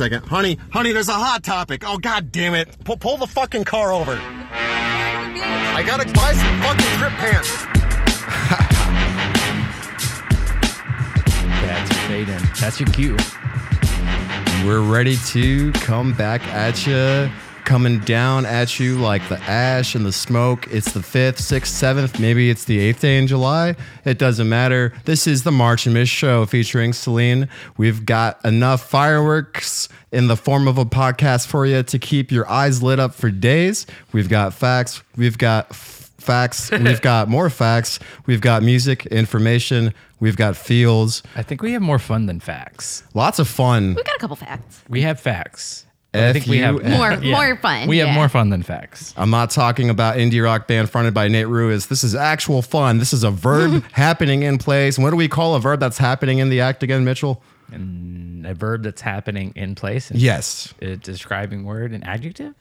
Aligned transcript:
Second, 0.00 0.24
honey, 0.24 0.56
honey, 0.72 0.92
there's 0.92 1.10
a 1.10 1.12
hot 1.12 1.42
topic. 1.42 1.82
Oh 1.86 1.98
god 1.98 2.32
damn 2.32 2.54
it! 2.54 2.74
Pull, 2.84 2.96
pull 2.96 3.18
the 3.18 3.26
fucking 3.26 3.64
car 3.64 3.92
over. 3.92 4.18
I 4.18 5.84
gotta 5.86 6.10
buy 6.14 6.32
some 6.32 6.62
fucking 6.62 6.98
grip 6.98 7.12
pants. 7.18 7.50
That's 11.66 11.90
your 11.90 12.00
fade 12.08 12.30
in. 12.30 12.42
That's 12.58 12.80
your 12.80 12.88
cue. 12.88 13.14
We're 14.66 14.80
ready 14.80 15.18
to 15.32 15.70
come 15.72 16.14
back 16.14 16.46
at 16.46 16.86
you, 16.86 17.30
coming 17.70 18.00
down 18.00 18.44
at 18.46 18.80
you 18.80 18.98
like 18.98 19.28
the 19.28 19.38
ash 19.42 19.94
and 19.94 20.04
the 20.04 20.10
smoke. 20.10 20.66
It's 20.72 20.90
the 20.90 20.98
5th, 20.98 21.36
6th, 21.36 21.94
7th, 21.94 22.18
maybe 22.18 22.50
it's 22.50 22.64
the 22.64 22.92
8th 22.92 22.98
day 22.98 23.16
in 23.16 23.28
July. 23.28 23.76
It 24.04 24.18
doesn't 24.18 24.48
matter. 24.48 24.92
This 25.04 25.28
is 25.28 25.44
the 25.44 25.52
March 25.52 25.86
and 25.86 25.94
Mitch 25.94 26.08
show 26.08 26.46
featuring 26.46 26.92
Celine. 26.92 27.48
We've 27.76 28.04
got 28.04 28.44
enough 28.44 28.82
fireworks 28.82 29.88
in 30.10 30.26
the 30.26 30.36
form 30.36 30.66
of 30.66 30.78
a 30.78 30.84
podcast 30.84 31.46
for 31.46 31.64
you 31.64 31.84
to 31.84 31.98
keep 32.00 32.32
your 32.32 32.50
eyes 32.50 32.82
lit 32.82 32.98
up 32.98 33.14
for 33.14 33.30
days. 33.30 33.86
We've 34.10 34.28
got 34.28 34.52
facts, 34.52 35.04
we've 35.16 35.38
got 35.38 35.68
f- 35.70 36.10
facts, 36.18 36.70
we've 36.72 37.00
got 37.00 37.28
more 37.28 37.50
facts, 37.50 38.00
we've 38.26 38.40
got 38.40 38.64
music, 38.64 39.06
information, 39.06 39.94
we've 40.18 40.36
got 40.36 40.56
feels. 40.56 41.22
I 41.36 41.44
think 41.44 41.62
we 41.62 41.70
have 41.74 41.82
more 41.82 42.00
fun 42.00 42.26
than 42.26 42.40
facts. 42.40 43.04
Lots 43.14 43.38
of 43.38 43.46
fun. 43.46 43.94
We've 43.94 44.04
got 44.04 44.16
a 44.16 44.18
couple 44.18 44.34
facts. 44.34 44.82
We 44.88 45.02
have 45.02 45.20
facts. 45.20 45.86
But 46.12 46.22
I 46.24 46.32
think 46.32 46.46
we 46.46 46.58
have 46.58 46.76
F-U-F. 46.84 47.22
More- 47.22 47.30
more 47.30 47.56
fun, 47.56 47.86
We 47.88 47.98
have 47.98 48.08
yeah. 48.08 48.14
more 48.14 48.28
fun 48.28 48.50
than 48.50 48.62
facts. 48.64 49.14
I'm 49.16 49.30
not 49.30 49.50
talking 49.50 49.90
about 49.90 50.16
indie 50.16 50.42
rock 50.42 50.66
band 50.66 50.90
fronted 50.90 51.14
by 51.14 51.28
Nate 51.28 51.46
Ruess. 51.46 51.86
This 51.86 52.02
is 52.02 52.16
actual 52.16 52.62
fun. 52.62 52.98
This 52.98 53.12
is 53.12 53.22
a 53.22 53.30
verb 53.30 53.84
happening 53.92 54.42
in 54.42 54.58
place. 54.58 54.98
What 54.98 55.10
do 55.10 55.16
we 55.16 55.28
call 55.28 55.54
a 55.54 55.60
verb 55.60 55.78
that's 55.78 55.98
happening 55.98 56.38
in 56.38 56.50
the 56.50 56.60
act 56.60 56.82
again, 56.82 57.04
Mitchell? 57.04 57.42
And 57.70 58.44
a 58.44 58.54
verb 58.54 58.82
that's 58.82 59.00
happening 59.02 59.52
in 59.54 59.76
place. 59.76 60.10
Yes. 60.10 60.74
A 60.82 60.96
describing 60.96 61.64
word, 61.64 61.92
an 61.92 62.02
adjective. 62.02 62.54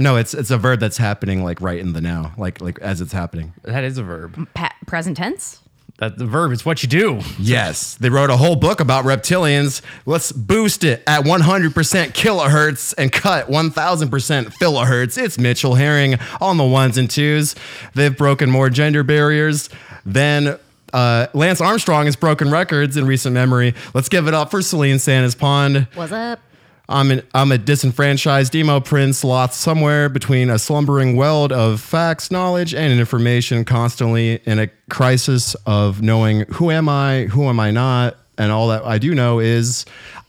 No, 0.00 0.16
it's 0.16 0.34
it's 0.34 0.50
a 0.50 0.58
verb 0.58 0.80
that's 0.80 0.96
happening 0.96 1.44
like 1.44 1.60
right 1.60 1.78
in 1.78 1.92
the 1.92 2.00
now, 2.00 2.32
like 2.36 2.60
like 2.60 2.78
as 2.80 3.00
it's 3.00 3.12
happening. 3.12 3.52
That 3.62 3.84
is 3.84 3.98
a 3.98 4.02
verb. 4.02 4.48
Pa- 4.54 4.74
present 4.86 5.16
tense. 5.18 5.60
That 5.98 6.18
the 6.18 6.26
verb 6.26 6.50
is 6.52 6.64
what 6.64 6.82
you 6.82 6.88
do. 6.88 7.20
Yes, 7.38 7.94
they 7.94 8.08
wrote 8.08 8.30
a 8.30 8.36
whole 8.36 8.56
book 8.56 8.80
about 8.80 9.04
reptilians. 9.04 9.82
Let's 10.04 10.32
boost 10.32 10.82
it 10.82 11.02
at 11.06 11.22
100% 11.24 11.70
kilohertz 11.72 12.94
and 12.98 13.12
cut 13.12 13.46
1000% 13.46 14.10
filohertz. 14.56 15.22
It's 15.22 15.38
Mitchell 15.38 15.74
Herring 15.76 16.16
on 16.40 16.56
the 16.56 16.64
ones 16.64 16.98
and 16.98 17.08
twos. 17.08 17.54
They've 17.94 18.16
broken 18.16 18.50
more 18.50 18.68
gender 18.68 19.04
barriers 19.04 19.68
than 20.04 20.58
uh, 20.92 21.26
Lance 21.34 21.60
Armstrong 21.60 22.06
has 22.06 22.16
broken 22.16 22.50
records 22.50 22.96
in 22.96 23.06
recent 23.06 23.34
memory. 23.34 23.74
Let's 23.94 24.08
give 24.08 24.26
it 24.26 24.34
up 24.34 24.50
for 24.50 24.60
Celine 24.60 24.98
Santa's 24.98 25.34
Pond. 25.34 25.86
What's 25.94 26.12
up? 26.12 26.40
I'm 26.88 27.10
an, 27.10 27.22
I'm 27.34 27.52
a 27.52 27.58
disenfranchised 27.58 28.54
emo 28.54 28.80
prince 28.80 29.24
lost 29.24 29.60
somewhere 29.60 30.08
between 30.08 30.50
a 30.50 30.58
slumbering 30.58 31.16
weld 31.16 31.52
of 31.52 31.80
facts, 31.80 32.30
knowledge, 32.30 32.74
and 32.74 32.98
information, 32.98 33.64
constantly 33.64 34.40
in 34.44 34.58
a 34.58 34.68
crisis 34.90 35.54
of 35.66 36.02
knowing 36.02 36.40
who 36.52 36.70
am 36.70 36.88
I, 36.88 37.24
who 37.24 37.44
am 37.44 37.60
I 37.60 37.70
not, 37.70 38.16
and 38.36 38.50
all 38.50 38.68
that 38.68 38.84
I 38.84 38.98
do 38.98 39.14
know 39.14 39.38
is 39.38 39.84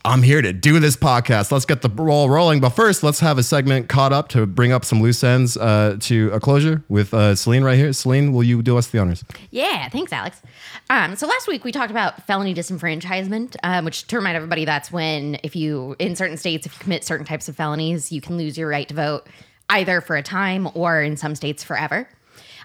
I'm 0.05 0.21
here 0.21 0.41
to 0.41 0.51
do 0.51 0.81
this 0.81 0.97
podcast. 0.97 1.49
Let's 1.49 1.63
get 1.63 1.81
the 1.81 1.87
ball 1.87 2.29
rolling. 2.29 2.59
But 2.59 2.71
first, 2.71 3.03
let's 3.03 3.21
have 3.21 3.37
a 3.37 3.43
segment 3.43 3.87
caught 3.87 4.11
up 4.11 4.27
to 4.29 4.45
bring 4.45 4.73
up 4.73 4.83
some 4.83 5.01
loose 5.01 5.23
ends 5.23 5.55
uh, 5.55 5.95
to 6.01 6.29
a 6.33 6.41
closure 6.41 6.83
with 6.89 7.13
uh, 7.13 7.35
Celine 7.35 7.63
right 7.63 7.77
here. 7.77 7.93
Celine, 7.93 8.33
will 8.33 8.43
you 8.43 8.61
do 8.61 8.77
us 8.77 8.87
the 8.87 8.99
honors? 8.99 9.23
Yeah, 9.49 9.87
thanks, 9.87 10.11
Alex. 10.11 10.41
Um, 10.89 11.15
so 11.15 11.25
last 11.25 11.47
week 11.47 11.63
we 11.63 11.71
talked 11.71 11.89
about 11.89 12.27
felony 12.27 12.53
disenfranchisement, 12.53 13.55
um, 13.63 13.85
which 13.85 14.05
to 14.07 14.17
remind 14.17 14.35
everybody, 14.35 14.65
that's 14.65 14.91
when 14.91 15.37
if 15.41 15.55
you 15.55 15.95
in 15.99 16.17
certain 16.17 16.35
states, 16.35 16.65
if 16.65 16.73
you 16.73 16.79
commit 16.79 17.05
certain 17.05 17.25
types 17.25 17.47
of 17.47 17.55
felonies, 17.55 18.11
you 18.11 18.19
can 18.19 18.35
lose 18.35 18.57
your 18.57 18.67
right 18.67 18.89
to 18.89 18.93
vote 18.93 19.27
either 19.69 20.01
for 20.01 20.17
a 20.17 20.23
time 20.23 20.67
or 20.73 21.01
in 21.01 21.15
some 21.15 21.33
states 21.33 21.63
forever. 21.63 22.09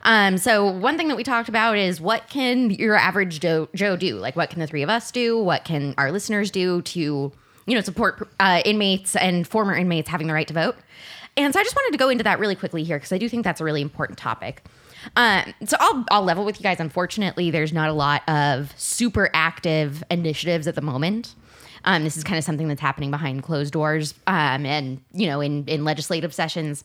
Um, 0.02 0.38
so 0.38 0.70
one 0.70 0.96
thing 0.96 1.08
that 1.08 1.16
we 1.16 1.24
talked 1.24 1.48
about 1.48 1.76
is 1.76 2.00
what 2.00 2.28
can 2.28 2.70
your 2.70 2.96
average 2.96 3.40
Joe, 3.40 3.68
Joe 3.74 3.96
do? 3.96 4.16
Like, 4.16 4.36
what 4.36 4.50
can 4.50 4.60
the 4.60 4.66
three 4.66 4.82
of 4.82 4.88
us 4.88 5.10
do? 5.10 5.38
What 5.38 5.64
can 5.64 5.94
our 5.98 6.12
listeners 6.12 6.50
do 6.50 6.82
to, 6.82 7.00
you 7.66 7.74
know, 7.74 7.80
support 7.80 8.28
uh, 8.40 8.62
inmates 8.64 9.16
and 9.16 9.46
former 9.46 9.74
inmates 9.74 10.08
having 10.08 10.26
the 10.26 10.34
right 10.34 10.48
to 10.48 10.54
vote? 10.54 10.76
And 11.36 11.52
so 11.52 11.60
I 11.60 11.62
just 11.62 11.76
wanted 11.76 11.92
to 11.92 11.98
go 11.98 12.08
into 12.08 12.24
that 12.24 12.38
really 12.38 12.56
quickly 12.56 12.82
here 12.84 12.96
because 12.96 13.12
I 13.12 13.18
do 13.18 13.28
think 13.28 13.44
that's 13.44 13.60
a 13.60 13.64
really 13.64 13.82
important 13.82 14.18
topic. 14.18 14.64
Um, 15.16 15.54
so 15.64 15.76
I'll 15.78 16.04
I'll 16.10 16.24
level 16.24 16.44
with 16.44 16.58
you 16.58 16.64
guys. 16.64 16.80
Unfortunately, 16.80 17.50
there's 17.50 17.72
not 17.72 17.88
a 17.88 17.92
lot 17.92 18.28
of 18.28 18.72
super 18.76 19.30
active 19.32 20.02
initiatives 20.10 20.66
at 20.66 20.74
the 20.74 20.80
moment. 20.80 21.34
Um, 21.84 22.04
this 22.04 22.16
is 22.16 22.24
kind 22.24 22.38
of 22.38 22.44
something 22.44 22.66
that's 22.68 22.80
happening 22.80 23.10
behind 23.10 23.42
closed 23.42 23.72
doors, 23.72 24.14
um, 24.26 24.66
and 24.66 25.00
you 25.12 25.26
know, 25.26 25.40
in 25.40 25.64
in 25.66 25.84
legislative 25.84 26.34
sessions. 26.34 26.84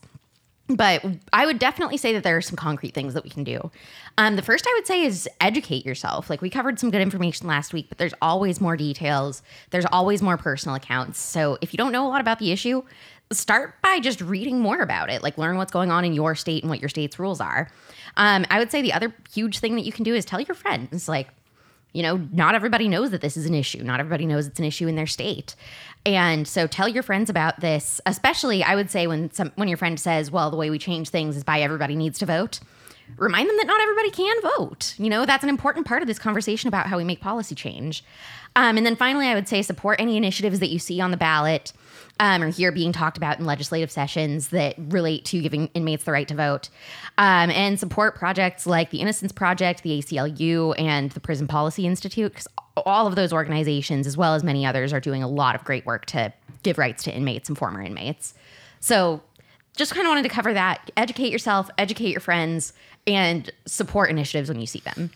But 0.66 1.04
I 1.32 1.44
would 1.44 1.58
definitely 1.58 1.98
say 1.98 2.14
that 2.14 2.22
there 2.22 2.38
are 2.38 2.42
some 2.42 2.56
concrete 2.56 2.94
things 2.94 3.12
that 3.12 3.22
we 3.22 3.28
can 3.28 3.44
do. 3.44 3.70
Um, 4.16 4.36
the 4.36 4.42
first 4.42 4.66
I 4.66 4.72
would 4.74 4.86
say 4.86 5.02
is 5.02 5.28
educate 5.40 5.84
yourself. 5.84 6.30
Like 6.30 6.40
we 6.40 6.48
covered 6.48 6.78
some 6.78 6.90
good 6.90 7.02
information 7.02 7.46
last 7.46 7.74
week, 7.74 7.86
but 7.90 7.98
there's 7.98 8.14
always 8.22 8.62
more 8.62 8.76
details. 8.76 9.42
There's 9.70 9.84
always 9.92 10.22
more 10.22 10.38
personal 10.38 10.74
accounts. 10.74 11.20
So 11.20 11.58
if 11.60 11.74
you 11.74 11.76
don't 11.76 11.92
know 11.92 12.06
a 12.06 12.08
lot 12.08 12.22
about 12.22 12.38
the 12.38 12.50
issue, 12.50 12.82
start 13.30 13.74
by 13.82 14.00
just 14.00 14.22
reading 14.22 14.60
more 14.60 14.80
about 14.80 15.10
it. 15.10 15.22
Like 15.22 15.36
learn 15.36 15.58
what's 15.58 15.72
going 15.72 15.90
on 15.90 16.04
in 16.04 16.14
your 16.14 16.34
state 16.34 16.62
and 16.62 16.70
what 16.70 16.80
your 16.80 16.88
state's 16.88 17.18
rules 17.18 17.42
are. 17.42 17.70
Um, 18.16 18.46
I 18.48 18.58
would 18.58 18.70
say 18.70 18.80
the 18.80 18.94
other 18.94 19.14
huge 19.32 19.58
thing 19.58 19.74
that 19.76 19.84
you 19.84 19.92
can 19.92 20.04
do 20.04 20.14
is 20.14 20.24
tell 20.24 20.40
your 20.40 20.54
friends. 20.54 21.08
Like 21.08 21.28
you 21.94 22.02
know, 22.02 22.16
not 22.32 22.54
everybody 22.54 22.88
knows 22.88 23.12
that 23.12 23.22
this 23.22 23.36
is 23.36 23.46
an 23.46 23.54
issue. 23.54 23.82
Not 23.82 24.00
everybody 24.00 24.26
knows 24.26 24.46
it's 24.46 24.58
an 24.58 24.64
issue 24.66 24.88
in 24.88 24.96
their 24.96 25.06
state. 25.06 25.54
And 26.04 26.46
so 26.46 26.66
tell 26.66 26.88
your 26.88 27.02
friends 27.02 27.30
about 27.30 27.60
this, 27.60 28.00
especially 28.04 28.62
I 28.62 28.74
would 28.74 28.90
say 28.90 29.06
when 29.06 29.30
some 29.30 29.52
when 29.54 29.68
your 29.68 29.78
friend 29.78 29.98
says, 29.98 30.30
"Well, 30.30 30.50
the 30.50 30.56
way 30.56 30.68
we 30.68 30.78
change 30.78 31.08
things 31.08 31.36
is 31.36 31.44
by 31.44 31.60
everybody 31.60 31.96
needs 31.96 32.18
to 32.18 32.26
vote." 32.26 32.60
Remind 33.16 33.48
them 33.48 33.56
that 33.58 33.66
not 33.66 33.80
everybody 33.80 34.10
can 34.10 34.34
vote. 34.58 34.94
You 34.98 35.10
know, 35.10 35.26
that's 35.26 35.44
an 35.44 35.50
important 35.50 35.86
part 35.86 36.02
of 36.02 36.08
this 36.08 36.18
conversation 36.18 36.68
about 36.68 36.86
how 36.86 36.96
we 36.96 37.04
make 37.04 37.20
policy 37.20 37.54
change. 37.54 38.02
Um, 38.56 38.76
and 38.76 38.86
then 38.86 38.96
finally, 38.96 39.26
I 39.26 39.34
would 39.34 39.46
say 39.46 39.62
support 39.62 40.00
any 40.00 40.16
initiatives 40.16 40.58
that 40.60 40.70
you 40.70 40.78
see 40.78 41.00
on 41.00 41.10
the 41.10 41.16
ballot 41.16 41.72
um, 42.20 42.42
or 42.42 42.48
hear 42.48 42.70
being 42.70 42.92
talked 42.92 43.16
about 43.16 43.38
in 43.38 43.46
legislative 43.46 43.90
sessions 43.90 44.48
that 44.48 44.74
relate 44.78 45.24
to 45.26 45.40
giving 45.40 45.66
inmates 45.68 46.04
the 46.04 46.12
right 46.12 46.28
to 46.28 46.34
vote, 46.34 46.68
um, 47.18 47.50
and 47.50 47.78
support 47.78 48.14
projects 48.14 48.66
like 48.66 48.90
the 48.90 48.98
Innocence 48.98 49.32
Project, 49.32 49.82
the 49.82 49.98
ACLU, 49.98 50.74
and 50.78 51.10
the 51.10 51.20
Prison 51.20 51.48
Policy 51.48 51.86
Institute, 51.86 52.32
because 52.32 52.48
all 52.76 53.06
of 53.06 53.16
those 53.16 53.32
organizations, 53.32 54.06
as 54.06 54.16
well 54.16 54.34
as 54.34 54.44
many 54.44 54.64
others, 54.64 54.92
are 54.92 55.00
doing 55.00 55.22
a 55.22 55.28
lot 55.28 55.54
of 55.54 55.64
great 55.64 55.84
work 55.86 56.06
to 56.06 56.32
give 56.62 56.78
rights 56.78 57.02
to 57.04 57.14
inmates 57.14 57.48
and 57.48 57.58
former 57.58 57.82
inmates. 57.82 58.34
So, 58.80 59.22
just 59.76 59.92
kind 59.92 60.06
of 60.06 60.10
wanted 60.10 60.22
to 60.22 60.28
cover 60.28 60.54
that. 60.54 60.90
Educate 60.96 61.32
yourself, 61.32 61.68
educate 61.78 62.10
your 62.10 62.20
friends, 62.20 62.72
and 63.08 63.50
support 63.66 64.08
initiatives 64.08 64.48
when 64.48 64.60
you 64.60 64.66
see 64.66 64.78
them. 64.78 65.10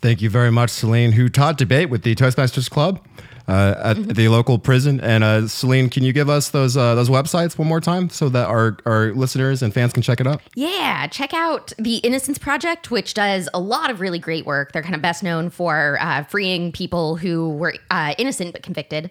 Thank 0.00 0.20
you 0.20 0.28
very 0.28 0.50
much, 0.50 0.70
Celine, 0.70 1.12
who 1.12 1.28
taught 1.28 1.56
debate 1.56 1.90
with 1.90 2.02
the 2.02 2.14
Toastmasters 2.14 2.68
Club 2.68 3.00
at 3.48 3.96
Mm-hmm. 3.96 4.10
the 4.10 4.28
local 4.28 4.58
prison. 4.58 5.00
And 5.00 5.22
uh, 5.22 5.46
Celine, 5.48 5.88
can 5.88 6.02
you 6.02 6.12
give 6.12 6.28
us 6.28 6.50
those 6.50 6.76
uh, 6.76 6.94
those 6.94 7.08
websites 7.08 7.56
one 7.56 7.68
more 7.68 7.80
time 7.80 8.10
so 8.10 8.28
that 8.30 8.46
our, 8.48 8.76
our 8.86 9.12
listeners 9.14 9.62
and 9.62 9.72
fans 9.72 9.92
can 9.92 10.02
check 10.02 10.20
it 10.20 10.26
out? 10.26 10.42
Yeah, 10.54 11.06
check 11.06 11.32
out 11.32 11.72
the 11.78 11.96
Innocence 11.98 12.38
Project, 12.38 12.90
which 12.90 13.14
does 13.14 13.48
a 13.54 13.60
lot 13.60 13.90
of 13.90 14.00
really 14.00 14.18
great 14.18 14.46
work. 14.46 14.72
They're 14.72 14.82
kind 14.82 14.94
of 14.96 15.02
best 15.02 15.22
known 15.22 15.50
for 15.50 15.96
uh, 16.00 16.24
freeing 16.24 16.72
people 16.72 17.16
who 17.16 17.50
were 17.50 17.74
uh, 17.90 18.14
innocent 18.18 18.52
but 18.52 18.62
convicted. 18.62 19.10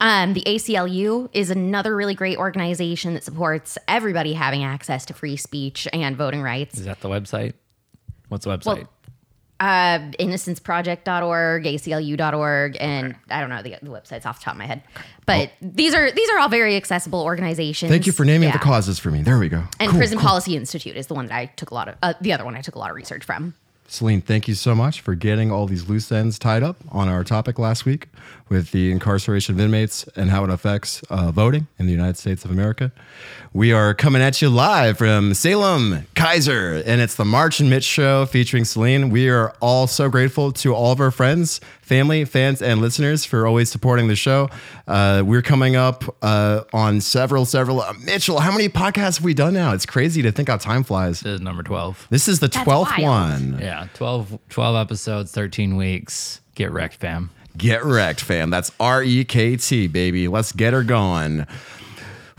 Um, 0.00 0.34
the 0.34 0.42
ACLU 0.42 1.28
is 1.32 1.50
another 1.50 1.94
really 1.94 2.14
great 2.14 2.36
organization 2.36 3.14
that 3.14 3.22
supports 3.24 3.78
everybody 3.86 4.32
having 4.34 4.64
access 4.64 5.04
to 5.06 5.14
free 5.14 5.36
speech 5.36 5.86
and 5.92 6.16
voting 6.16 6.42
rights. 6.42 6.78
Is 6.78 6.84
that 6.86 7.00
the 7.00 7.08
website? 7.08 7.54
What's 8.28 8.44
the 8.44 8.50
website? 8.50 8.66
Well, 8.66 8.88
uh, 9.60 9.98
innocenceproject.org, 10.18 11.64
ACLU.org, 11.64 12.76
and 12.80 13.14
I 13.30 13.40
don't 13.40 13.50
know 13.50 13.62
the, 13.62 13.76
the 13.82 13.90
websites 13.90 14.26
off 14.26 14.38
the 14.40 14.44
top 14.44 14.54
of 14.54 14.58
my 14.58 14.66
head. 14.66 14.82
But 15.26 15.52
these 15.62 15.94
are 15.94 16.10
these 16.10 16.28
are 16.30 16.38
all 16.38 16.48
very 16.48 16.76
accessible 16.76 17.22
organizations. 17.22 17.90
Thank 17.90 18.06
you 18.06 18.12
for 18.12 18.24
naming 18.24 18.48
Yeah. 18.48 18.54
the 18.58 18.64
causes 18.64 18.98
for 18.98 19.10
me. 19.10 19.22
There 19.22 19.38
we 19.38 19.48
go. 19.48 19.62
And 19.80 19.90
Cool, 19.90 19.98
Prison 19.98 20.18
cool. 20.18 20.26
Policy 20.28 20.56
Institute 20.56 20.96
is 20.96 21.06
the 21.06 21.14
one 21.14 21.26
that 21.26 21.34
I 21.34 21.46
took 21.46 21.70
a 21.70 21.74
lot 21.74 21.88
of. 21.88 21.96
Uh, 22.02 22.14
the 22.20 22.32
other 22.32 22.44
one 22.44 22.56
I 22.56 22.60
took 22.60 22.74
a 22.74 22.78
lot 22.78 22.90
of 22.90 22.96
research 22.96 23.24
from. 23.24 23.54
Celine, 23.86 24.22
thank 24.22 24.48
you 24.48 24.54
so 24.54 24.74
much 24.74 25.02
for 25.02 25.14
getting 25.14 25.52
all 25.52 25.66
these 25.66 25.88
loose 25.88 26.10
ends 26.10 26.38
tied 26.38 26.62
up 26.62 26.76
on 26.90 27.08
our 27.08 27.22
topic 27.22 27.58
last 27.58 27.84
week 27.84 28.08
with 28.48 28.72
the 28.72 28.90
incarceration 28.92 29.54
of 29.54 29.60
inmates 29.60 30.04
and 30.16 30.30
how 30.30 30.44
it 30.44 30.50
affects 30.50 31.02
uh, 31.10 31.30
voting 31.32 31.66
in 31.78 31.86
the 31.86 31.92
United 31.92 32.16
States 32.16 32.44
of 32.44 32.50
America. 32.50 32.92
We 33.52 33.72
are 33.72 33.94
coming 33.94 34.20
at 34.20 34.42
you 34.42 34.50
live 34.50 34.98
from 34.98 35.32
Salem, 35.32 36.06
Keizer, 36.14 36.82
and 36.84 37.00
it's 37.00 37.14
the 37.14 37.24
March 37.24 37.60
and 37.60 37.70
Mitch 37.70 37.84
show 37.84 38.26
featuring 38.26 38.64
Celine. 38.64 39.10
We 39.10 39.28
are 39.30 39.54
all 39.60 39.86
so 39.86 40.08
grateful 40.08 40.52
to 40.52 40.74
all 40.74 40.92
of 40.92 41.00
our 41.00 41.10
friends, 41.10 41.60
family, 41.80 42.24
fans, 42.24 42.60
and 42.60 42.80
listeners 42.80 43.24
for 43.24 43.46
always 43.46 43.70
supporting 43.70 44.08
the 44.08 44.16
show. 44.16 44.50
Uh, 44.86 45.22
we're 45.24 45.40
coming 45.42 45.76
up 45.76 46.04
uh, 46.20 46.64
on 46.72 47.00
several, 47.00 47.44
several. 47.46 47.80
Uh, 47.80 47.92
Mitchell, 48.04 48.40
how 48.40 48.50
many 48.52 48.68
podcasts 48.68 49.16
have 49.18 49.24
we 49.24 49.34
done 49.34 49.54
now? 49.54 49.72
It's 49.72 49.86
crazy 49.86 50.20
to 50.22 50.32
think 50.32 50.48
how 50.48 50.56
time 50.58 50.82
flies. 50.84 51.20
This 51.20 51.34
is 51.34 51.40
number 51.40 51.62
12. 51.62 52.08
This 52.10 52.28
is 52.28 52.40
the 52.40 52.48
That's 52.48 52.66
12th 52.68 52.98
wild. 52.98 53.02
one. 53.52 53.58
Yeah, 53.60 53.86
12, 53.94 54.38
12 54.50 54.76
episodes, 54.76 55.32
13 55.32 55.76
weeks. 55.76 56.40
Get 56.56 56.70
wrecked, 56.72 56.96
fam. 56.96 57.30
Get 57.56 57.84
wrecked, 57.84 58.20
fam. 58.20 58.50
That's 58.50 58.72
R 58.80 59.02
E 59.02 59.24
K 59.24 59.56
T, 59.56 59.86
baby. 59.86 60.26
Let's 60.28 60.52
get 60.52 60.72
her 60.72 60.82
going. 60.82 61.46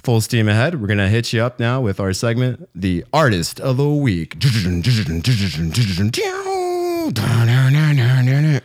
Full 0.04 0.22
steam 0.22 0.48
ahead. 0.48 0.80
We're 0.80 0.88
going 0.88 1.00
to 1.00 1.08
hit 1.08 1.34
you 1.34 1.42
up 1.42 1.60
now 1.60 1.82
with 1.82 2.00
our 2.00 2.14
segment, 2.14 2.70
The 2.76 3.06
Artist 3.12 3.60
of 3.60 3.78
the 3.78 3.88
Week. 3.88 4.36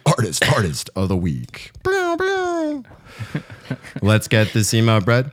Artist, 0.06 0.44
artist 0.54 0.90
of 0.96 1.08
the 1.08 1.16
week. 1.16 1.72
Let's 4.02 4.28
get 4.28 4.52
this 4.52 4.74
email, 4.74 5.00
Brett. 5.00 5.26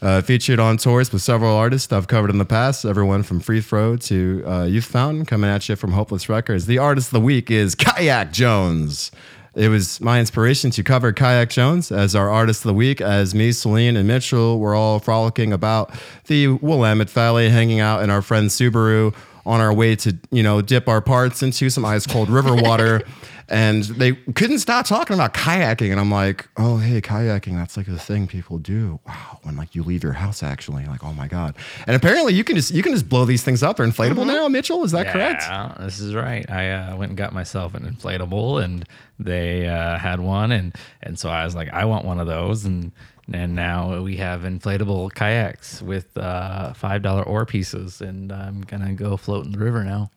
Uh, 0.00 0.22
featured 0.22 0.60
on 0.60 0.76
tours 0.76 1.12
with 1.12 1.22
several 1.22 1.56
artists 1.56 1.92
I've 1.92 2.06
covered 2.06 2.30
in 2.30 2.38
the 2.38 2.44
past, 2.44 2.84
everyone 2.84 3.24
from 3.24 3.40
Free 3.40 3.60
Throw 3.60 3.96
to 3.96 4.44
uh, 4.46 4.64
Youth 4.64 4.84
Fountain, 4.84 5.24
coming 5.24 5.50
at 5.50 5.68
you 5.68 5.74
from 5.74 5.90
Hopeless 5.90 6.28
Records. 6.28 6.66
The 6.66 6.78
artist 6.78 7.08
of 7.08 7.14
the 7.14 7.20
week 7.20 7.50
is 7.50 7.74
Kayak 7.74 8.32
Jones. 8.32 9.10
It 9.58 9.70
was 9.70 10.00
my 10.00 10.20
inspiration 10.20 10.70
to 10.70 10.84
cover 10.84 11.12
Kayak 11.12 11.50
Jones 11.50 11.90
as 11.90 12.14
our 12.14 12.30
artist 12.30 12.60
of 12.60 12.68
the 12.68 12.74
week, 12.74 13.00
as 13.00 13.34
me, 13.34 13.50
Celine, 13.50 13.96
and 13.96 14.06
Mitchell 14.06 14.60
were 14.60 14.72
all 14.72 15.00
frolicking 15.00 15.52
about 15.52 15.90
the 16.28 16.46
Willamette 16.46 17.10
Valley, 17.10 17.48
hanging 17.48 17.80
out 17.80 18.04
in 18.04 18.08
our 18.08 18.22
friend 18.22 18.50
Subaru 18.50 19.12
on 19.48 19.60
our 19.60 19.72
way 19.72 19.96
to, 19.96 20.16
you 20.30 20.42
know, 20.42 20.60
dip 20.60 20.88
our 20.88 21.00
parts 21.00 21.42
into 21.42 21.70
some 21.70 21.84
ice 21.84 22.06
cold 22.06 22.28
river 22.28 22.54
water. 22.54 23.02
and 23.48 23.84
they 23.84 24.12
couldn't 24.12 24.58
stop 24.58 24.84
talking 24.84 25.14
about 25.14 25.32
kayaking. 25.32 25.90
And 25.90 25.98
I'm 25.98 26.10
like, 26.10 26.46
oh, 26.58 26.76
hey, 26.76 27.00
kayaking, 27.00 27.54
that's 27.54 27.78
like 27.78 27.88
a 27.88 27.98
thing 27.98 28.26
people 28.26 28.58
do. 28.58 29.00
Wow. 29.06 29.40
When 29.42 29.56
like 29.56 29.74
you 29.74 29.82
leave 29.82 30.02
your 30.02 30.12
house, 30.12 30.42
actually, 30.42 30.84
like, 30.84 31.02
oh 31.02 31.14
my 31.14 31.28
God. 31.28 31.56
And 31.86 31.96
apparently 31.96 32.34
you 32.34 32.44
can 32.44 32.56
just, 32.56 32.72
you 32.72 32.82
can 32.82 32.92
just 32.92 33.08
blow 33.08 33.24
these 33.24 33.42
things 33.42 33.62
up. 33.62 33.78
They're 33.78 33.86
inflatable 33.86 34.26
now, 34.26 34.48
Mitchell. 34.48 34.84
Is 34.84 34.92
that 34.92 35.10
correct? 35.10 35.42
Yeah, 35.42 35.74
this 35.80 35.98
is 35.98 36.14
right. 36.14 36.48
I 36.50 36.70
uh, 36.72 36.96
went 36.96 37.10
and 37.10 37.16
got 37.16 37.32
myself 37.32 37.74
an 37.74 37.84
inflatable, 37.84 38.62
and 38.62 38.86
they 39.18 39.66
uh, 39.66 39.96
had 39.96 40.20
one, 40.20 40.52
and 40.52 40.74
and 41.02 41.18
so 41.18 41.30
I 41.30 41.44
was 41.44 41.54
like, 41.54 41.70
I 41.70 41.86
want 41.86 42.04
one 42.04 42.20
of 42.20 42.26
those, 42.26 42.66
and 42.66 42.92
and 43.32 43.54
now 43.54 44.00
we 44.02 44.16
have 44.16 44.42
inflatable 44.42 45.12
kayaks 45.14 45.82
with 45.82 46.16
uh, 46.16 46.72
five 46.74 47.02
dollar 47.02 47.22
oar 47.22 47.46
pieces, 47.46 48.00
and 48.00 48.32
I'm 48.32 48.62
gonna 48.62 48.94
go 48.94 49.16
float 49.16 49.46
in 49.46 49.52
the 49.52 49.58
river 49.58 49.84
now. 49.84 50.10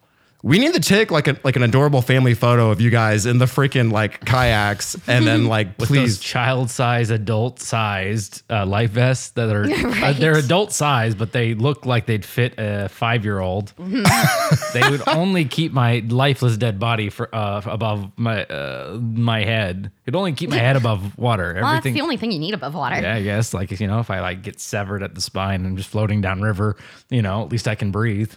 We 0.43 0.57
need 0.57 0.73
to 0.73 0.79
take 0.79 1.11
like 1.11 1.27
a 1.27 1.37
like 1.43 1.55
an 1.55 1.61
adorable 1.63 2.01
family 2.01 2.33
photo 2.33 2.71
of 2.71 2.81
you 2.81 2.89
guys 2.89 3.25
in 3.27 3.37
the 3.37 3.45
freaking 3.45 3.91
like 3.91 4.25
kayaks, 4.25 4.95
and 5.07 5.27
then 5.27 5.45
like 5.45 5.67
With 5.79 5.87
please 5.89 6.19
child-sized, 6.19 7.11
adult-sized 7.11 8.43
uh, 8.49 8.65
life 8.65 8.91
vests 8.91 9.29
that 9.31 9.55
are 9.55 9.65
uh, 10.03 10.13
they're 10.13 10.37
adult 10.37 10.71
size, 10.73 11.13
but 11.15 11.31
they 11.31 11.53
look 11.53 11.85
like 11.85 12.05
they'd 12.07 12.25
fit 12.25 12.55
a 12.57 12.89
five-year-old. 12.89 13.73
they 14.73 14.89
would 14.89 15.03
only 15.07 15.45
keep 15.45 15.73
my 15.73 15.99
lifeless 16.07 16.57
dead 16.57 16.79
body 16.79 17.09
for 17.09 17.33
uh, 17.35 17.61
above 17.65 18.11
my 18.17 18.43
uh, 18.45 18.97
my 18.99 19.43
head. 19.43 19.91
It'd 20.05 20.15
only 20.15 20.33
keep 20.33 20.49
my 20.49 20.57
head 20.57 20.75
above 20.75 21.17
water. 21.17 21.53
Well, 21.53 21.63
that's 21.63 21.77
Everything. 21.77 21.93
the 21.93 22.01
only 22.01 22.17
thing 22.17 22.31
you 22.31 22.39
need 22.39 22.53
above 22.53 22.73
water. 22.73 22.99
yeah, 22.99 23.15
I 23.15 23.21
guess 23.21 23.53
like 23.53 23.79
you 23.79 23.87
know, 23.87 23.99
if 23.99 24.09
I 24.09 24.19
like 24.21 24.41
get 24.41 24.59
severed 24.59 25.03
at 25.03 25.13
the 25.15 25.21
spine 25.21 25.65
and 25.65 25.77
just 25.77 25.89
floating 25.89 26.21
down 26.21 26.41
river, 26.41 26.77
you 27.09 27.21
know, 27.21 27.43
at 27.43 27.51
least 27.51 27.67
I 27.67 27.75
can 27.75 27.91
breathe. 27.91 28.31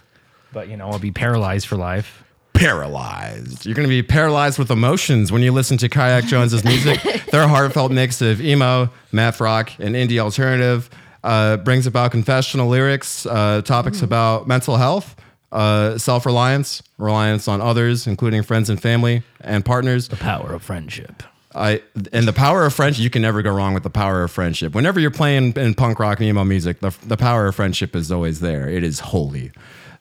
But 0.55 0.69
you 0.69 0.77
know, 0.77 0.87
I'll 0.87 0.99
be 0.99 1.11
paralyzed 1.11 1.67
for 1.67 1.75
life. 1.75 2.23
paralyzed. 2.53 3.65
You're 3.65 3.75
going 3.75 3.87
to 3.87 3.89
be 3.89 4.01
paralyzed 4.01 4.57
with 4.57 4.71
emotions 4.71 5.29
when 5.29 5.41
you 5.41 5.51
listen 5.51 5.77
to 5.79 5.89
Kayak 5.89 6.23
Jones's 6.23 6.63
music. 6.63 7.01
Their 7.31 7.45
heartfelt 7.45 7.91
mix 7.91 8.21
of 8.21 8.39
emo, 8.39 8.89
math 9.11 9.41
rock, 9.41 9.73
and 9.79 9.95
indie 9.95 10.17
alternative 10.17 10.89
uh, 11.25 11.57
brings 11.57 11.85
about 11.85 12.11
confessional 12.11 12.69
lyrics, 12.69 13.25
uh, 13.25 13.63
topics 13.65 14.01
about 14.01 14.47
mental 14.47 14.77
health, 14.77 15.17
uh, 15.51 15.97
self 15.97 16.25
reliance, 16.25 16.81
reliance 16.97 17.49
on 17.49 17.59
others, 17.59 18.07
including 18.07 18.41
friends 18.41 18.69
and 18.69 18.81
family 18.81 19.23
and 19.41 19.65
partners. 19.65 20.07
The 20.07 20.15
power 20.15 20.53
of 20.53 20.63
friendship. 20.63 21.21
I 21.53 21.81
and 22.13 22.25
the 22.25 22.33
power 22.33 22.65
of 22.65 22.73
friendship. 22.73 23.03
You 23.03 23.09
can 23.09 23.21
never 23.21 23.41
go 23.41 23.53
wrong 23.53 23.73
with 23.73 23.83
the 23.83 23.89
power 23.89 24.23
of 24.23 24.31
friendship. 24.31 24.73
Whenever 24.73 25.01
you're 25.01 25.11
playing 25.11 25.51
in 25.57 25.73
punk 25.73 25.99
rock 25.99 26.19
and 26.19 26.29
emo 26.29 26.45
music, 26.45 26.79
the 26.79 26.95
the 27.05 27.17
power 27.17 27.47
of 27.47 27.55
friendship 27.55 27.93
is 27.93 28.09
always 28.09 28.39
there. 28.39 28.69
It 28.69 28.85
is 28.85 29.01
holy. 29.01 29.51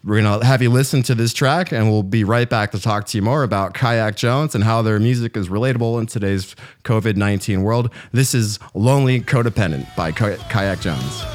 We're 0.04 0.20
gonna 0.20 0.44
have 0.44 0.60
you 0.60 0.68
listen 0.68 1.02
to 1.04 1.14
this 1.14 1.32
track, 1.32 1.72
and 1.72 1.90
we'll 1.90 2.02
be 2.02 2.24
right 2.24 2.48
back 2.48 2.72
to 2.72 2.80
talk 2.80 3.06
to 3.06 3.16
you 3.16 3.22
more 3.22 3.42
about 3.42 3.72
Kayak 3.72 4.16
Jones 4.16 4.54
and 4.54 4.62
how 4.62 4.82
their 4.82 5.00
music 5.00 5.34
is 5.34 5.48
relatable 5.48 5.98
in 5.98 6.06
today's 6.06 6.54
COVID 6.84 7.16
nineteen 7.16 7.62
world. 7.62 7.90
This 8.12 8.34
is 8.34 8.58
"Lonely 8.74 9.22
Codependent" 9.22 9.96
by 9.96 10.12
Kayak 10.12 10.80
Jones. 10.80 11.33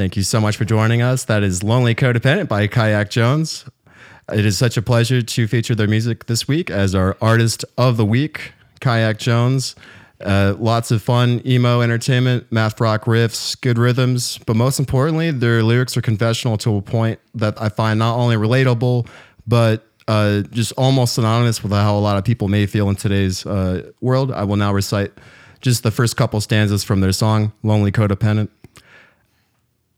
Thank 0.00 0.16
you 0.16 0.22
so 0.22 0.40
much 0.40 0.56
for 0.56 0.64
joining 0.64 1.02
us. 1.02 1.24
That 1.24 1.42
is 1.42 1.62
Lonely 1.62 1.94
Codependent 1.94 2.48
by 2.48 2.66
Kayak 2.68 3.10
Jones. 3.10 3.66
It 4.32 4.46
is 4.46 4.56
such 4.56 4.78
a 4.78 4.82
pleasure 4.82 5.20
to 5.20 5.46
feature 5.46 5.74
their 5.74 5.88
music 5.88 6.24
this 6.24 6.48
week 6.48 6.70
as 6.70 6.94
our 6.94 7.18
artist 7.20 7.66
of 7.76 7.98
the 7.98 8.06
week, 8.06 8.54
Kayak 8.80 9.18
Jones. 9.18 9.76
Uh, 10.18 10.54
lots 10.58 10.90
of 10.90 11.02
fun 11.02 11.42
emo 11.44 11.82
entertainment, 11.82 12.50
math 12.50 12.80
rock 12.80 13.04
riffs, 13.04 13.60
good 13.60 13.76
rhythms, 13.76 14.38
but 14.46 14.56
most 14.56 14.78
importantly, 14.78 15.32
their 15.32 15.62
lyrics 15.62 15.98
are 15.98 16.00
confessional 16.00 16.56
to 16.56 16.76
a 16.76 16.80
point 16.80 17.20
that 17.34 17.60
I 17.60 17.68
find 17.68 17.98
not 17.98 18.16
only 18.16 18.36
relatable, 18.36 19.06
but 19.46 19.86
uh, 20.08 20.40
just 20.50 20.72
almost 20.78 21.16
synonymous 21.16 21.62
with 21.62 21.72
how 21.72 21.94
a 21.94 22.00
lot 22.00 22.16
of 22.16 22.24
people 22.24 22.48
may 22.48 22.64
feel 22.64 22.88
in 22.88 22.96
today's 22.96 23.44
uh, 23.44 23.90
world. 24.00 24.32
I 24.32 24.44
will 24.44 24.56
now 24.56 24.72
recite 24.72 25.12
just 25.60 25.82
the 25.82 25.90
first 25.90 26.16
couple 26.16 26.40
stanzas 26.40 26.82
from 26.82 27.02
their 27.02 27.12
song, 27.12 27.52
Lonely 27.62 27.92
Codependent. 27.92 28.48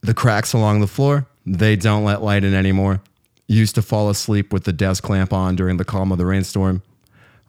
The 0.02 0.14
cracks 0.14 0.52
along 0.52 0.80
the 0.80 0.86
floor, 0.86 1.26
they 1.46 1.76
don't 1.76 2.04
let 2.04 2.22
light 2.22 2.44
in 2.44 2.54
anymore. 2.54 3.00
Used 3.46 3.76
to 3.76 3.82
fall 3.82 4.10
asleep 4.10 4.52
with 4.52 4.64
the 4.64 4.72
desk 4.72 5.08
lamp 5.08 5.32
on 5.32 5.56
during 5.56 5.76
the 5.76 5.84
calm 5.84 6.10
of 6.10 6.18
the 6.18 6.26
rainstorm. 6.26 6.82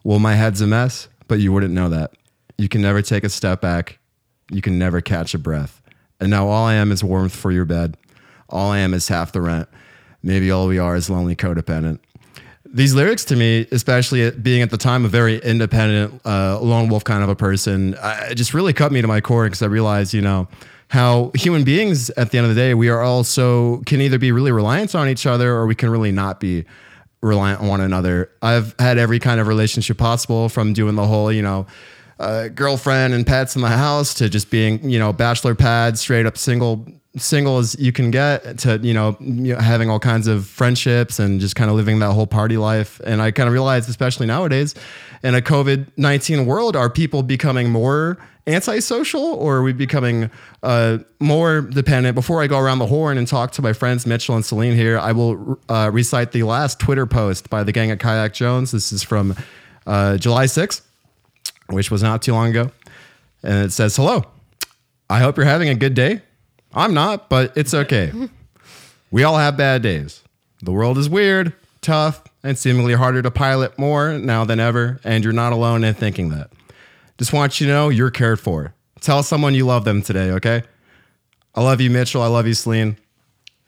Well, 0.04 0.18
my 0.18 0.34
head's 0.34 0.60
a 0.60 0.66
mess, 0.66 1.08
but 1.26 1.40
you 1.40 1.52
wouldn't 1.52 1.74
know 1.74 1.88
that. 1.88 2.12
You 2.56 2.68
can 2.68 2.80
never 2.80 3.02
take 3.02 3.24
a 3.24 3.28
step 3.28 3.60
back. 3.60 3.98
You 4.50 4.62
can 4.62 4.78
never 4.78 5.00
catch 5.00 5.34
a 5.34 5.38
breath. 5.38 5.82
And 6.20 6.30
now 6.30 6.46
all 6.46 6.64
I 6.64 6.74
am 6.74 6.92
is 6.92 7.02
warmth 7.02 7.34
for 7.34 7.50
your 7.50 7.64
bed. 7.64 7.96
All 8.48 8.70
I 8.70 8.78
am 8.78 8.94
is 8.94 9.08
half 9.08 9.32
the 9.32 9.40
rent. 9.40 9.68
Maybe 10.22 10.50
all 10.50 10.68
we 10.68 10.78
are 10.78 10.94
is 10.94 11.10
lonely 11.10 11.34
codependent. 11.34 11.98
These 12.66 12.94
lyrics 12.94 13.24
to 13.26 13.36
me, 13.36 13.66
especially 13.72 14.30
being 14.30 14.62
at 14.62 14.70
the 14.70 14.76
time 14.76 15.04
a 15.04 15.08
very 15.08 15.38
independent, 15.38 16.20
uh, 16.24 16.60
lone 16.60 16.88
wolf 16.88 17.04
kind 17.04 17.22
of 17.22 17.28
a 17.28 17.36
person, 17.36 17.94
I, 17.96 18.34
just 18.34 18.54
really 18.54 18.72
cut 18.72 18.92
me 18.92 19.00
to 19.00 19.08
my 19.08 19.20
core 19.20 19.44
because 19.44 19.62
I 19.62 19.66
realized, 19.66 20.12
you 20.12 20.22
know, 20.22 20.48
how 20.94 21.32
human 21.34 21.64
beings 21.64 22.08
at 22.10 22.30
the 22.30 22.38
end 22.38 22.46
of 22.46 22.54
the 22.54 22.60
day, 22.60 22.72
we 22.72 22.88
are 22.88 23.02
also 23.02 23.78
can 23.78 24.00
either 24.00 24.16
be 24.16 24.30
really 24.30 24.52
reliant 24.52 24.94
on 24.94 25.08
each 25.08 25.26
other 25.26 25.52
or 25.52 25.66
we 25.66 25.74
can 25.74 25.90
really 25.90 26.12
not 26.12 26.38
be 26.38 26.64
reliant 27.20 27.60
on 27.60 27.66
one 27.66 27.80
another. 27.80 28.30
I've 28.40 28.76
had 28.78 28.96
every 28.96 29.18
kind 29.18 29.40
of 29.40 29.48
relationship 29.48 29.98
possible 29.98 30.48
from 30.48 30.72
doing 30.72 30.94
the 30.94 31.04
whole, 31.04 31.32
you 31.32 31.42
know, 31.42 31.66
uh, 32.24 32.48
girlfriend 32.48 33.12
and 33.12 33.26
pets 33.26 33.54
in 33.54 33.60
the 33.60 33.68
house 33.68 34.14
to 34.14 34.30
just 34.30 34.50
being, 34.50 34.88
you 34.88 34.98
know, 34.98 35.12
bachelor 35.12 35.54
pad, 35.54 35.98
straight 35.98 36.24
up 36.24 36.38
single, 36.38 36.86
single 37.16 37.58
as 37.58 37.78
you 37.78 37.92
can 37.92 38.10
get 38.10 38.58
to, 38.60 38.78
you 38.78 38.94
know, 38.94 39.14
you 39.20 39.52
know, 39.54 39.58
having 39.58 39.90
all 39.90 39.98
kinds 39.98 40.26
of 40.26 40.46
friendships 40.46 41.18
and 41.18 41.38
just 41.38 41.54
kind 41.54 41.68
of 41.68 41.76
living 41.76 41.98
that 41.98 42.12
whole 42.12 42.26
party 42.26 42.56
life. 42.56 42.98
And 43.04 43.20
I 43.20 43.30
kind 43.30 43.46
of 43.46 43.52
realized, 43.52 43.90
especially 43.90 44.26
nowadays 44.26 44.74
in 45.22 45.34
a 45.34 45.42
COVID 45.42 45.86
19 45.98 46.46
world, 46.46 46.76
are 46.76 46.88
people 46.88 47.22
becoming 47.22 47.68
more 47.70 48.16
antisocial 48.46 49.22
or 49.22 49.56
are 49.56 49.62
we 49.62 49.74
becoming 49.74 50.30
uh, 50.62 50.98
more 51.20 51.60
dependent? 51.60 52.14
Before 52.14 52.42
I 52.42 52.46
go 52.46 52.58
around 52.58 52.78
the 52.78 52.86
horn 52.86 53.18
and 53.18 53.28
talk 53.28 53.52
to 53.52 53.62
my 53.62 53.74
friends 53.74 54.06
Mitchell 54.06 54.34
and 54.34 54.44
Celine 54.44 54.74
here, 54.76 54.98
I 54.98 55.12
will 55.12 55.60
uh, 55.68 55.90
recite 55.92 56.32
the 56.32 56.44
last 56.44 56.80
Twitter 56.80 57.04
post 57.04 57.50
by 57.50 57.64
the 57.64 57.72
gang 57.72 57.90
at 57.90 58.00
Kayak 58.00 58.32
Jones. 58.32 58.70
This 58.70 58.92
is 58.92 59.02
from 59.02 59.36
uh, 59.86 60.16
July 60.16 60.46
6th, 60.46 60.80
which 61.68 61.90
was 61.90 62.02
not 62.02 62.22
too 62.22 62.32
long 62.32 62.50
ago. 62.50 62.70
And 63.42 63.66
it 63.66 63.72
says, 63.72 63.96
Hello, 63.96 64.24
I 65.08 65.20
hope 65.20 65.36
you're 65.36 65.46
having 65.46 65.68
a 65.68 65.74
good 65.74 65.94
day. 65.94 66.22
I'm 66.72 66.94
not, 66.94 67.28
but 67.28 67.56
it's 67.56 67.74
okay. 67.74 68.12
we 69.10 69.22
all 69.22 69.36
have 69.36 69.56
bad 69.56 69.82
days. 69.82 70.22
The 70.62 70.72
world 70.72 70.98
is 70.98 71.08
weird, 71.08 71.52
tough, 71.82 72.22
and 72.42 72.58
seemingly 72.58 72.94
harder 72.94 73.22
to 73.22 73.30
pilot 73.30 73.78
more 73.78 74.18
now 74.18 74.44
than 74.44 74.60
ever, 74.60 75.00
and 75.04 75.22
you're 75.22 75.32
not 75.32 75.52
alone 75.52 75.84
in 75.84 75.94
thinking 75.94 76.30
that. 76.30 76.50
Just 77.18 77.32
want 77.32 77.60
you 77.60 77.66
to 77.66 77.72
know 77.72 77.88
you're 77.90 78.10
cared 78.10 78.40
for. 78.40 78.74
Tell 79.00 79.22
someone 79.22 79.54
you 79.54 79.66
love 79.66 79.84
them 79.84 80.02
today, 80.02 80.30
okay? 80.32 80.62
I 81.54 81.62
love 81.62 81.80
you, 81.80 81.90
Mitchell. 81.90 82.22
I 82.22 82.26
love 82.26 82.46
you, 82.46 82.54
Celine. 82.54 82.96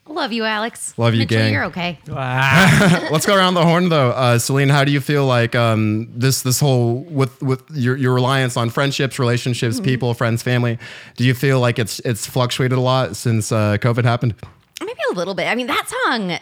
Love 0.09 0.33
you, 0.33 0.45
Alex. 0.45 0.95
Love 0.97 1.15
you, 1.15 1.21
Mitchell, 1.21 1.39
gang. 1.39 1.53
You're 1.53 1.65
okay. 1.67 1.99
Let's 2.07 3.27
go 3.27 3.35
around 3.37 3.55
the 3.55 3.65
horn 3.65 3.89
though. 3.89 4.11
Uh, 4.11 4.39
Celine, 4.39 4.69
how 4.69 4.85
do 4.85 4.93
you 4.93 5.01
feel 5.01 5.27
like 5.27 5.55
um, 5.55 6.09
this 6.15 6.43
this 6.43 6.61
whole 6.61 7.01
with 7.05 7.43
with 7.43 7.63
your, 7.73 7.97
your 7.97 8.15
reliance 8.15 8.57
on 8.57 8.71
friendships, 8.71 9.19
relationships, 9.19 9.81
people, 9.81 10.15
friends, 10.15 10.43
family? 10.43 10.79
Do 11.17 11.25
you 11.25 11.35
feel 11.35 11.61
like 11.61 11.79
it's 11.79 11.99
it's 12.01 12.25
fluctuated 12.27 12.79
a 12.79 12.81
lot 12.81 13.17
since 13.17 13.51
uh, 13.51 13.79
COVID 13.79 14.05
happened? 14.05 14.35
Maybe 14.81 15.01
a 15.11 15.15
little 15.15 15.35
bit. 15.35 15.47
I 15.49 15.55
mean, 15.55 15.67
that 15.67 15.89
song, 16.05 16.39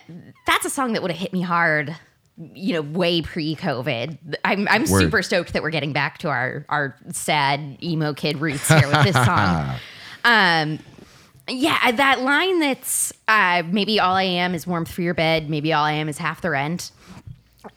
that's 0.46 0.66
a 0.66 0.70
song 0.70 0.92
that 0.92 1.02
would 1.02 1.10
have 1.10 1.20
hit 1.20 1.32
me 1.32 1.40
hard, 1.40 1.96
you 2.36 2.74
know, 2.74 2.82
way 2.82 3.22
pre-COVID. 3.22 4.34
I'm 4.44 4.68
I'm 4.68 4.82
Word. 4.82 5.00
super 5.00 5.22
stoked 5.22 5.52
that 5.54 5.62
we're 5.62 5.70
getting 5.70 5.92
back 5.92 6.18
to 6.18 6.28
our 6.28 6.66
our 6.68 6.96
sad 7.12 7.78
emo 7.82 8.12
kid 8.12 8.38
roots 8.40 8.68
here 8.68 8.86
with 8.88 9.04
this 9.04 9.14
song. 9.24 9.74
Um 10.26 10.78
yeah, 11.48 11.92
that 11.92 12.20
line 12.20 12.60
that's 12.60 13.12
uh, 13.28 13.62
maybe 13.70 14.00
all 14.00 14.14
I 14.14 14.22
am 14.22 14.54
is 14.54 14.66
warmth 14.66 14.90
for 14.90 15.02
your 15.02 15.14
bed, 15.14 15.50
maybe 15.50 15.72
all 15.72 15.84
I 15.84 15.92
am 15.92 16.08
is 16.08 16.18
half 16.18 16.40
the 16.40 16.50
rent. 16.50 16.90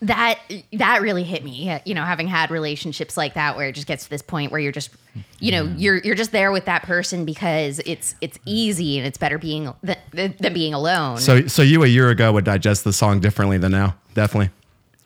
That 0.01 0.39
that 0.73 1.01
really 1.01 1.23
hit 1.23 1.43
me. 1.43 1.79
You 1.85 1.95
know, 1.95 2.03
having 2.03 2.27
had 2.27 2.51
relationships 2.51 3.15
like 3.15 3.35
that 3.35 3.55
where 3.55 3.69
it 3.69 3.73
just 3.73 3.87
gets 3.87 4.03
to 4.03 4.09
this 4.09 4.21
point 4.21 4.51
where 4.51 4.59
you're 4.59 4.73
just, 4.73 4.89
you 5.39 5.51
know, 5.51 5.63
you're 5.77 5.97
you're 5.97 6.15
just 6.15 6.33
there 6.33 6.51
with 6.51 6.65
that 6.65 6.83
person 6.83 7.23
because 7.23 7.79
it's 7.85 8.13
it's 8.19 8.37
easy 8.45 8.97
and 8.97 9.07
it's 9.07 9.17
better 9.17 9.37
being 9.37 9.73
than, 9.83 10.35
than 10.39 10.53
being 10.53 10.73
alone. 10.73 11.17
So 11.17 11.47
so 11.47 11.61
you 11.61 11.83
a 11.83 11.87
year 11.87 12.09
ago 12.09 12.33
would 12.33 12.43
digest 12.43 12.83
the 12.83 12.91
song 12.91 13.21
differently 13.21 13.57
than 13.57 13.71
now, 13.71 13.95
definitely, 14.13 14.49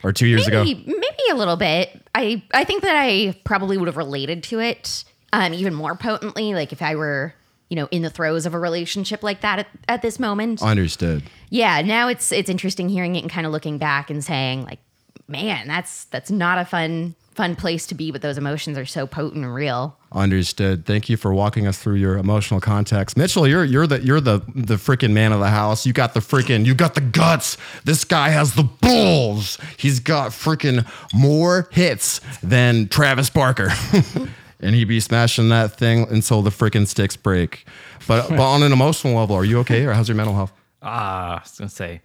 or 0.03 0.11
two 0.11 0.25
years 0.25 0.47
ago. 0.47 0.63
maybe, 0.63 0.83
maybe 0.87 1.23
a 1.31 1.35
little 1.35 1.57
bit. 1.57 2.01
I 2.15 2.41
I 2.51 2.63
think 2.63 2.81
that 2.81 2.95
I 2.95 3.39
probably 3.43 3.77
would 3.77 3.87
have 3.87 3.97
related 3.97 4.43
to 4.45 4.59
it 4.59 5.03
um, 5.33 5.53
even 5.53 5.73
more 5.73 5.95
potently, 5.95 6.53
like 6.53 6.71
if 6.71 6.81
I 6.81 6.95
were 6.95 7.33
you 7.71 7.75
know 7.77 7.87
in 7.89 8.03
the 8.03 8.09
throes 8.11 8.45
of 8.45 8.53
a 8.53 8.59
relationship 8.59 9.23
like 9.23 9.41
that 9.41 9.59
at, 9.59 9.67
at 9.87 10.01
this 10.03 10.19
moment. 10.19 10.61
Understood. 10.61 11.23
yeah, 11.49 11.81
now 11.81 12.09
it's 12.09 12.31
it's 12.31 12.49
interesting 12.49 12.89
hearing 12.89 13.15
it 13.15 13.21
and 13.21 13.31
kind 13.31 13.47
of 13.47 13.53
looking 13.53 13.77
back 13.79 14.09
and 14.11 14.23
saying 14.23 14.65
like, 14.65 14.79
man, 15.27 15.67
that's 15.67 16.03
that's 16.05 16.29
not 16.29 16.57
a 16.59 16.65
fun 16.65 17.15
fun 17.33 17.55
place 17.55 17.87
to 17.87 17.95
be, 17.95 18.11
but 18.11 18.21
those 18.21 18.37
emotions 18.37 18.77
are 18.77 18.85
so 18.85 19.07
potent 19.07 19.45
and 19.45 19.55
real. 19.55 19.97
Understood. 20.11 20.85
Thank 20.85 21.07
you 21.07 21.15
for 21.15 21.33
walking 21.33 21.65
us 21.65 21.77
through 21.77 21.95
your 21.95 22.17
emotional 22.17 22.59
context, 22.59 23.15
Mitchell. 23.15 23.47
You're 23.47 23.63
you're 23.63 23.87
the 23.87 24.01
you're 24.03 24.19
the 24.19 24.39
the 24.53 24.75
freaking 24.75 25.13
man 25.13 25.31
of 25.31 25.39
the 25.39 25.47
house. 25.49 25.85
You 25.85 25.93
got 25.93 26.13
the 26.13 26.19
freaking 26.19 26.65
you 26.65 26.75
got 26.75 26.93
the 26.95 27.01
guts. 27.01 27.55
This 27.85 28.03
guy 28.03 28.29
has 28.29 28.53
the 28.55 28.63
balls. 28.63 29.57
He's 29.77 30.01
got 30.01 30.31
freaking 30.31 30.85
more 31.13 31.69
hits 31.71 32.19
than 32.43 32.89
Travis 32.89 33.29
Barker, 33.29 33.69
and 34.61 34.75
he'd 34.75 34.85
be 34.85 34.99
smashing 34.99 35.49
that 35.49 35.77
thing 35.77 36.07
until 36.09 36.41
the 36.41 36.49
freaking 36.49 36.87
sticks 36.87 37.15
break. 37.15 37.65
But 38.07 38.29
but 38.29 38.41
on 38.41 38.63
an 38.63 38.71
emotional 38.71 39.15
level, 39.15 39.35
are 39.35 39.45
you 39.45 39.59
okay, 39.59 39.85
or 39.85 39.93
how's 39.93 40.07
your 40.07 40.15
mental 40.15 40.35
health? 40.35 40.53
Ah, 40.81 41.37
I 41.37 41.41
was 41.41 41.57
gonna 41.57 41.69
say, 41.69 42.01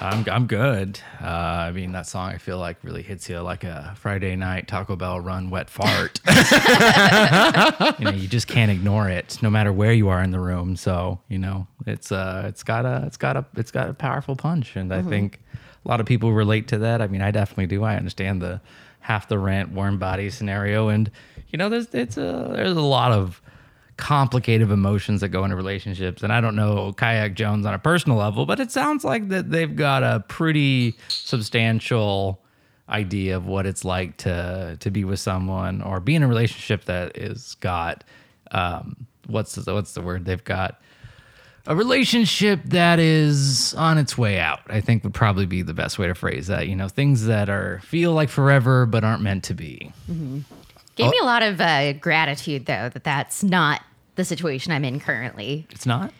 I'm 0.00 0.24
I'm 0.28 0.46
good. 0.46 1.00
Uh, 1.20 1.26
I 1.26 1.72
mean, 1.72 1.92
that 1.92 2.06
song 2.06 2.30
I 2.30 2.38
feel 2.38 2.58
like 2.58 2.76
really 2.82 3.02
hits 3.02 3.28
you 3.28 3.40
like 3.40 3.64
a 3.64 3.94
Friday 3.96 4.36
night 4.36 4.68
Taco 4.68 4.96
Bell 4.96 5.20
run 5.20 5.50
wet 5.50 5.70
fart. 5.70 6.20
you 7.98 8.04
know, 8.04 8.10
you 8.10 8.28
just 8.28 8.46
can't 8.46 8.70
ignore 8.70 9.08
it, 9.08 9.38
no 9.42 9.50
matter 9.50 9.72
where 9.72 9.92
you 9.92 10.08
are 10.08 10.22
in 10.22 10.30
the 10.30 10.40
room. 10.40 10.76
So 10.76 11.20
you 11.28 11.38
know, 11.38 11.66
it's 11.86 12.12
uh, 12.12 12.44
it's 12.46 12.62
got 12.62 12.86
a 12.86 13.04
it's 13.06 13.16
got 13.16 13.36
a 13.36 13.44
it's 13.56 13.70
got 13.70 13.88
a 13.88 13.94
powerful 13.94 14.36
punch, 14.36 14.76
and 14.76 14.92
I 14.92 15.02
think 15.02 15.40
a 15.84 15.88
lot 15.88 16.00
of 16.00 16.06
people 16.06 16.32
relate 16.32 16.68
to 16.68 16.78
that. 16.78 17.02
I 17.02 17.06
mean, 17.08 17.22
I 17.22 17.30
definitely 17.30 17.66
do. 17.66 17.82
I 17.84 17.96
understand 17.96 18.40
the 18.42 18.60
half 19.04 19.28
the 19.28 19.38
rent, 19.38 19.70
warm 19.70 19.98
body 19.98 20.30
scenario, 20.30 20.88
and 20.88 21.10
you 21.48 21.58
know, 21.58 21.68
there's 21.68 21.94
it's 21.94 22.16
a 22.16 22.52
there's 22.54 22.76
a 22.76 22.80
lot 22.80 23.12
of 23.12 23.42
complicated 23.98 24.70
emotions 24.70 25.20
that 25.20 25.28
go 25.28 25.44
into 25.44 25.54
relationships. 25.54 26.22
And 26.22 26.32
I 26.32 26.40
don't 26.40 26.56
know 26.56 26.94
Kayak 26.94 27.34
Jones 27.34 27.66
on 27.66 27.74
a 27.74 27.78
personal 27.78 28.16
level, 28.16 28.46
but 28.46 28.58
it 28.60 28.72
sounds 28.72 29.04
like 29.04 29.28
that 29.28 29.50
they've 29.50 29.76
got 29.76 30.02
a 30.02 30.24
pretty 30.26 30.96
substantial 31.08 32.40
idea 32.88 33.36
of 33.36 33.46
what 33.46 33.66
it's 33.66 33.84
like 33.84 34.16
to 34.18 34.78
to 34.80 34.90
be 34.90 35.04
with 35.04 35.20
someone 35.20 35.82
or 35.82 36.00
be 36.00 36.14
in 36.14 36.22
a 36.22 36.28
relationship 36.28 36.84
that 36.84 37.16
is 37.16 37.56
got 37.60 38.04
um 38.50 39.06
what's 39.26 39.54
the, 39.54 39.72
what's 39.72 39.92
the 39.94 40.02
word 40.02 40.24
they've 40.24 40.44
got 40.44 40.80
a 41.66 41.74
relationship 41.74 42.60
that 42.64 42.98
is 42.98 43.74
on 43.74 43.98
its 43.98 44.18
way 44.18 44.38
out 44.38 44.60
i 44.68 44.80
think 44.80 45.02
would 45.04 45.14
probably 45.14 45.46
be 45.46 45.62
the 45.62 45.74
best 45.74 45.98
way 45.98 46.06
to 46.06 46.14
phrase 46.14 46.46
that 46.46 46.68
you 46.68 46.76
know 46.76 46.88
things 46.88 47.26
that 47.26 47.48
are 47.48 47.80
feel 47.84 48.12
like 48.12 48.28
forever 48.28 48.86
but 48.86 49.04
aren't 49.04 49.22
meant 49.22 49.44
to 49.44 49.54
be 49.54 49.92
Gave 50.96 51.10
me 51.10 51.18
a 51.20 51.24
lot 51.24 51.42
of 51.42 51.60
uh, 51.60 51.94
gratitude 51.94 52.66
though 52.66 52.88
that 52.88 53.02
that's 53.02 53.42
not 53.42 53.82
the 54.14 54.24
situation 54.24 54.70
I'm 54.70 54.84
in 54.84 55.00
currently. 55.00 55.66
it's 55.70 55.86
not 55.86 56.12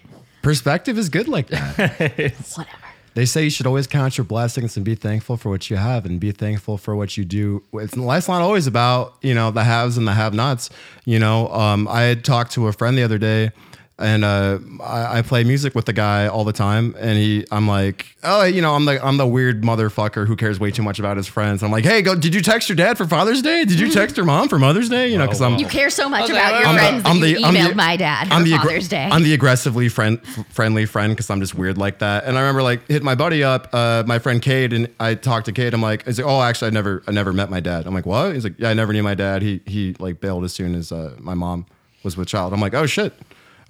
Perspective 0.45 0.99
is 0.99 1.09
good 1.09 1.27
like 1.27 1.47
that. 1.49 1.79
Whatever. 2.55 2.79
They 3.15 3.25
say 3.25 3.45
you 3.45 3.51
should 3.51 3.67
always 3.67 3.87
count 3.87 4.19
your 4.19 4.27
blessings 4.27 4.77
and 4.77 4.85
be 4.85 4.95
thankful 4.95 5.39
for 5.39 5.49
what 5.49 5.71
you 5.71 5.77
have 5.77 6.05
and 6.05 6.21
be 6.21 6.33
thankful 6.33 6.77
for 6.77 6.95
what 6.95 7.17
you 7.17 7.25
do. 7.25 7.63
It's, 7.73 7.97
life's 7.97 8.29
not 8.29 8.43
always 8.43 8.67
about, 8.67 9.15
you 9.23 9.33
know, 9.33 9.51
the 9.51 9.65
haves 9.65 9.97
and 9.97 10.07
the 10.07 10.13
have 10.13 10.35
nots. 10.35 10.69
You 11.07 11.19
know, 11.19 11.49
um, 11.49 11.89
I 11.89 12.03
had 12.03 12.27
talked 12.27 12.53
to 12.53 12.67
a 12.67 12.73
friend 12.75 12.99
the 12.99 13.05
other 13.05 13.17
day 13.17 13.53
and 13.97 14.25
uh, 14.25 14.59
I, 14.83 15.19
I 15.19 15.23
play 15.23 15.45
music 15.45 15.77
with 15.77 15.85
the 15.85 15.93
guy 15.93 16.27
all 16.27 16.43
the 16.43 16.53
time. 16.53 16.97
And 16.99 17.17
he, 17.17 17.47
I'm 17.53 17.69
like, 17.69 18.07
oh, 18.25 18.43
you 18.43 18.61
know, 18.61 18.75
I'm 18.75 18.85
the, 18.87 19.05
I'm 19.07 19.19
the 19.19 19.27
weird 19.27 19.63
motherfucker 19.63 20.27
who 20.27 20.35
cares 20.35 20.59
way 20.59 20.73
too 20.73 20.83
much 20.83 20.99
about 20.99 21.17
his 21.17 21.29
friends. 21.29 21.63
I'm 21.63 21.71
like, 21.71 21.85
hey, 21.85 22.03
go, 22.03 22.17
did 22.17 22.35
you 22.35 22.41
text 22.41 22.69
your 22.69 22.75
dad 22.75 22.99
for 22.99 23.07
Father's 23.07 23.41
Day? 23.41 23.65
Did 23.65 23.79
you 23.79 23.93
text 23.93 24.17
your 24.17 24.27
mom 24.27 24.49
for 24.49 24.59
Mother's 24.59 24.89
Day? 24.89 25.13
You 25.13 25.19
know, 25.19 25.27
because 25.27 25.41
I'm, 25.41 25.59
You 25.59 25.67
care 25.67 25.91
so 25.91 26.09
much 26.09 26.25
Okay, 26.25 26.33
about 26.33 26.59
your 26.59 26.69
I'm 26.69 26.75
the- 26.75 26.81
friends 26.81 27.03
that 27.05 27.09
I'm 27.09 27.17
you 27.19 27.23
the- 27.39 27.45
I'm 27.45 27.55
the- 27.55 27.61
emailed 27.61 27.75
my 27.77 27.97
dad 27.97 28.27
for 28.29 28.35
I'm 28.35 28.43
the 28.45 28.53
aggr- 28.53 28.63
Father's 28.63 28.89
Day. 28.89 29.09
I'm 29.13 29.23
the 29.23 29.33
aggressively 29.35 29.89
friend 29.89 30.19
f- 30.25 30.45
friendly 30.53 30.87
friend 30.87 31.13
because 31.13 31.31
I'm 31.31 31.41
just 31.41 31.55
weird 31.55 31.79
like 31.79 32.01
that. 32.01 32.25
And 32.25 32.37
I 32.37 32.41
remember 32.41 32.65
like 32.65 32.89
hit 32.89 33.05
my 33.05 33.15
buddy 33.15 33.45
up, 33.45 33.69
uh, 33.73 34.03
my 34.09 34.19
friend 34.19 34.43
Cade, 34.43 34.73
and 34.73 34.89
I 34.99 35.15
talked 35.15 35.47
to 35.47 35.53
Cade. 35.53 35.73
I'm 35.73 35.81
like, 35.83 36.05
he's 36.05 36.19
like, 36.19 36.27
oh, 36.27 36.43
actually, 36.43 36.69
I 36.69 36.71
never, 36.73 37.05
I 37.07 37.13
never 37.13 37.33
met 37.33 37.49
my 37.49 37.61
dad. 37.61 37.87
I'm 37.87 37.95
like, 37.95 38.07
what? 38.07 38.35
He's 38.35 38.43
like, 38.43 38.55
yeah, 38.59 38.71
I 38.71 38.75
never 38.75 38.93
knew 38.93 39.05
my 39.05 39.15
dad. 39.15 39.43
He 39.43 39.61
he 39.67 39.95
like 40.01 40.21
bailed 40.21 40.43
as 40.43 40.53
soon 40.53 40.75
as 40.75 40.91
uh, 40.91 41.15
my 41.21 41.35
mom 41.35 41.67
was 42.03 42.17
with 42.17 42.27
child. 42.27 42.53
I'm 42.53 42.61
like, 42.61 42.75
oh 42.75 42.87
shit, 42.87 43.13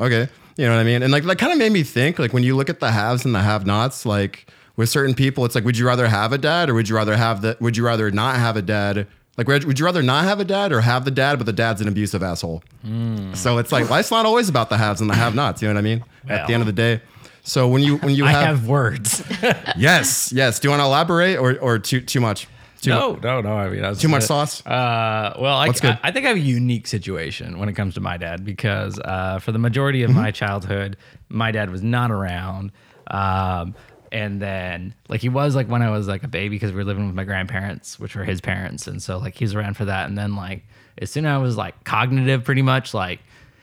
okay, 0.00 0.28
you 0.56 0.66
know 0.66 0.72
what 0.72 0.80
I 0.80 0.84
mean? 0.84 1.02
And 1.02 1.12
like 1.12 1.24
that 1.24 1.38
kind 1.38 1.52
of 1.52 1.58
made 1.58 1.72
me 1.72 1.82
think 1.82 2.18
like 2.18 2.32
when 2.32 2.42
you 2.42 2.56
look 2.56 2.70
at 2.70 2.80
the 2.80 2.90
haves 2.90 3.24
and 3.24 3.34
the 3.34 3.40
have-nots, 3.40 4.06
like 4.06 4.46
with 4.76 4.88
certain 4.88 5.14
people, 5.14 5.44
it's 5.44 5.54
like, 5.54 5.64
would 5.64 5.78
you 5.78 5.86
rather 5.86 6.06
have 6.08 6.32
a 6.32 6.38
dad 6.38 6.70
or 6.70 6.74
would 6.74 6.88
you 6.88 6.96
rather 6.96 7.16
have 7.16 7.42
the? 7.42 7.56
Would 7.60 7.76
you 7.76 7.84
rather 7.84 8.10
not 8.10 8.36
have 8.36 8.56
a 8.56 8.62
dad? 8.62 9.06
Like, 9.36 9.48
would 9.48 9.80
you 9.80 9.84
rather 9.84 10.02
not 10.02 10.24
have 10.24 10.38
a 10.38 10.44
dad 10.44 10.72
or 10.72 10.80
have 10.80 11.04
the 11.04 11.10
dad, 11.10 11.38
but 11.38 11.46
the 11.46 11.52
dad's 11.52 11.80
an 11.80 11.88
abusive 11.88 12.22
asshole? 12.22 12.62
Mm. 12.86 13.36
So 13.36 13.58
it's 13.58 13.72
like 13.72 13.90
life's 13.90 14.12
not 14.12 14.26
always 14.26 14.48
about 14.48 14.68
the 14.70 14.76
haves 14.76 15.00
and 15.00 15.10
the 15.10 15.14
have-nots. 15.14 15.60
You 15.60 15.68
know 15.68 15.74
what 15.74 15.80
I 15.80 15.82
mean? 15.82 16.04
At 16.28 16.46
the 16.46 16.54
end 16.54 16.62
of 16.62 16.66
the 16.66 16.72
day. 16.72 17.00
So 17.42 17.68
when 17.68 17.82
you 17.82 17.98
when 17.98 18.14
you 18.14 18.24
i 18.24 18.30
have, 18.30 18.46
have 18.46 18.68
words 18.68 19.22
yes 19.76 20.32
yes, 20.32 20.58
do 20.58 20.66
you 20.66 20.70
want 20.70 20.80
to 20.80 20.86
elaborate 20.86 21.36
or 21.36 21.58
or 21.58 21.78
too 21.78 22.00
too 22.00 22.20
much? 22.20 22.48
Too 22.84 22.90
no, 22.90 23.14
mu- 23.14 23.20
no, 23.22 23.40
no. 23.40 23.56
I 23.56 23.68
mean, 23.68 23.84
I 23.84 23.88
was 23.90 24.00
Too 24.00 24.08
much 24.08 24.22
sauce? 24.24 24.64
Uh, 24.66 25.34
well, 25.38 25.56
I? 25.56 25.66
I, 25.66 25.98
I 26.02 26.10
think 26.12 26.24
I 26.26 26.28
have 26.28 26.36
a 26.36 26.40
unique 26.40 26.86
situation 26.86 27.58
when 27.58 27.68
it 27.68 27.72
comes 27.74 27.94
to 27.94 28.00
my 28.00 28.16
dad 28.16 28.44
because 28.44 28.98
uh, 29.00 29.38
for 29.40 29.52
the 29.52 29.58
majority 29.58 30.02
of 30.02 30.10
Mm-hmm. 30.10 30.20
my 30.20 30.30
childhood, 30.30 30.96
my 31.28 31.50
dad 31.50 31.70
was 31.70 31.82
not 31.82 32.10
around. 32.10 32.70
Um, 33.08 33.74
and 34.12 34.40
then, 34.40 34.94
like, 35.08 35.20
he 35.20 35.28
was 35.28 35.56
like 35.56 35.68
when 35.68 35.82
I 35.82 35.90
was 35.90 36.06
like 36.06 36.22
a 36.22 36.28
baby 36.28 36.50
because 36.56 36.70
we 36.70 36.76
were 36.76 36.84
living 36.84 37.06
with 37.06 37.16
my 37.16 37.24
grandparents, 37.24 37.98
which 37.98 38.14
were 38.14 38.24
his 38.24 38.40
parents, 38.40 38.86
and 38.86 39.02
so 39.02 39.18
like 39.18 39.34
he 39.34 39.44
was 39.44 39.54
around 39.54 39.76
for 39.76 39.86
that. 39.86 40.08
And 40.08 40.16
then 40.16 40.36
like 40.36 40.64
as 40.98 41.10
soon 41.10 41.26
as 41.26 41.30
I 41.30 41.38
was 41.38 41.56
like 41.56 41.82
cognitive, 41.84 42.44
pretty 42.44 42.62
much 42.62 42.94
like 42.94 43.18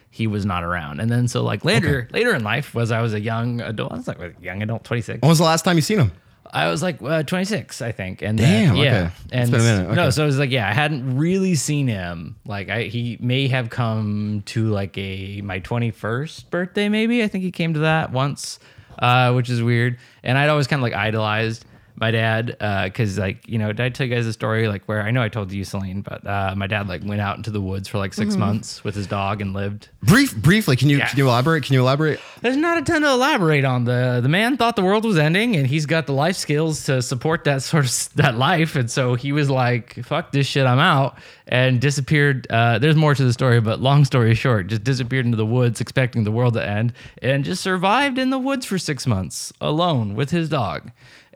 he 0.10 0.28
was 0.28 0.46
not 0.46 0.66
around. 0.66 1.00
And 1.00 1.10
then 1.10 1.30
so 1.30 1.42
like 1.42 1.64
later, 1.64 2.10
later 2.12 2.36
in 2.36 2.44
life, 2.44 2.76
was 2.76 2.92
I 2.92 3.00
was 3.02 3.14
a 3.14 3.20
young 3.22 3.62
adult. 3.62 3.94
I 3.94 3.96
was 3.96 4.08
like 4.10 4.20
a 4.20 4.34
young 4.42 4.62
adult, 4.62 4.84
twenty 4.84 5.02
six. 5.02 5.22
When 5.22 5.30
was 5.30 5.38
the 5.38 5.46
last 5.46 5.64
time 5.64 5.78
you 5.78 5.82
seen 5.82 6.00
him? 6.00 6.12
I 6.54 6.70
was 6.70 6.84
like 6.84 7.02
uh, 7.02 7.24
26, 7.24 7.82
I 7.82 7.92
think. 7.92 8.22
And 8.22 8.38
Damn, 8.38 8.76
then, 8.76 8.84
yeah. 8.84 8.92
okay. 8.92 9.06
It's 9.26 9.32
And 9.32 9.52
been 9.52 9.60
a 9.62 9.64
minute, 9.64 9.96
no, 9.96 10.10
so 10.10 10.24
it 10.24 10.26
was 10.26 10.38
like, 10.38 10.52
yeah, 10.52 10.68
I 10.68 10.74
hadn't 10.74 11.18
really 11.18 11.56
seen 11.56 11.88
him. 11.88 12.36
Like 12.46 12.70
I, 12.70 12.84
he 12.84 13.18
may 13.22 13.48
have 13.48 13.70
come 13.70 14.44
to 14.48 14.66
like 14.68 14.98
a, 14.98 15.42
my 15.42 15.60
21st 15.62 16.50
birthday, 16.50 16.90
maybe. 16.90 17.24
I 17.24 17.28
think 17.28 17.44
he 17.44 17.52
came 17.52 17.74
to 17.76 17.80
that 17.82 18.12
once, 18.12 18.60
uh, 19.00 19.32
which 19.34 19.50
is 19.50 19.64
weird. 19.64 19.98
And 20.24 20.38
I'd 20.38 20.50
always 20.50 20.68
kind 20.68 20.80
of 20.80 20.84
like 20.84 20.94
idolized 20.94 21.66
my 21.96 22.12
dad. 22.12 22.58
Uh, 22.60 22.90
cause 22.90 23.18
like, 23.18 23.48
you 23.48 23.58
know, 23.58 23.68
did 23.68 23.80
I 23.82 23.90
tell 23.90 24.08
you 24.08 24.16
guys 24.16 24.26
a 24.26 24.34
story 24.34 24.68
like 24.68 24.86
where 24.86 25.02
I 25.04 25.12
know 25.12 25.22
I 25.22 25.30
told 25.30 25.52
you, 25.52 25.64
Celine, 25.64 26.02
but, 26.02 26.26
uh, 26.26 26.54
my 26.56 26.68
dad 26.68 26.88
like 26.88 27.04
went 27.04 27.22
out 27.22 27.38
into 27.38 27.52
the 27.52 27.62
woods 27.62 27.88
for 27.88 27.98
like 27.98 28.14
6 28.14 28.36
months 28.36 28.84
with 28.84 28.96
his 28.96 29.08
dog 29.08 29.42
and 29.42 29.54
lived 29.54 29.90
Brief, 30.04 30.36
briefly, 30.36 30.76
can 30.76 30.90
you 30.90 30.98
Yeah. 30.98 31.08
can 31.08 31.18
you 31.20 31.28
elaborate? 31.28 31.64
Can 31.64 31.74
you 31.74 31.82
elaborate? 31.82 32.20
there's 32.42 32.58
not 32.58 32.78
a 32.80 32.82
ton 32.82 33.02
to 33.04 33.10
elaborate 33.10 33.64
on. 33.66 33.84
The 33.86 34.20
the 34.22 34.30
man 34.30 34.58
thought 34.58 34.76
the 34.76 34.82
world 34.84 35.06
was 35.06 35.18
ending, 35.18 35.56
and 35.56 35.68
he's 35.68 35.86
got 35.86 36.08
the 36.08 36.14
life 36.14 36.36
skills 36.36 36.86
to 36.86 37.02
support 37.04 37.44
that 37.44 37.62
sort 37.62 37.86
of 37.86 38.10
that 38.16 38.36
life. 38.38 38.76
And 38.76 38.90
so 38.90 39.14
he 39.14 39.32
was 39.32 39.50
like, 39.50 40.04
"Fuck 40.04 40.32
this 40.32 40.48
shit, 40.48 40.66
I'm 40.66 40.80
out," 40.80 41.20
and 41.48 41.80
disappeared. 41.80 42.48
Uh, 42.50 42.80
there's 42.80 42.96
more 42.96 43.14
to 43.14 43.24
the 43.24 43.32
story, 43.34 43.62
but 43.62 43.80
long 43.80 44.04
story 44.06 44.34
short, 44.34 44.68
just 44.68 44.84
disappeared 44.84 45.26
into 45.26 45.38
the 45.38 45.46
woods, 45.46 45.80
expecting 45.82 46.24
the 46.24 46.32
world 46.32 46.56
to 46.56 46.68
end, 46.68 46.94
and 47.22 47.46
just 47.46 47.62
survived 47.62 48.18
in 48.18 48.32
the 48.32 48.40
woods 48.40 48.66
for 48.66 48.80
six 48.80 49.06
months 49.06 49.54
alone 49.62 50.16
with 50.16 50.32
his 50.32 50.50
dog. 50.50 50.90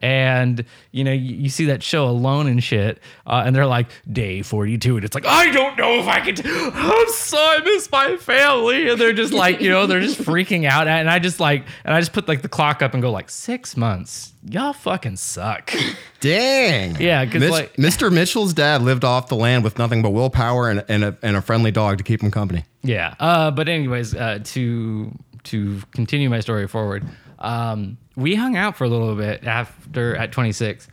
And 0.06 0.64
you 0.92 1.04
know 1.04 1.12
you, 1.12 1.36
you 1.36 1.50
see 1.50 1.66
that 1.66 1.82
show 1.82 2.08
alone 2.08 2.46
and 2.48 2.64
shit 2.64 3.00
uh, 3.26 3.42
and 3.46 3.56
they're 3.56 3.66
like 3.66 3.88
day 4.12 4.42
42 4.44 4.98
and 4.98 5.04
it's 5.06 5.16
like 5.16 5.26
i 5.26 5.52
don't 5.52 5.78
know 5.78 6.00
if 6.00 6.08
i 6.08 6.20
can 6.20 6.36
t- 6.36 6.44
i'm 6.46 7.10
so 7.10 7.38
i 7.38 7.60
miss 7.66 7.92
my 7.92 8.16
family 8.18 8.90
and 8.90 9.02
they're 9.02 9.14
just 9.14 9.34
like 9.34 9.60
you 9.62 9.70
know 9.70 9.88
they're 9.88 10.00
just 10.02 10.22
freaking 10.22 10.66
out 10.66 10.88
and 10.88 11.10
i 11.10 11.18
just 11.18 11.40
like 11.40 11.66
and 11.84 11.94
i 11.96 12.00
just 12.00 12.14
put 12.14 12.28
like 12.28 12.44
the 12.44 12.50
clock 12.50 12.82
up 12.84 12.94
and 12.94 13.02
go 13.02 13.10
like 13.12 13.30
six 13.32 13.76
months 13.76 14.34
y'all 14.48 14.74
fucking 14.74 15.16
suck 15.18 15.74
Dang. 16.22 16.96
Yeah, 17.00 17.26
'cause, 17.26 17.40
Mitch- 17.42 17.52
like- 17.52 17.74
Mr. 17.76 18.12
Mitchell's 18.12 18.54
dad 18.54 18.82
lived 18.82 19.04
off 19.04 19.28
the 19.28 19.36
land 19.36 19.64
with 19.64 19.78
nothing 19.78 20.02
but 20.02 20.10
willpower 20.12 20.70
and, 20.72 20.84
and, 20.88 21.04
a, 21.04 21.16
and 21.22 21.36
a 21.36 21.42
friendly 21.42 21.70
dog 21.72 22.00
to 22.00 22.04
keep 22.04 22.22
him 22.24 22.32
company. 22.32 22.64
Yeah. 22.82 23.14
Uh, 23.20 23.52
but 23.52 23.68
anyways, 23.70 24.16
uh, 24.16 24.40
to 24.44 25.12
to 25.44 25.82
continue 25.94 26.28
my 26.28 26.40
story 26.40 26.68
forward, 26.68 27.04
um, 27.40 27.98
we 28.16 28.36
hung 28.36 28.56
out 28.56 28.78
for 28.78 28.84
a 28.84 28.90
little 28.90 29.16
bit 29.16 29.46
after 29.46 30.16
at 30.16 30.32
26, 30.32 30.88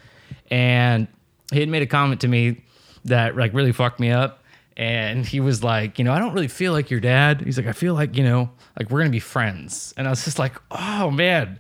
and 0.51 1.07
he 1.53 1.61
had 1.61 1.69
made 1.69 1.83
a 1.83 1.87
comment 1.87 2.21
to 2.23 2.29
me 2.29 2.63
that 3.05 3.37
like 3.37 3.55
really 3.55 3.73
fucked 3.73 4.01
me 4.01 4.11
up. 4.11 4.41
And 4.77 5.27
he 5.27 5.41
was 5.41 5.63
like, 5.63 5.99
you 5.99 6.05
know, 6.05 6.13
I 6.13 6.19
don't 6.19 6.33
really 6.33 6.49
feel 6.49 6.73
like 6.73 6.91
your 6.91 7.01
dad. 7.01 7.43
He's 7.43 7.59
like, 7.59 7.67
I 7.67 7.73
feel 7.73 7.95
like 7.95 8.17
you 8.17 8.25
know, 8.25 8.51
like 8.79 8.91
we're 8.91 9.01
gonna 9.01 9.11
be 9.11 9.21
friends. 9.21 9.93
And 9.97 10.07
I 10.07 10.11
was 10.11 10.25
just 10.25 10.39
like, 10.39 10.57
oh 10.71 11.11
man, 11.11 11.59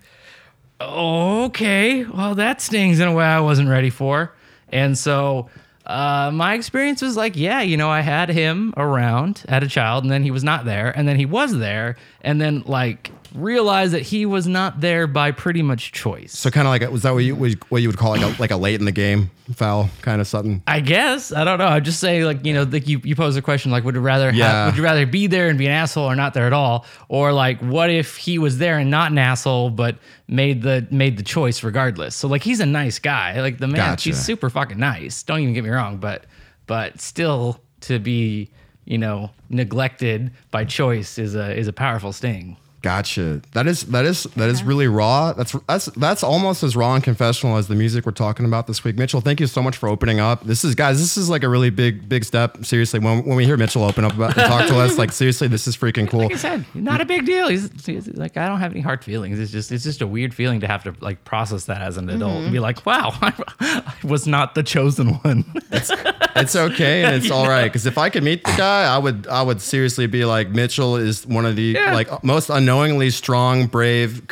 okay, 0.81 2.05
well, 2.05 2.35
that 2.35 2.61
stings 2.61 3.01
in 3.01 3.09
a 3.09 3.13
way 3.13 3.25
I 3.25 3.41
wasn't 3.41 3.69
ready 3.69 3.91
for. 3.91 4.35
And 4.71 4.97
so 4.97 5.51
uh, 5.87 6.31
my 6.33 6.55
experience 6.55 7.03
was 7.03 7.17
like, 7.17 7.37
yeah, 7.37 7.61
you 7.61 7.77
know, 7.77 7.91
I 7.91 8.01
had 8.01 8.29
him 8.31 8.73
around 8.77 9.45
at 9.49 9.63
a 9.63 9.69
child, 9.69 10.05
and 10.05 10.11
then 10.11 10.23
he 10.23 10.31
was 10.31 10.45
not 10.45 10.65
there, 10.65 10.97
and 10.97 11.07
then 11.07 11.17
he 11.17 11.27
was 11.27 11.57
there, 11.57 11.97
and 12.23 12.41
then 12.41 12.63
like 12.67 13.11
realized 13.35 13.93
that 13.93 14.03
he 14.03 14.27
was 14.27 14.47
not 14.47 14.81
there 14.81 15.07
by 15.07 15.31
pretty 15.31 15.63
much 15.63 15.93
choice. 15.93 16.33
So 16.33 16.51
kind 16.51 16.67
of 16.67 16.71
like, 16.71 16.83
a, 16.83 16.91
was 16.91 17.03
that 17.03 17.15
what 17.15 17.25
you, 17.25 17.35
what 17.35 17.83
you 17.83 17.89
would 17.89 17.97
call 17.97 18.11
like 18.11 18.23
a, 18.23 18.41
like 18.41 18.51
a 18.51 18.57
late 18.57 18.79
in 18.79 18.85
the 18.85 18.93
game 18.93 19.31
foul 19.55 19.91
kind 20.03 20.21
of 20.21 20.27
something? 20.27 20.63
I 20.67 20.81
guess 20.81 21.33
I 21.33 21.45
don't 21.45 21.59
know. 21.59 21.67
I 21.67 21.81
just 21.81 22.01
say 22.01 22.25
like 22.25 22.45
you 22.45 22.55
know, 22.55 22.63
like 22.65 22.87
you 22.89 23.01
you 23.05 23.15
pose 23.17 23.37
a 23.37 23.43
question 23.43 23.71
like, 23.71 23.85
would 23.85 23.95
you 23.95 24.01
rather 24.01 24.31
have, 24.31 24.67
would 24.67 24.77
you 24.77 24.85
rather 24.85 25.07
be 25.07 25.27
there 25.27 25.49
and 25.49 25.59
be 25.59 25.67
an 25.67 25.73
asshole 25.73 26.05
or 26.11 26.17
not 26.17 26.35
there 26.35 26.47
at 26.47 26.53
all, 26.53 26.85
or 27.09 27.33
like 27.33 27.61
what 27.61 27.91
if 27.91 28.17
he 28.17 28.39
was 28.39 28.59
there 28.59 28.79
and 28.79 28.91
not 28.91 29.11
an 29.13 29.19
asshole 29.19 29.71
but 29.71 29.97
made 30.29 30.63
the 30.63 30.87
made 30.91 31.17
the 31.17 31.23
choice 31.23 31.63
regardless? 31.63 32.15
So 32.15 32.29
like 32.29 32.43
he's 32.43 32.61
a 32.61 32.67
nice 32.67 32.99
guy, 32.99 33.41
like 33.41 33.59
the 33.59 33.67
man, 33.67 33.77
Gotcha. 33.77 34.11
he's 34.11 34.19
super 34.19 34.51
fucking 34.51 34.79
nice. 34.79 35.23
Don't 35.23 35.41
even 35.41 35.55
get 35.55 35.65
me 35.65 35.71
wrong, 35.71 35.99
but 35.99 36.25
but 36.67 37.01
still 37.01 37.61
to 37.83 37.99
be 37.99 38.51
you 38.85 38.99
know 38.99 39.31
neglected 39.49 40.31
by 40.51 40.65
choice 40.65 41.19
is 41.19 41.35
a 41.35 41.57
is 41.57 41.69
a 41.69 41.73
powerful 41.73 42.13
sting. 42.13 42.57
Gotcha. 42.83 43.41
That 43.53 43.67
is 43.67 43.85
that 43.85 44.05
is 44.05 44.25
that 44.37 44.49
is 44.49 44.63
really 44.63 44.89
raw. 44.89 45.33
That's 45.33 45.53
that's 45.69 45.87
that's 45.87 46.23
almost 46.23 46.63
as 46.63 46.77
raw 46.77 46.95
and 46.95 47.03
confessional 47.03 47.57
as 47.57 47.69
the 47.69 47.75
music 47.75 48.05
we're 48.05 48.13
talking 48.13 48.45
about 48.45 48.67
this 48.67 48.83
week. 48.83 48.97
Mitchell, 48.97 49.21
thank 49.21 49.41
you 49.41 49.47
so 49.47 49.63
much 49.63 49.77
for 49.77 49.89
opening 49.89 50.21
up. 50.21 50.43
This 50.43 50.65
is 50.65 50.75
guys, 50.75 50.99
this 50.99 51.17
is 51.17 51.31
like 51.31 51.45
a 51.45 51.49
really 51.49 51.71
big 51.71 52.09
big 52.09 52.25
step. 52.25 52.65
Seriously, 52.65 52.99
when 52.99 53.25
when 53.25 53.37
we 53.37 53.45
hear 53.45 53.57
Mitchell 53.57 53.85
open 53.85 54.05
up 54.05 54.15
about 54.15 54.37
and 54.37 54.47
talk 54.47 54.67
to 54.69 54.79
us, 54.79 54.99
like 54.99 55.13
seriously, 55.13 55.49
this 55.49 55.69
is 55.69 55.77
freaking 55.77 56.09
cool. 56.09 56.23
Like 56.23 56.33
I 56.33 56.37
said, 56.37 56.65
not 56.75 57.01
a 57.01 57.05
big 57.05 57.25
deal. 57.25 57.49
He's, 57.49 57.71
he's 57.85 58.09
like, 58.09 58.37
I 58.37 58.49
don't 58.49 58.59
have 58.59 58.73
any 58.73 58.81
hard 58.81 59.05
feelings. 59.05 59.39
It's 59.39 59.53
just, 59.53 59.71
it's 59.71 59.85
just 59.85 60.03
a 60.03 60.07
weird 60.07 60.35
feeling 60.35 60.61
to 60.61 60.67
have 60.67 60.83
to 60.85 60.95
like 61.01 61.25
process 61.25 61.67
that 61.67 61.83
as 61.83 61.97
an 61.97 62.11
adult 62.11 62.33
and 62.33 62.45
mm-hmm. 62.45 62.53
be 62.53 62.59
like, 62.59 62.85
wow, 62.85 63.11
I, 63.23 63.95
was 64.03 64.27
not 64.27 64.55
the 64.55 64.63
chosen 64.63 65.15
one. 65.19 65.45
It's 65.71 66.57
okay 66.57 67.05
and 67.05 67.15
it's 67.15 67.31
all 67.31 67.47
right 67.47 67.65
because 67.65 67.87
if 67.87 67.99
I 67.99 68.11
could 68.11 68.23
meet 68.23 68.45
the 68.45 68.55
guy, 68.57 68.85
I 68.93 68.99
would 68.99 69.27
I 69.27 69.43
would 69.43 69.61
seriously 69.61 70.07
be 70.07 70.25
like 70.25 70.51
Mitchell 70.51 70.97
is 70.97 71.27
one 71.27 71.47
of 71.47 71.57
the 71.57 71.63
Yeah. 71.63 71.95
like 71.95 72.25
most 72.25 72.51
unknowingly 72.73 73.11
strong, 73.11 73.67
brave. 73.67 74.27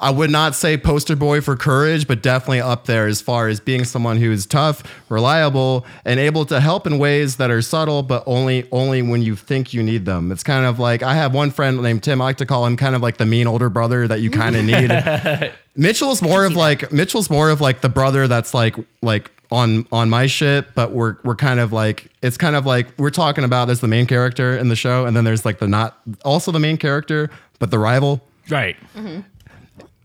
I 0.00 0.10
would 0.10 0.30
not 0.30 0.56
say 0.56 0.76
poster 0.76 1.14
boy 1.14 1.40
for 1.40 1.54
courage, 1.54 2.08
but 2.08 2.22
definitely 2.22 2.60
up 2.60 2.86
there 2.86 3.06
as 3.06 3.20
far 3.20 3.46
as 3.46 3.60
being 3.60 3.84
someone 3.84 4.16
who 4.16 4.32
is 4.32 4.46
tough, 4.46 4.82
reliable, 5.08 5.86
and 6.04 6.18
able 6.18 6.44
to 6.46 6.60
help 6.60 6.86
in 6.88 6.98
ways 6.98 7.36
that 7.36 7.50
are 7.50 7.62
subtle, 7.62 8.02
but 8.02 8.24
only 8.26 8.68
only 8.72 9.00
when 9.00 9.22
you 9.22 9.36
think 9.36 9.72
you 9.72 9.82
need 9.82 10.06
them. 10.06 10.32
It's 10.32 10.42
kind 10.42 10.66
of 10.66 10.80
like 10.80 11.02
I 11.02 11.14
have 11.14 11.32
one 11.32 11.52
friend 11.52 11.80
named 11.82 12.02
Tim. 12.02 12.20
I 12.20 12.24
like 12.24 12.36
to 12.38 12.46
call 12.46 12.66
him 12.66 12.76
kind 12.76 12.96
of 12.96 13.02
like 13.02 13.16
the 13.16 13.26
mean 13.26 13.46
older 13.46 13.70
brother 13.70 14.08
that 14.08 14.20
you 14.20 14.30
kind 14.30 14.56
of 14.56 14.64
need. 14.64 15.52
Mitchell's 15.76 16.20
more 16.20 16.44
of 16.44 16.56
like 16.56 16.90
Mitchell's 16.90 17.30
more 17.30 17.50
of 17.50 17.60
like 17.60 17.80
the 17.80 17.88
brother 17.88 18.26
that's 18.26 18.54
like 18.54 18.76
like 19.02 19.30
on 19.54 19.86
on 19.92 20.10
my 20.10 20.26
shit, 20.26 20.74
but 20.74 20.90
we're 20.92 21.16
we're 21.24 21.36
kind 21.36 21.60
of 21.60 21.72
like 21.72 22.10
it's 22.22 22.36
kind 22.36 22.56
of 22.56 22.66
like 22.66 22.88
we're 22.98 23.10
talking 23.10 23.44
about 23.44 23.70
as 23.70 23.80
the 23.80 23.88
main 23.88 24.06
character 24.06 24.56
in 24.58 24.68
the 24.68 24.76
show, 24.76 25.06
and 25.06 25.16
then 25.16 25.24
there's 25.24 25.44
like 25.44 25.58
the 25.58 25.68
not 25.68 25.98
also 26.24 26.50
the 26.52 26.58
main 26.58 26.76
character, 26.76 27.30
but 27.58 27.70
the 27.70 27.78
rival. 27.78 28.20
right. 28.50 28.76
Mm-hmm. 28.94 29.20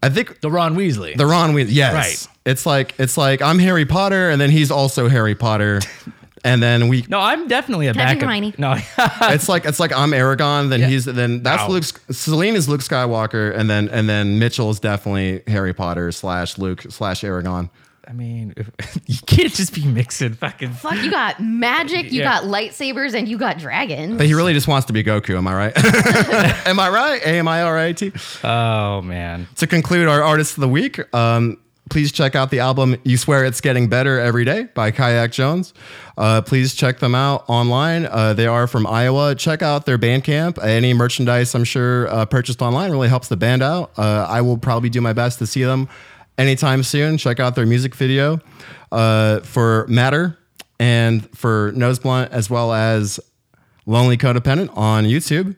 I 0.01 0.07
think 0.07 0.39
The 0.39 0.49
Ron 0.49 0.77
Weasley. 0.77 1.17
the 1.17 1.25
Ron 1.25 1.53
Weasley. 1.53 1.71
Yes, 1.73 1.93
Right. 1.93 2.27
It's 2.45 2.65
like 2.65 2.93
it's 2.97 3.17
like 3.17 3.41
I'm 3.41 3.59
Harry 3.59 3.85
Potter, 3.85 4.29
and 4.29 4.39
then 4.39 4.49
he's 4.49 4.71
also 4.71 5.09
Harry 5.09 5.35
Potter, 5.35 5.81
and 6.45 6.63
then 6.63 6.87
we. 6.87 7.03
no, 7.09 7.19
I'm 7.19 7.49
definitely 7.49 7.87
a 7.87 7.93
Can 7.93 8.01
I 8.03 8.13
take 8.13 8.19
backup. 8.21 8.29
Hermione? 8.29 8.53
No, 8.57 8.77
It's 9.33 9.49
like 9.49 9.65
it's 9.65 9.77
like 9.79 9.91
I'm 9.91 10.11
Aragorn, 10.11 10.69
then 10.69 10.81
he's 10.89 11.03
then 11.03 11.43
that's 11.43 11.63
Ow. 11.63 11.69
Luke. 11.69 11.83
Celine 12.11 12.55
is 12.55 12.69
Luke 12.69 12.79
Skywalker, 12.81 13.53
and 13.53 13.69
then 13.69 13.89
and 13.89 14.07
then 14.07 14.39
Mitchell 14.39 14.69
is 14.69 14.79
definitely 14.79 15.41
Harry 15.51 15.73
Potter 15.73 16.13
slash 16.13 16.57
Luke 16.57 16.83
slash 16.89 17.21
Aragorn. 17.23 17.69
I 18.09 18.13
mean, 18.13 18.53
if, 18.57 18.71
you 19.07 19.17
can't 19.27 19.53
just 19.53 19.73
be 19.75 19.85
mixing 19.85 20.33
fucking. 20.33 20.71
Fuck, 20.73 20.95
you 21.03 21.11
got 21.11 21.39
magic, 21.39 22.11
you 22.11 22.21
Yeah. 22.21 22.41
got 22.41 22.43
lightsabers, 22.45 23.13
and 23.13 23.27
you 23.27 23.37
got 23.37 23.59
dragons. 23.59 24.17
But 24.17 24.25
he 24.25 24.33
really 24.33 24.53
just 24.53 24.67
wants 24.67 24.87
to 24.87 24.93
be 24.93 25.03
Goku. 25.03 25.37
Am 25.37 25.47
I 25.47 25.53
right? 25.53 25.73
am 26.67 26.79
I 26.79 26.89
right? 26.89 27.21
A 27.21 27.27
M 27.37 27.47
I 27.47 27.61
R 27.61 27.77
I 27.77 27.93
T. 27.93 28.11
Oh 28.43 29.01
man, 29.01 29.47
To 29.57 29.67
conclude 29.67 30.07
our 30.07 30.23
artist 30.23 30.57
of 30.57 30.61
the 30.61 30.67
week, 30.67 30.99
um, 31.13 31.57
please 31.91 32.11
check 32.11 32.35
out 32.35 32.49
the 32.49 32.59
album 32.61 32.95
"You 33.03 33.15
Swear 33.15 33.45
It's 33.45 33.61
Getting 33.61 33.89
Better 33.89 34.19
Every 34.19 34.43
Day" 34.43 34.69
by 34.73 34.89
Kayak 34.89 35.31
Jones. 35.31 35.75
Uh, 36.17 36.41
please 36.41 36.73
check 36.73 36.97
them 36.99 37.13
out 37.13 37.45
online. 37.47 38.07
Uh, 38.07 38.33
they 38.33 38.47
are 38.47 38.65
from 38.65 38.87
Iowa. 38.87 39.35
Check 39.35 39.61
out 39.61 39.85
their 39.85 39.99
Bandcamp. 39.99 40.61
Any 40.63 40.93
merchandise 40.95 41.53
I'm 41.53 41.63
sure 41.63 42.07
uh, 42.07 42.25
purchased 42.25 42.61
online 42.63 42.89
really 42.91 43.07
helps 43.07 43.27
the 43.27 43.37
band 43.37 43.61
out. 43.61 43.91
Uh, 43.97 44.25
I 44.27 44.41
will 44.41 44.57
probably 44.57 44.89
do 44.89 44.99
my 44.99 45.13
best 45.13 45.37
to 45.39 45.45
see 45.47 45.63
them 45.63 45.87
anytime 46.39 46.81
soon. 46.81 47.17
Check 47.17 47.39
out 47.39 47.55
their 47.55 47.67
music 47.67 47.93
video 47.93 48.39
uh, 48.91 49.41
for 49.41 49.85
Matter 49.87 50.37
and 50.79 51.29
for 51.37 51.71
Nose 51.75 51.99
Blunt, 51.99 52.31
as 52.31 52.49
well 52.49 52.73
as 52.73 53.19
Lonely 53.85 54.17
Codependent 54.17 54.75
on 54.75 55.03
YouTube. 55.03 55.55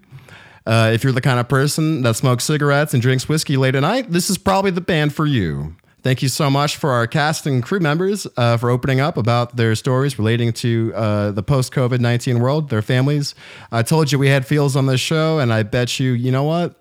Uh, 0.66 0.92
if 0.94 1.04
you're 1.04 1.14
the 1.14 1.22
kind 1.22 1.40
of 1.40 1.48
person 1.48 2.02
that 2.02 2.16
smokes 2.16 2.44
cigarettes 2.44 2.94
and 2.94 3.02
drinks 3.02 3.30
whiskey 3.30 3.58
late 3.58 3.76
at 3.76 3.82
night, 3.82 4.12
this 4.12 4.30
is 4.30 4.38
probably 4.38 4.72
the 4.72 4.82
band 4.82 5.14
for 5.14 5.26
you. 5.26 5.76
Thank 6.04 6.24
you 6.24 6.30
so 6.30 6.50
much 6.50 6.78
for 6.78 6.92
our 6.92 7.06
cast 7.06 7.46
and 7.46 7.62
crew 7.62 7.80
members 7.80 8.26
uh, 8.36 8.58
for 8.58 8.72
opening 8.72 9.00
up 9.00 9.18
about 9.18 9.56
their 9.56 9.76
stories 9.76 10.18
relating 10.18 10.52
to 10.54 10.92
uh, 10.96 11.32
the 11.32 11.44
post 11.44 11.72
COVID 11.74 12.00
19 12.00 12.40
world, 12.40 12.70
their 12.70 12.82
families. 12.82 13.36
I 13.72 13.84
told 13.84 14.12
you 14.12 14.18
we 14.18 14.30
had 14.30 14.48
feels 14.48 14.76
on 14.76 14.88
this 14.88 15.00
show, 15.00 15.38
and 15.38 15.54
I 15.54 15.62
bet 15.62 16.00
you, 16.00 16.14
you 16.14 16.32
know 16.32 16.44
what? 16.44 16.81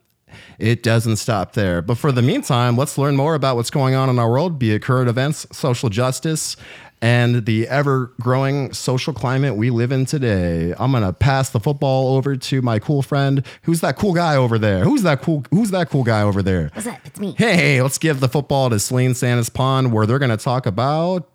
It 0.59 0.83
doesn't 0.83 1.17
stop 1.17 1.53
there. 1.53 1.83
But 1.83 1.97
for 1.99 2.13
the 2.13 2.23
meantime, 2.23 2.77
let's 2.77 2.99
learn 2.99 3.17
more 3.17 3.35
about 3.35 3.57
what's 3.57 3.71
going 3.71 3.95
on 3.95 4.09
in 4.09 4.19
our 4.19 4.31
world, 4.31 4.59
be 4.59 4.73
it 4.73 4.81
current 4.83 5.09
events, 5.09 5.47
social 5.53 5.89
justice, 5.89 6.57
and 7.03 7.47
the 7.47 7.67
ever 7.69 8.13
growing 8.21 8.73
social 8.75 9.15
climate 9.15 9.57
we 9.57 9.71
live 9.71 9.91
in 9.91 10.05
today. 10.05 10.75
I'm 10.79 10.93
gonna 10.93 11.13
pass 11.13 11.49
the 11.51 11.61
football 11.61 12.15
over 12.17 12.37
to 12.37 12.63
my 12.63 12.79
cool 12.79 13.01
friend. 13.03 13.45
Who's 13.63 13.81
that 13.81 13.97
cool 13.97 14.13
guy 14.13 14.37
over 14.37 14.59
there? 14.59 14.85
Who's 14.85 15.03
that 15.03 15.23
cool 15.23 15.45
who's 15.51 15.71
that 15.71 15.89
cool 15.89 16.05
guy 16.05 16.21
over 16.23 16.43
there? 16.43 16.71
What's 16.75 16.87
up? 16.87 16.99
It's 17.05 17.19
me. 17.19 17.35
Hey, 17.39 17.81
let's 17.81 17.97
give 17.97 18.21
the 18.21 18.29
football 18.29 18.69
to 18.71 18.79
Celine 18.79 19.15
Santa's 19.15 19.49
Pond, 19.49 19.93
where 19.93 20.05
they're 20.07 20.19
gonna 20.19 20.37
talk 20.37 20.67
about 20.67 21.27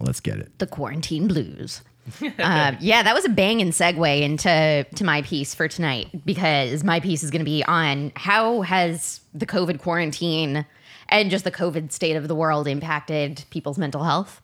let's 0.00 0.20
get 0.20 0.38
it. 0.38 0.58
the 0.58 0.66
quarantine 0.66 1.28
blues. 1.28 1.82
uh, 2.38 2.72
yeah, 2.80 3.02
that 3.02 3.14
was 3.14 3.24
a 3.24 3.28
banging 3.28 3.70
segue 3.70 4.20
into 4.22 4.86
to 4.94 5.04
my 5.04 5.22
piece 5.22 5.54
for 5.54 5.68
tonight 5.68 6.08
because 6.24 6.82
my 6.82 7.00
piece 7.00 7.22
is 7.22 7.30
going 7.30 7.40
to 7.40 7.44
be 7.44 7.62
on 7.64 8.12
how 8.16 8.62
has 8.62 9.20
the 9.34 9.46
COVID 9.46 9.80
quarantine 9.80 10.66
and 11.08 11.30
just 11.30 11.44
the 11.44 11.50
COVID 11.50 11.92
state 11.92 12.16
of 12.16 12.28
the 12.28 12.34
world 12.34 12.66
impacted 12.66 13.44
people's 13.50 13.78
mental 13.78 14.04
health. 14.04 14.40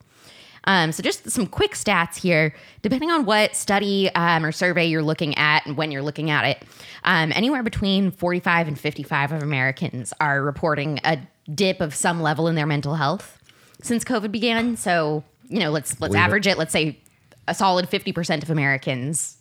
Um, 0.64 0.90
so 0.90 1.02
just 1.02 1.30
some 1.30 1.46
quick 1.46 1.72
stats 1.72 2.16
here. 2.16 2.54
Depending 2.82 3.10
on 3.10 3.24
what 3.24 3.54
study 3.54 4.10
um, 4.14 4.44
or 4.44 4.50
survey 4.50 4.86
you're 4.86 5.02
looking 5.02 5.36
at 5.38 5.64
and 5.64 5.76
when 5.76 5.92
you're 5.92 6.02
looking 6.02 6.30
at 6.30 6.44
it, 6.44 6.62
um, 7.04 7.32
anywhere 7.34 7.62
between 7.62 8.10
45 8.10 8.68
and 8.68 8.78
55 8.78 9.32
of 9.32 9.42
Americans 9.42 10.12
are 10.20 10.42
reporting 10.42 11.00
a 11.04 11.18
dip 11.54 11.80
of 11.80 11.94
some 11.94 12.20
level 12.20 12.48
in 12.48 12.56
their 12.56 12.66
mental 12.66 12.96
health 12.96 13.38
since 13.80 14.02
COVID 14.02 14.32
began. 14.32 14.76
So 14.76 15.22
you 15.48 15.60
know, 15.60 15.70
let's 15.70 15.92
let's 16.00 16.10
Believe 16.10 16.14
it. 16.14 16.24
average 16.24 16.46
it. 16.46 16.58
Let's 16.58 16.72
say 16.72 16.98
a 17.48 17.54
solid 17.54 17.88
50% 17.90 18.42
of 18.42 18.50
Americans 18.50 19.36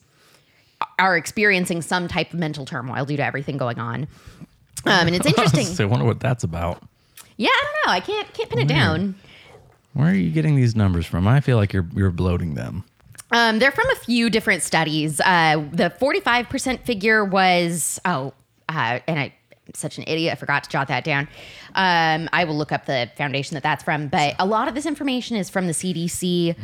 are 0.99 1.15
experiencing 1.17 1.81
some 1.81 2.07
type 2.07 2.33
of 2.33 2.39
mental 2.39 2.65
turmoil 2.65 3.05
due 3.05 3.17
to 3.17 3.23
everything 3.25 3.57
going 3.57 3.79
on. 3.79 4.07
Um, 4.85 5.07
and 5.07 5.15
it's 5.15 5.25
interesting. 5.33 5.65
so 5.65 5.83
I 5.83 5.87
wonder 5.87 6.05
what 6.05 6.19
that's 6.19 6.43
about. 6.43 6.83
yeah, 7.37 7.49
I 7.49 7.63
don't 7.63 7.87
know. 7.87 7.93
I 7.93 7.99
can't 7.99 8.33
can't 8.33 8.49
pin 8.49 8.59
it 8.59 8.67
down. 8.67 9.15
Where 9.93 10.09
are 10.09 10.13
you 10.13 10.29
getting 10.31 10.55
these 10.55 10.75
numbers 10.75 11.05
from? 11.05 11.27
I 11.27 11.39
feel 11.39 11.57
like 11.57 11.71
you're 11.73 11.87
you're 11.95 12.11
bloating 12.11 12.55
them. 12.55 12.83
Um, 13.31 13.59
they're 13.59 13.71
from 13.71 13.89
a 13.91 13.95
few 13.95 14.29
different 14.29 14.61
studies. 14.61 15.19
Uh, 15.19 15.65
the 15.71 15.91
45% 15.99 16.81
figure 16.81 17.25
was, 17.25 17.99
oh, 18.05 18.33
uh, 18.69 18.99
and 19.07 19.19
I'm 19.19 19.31
such 19.73 19.97
an 19.97 20.03
idiot. 20.07 20.31
I 20.31 20.35
forgot 20.35 20.63
to 20.65 20.69
jot 20.69 20.87
that 20.89 21.03
down. 21.03 21.27
Um, 21.73 22.29
I 22.31 22.43
will 22.45 22.55
look 22.55 22.71
up 22.71 22.85
the 22.85 23.09
foundation 23.17 23.55
that 23.55 23.63
that's 23.63 23.83
from. 23.83 24.09
But 24.09 24.35
a 24.37 24.45
lot 24.45 24.67
of 24.67 24.75
this 24.75 24.85
information 24.85 25.37
is 25.37 25.49
from 25.49 25.65
the 25.65 25.73
CDC 25.73 26.55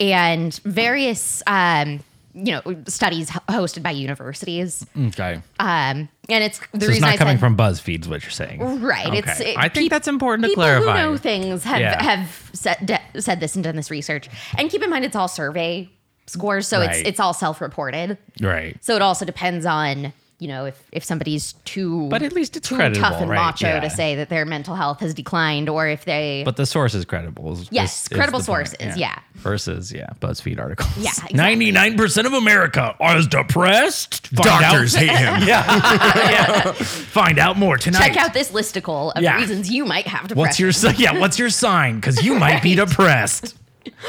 and 0.00 0.54
various, 0.64 1.42
um, 1.46 2.00
you 2.34 2.52
know, 2.52 2.62
studies 2.88 3.30
hosted 3.30 3.82
by 3.82 3.90
universities. 3.92 4.84
Okay. 4.98 5.40
Um, 5.60 6.08
and 6.28 6.42
it's 6.44 6.58
the 6.58 6.64
so 6.66 6.76
it's 6.76 6.86
reason 6.88 7.00
not 7.02 7.10
I 7.12 7.16
coming 7.16 7.34
said, 7.36 7.40
from 7.40 7.56
BuzzFeed, 7.56 8.02
is 8.02 8.08
what 8.08 8.22
you're 8.22 8.30
saying. 8.30 8.80
Right. 8.82 9.14
It's 9.14 9.40
Okay. 9.40 9.52
it- 9.52 9.58
I 9.58 9.68
think 9.68 9.84
peop- 9.84 9.90
that's 9.92 10.08
important 10.08 10.44
to 10.44 10.48
people 10.48 10.64
clarify. 10.64 11.02
who 11.02 11.10
know 11.12 11.16
things 11.16 11.62
have 11.64 11.80
Yeah. 11.80 12.02
have 12.02 12.50
said, 12.52 12.78
de- 12.84 13.20
said 13.20 13.38
this 13.40 13.54
and 13.54 13.62
done 13.62 13.76
this 13.76 13.90
research. 13.90 14.28
And 14.58 14.68
keep 14.70 14.82
in 14.82 14.90
mind, 14.90 15.04
it's 15.04 15.14
all 15.14 15.28
survey 15.28 15.88
scores, 16.26 16.66
so 16.66 16.80
Right. 16.80 16.90
it's 16.90 17.08
it's 17.10 17.20
all 17.20 17.34
self 17.34 17.60
reported. 17.60 18.18
Right. 18.40 18.76
So 18.80 18.96
it 18.96 19.02
also 19.02 19.24
depends 19.24 19.64
on 19.64 20.12
you 20.40 20.48
know 20.48 20.64
if 20.66 20.82
if 20.92 21.04
somebody's 21.04 21.52
too 21.64 22.08
But 22.08 22.22
at 22.22 22.32
least 22.32 22.56
it's 22.56 22.68
too 22.68 22.74
credible, 22.76 23.00
tough 23.00 23.20
and 23.20 23.30
right? 23.30 23.36
macho 23.36 23.66
Yeah. 23.68 23.80
to 23.80 23.90
say 23.90 24.16
that 24.16 24.28
their 24.28 24.44
mental 24.44 24.74
health 24.74 25.00
has 25.00 25.14
declined, 25.14 25.68
or 25.68 25.86
if 25.88 26.04
they 26.04 26.42
But 26.44 26.56
the 26.56 26.66
source 26.66 26.92
is 26.94 27.04
credible. 27.04 27.52
is- 27.52 27.68
Yes, 27.70 27.94
is- 27.94 28.02
is 28.02 28.16
credible 28.16 28.40
the 28.40 28.46
point, 28.46 28.68
sources, 28.68 28.96
yeah. 28.96 29.18
Versus, 29.36 29.92
yeah, 29.92 30.06
BuzzFeed 30.20 30.58
articles. 30.58 30.90
Yeah, 30.96 31.10
99% 31.32 32.26
of 32.26 32.32
America 32.32 32.94
is 33.16 33.26
depressed. 33.26 34.26
Find 34.28 34.44
Doctors 34.44 34.94
out, 34.96 35.00
hate 35.02 35.10
him. 35.16 35.48
yeah. 35.48 36.72
Find 36.72 37.38
out 37.38 37.56
more 37.58 37.76
tonight. 37.76 37.98
check 38.08 38.16
out 38.16 38.32
this 38.34 38.50
listicle 38.50 39.12
of 39.14 39.22
Yeah. 39.22 39.36
reasons 39.36 39.70
you 39.70 39.84
might 39.84 40.06
have 40.06 40.22
depression. 40.28 40.38
What's 40.38 40.58
your 40.60 40.72
si- 40.72 40.94
yeah? 41.02 41.18
What's 41.18 41.38
your 41.38 41.50
sign? 41.50 41.96
Because 41.96 42.24
you 42.24 42.34
might 42.36 42.62
be 42.62 42.74
depressed. 42.84 43.56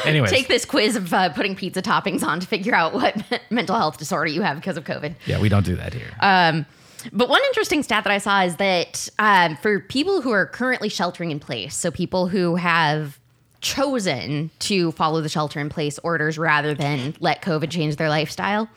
Anyways, 0.05 0.31
Take 0.31 0.47
this 0.47 0.65
quiz 0.65 0.95
of 0.95 1.13
uh, 1.13 1.29
putting 1.29 1.55
pizza 1.55 1.81
toppings 1.81 2.23
on 2.23 2.39
to 2.39 2.47
figure 2.47 2.73
out 2.75 2.93
what 2.93 3.15
mental 3.49 3.75
health 3.75 3.97
disorder 3.97 4.27
you 4.27 4.41
have 4.41 4.57
because 4.57 4.77
of 4.77 4.83
COVID. 4.83 5.15
yeah, 5.25 5.39
we 5.39 5.49
don't 5.49 5.65
do 5.65 5.75
that 5.75 5.93
here. 5.93 6.11
Uh, 6.19 6.63
But 7.13 7.29
one 7.29 7.41
interesting 7.47 7.83
stat 7.83 8.03
that 8.03 8.11
I 8.11 8.17
saw 8.17 8.41
is 8.43 8.55
that 8.55 9.09
um, 9.19 9.57
for 9.57 9.79
people 9.79 10.21
who 10.21 10.31
are 10.31 10.45
currently 10.47 10.89
sheltering 10.89 11.29
in 11.31 11.39
place, 11.39 11.75
so 11.75 11.91
people 11.91 12.27
who 12.27 12.55
have 12.55 13.19
chosen 13.61 14.51
to 14.59 14.91
follow 14.93 15.21
the 15.21 15.29
shelter 15.29 15.59
in 15.59 15.69
place 15.69 15.99
orders 16.03 16.37
rather 16.37 16.73
than 16.73 17.15
let 17.19 17.41
COVID 17.41 17.69
change 17.69 17.95
their 17.95 18.09
lifestyle, 18.09 18.69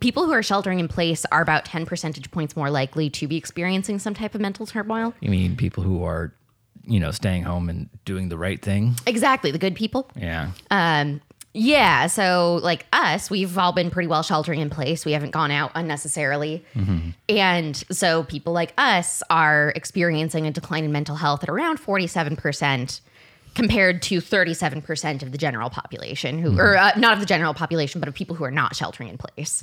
people 0.00 0.24
who 0.26 0.32
are 0.32 0.42
sheltering 0.42 0.80
in 0.80 0.88
place 0.88 1.24
are 1.30 1.40
about 1.42 1.64
10 1.64 1.86
percentage 1.86 2.30
points 2.30 2.56
more 2.56 2.70
likely 2.70 3.08
to 3.10 3.26
be 3.28 3.36
experiencing 3.36 3.98
some 3.98 4.12
type 4.14 4.34
of 4.34 4.40
mental 4.40 4.66
turmoil. 4.66 5.14
you 5.20 5.30
mean 5.30 5.56
people 5.56 5.82
who 5.84 6.02
are, 6.04 6.32
you 6.84 7.00
know, 7.00 7.10
staying 7.10 7.44
home 7.44 7.68
and 7.68 7.88
doing 8.04 8.28
the 8.28 8.38
right 8.38 8.60
thing? 8.60 8.94
Exactly, 9.06 9.50
the 9.50 9.58
good 9.58 9.74
people. 9.74 10.08
Yeah. 10.16 10.50
Um, 10.70 11.20
yeah, 11.56 12.08
so 12.08 12.58
like 12.64 12.84
us, 12.92 13.30
we've 13.30 13.56
all 13.56 13.72
been 13.72 13.88
pretty 13.88 14.08
well 14.08 14.24
sheltering 14.24 14.60
in 14.60 14.70
place. 14.70 15.06
We 15.06 15.12
haven't 15.12 15.30
gone 15.30 15.52
out 15.52 15.70
unnecessarily. 15.76 16.64
And 17.28 17.76
so 17.92 18.24
people 18.24 18.52
like 18.52 18.74
us 18.76 19.22
are 19.30 19.72
experiencing 19.76 20.48
a 20.48 20.50
decline 20.50 20.82
in 20.84 20.90
mental 20.90 21.14
health 21.14 21.44
at 21.44 21.48
around 21.48 21.78
47% 21.78 23.00
compared 23.54 24.02
to 24.02 24.18
37% 24.18 25.22
of 25.22 25.30
the 25.30 25.38
general 25.38 25.70
population 25.70 26.40
who 26.40 26.58
or 26.58 26.76
uh, 26.76 26.90
not 26.96 27.12
of 27.12 27.20
the 27.20 27.26
general 27.26 27.54
population 27.54 28.00
but 28.00 28.08
of 28.08 28.14
people 28.14 28.34
who 28.34 28.42
are 28.42 28.50
not 28.50 28.74
sheltering 28.74 29.08
in 29.08 29.16
place. 29.16 29.62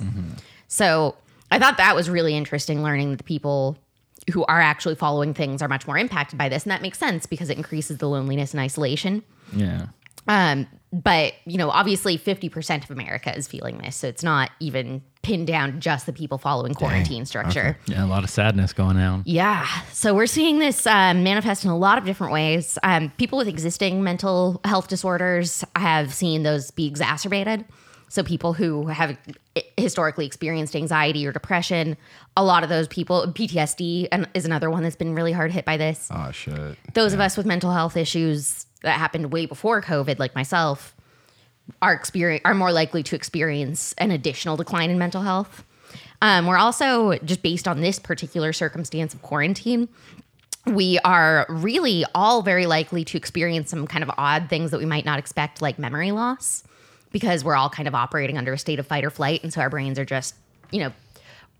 So, 0.68 1.14
I 1.50 1.58
thought 1.58 1.76
that 1.76 1.94
was 1.94 2.08
really 2.08 2.34
interesting 2.34 2.82
learning 2.82 3.10
that 3.10 3.18
the 3.18 3.24
people 3.24 3.76
who 4.30 4.44
are 4.44 4.60
actually 4.60 4.94
following 4.94 5.34
things 5.34 5.62
are 5.62 5.68
much 5.68 5.86
more 5.86 5.98
impacted 5.98 6.38
by 6.38 6.48
this 6.48 6.62
and 6.62 6.70
that 6.70 6.82
makes 6.82 6.98
sense 6.98 7.26
because 7.26 7.50
it 7.50 7.56
increases 7.56 7.98
the 7.98 8.08
loneliness 8.08 8.52
and 8.52 8.60
isolation. 8.60 9.22
Yeah. 9.54 9.86
Um, 10.28 10.68
but 10.92 11.32
you 11.46 11.56
know, 11.58 11.70
obviously, 11.70 12.16
fifty 12.16 12.48
percent 12.48 12.84
of 12.84 12.90
America 12.90 13.34
is 13.34 13.48
feeling 13.48 13.78
this, 13.78 13.96
so 13.96 14.08
it's 14.08 14.22
not 14.22 14.50
even 14.60 15.02
pinned 15.22 15.46
down 15.46 15.80
just 15.80 16.04
the 16.04 16.12
people 16.12 16.36
following 16.36 16.74
quarantine 16.74 17.24
structure. 17.24 17.78
Yeah. 17.86 18.04
A 18.04 18.06
lot 18.06 18.24
of 18.24 18.30
sadness 18.30 18.72
going 18.72 18.98
on. 18.98 19.22
Yeah, 19.24 19.66
so 19.92 20.14
we're 20.14 20.26
seeing 20.26 20.58
this 20.58 20.86
um, 20.86 21.22
manifest 21.22 21.64
in 21.64 21.70
a 21.70 21.78
lot 21.78 21.96
of 21.96 22.04
different 22.04 22.32
ways. 22.32 22.78
Um, 22.82 23.10
people 23.16 23.38
with 23.38 23.48
existing 23.48 24.02
mental 24.02 24.60
health 24.64 24.88
disorders 24.88 25.64
have 25.76 26.12
seen 26.12 26.42
those 26.42 26.70
be 26.70 26.86
exacerbated. 26.86 27.64
So 28.12 28.22
people 28.22 28.52
who 28.52 28.88
have 28.88 29.16
historically 29.78 30.26
experienced 30.26 30.76
anxiety 30.76 31.26
or 31.26 31.32
depression, 31.32 31.96
a 32.36 32.44
lot 32.44 32.62
of 32.62 32.68
those 32.68 32.86
people, 32.86 33.22
PTSD 33.26 34.08
and 34.12 34.28
is 34.34 34.44
another 34.44 34.68
one 34.68 34.82
that's 34.82 34.96
been 34.96 35.14
really 35.14 35.32
hard 35.32 35.50
hit 35.50 35.64
by 35.64 35.78
this 35.78 36.10
Oh 36.12 36.30
shit. 36.30 36.76
those 36.92 37.14
of 37.14 37.20
us 37.20 37.38
with 37.38 37.46
mental 37.46 37.70
health 37.70 37.96
issues 37.96 38.66
that 38.82 38.98
happened 38.98 39.32
way 39.32 39.46
before 39.46 39.80
COVID, 39.80 40.18
like 40.18 40.34
myself, 40.34 40.94
are 41.80 41.94
experience 41.94 42.42
are 42.44 42.52
more 42.52 42.70
likely 42.70 43.02
to 43.02 43.16
experience 43.16 43.94
an 43.96 44.10
additional 44.10 44.58
decline 44.58 44.90
in 44.90 44.98
mental 44.98 45.22
health. 45.22 45.64
Um, 46.20 46.44
we're 46.46 46.58
also 46.58 47.14
just 47.24 47.42
based 47.42 47.66
on 47.66 47.80
this 47.80 47.98
particular 47.98 48.52
circumstance 48.52 49.14
of 49.14 49.22
quarantine. 49.22 49.88
We 50.66 50.98
are 50.98 51.46
really 51.48 52.04
all 52.14 52.42
very 52.42 52.66
likely 52.66 53.06
to 53.06 53.16
experience 53.16 53.70
some 53.70 53.86
kind 53.86 54.04
of 54.04 54.10
odd 54.18 54.50
things 54.50 54.70
that 54.70 54.78
we 54.78 54.84
might 54.86 55.06
not 55.06 55.18
expect, 55.18 55.62
like 55.62 55.78
memory 55.78 56.12
loss, 56.12 56.64
because 57.12 57.44
we're 57.44 57.54
all 57.54 57.70
kind 57.70 57.86
of 57.86 57.94
operating 57.94 58.38
under 58.38 58.52
a 58.52 58.58
state 58.58 58.78
of 58.78 58.86
fight 58.86 59.04
or 59.04 59.10
flight. 59.10 59.42
And 59.42 59.52
so 59.52 59.60
our 59.60 59.70
brains 59.70 59.98
are 59.98 60.04
just, 60.04 60.34
you 60.70 60.80
know, 60.80 60.92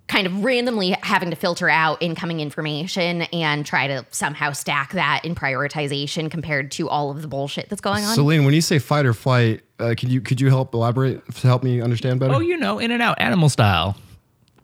kind 0.08 0.26
of 0.26 0.44
randomly 0.44 0.96
having 1.02 1.30
to 1.30 1.36
filter 1.36 1.70
out 1.70 2.02
incoming 2.02 2.40
information 2.40 3.22
and 3.32 3.64
try 3.64 3.86
to 3.86 4.04
somehow 4.10 4.52
stack 4.52 4.92
that 4.92 5.24
in 5.24 5.34
prioritization 5.34 6.30
compared 6.30 6.70
to 6.72 6.88
all 6.88 7.10
of 7.10 7.22
the 7.22 7.28
bullshit 7.28 7.68
that's 7.68 7.80
going 7.80 8.04
on. 8.04 8.14
Celine, 8.14 8.44
when 8.44 8.54
you 8.54 8.60
say 8.60 8.78
fight 8.78 9.06
or 9.06 9.14
flight, 9.14 9.62
uh, 9.78 9.94
could 9.96 10.10
you 10.10 10.20
could 10.20 10.40
you 10.40 10.48
help 10.48 10.74
elaborate 10.74 11.24
to 11.34 11.46
help 11.46 11.62
me 11.62 11.80
understand 11.80 12.20
better? 12.20 12.34
Oh, 12.34 12.40
you 12.40 12.56
know, 12.56 12.78
in 12.78 12.90
and 12.90 13.02
out, 13.02 13.20
animal 13.20 13.48
style. 13.48 13.96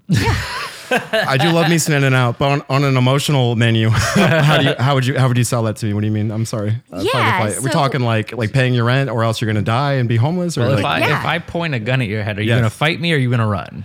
I 0.90 1.36
do 1.36 1.50
love 1.50 1.68
me 1.68 1.78
some 1.78 1.94
in 1.94 2.04
and 2.04 2.14
out, 2.14 2.38
but 2.38 2.50
on, 2.50 2.62
on 2.68 2.84
an 2.84 2.96
emotional 2.96 3.56
menu, 3.56 3.88
how 3.92 4.58
do 4.58 4.64
you 4.64 4.74
how 4.78 4.94
would 4.94 5.06
you 5.06 5.18
how 5.18 5.28
would 5.28 5.36
you 5.38 5.44
sell 5.44 5.62
that 5.64 5.76
to 5.76 5.86
me? 5.86 5.92
What 5.92 6.00
do 6.00 6.06
you 6.06 6.12
mean? 6.12 6.30
I'm 6.30 6.44
sorry. 6.46 6.70
Uh, 6.92 7.04
fight 7.04 7.04
or 7.04 7.48
Yeah. 7.50 7.60
We're 7.62 7.68
talking 7.70 8.00
like 8.00 8.32
like 8.32 8.52
paying 8.52 8.74
your 8.74 8.84
rent, 8.84 9.10
or 9.10 9.22
else 9.24 9.40
you're 9.40 9.46
gonna 9.48 9.62
die 9.62 9.94
and 9.94 10.08
be 10.08 10.16
homeless, 10.16 10.56
or 10.58 10.62
Well, 10.62 10.78
if 10.78 10.84
I 10.84 10.98
Yeah. 11.00 11.20
if 11.20 11.24
I 11.26 11.38
point 11.38 11.74
a 11.74 11.78
gun 11.78 12.00
at 12.02 12.08
your 12.08 12.22
head, 12.22 12.38
are 12.38 12.42
you 12.42 12.48
Yes. 12.48 12.58
gonna 12.58 12.70
fight 12.70 13.00
me 13.00 13.12
or 13.12 13.16
are 13.16 13.18
you 13.18 13.30
gonna 13.30 13.46
run? 13.46 13.84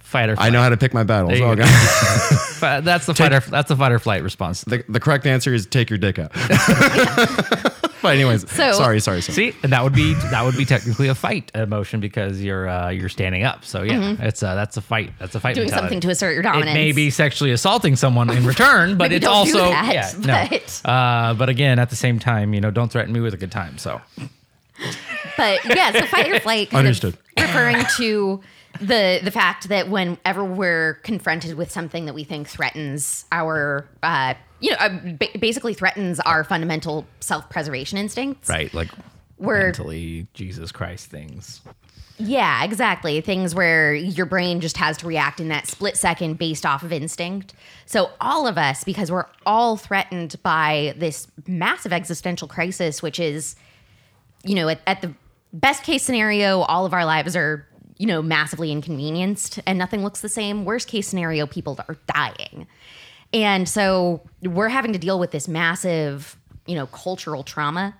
Fight 0.00 0.28
or 0.28 0.34
flight. 0.36 0.46
I 0.48 0.50
know 0.50 0.60
how 0.60 0.68
to 0.70 0.76
pick 0.76 0.92
my 0.92 1.04
battles. 1.04 1.38
There 1.38 1.46
Oh. 1.48 1.54
God. 1.56 1.66
That's 2.84 3.06
the 3.06 3.14
fight 3.14 3.32
or 3.32 3.40
that's 3.40 3.68
the 3.68 3.76
fight 3.76 3.92
or 3.92 3.98
flight 3.98 4.22
response. 4.22 4.62
the, 4.64 4.84
the 4.88 5.00
correct 5.00 5.24
answer 5.26 5.54
is 5.54 5.66
take 5.66 5.88
your 5.88 5.98
dick 5.98 6.18
out. 6.18 6.30
but 8.02 8.14
anyways, 8.14 8.50
So- 8.50 8.72
sorry, 8.72 9.00
sorry, 9.00 9.20
sorry. 9.20 9.34
See, 9.34 9.56
and 9.62 9.72
that 9.72 9.82
would 9.84 9.94
be 9.94 10.14
that 10.14 10.44
would 10.44 10.56
be 10.56 10.64
technically 10.64 11.08
a 11.08 11.14
fight 11.14 11.50
emotion 11.54 12.00
because 12.00 12.42
you're 12.42 12.68
uh, 12.68 12.88
you're 12.90 13.08
standing 13.08 13.42
up. 13.44 13.64
So 13.64 13.82
yeah, 13.82 14.16
it's 14.20 14.42
uh, 14.42 14.54
that's 14.54 14.76
a 14.76 14.80
fight. 14.80 15.12
That's 15.18 15.34
a 15.34 15.40
fight. 15.40 15.50
Mm-hmm. 15.50 15.54
Doing 15.56 15.66
mentality. 15.66 15.86
something 15.86 16.00
to 16.00 16.10
assert 16.10 16.30
your 16.32 16.40
It 16.40 16.44
dominance. 16.44 16.74
may 16.74 16.92
be 16.92 17.10
sexually 17.10 17.50
assaulting 17.52 17.96
someone 17.96 18.30
in 18.30 18.46
return, 18.54 18.96
but 18.98 19.12
it's 19.12 19.26
also 19.26 19.58
that, 19.70 19.92
yeah 19.92 20.12
no. 20.26 20.46
but- 20.50 20.82
Uh, 20.84 21.34
but 21.34 21.48
again, 21.48 21.78
at 21.78 21.90
the 21.90 21.96
same 21.96 22.18
time, 22.18 22.54
you 22.54 22.60
know, 22.60 22.70
don't 22.70 22.90
threaten 22.90 23.12
me 23.12 23.20
with 23.20 23.34
a 23.34 23.36
good 23.38 23.52
time. 23.52 23.78
So 23.78 24.00
But 25.36 25.64
yeah, 25.64 25.92
so 25.92 26.06
fight 26.06 26.30
or 26.32 26.40
flight 26.40 26.70
kind 26.70 26.86
Understood. 26.86 27.14
of 27.36 27.42
referring 27.44 27.84
to 27.96 28.40
the 28.80 29.20
the 29.22 29.30
fact 29.30 29.68
that 29.68 29.88
whenever 29.90 30.44
we're 30.44 30.94
confronted 31.02 31.54
with 31.56 31.70
something 31.70 32.06
that 32.06 32.14
we 32.14 32.24
think 32.24 32.48
threatens 32.48 33.24
our 33.32 33.86
uh, 34.02 34.34
you 34.60 34.70
know 34.70 34.76
uh, 34.78 34.88
ba- 35.18 35.38
basically 35.38 35.74
threatens 35.74 36.20
our 36.20 36.44
fundamental 36.44 37.06
self-preservation 37.20 37.98
instincts. 37.98 38.48
right, 38.48 38.72
like 38.74 38.88
We're- 39.38 39.64
mentally 39.64 40.26
Jesus 40.34 40.72
Christ 40.72 41.06
things. 41.06 41.60
Yeah, 42.22 42.64
exactly. 42.64 43.22
Things 43.22 43.54
where 43.54 43.94
your 43.94 44.26
brain 44.26 44.60
just 44.60 44.76
has 44.76 44.98
to 44.98 45.06
react 45.06 45.40
in 45.40 45.48
that 45.48 45.66
split 45.66 45.96
second 45.96 46.36
based 46.36 46.66
off 46.66 46.82
of 46.82 46.92
instinct. 46.92 47.54
So, 47.86 48.10
all 48.20 48.46
of 48.46 48.58
us, 48.58 48.84
because 48.84 49.10
we're 49.10 49.24
all 49.46 49.78
threatened 49.78 50.36
by 50.42 50.92
this 50.98 51.28
massive 51.46 51.94
existential 51.94 52.46
crisis, 52.46 53.00
which 53.00 53.18
is, 53.18 53.56
you 54.44 54.54
know, 54.54 54.68
at, 54.68 54.82
at 54.86 55.00
the 55.00 55.14
best 55.54 55.82
case 55.82 56.02
scenario, 56.02 56.60
all 56.60 56.84
of 56.84 56.92
our 56.92 57.06
lives 57.06 57.34
are, 57.34 57.66
you 57.96 58.06
know, 58.06 58.20
massively 58.20 58.70
inconvenienced 58.70 59.58
and 59.66 59.78
nothing 59.78 60.02
looks 60.02 60.20
the 60.20 60.28
same. 60.28 60.66
Worst 60.66 60.88
case 60.88 61.08
scenario, 61.08 61.46
people 61.46 61.78
are 61.88 61.96
dying. 62.06 62.66
And 63.32 63.68
so 63.68 64.22
we're 64.42 64.68
having 64.68 64.92
to 64.92 64.98
deal 64.98 65.18
with 65.18 65.30
this 65.30 65.46
massive, 65.46 66.36
you 66.66 66.74
know, 66.74 66.86
cultural 66.86 67.42
trauma. 67.42 67.94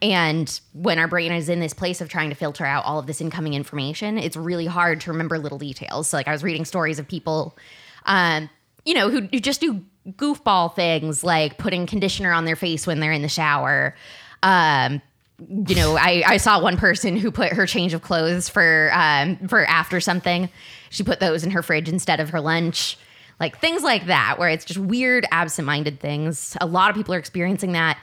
And 0.00 0.60
when 0.74 0.98
our 0.98 1.08
brain 1.08 1.32
is 1.32 1.48
in 1.48 1.60
this 1.60 1.74
place 1.74 2.00
of 2.00 2.08
trying 2.08 2.30
to 2.30 2.36
filter 2.36 2.64
out 2.64 2.84
all 2.84 2.98
of 2.98 3.06
this 3.06 3.20
incoming 3.20 3.54
information, 3.54 4.16
it's 4.16 4.36
really 4.36 4.66
hard 4.66 5.00
to 5.02 5.10
remember 5.10 5.38
little 5.38 5.58
details. 5.58 6.08
So, 6.08 6.16
like, 6.16 6.28
I 6.28 6.32
was 6.32 6.44
reading 6.44 6.64
stories 6.64 6.98
of 7.00 7.08
people, 7.08 7.56
um, 8.04 8.48
you 8.84 8.94
know, 8.94 9.10
who, 9.10 9.22
who 9.22 9.40
just 9.40 9.60
do 9.60 9.84
goofball 10.10 10.74
things 10.74 11.24
like 11.24 11.58
putting 11.58 11.86
conditioner 11.86 12.32
on 12.32 12.44
their 12.44 12.54
face 12.54 12.86
when 12.86 13.00
they're 13.00 13.12
in 13.12 13.22
the 13.22 13.28
shower. 13.28 13.96
Um, 14.42 15.02
you 15.38 15.74
know, 15.74 15.96
I, 15.96 16.22
I 16.26 16.36
saw 16.36 16.62
one 16.62 16.76
person 16.76 17.16
who 17.16 17.30
put 17.30 17.52
her 17.52 17.66
change 17.66 17.92
of 17.92 18.02
clothes 18.02 18.48
for 18.48 18.90
um, 18.94 19.36
for 19.48 19.66
after 19.66 20.00
something. 20.00 20.48
She 20.90 21.02
put 21.02 21.20
those 21.20 21.44
in 21.44 21.50
her 21.50 21.62
fridge 21.62 21.88
instead 21.88 22.20
of 22.20 22.30
her 22.30 22.40
lunch. 22.40 22.96
Like 23.38 23.58
things 23.58 23.82
like 23.82 24.06
that, 24.06 24.36
where 24.38 24.48
it's 24.48 24.64
just 24.64 24.78
weird, 24.80 25.26
absent-minded 25.30 26.00
things. 26.00 26.56
A 26.60 26.66
lot 26.66 26.88
of 26.90 26.96
people 26.96 27.14
are 27.14 27.18
experiencing 27.18 27.72
that. 27.72 27.98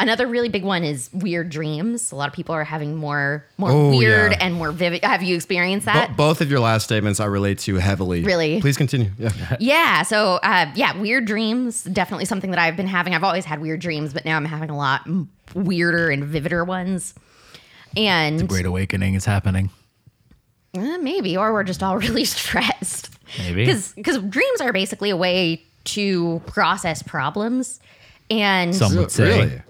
Another 0.00 0.26
really 0.26 0.48
big 0.48 0.64
one 0.64 0.82
is 0.82 1.08
weird 1.12 1.50
dreams. 1.50 2.10
A 2.10 2.16
lot 2.16 2.26
of 2.26 2.34
people 2.34 2.52
are 2.56 2.64
having 2.64 2.96
more 2.96 3.46
more 3.58 3.70
Oh, 3.70 3.90
weird 3.96 4.32
yeah. 4.32 4.38
and 4.40 4.54
more 4.54 4.72
vivid. 4.72 5.04
Have 5.04 5.22
you 5.22 5.36
experienced 5.36 5.86
Bo- 5.86 5.92
that? 5.92 6.16
both 6.16 6.40
of 6.40 6.50
your 6.50 6.58
last 6.58 6.82
statements 6.82 7.20
I 7.20 7.26
relate 7.26 7.60
to 7.60 7.76
heavily. 7.76 8.24
Really? 8.24 8.60
Please 8.60 8.76
continue. 8.76 9.12
Yeah. 9.18 9.30
Yeah. 9.60 10.02
So, 10.02 10.40
uh, 10.42 10.72
yeah, 10.74 10.98
weird 10.98 11.26
dreams 11.26 11.84
definitely 11.84 12.24
something 12.24 12.50
that 12.50 12.58
I've 12.58 12.76
been 12.76 12.88
having. 12.88 13.14
I've 13.14 13.22
always 13.22 13.44
had 13.44 13.60
weird 13.60 13.78
dreams, 13.80 14.12
but 14.12 14.24
now 14.24 14.36
I'm 14.36 14.46
having 14.46 14.70
a 14.70 14.76
lot 14.76 15.06
weirder 15.54 16.10
and 16.10 16.24
vivider 16.24 16.66
ones. 16.66 17.14
And 17.96 18.48
Great 18.48 18.66
awakening 18.66 19.14
is 19.14 19.26
happening. 19.26 19.70
uh, 20.76 20.98
maybe, 20.98 21.36
or 21.36 21.52
we're 21.52 21.62
just 21.62 21.82
all 21.82 21.96
really 21.98 22.24
stressed. 22.24 23.10
Maybe. 23.38 23.66
because 23.66 24.18
dreams 24.18 24.60
are 24.60 24.72
basically 24.72 25.10
a 25.10 25.16
way 25.16 25.62
to 25.84 26.40
process 26.46 27.02
problems, 27.02 27.80
and 28.30 28.74
Some 28.74 28.96
would 28.96 29.10
say. 29.10 29.24
Really? 29.24 29.62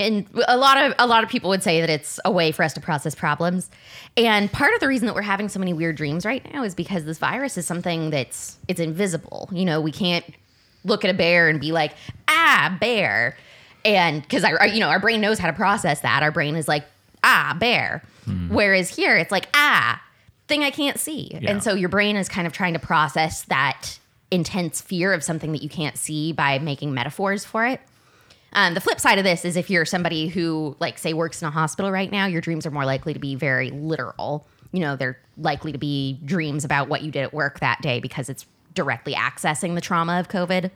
and 0.00 0.26
a 0.48 0.56
lot 0.56 0.82
of 0.82 0.94
a 0.98 1.06
lot 1.06 1.22
of 1.22 1.28
people 1.28 1.50
would 1.50 1.62
say 1.62 1.80
that 1.82 1.90
it's 1.90 2.18
a 2.24 2.32
way 2.32 2.52
for 2.52 2.62
us 2.62 2.72
to 2.72 2.80
process 2.80 3.14
problems. 3.14 3.70
And 4.16 4.50
part 4.50 4.72
of 4.72 4.80
the 4.80 4.88
reason 4.88 5.06
that 5.06 5.14
we're 5.14 5.20
having 5.22 5.48
so 5.50 5.58
many 5.60 5.74
weird 5.74 5.96
dreams 5.96 6.24
right 6.24 6.42
now 6.52 6.64
is 6.64 6.74
because 6.74 7.04
this 7.04 7.18
virus 7.18 7.58
is 7.58 7.66
something 7.66 8.08
that's 8.08 8.56
it's 8.66 8.80
invisible. 8.80 9.48
You 9.52 9.66
know 9.66 9.80
we 9.80 9.92
can't 9.92 10.24
look 10.84 11.04
at 11.04 11.10
a 11.10 11.14
bear 11.14 11.48
and 11.48 11.60
be 11.60 11.70
like 11.70 11.92
ah 12.28 12.74
bear. 12.80 13.36
And 13.84 14.22
because 14.22 14.42
I, 14.42 14.64
you 14.66 14.80
know 14.80 14.88
our 14.88 14.98
brain 14.98 15.20
knows 15.20 15.38
how 15.38 15.48
to 15.48 15.52
process 15.52 16.00
that. 16.00 16.22
Our 16.22 16.32
brain 16.32 16.56
is 16.56 16.66
like 16.66 16.84
ah 17.22 17.54
bear. 17.60 18.02
Whereas 18.48 18.88
here 18.94 19.16
it's 19.16 19.32
like 19.32 19.48
ah 19.54 20.00
thing 20.50 20.62
i 20.62 20.70
can't 20.70 20.98
see 21.00 21.30
Yeah. 21.40 21.50
and 21.52 21.62
so 21.62 21.72
your 21.74 21.88
brain 21.88 22.16
is 22.16 22.28
kind 22.28 22.46
of 22.46 22.52
trying 22.52 22.74
to 22.74 22.78
process 22.78 23.42
that 23.44 23.98
intense 24.30 24.80
fear 24.82 25.12
of 25.14 25.24
something 25.24 25.52
that 25.52 25.62
you 25.62 25.68
can't 25.70 25.96
see 25.96 26.32
by 26.32 26.58
making 26.58 26.92
metaphors 26.92 27.44
for 27.44 27.64
it 27.66 27.80
um, 28.52 28.74
the 28.74 28.80
flip 28.80 28.98
side 29.00 29.18
of 29.18 29.24
this 29.24 29.44
is 29.44 29.56
if 29.56 29.70
you're 29.70 29.84
somebody 29.84 30.26
who, 30.26 30.74
like, 30.80 30.98
say, 30.98 31.12
works 31.12 31.40
in 31.40 31.46
a 31.46 31.52
hospital 31.52 31.92
right 31.92 32.10
now, 32.10 32.26
your 32.26 32.40
dreams 32.40 32.66
are 32.66 32.72
more 32.72 32.84
likely 32.84 33.12
to 33.14 33.20
be 33.20 33.36
very 33.36 33.70
literal. 33.70 34.44
You 34.72 34.80
know, 34.80 34.96
they're 34.96 35.20
likely 35.38 35.70
to 35.70 35.78
be 35.78 36.18
dreams 36.24 36.64
about 36.64 36.88
what 36.88 37.02
you 37.02 37.12
did 37.12 37.22
at 37.22 37.32
work 37.32 37.60
that 37.60 37.80
day 37.80 38.00
because 38.00 38.28
it's 38.28 38.46
directly 38.74 39.14
accessing 39.14 39.76
the 39.76 39.80
trauma 39.80 40.18
of 40.18 40.26
COVID. 40.26 40.72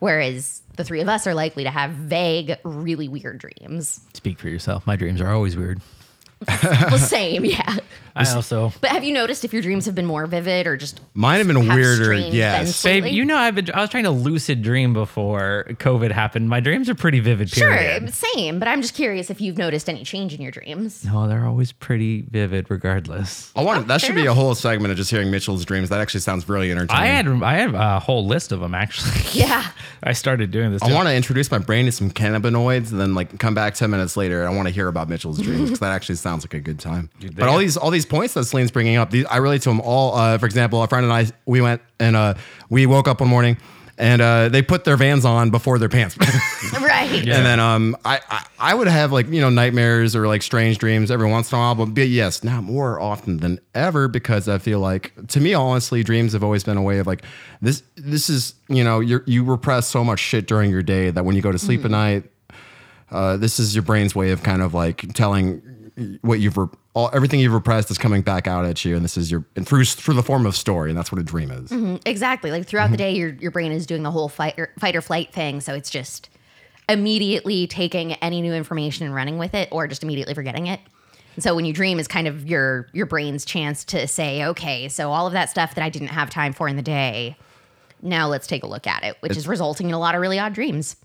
Whereas 0.00 0.60
the 0.76 0.84
three 0.84 1.00
of 1.00 1.08
us 1.08 1.26
are 1.26 1.32
likely 1.32 1.64
to 1.64 1.70
have 1.70 1.92
vague, 1.92 2.58
really 2.62 3.08
weird 3.08 3.38
dreams. 3.38 4.00
Speak 4.12 4.38
for 4.38 4.50
yourself. 4.50 4.86
My 4.86 4.96
dreams 4.96 5.22
are 5.22 5.30
always 5.30 5.56
weird. 5.56 5.80
well, 6.62 6.98
same, 6.98 7.44
yeah. 7.44 7.76
I 8.16 8.32
also, 8.32 8.72
But 8.80 8.90
have 8.90 9.02
you 9.02 9.12
noticed 9.12 9.44
if 9.44 9.52
your 9.52 9.60
dreams 9.60 9.86
have 9.86 9.96
been 9.96 10.06
more 10.06 10.24
vivid 10.28 10.68
or 10.68 10.76
just 10.76 11.00
Mine 11.14 11.38
have 11.38 11.48
been 11.48 11.56
have 11.56 11.76
weirder. 11.76 12.04
strange 12.04 12.32
Yes. 12.32 12.60
events 12.60 12.82
babe, 12.84 13.02
lately? 13.02 13.16
you 13.18 13.24
know, 13.24 13.36
I've 13.36 13.56
been, 13.56 13.68
I 13.74 13.80
was 13.80 13.90
trying 13.90 14.04
to 14.04 14.12
lucid 14.12 14.62
dream 14.62 14.92
before 14.92 15.64
COVID 15.70 16.12
happened. 16.12 16.48
My 16.48 16.60
dreams 16.60 16.88
are 16.88 16.94
pretty 16.94 17.18
vivid. 17.18 17.50
Period. 17.50 18.14
Sure, 18.14 18.30
same. 18.34 18.60
But 18.60 18.68
I'm 18.68 18.82
just 18.82 18.94
curious 18.94 19.30
if 19.30 19.40
you've 19.40 19.58
noticed 19.58 19.88
any 19.88 20.04
change 20.04 20.32
in 20.32 20.40
your 20.40 20.52
dreams. 20.52 21.04
No, 21.04 21.26
they're 21.26 21.44
always 21.44 21.72
pretty 21.72 22.22
vivid, 22.30 22.70
regardless. 22.70 23.50
I 23.56 23.62
want 23.64 23.88
that 23.88 24.00
should 24.00 24.14
fair 24.14 24.22
be 24.22 24.26
a 24.26 24.34
whole 24.34 24.54
segment 24.54 24.92
of 24.92 24.96
just 24.96 25.10
hearing 25.10 25.32
Mitchell's 25.32 25.64
dreams. 25.64 25.88
That 25.88 26.00
actually 26.00 26.20
sounds 26.20 26.48
really 26.48 26.70
entertaining. 26.70 27.02
I 27.02 27.06
had 27.06 27.26
I 27.42 27.54
had 27.54 27.74
a 27.74 27.98
whole 27.98 28.24
list 28.26 28.52
of 28.52 28.60
them 28.60 28.76
actually. 28.76 29.10
Yeah. 29.32 29.66
I 30.04 30.12
started 30.12 30.52
doing 30.52 30.70
this. 30.70 30.82
I 30.82 30.92
want 30.92 31.08
to 31.08 31.14
introduce 31.14 31.50
my 31.50 31.58
brain 31.58 31.86
to 31.86 31.92
some 31.92 32.10
cannabinoids 32.10 32.92
and 32.92 33.00
then 33.00 33.14
like 33.14 33.38
come 33.40 33.54
back 33.54 33.74
10 33.74 33.90
minutes 33.90 34.16
later. 34.16 34.46
I 34.46 34.50
want 34.54 34.68
to 34.68 34.74
hear 34.74 34.86
about 34.86 35.08
Mitchell's 35.08 35.40
dreams 35.40 35.62
because 35.62 35.80
that 35.80 35.90
actually 35.92 36.16
sounds 36.34 36.44
like 36.44 36.54
a 36.54 36.60
good 36.60 36.80
time. 36.80 37.10
But 37.34 37.48
all 37.48 37.58
these 37.58 37.76
all 37.76 37.90
these 37.90 38.06
points 38.06 38.34
that 38.34 38.44
Celine's 38.44 38.70
bringing 38.70 38.96
up, 38.96 39.10
these 39.10 39.24
I 39.26 39.36
relate 39.36 39.62
to 39.62 39.68
them 39.68 39.80
all. 39.80 40.14
Uh, 40.14 40.38
for 40.38 40.46
example, 40.46 40.82
a 40.82 40.88
friend 40.88 41.04
and 41.04 41.12
I, 41.12 41.26
we 41.46 41.60
went 41.60 41.80
and 42.00 42.16
uh, 42.16 42.34
we 42.68 42.86
woke 42.86 43.08
up 43.08 43.20
one 43.20 43.30
morning 43.30 43.56
and 43.96 44.20
uh, 44.20 44.48
they 44.48 44.62
put 44.62 44.84
their 44.84 44.96
vans 44.96 45.24
on 45.24 45.50
before 45.50 45.78
their 45.78 45.88
pants. 45.88 46.16
Right. 46.80 47.20
And 47.20 47.46
then 47.46 47.60
um, 47.60 47.96
I, 48.04 48.20
I 48.30 48.46
I 48.58 48.74
would 48.74 48.88
have 48.88 49.12
like 49.12 49.28
you 49.28 49.40
know 49.40 49.50
nightmares 49.50 50.16
or 50.16 50.26
like 50.26 50.42
strange 50.42 50.78
dreams 50.78 51.10
every 51.10 51.28
once 51.28 51.52
in 51.52 51.56
a 51.56 51.60
while, 51.60 51.74
but, 51.74 51.86
but 51.86 52.08
yes, 52.08 52.42
now 52.42 52.60
more 52.60 53.00
often 53.00 53.38
than 53.38 53.60
ever 53.74 54.08
because 54.08 54.48
I 54.48 54.58
feel 54.58 54.80
like 54.80 55.12
to 55.28 55.40
me 55.40 55.54
honestly, 55.54 56.02
dreams 56.02 56.32
have 56.32 56.42
always 56.42 56.64
been 56.64 56.76
a 56.76 56.82
way 56.82 56.98
of 56.98 57.06
like 57.06 57.22
this. 57.60 57.82
This 57.96 58.30
is 58.30 58.54
you 58.68 58.82
know 58.82 59.00
you 59.00 59.22
you 59.26 59.44
repress 59.44 59.86
so 59.88 60.02
much 60.04 60.20
shit 60.20 60.46
during 60.46 60.70
your 60.70 60.82
day 60.82 61.10
that 61.10 61.24
when 61.24 61.36
you 61.36 61.42
go 61.42 61.52
to 61.52 61.58
sleep 61.58 61.84
at 61.84 61.90
night, 61.90 62.24
uh, 63.10 63.36
this 63.36 63.60
is 63.60 63.74
your 63.74 63.82
brain's 63.82 64.14
way 64.14 64.30
of 64.30 64.42
kind 64.42 64.62
of 64.62 64.74
like 64.74 65.12
telling 65.14 65.62
what 66.22 66.40
you've 66.40 66.56
re- 66.56 66.68
all 66.94 67.10
everything 67.12 67.40
you've 67.40 67.52
repressed 67.52 67.90
is 67.90 67.98
coming 67.98 68.22
back 68.22 68.46
out 68.46 68.64
at 68.64 68.84
you, 68.84 68.96
and 68.96 69.04
this 69.04 69.16
is 69.16 69.30
your 69.30 69.44
and 69.56 69.66
through 69.66 69.84
through 69.84 70.14
the 70.14 70.22
form 70.22 70.46
of 70.46 70.56
story, 70.56 70.90
and 70.90 70.98
that's 70.98 71.12
what 71.12 71.20
a 71.20 71.24
dream 71.24 71.50
is. 71.50 71.70
Mm-hmm, 71.70 71.96
exactly. 72.04 72.50
Like 72.50 72.66
throughout 72.66 72.90
the 72.90 72.96
mm-hmm. 72.96 73.12
day, 73.12 73.14
your 73.14 73.28
your 73.34 73.50
brain 73.50 73.72
is 73.72 73.86
doing 73.86 74.02
the 74.02 74.10
whole 74.10 74.28
fight 74.28 74.58
or, 74.58 74.72
fight 74.78 74.96
or 74.96 75.00
flight 75.00 75.32
thing. 75.32 75.60
So 75.60 75.74
it's 75.74 75.90
just 75.90 76.30
immediately 76.88 77.66
taking 77.66 78.12
any 78.14 78.42
new 78.42 78.52
information 78.52 79.06
and 79.06 79.14
running 79.14 79.38
with 79.38 79.54
it, 79.54 79.68
or 79.70 79.86
just 79.86 80.02
immediately 80.02 80.34
forgetting 80.34 80.66
it. 80.66 80.80
And 81.36 81.42
so 81.42 81.54
when 81.54 81.64
you 81.64 81.72
dream, 81.72 81.98
is 81.98 82.08
kind 82.08 82.26
of 82.26 82.48
your 82.48 82.88
your 82.92 83.06
brain's 83.06 83.44
chance 83.44 83.84
to 83.86 84.06
say, 84.06 84.44
okay, 84.44 84.88
so 84.88 85.12
all 85.12 85.26
of 85.26 85.32
that 85.32 85.50
stuff 85.50 85.74
that 85.74 85.84
I 85.84 85.90
didn't 85.90 86.08
have 86.08 86.30
time 86.30 86.52
for 86.52 86.68
in 86.68 86.76
the 86.76 86.82
day, 86.82 87.36
now 88.02 88.28
let's 88.28 88.46
take 88.46 88.62
a 88.62 88.66
look 88.66 88.86
at 88.86 89.04
it, 89.04 89.16
which 89.20 89.36
is 89.36 89.46
resulting 89.48 89.88
in 89.88 89.94
a 89.94 89.98
lot 89.98 90.14
of 90.14 90.20
really 90.20 90.38
odd 90.38 90.54
dreams. 90.54 90.96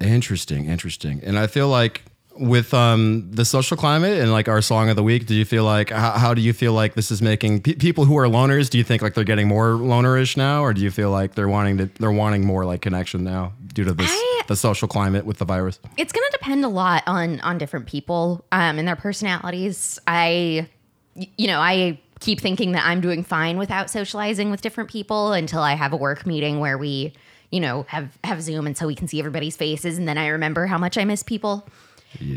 Interesting, 0.00 0.66
interesting. 0.66 1.20
And 1.24 1.38
I 1.38 1.48
feel 1.48 1.68
like 1.68 2.04
with 2.38 2.72
um, 2.72 3.28
the 3.30 3.44
social 3.44 3.76
climate 3.76 4.20
and 4.20 4.30
like 4.32 4.48
our 4.48 4.62
song 4.62 4.88
of 4.88 4.96
the 4.96 5.02
week, 5.02 5.26
do 5.26 5.34
you 5.34 5.44
feel 5.44 5.64
like 5.64 5.90
how, 5.90 6.12
how 6.12 6.34
do 6.34 6.40
you 6.40 6.52
feel 6.52 6.72
like 6.72 6.94
this 6.94 7.10
is 7.10 7.20
making 7.20 7.62
pe- 7.62 7.74
people 7.74 8.04
who 8.04 8.16
are 8.16 8.26
loners? 8.26 8.70
Do 8.70 8.78
you 8.78 8.84
think 8.84 9.02
like 9.02 9.14
they're 9.14 9.24
getting 9.24 9.48
more 9.48 9.70
lonerish 9.70 10.36
now, 10.36 10.62
or 10.62 10.72
do 10.72 10.80
you 10.80 10.90
feel 10.90 11.10
like 11.10 11.34
they're 11.34 11.48
wanting 11.48 11.78
to 11.78 11.86
they're 11.98 12.12
wanting 12.12 12.46
more 12.46 12.64
like 12.64 12.80
connection 12.80 13.24
now 13.24 13.52
due 13.74 13.84
to 13.84 13.92
this 13.92 14.10
I- 14.10 14.42
the 14.46 14.56
social 14.56 14.88
climate 14.88 15.26
with 15.26 15.38
the 15.38 15.44
virus? 15.44 15.80
it's 15.96 16.12
going 16.12 16.24
to 16.30 16.38
depend 16.38 16.64
a 16.64 16.68
lot 16.68 17.02
on 17.06 17.40
on 17.40 17.58
different 17.58 17.86
people 17.86 18.44
um, 18.52 18.78
and 18.78 18.86
their 18.86 18.96
personalities. 18.96 19.98
I, 20.06 20.68
you 21.14 21.46
know, 21.48 21.60
I 21.60 22.00
keep 22.20 22.40
thinking 22.40 22.72
that 22.72 22.84
I'm 22.84 23.00
doing 23.00 23.24
fine 23.24 23.58
without 23.58 23.90
socializing 23.90 24.50
with 24.50 24.60
different 24.60 24.90
people 24.90 25.32
until 25.32 25.60
I 25.60 25.74
have 25.74 25.92
a 25.92 25.96
work 25.96 26.26
meeting 26.26 26.60
where 26.60 26.78
we, 26.78 27.12
you 27.50 27.60
know, 27.60 27.84
have 27.88 28.16
have 28.24 28.42
Zoom 28.42 28.66
and 28.66 28.76
so 28.76 28.86
we 28.86 28.94
can 28.94 29.08
see 29.08 29.18
everybody's 29.18 29.56
faces, 29.56 29.98
and 29.98 30.06
then 30.06 30.18
I 30.18 30.28
remember 30.28 30.66
how 30.66 30.78
much 30.78 30.96
I 30.96 31.04
miss 31.04 31.22
people. 31.22 31.68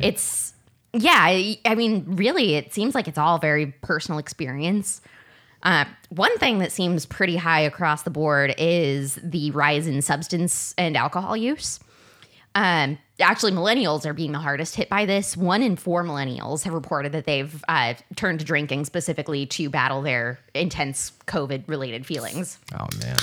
It's 0.02 0.54
yeah, 0.94 1.18
I, 1.18 1.58
I 1.66 1.76
mean, 1.76 2.04
really, 2.06 2.56
it 2.56 2.74
seems 2.74 2.96
like 2.96 3.08
it's 3.08 3.18
all 3.18 3.40
very 3.40 3.68
personal 3.68 4.20
experience. 4.20 5.02
Uh, 5.64 5.86
one 6.10 6.38
thing 6.38 6.60
that 6.60 6.72
seems 6.72 7.06
pretty 7.06 7.38
high 7.38 7.62
across 7.62 8.04
the 8.04 8.10
board 8.10 8.54
is 8.58 9.20
the 9.24 9.52
rise 9.52 9.88
in 9.88 10.02
substance 10.02 10.74
and 10.78 10.98
alcohol 10.98 11.38
use. 11.38 11.80
Um, 12.56 12.98
actually, 13.20 13.54
millennials 13.54 14.06
are 14.06 14.14
being 14.14 14.34
the 14.34 14.40
hardest 14.40 14.76
hit 14.76 14.90
by 14.90 15.06
this. 15.06 15.38
One 15.38 15.62
in 15.64 15.78
four 15.78 16.04
millennials 16.04 16.64
have 16.64 16.74
reported 16.74 17.14
that 17.14 17.26
they've 17.26 17.64
uh, 17.70 17.94
turned 18.16 18.40
to 18.40 18.46
drinking 18.46 18.86
specifically 18.86 19.46
to 19.46 19.70
battle 19.70 20.02
their 20.02 20.40
intense 20.54 21.14
COVID 21.28 21.64
related 21.68 22.06
feelings. 22.06 22.58
Oh 22.78 22.88
man. 23.02 23.18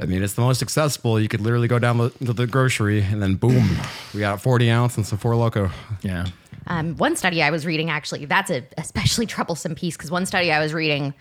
I 0.00 0.06
mean, 0.06 0.22
it's 0.22 0.34
the 0.34 0.42
most 0.42 0.62
accessible. 0.62 1.20
You 1.20 1.28
could 1.28 1.40
literally 1.40 1.68
go 1.68 1.78
down 1.78 2.10
to 2.24 2.32
the 2.32 2.46
grocery 2.46 3.02
and 3.02 3.22
then 3.22 3.34
boom, 3.34 3.76
we 4.14 4.20
got 4.20 4.40
40 4.42 4.70
ounce 4.70 4.96
and 4.96 5.06
some 5.06 5.18
Four 5.18 5.36
Loco. 5.36 5.70
yeah. 6.02 6.26
Um, 6.68 6.96
one 6.96 7.14
study 7.16 7.42
I 7.42 7.50
was 7.50 7.64
reading, 7.64 7.90
actually, 7.90 8.24
that's 8.24 8.50
a 8.50 8.64
especially 8.76 9.26
troublesome 9.26 9.74
piece 9.74 9.96
because 9.96 10.10
one 10.10 10.26
study 10.26 10.52
I 10.52 10.58
was 10.60 10.74
reading 10.74 11.14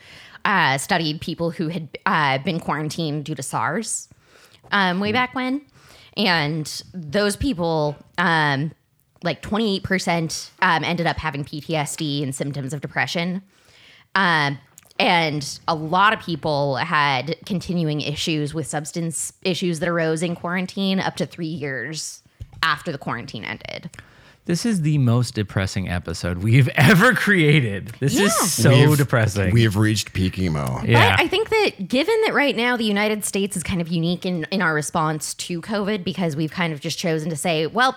uh, 0.43 0.77
studied 0.77 1.21
people 1.21 1.51
who 1.51 1.69
had 1.69 1.97
uh, 2.05 2.37
been 2.39 2.59
quarantined 2.59 3.25
due 3.25 3.35
to 3.35 3.43
SARS 3.43 4.07
um, 4.71 4.99
way 4.99 5.11
back 5.11 5.35
when. 5.35 5.61
And 6.17 6.83
those 6.93 7.35
people, 7.35 7.95
um, 8.17 8.71
like 9.23 9.41
28%, 9.41 10.51
um, 10.61 10.83
ended 10.83 11.07
up 11.07 11.17
having 11.17 11.43
PTSD 11.43 12.23
and 12.23 12.33
symptoms 12.33 12.73
of 12.73 12.81
depression. 12.81 13.41
Um, 14.13 14.59
and 14.99 15.59
a 15.67 15.75
lot 15.75 16.13
of 16.13 16.19
people 16.19 16.75
had 16.77 17.35
continuing 17.45 18.01
issues 18.01 18.53
with 18.53 18.67
substance 18.67 19.33
issues 19.43 19.79
that 19.79 19.89
arose 19.89 20.23
in 20.23 20.35
quarantine 20.35 20.99
up 20.99 21.15
to 21.17 21.25
three 21.25 21.45
years 21.47 22.21
after 22.63 22.91
the 22.91 22.97
quarantine 22.97 23.43
ended. 23.43 23.89
This 24.45 24.63
is 24.63 24.81
the 24.83 24.99
most 24.99 25.33
depressing 25.33 25.89
episode 25.89 26.37
we've 26.43 26.67
ever 26.75 27.13
created. 27.13 27.87
This 27.99 28.17
is 28.17 28.33
so 28.53 28.69
We've- 28.69 28.95
depressing. 28.95 29.51
We've 29.53 29.75
reached 29.75 30.13
peak 30.13 30.37
emo. 30.37 30.81
yeah. 30.85 31.15
But 31.17 31.25
I 31.25 31.27
think 31.27 31.49
that 31.49 31.87
given 31.87 32.15
that 32.25 32.33
right 32.35 32.55
now 32.55 32.77
the 32.77 32.83
United 32.85 33.25
States 33.25 33.57
is 33.57 33.63
kind 33.63 33.81
of 33.81 33.87
unique 33.87 34.23
in, 34.25 34.43
in 34.51 34.61
our 34.61 34.73
response 34.75 35.33
to 35.35 35.61
COVID 35.61 36.03
because 36.03 36.35
we've 36.35 36.51
kind 36.51 36.73
of 36.73 36.79
just 36.79 36.99
chosen 36.99 37.29
to 37.31 37.35
say, 37.35 37.65
well, 37.65 37.95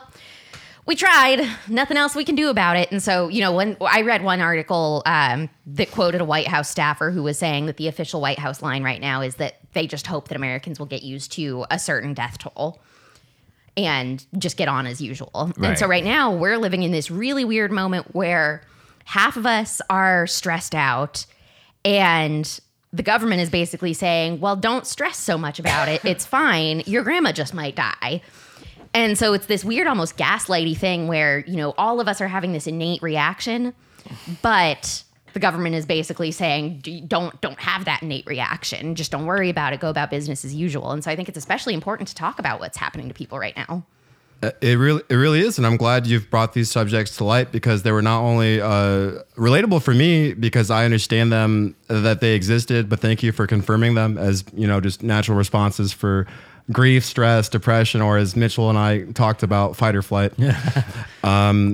we 0.88 0.96
tried, 0.96 1.46
nothing 1.68 1.98
else 1.98 2.14
we 2.14 2.24
can 2.24 2.35
do 2.35 2.48
about 2.48 2.79
it. 2.79 2.90
And 2.90 3.03
so, 3.03 3.29
you 3.29 3.42
know, 3.42 3.53
when 3.53 3.77
I 3.83 4.01
read 4.01 4.24
one 4.24 4.40
article 4.40 5.03
um, 5.05 5.51
that 5.66 5.90
quoted 5.90 6.22
a 6.22 6.24
White 6.24 6.48
House 6.48 6.70
staffer 6.70 7.11
who 7.11 7.22
was 7.22 7.38
saying 7.38 7.66
that 7.66 7.77
the 7.77 7.88
official 7.88 8.22
White 8.22 8.38
House 8.38 8.62
line 8.62 8.83
right 8.83 8.98
now 8.98 9.20
is 9.20 9.35
that 9.35 9.59
they 9.74 9.87
just 9.87 10.07
hope 10.07 10.29
that 10.29 10.37
Americans 10.37 10.79
will 10.79 10.87
get 10.87 11.03
used 11.03 11.31
to 11.33 11.66
a 11.70 11.79
certain 11.79 12.14
death 12.14 12.38
toll 12.38 12.81
and 13.77 14.24
just 14.38 14.57
get 14.57 14.66
on 14.66 14.87
as 14.87 15.03
usual. 15.03 15.53
And 15.62 15.77
so 15.79 15.85
Right. 15.85 15.96
right 15.96 16.05
now 16.05 16.35
we're 16.35 16.57
living 16.57 16.83
in 16.83 16.90
this 16.90 17.11
really 17.11 17.44
weird 17.44 17.70
moment 17.70 18.14
where 18.14 18.62
half 19.05 19.37
of 19.37 19.44
us 19.44 19.83
are 19.90 20.27
stressed 20.27 20.74
out 20.74 21.27
and 21.85 22.61
the 22.94 23.03
government 23.03 23.42
is 23.42 23.51
basically 23.51 23.92
saying, 23.92 24.40
"Well, 24.40 24.57
don't 24.57 24.87
stress 24.87 25.18
so 25.18 25.37
much 25.37 25.59
about 25.59 25.88
it. 25.88 26.03
It's 26.07 26.24
fine. 26.24 26.83
Your 26.87 27.03
grandma 27.03 27.33
just 27.33 27.53
might 27.53 27.77
die." 27.77 28.22
And 28.94 29.18
so 29.18 29.33
it's 29.33 29.46
this 29.46 29.64
weird, 29.64 29.87
almost 29.87 30.16
gaslighty 30.16 30.77
thing 30.77 31.09
where, 31.09 31.40
you 31.40 31.57
know, 31.57 31.74
all 31.77 32.01
of 32.01 32.09
us 32.09 32.20
are 32.20 32.29
having 32.29 32.53
this 32.53 32.66
innate 32.66 33.03
reaction, 33.03 33.74
but 34.42 35.05
the 35.35 35.40
government 35.40 35.74
is 35.74 35.87
basically 35.87 36.31
saying 36.31 36.83
don't 37.07 37.40
don't 37.40 37.59
have 37.61 37.85
that 37.85 38.03
innate 38.03 38.27
reaction. 38.27 38.94
Just 38.94 39.12
don't 39.12 39.27
worry 39.27 39.51
about 39.51 39.72
it. 39.72 39.81
Go 39.81 39.90
about 39.90 40.11
business 40.11 40.44
as 40.44 40.55
usual. 40.55 40.90
And 40.90 41.05
so 41.05 41.11
i 41.11 41.16
think 41.16 41.29
it's 41.29 41.38
especially 41.38 41.74
important 41.74 42.09
to 42.09 42.14
talk 42.14 42.38
about 42.38 42.61
what's 42.61 42.77
happening 42.77 43.09
to 43.09 43.14
people 43.14 43.38
right 43.38 43.57
now. 43.57 43.85
It 44.61 44.79
really, 44.79 45.03
it 45.09 45.16
really 45.16 45.40
is, 45.40 45.59
and 45.59 45.66
I'm 45.66 45.77
glad 45.77 46.07
you've 46.07 46.31
brought 46.31 46.53
these 46.53 46.70
subjects 46.70 47.16
to 47.16 47.24
light 47.24 47.51
because 47.51 47.83
they 47.83 47.90
were 47.90 48.03
not 48.03 48.20
only 48.22 48.61
uh, 48.61 49.24
relatable 49.37 49.83
for 49.83 49.92
me 49.92 50.33
because 50.33 50.70
I 50.70 50.85
understand 50.85 51.33
them 51.33 51.74
uh, 51.88 52.03
that 52.03 52.20
they 52.20 52.37
existed, 52.37 52.88
but 52.88 53.01
thank 53.01 53.24
you 53.24 53.33
for 53.33 53.48
confirming 53.48 53.94
them 53.94 54.16
as 54.16 54.44
you 54.55 54.68
know 54.68 54.81
just 54.81 55.03
natural 55.03 55.37
responses 55.37 55.92
for 55.92 56.29
grief, 56.70 57.04
stress, 57.04 57.48
depression, 57.48 58.00
or 58.00 58.18
as 58.18 58.37
Mitchell 58.37 58.68
and 58.68 58.78
I 58.78 59.04
talked 59.12 59.42
about, 59.42 59.76
fight 59.76 59.94
or 59.96 60.02
flight. 60.02 60.33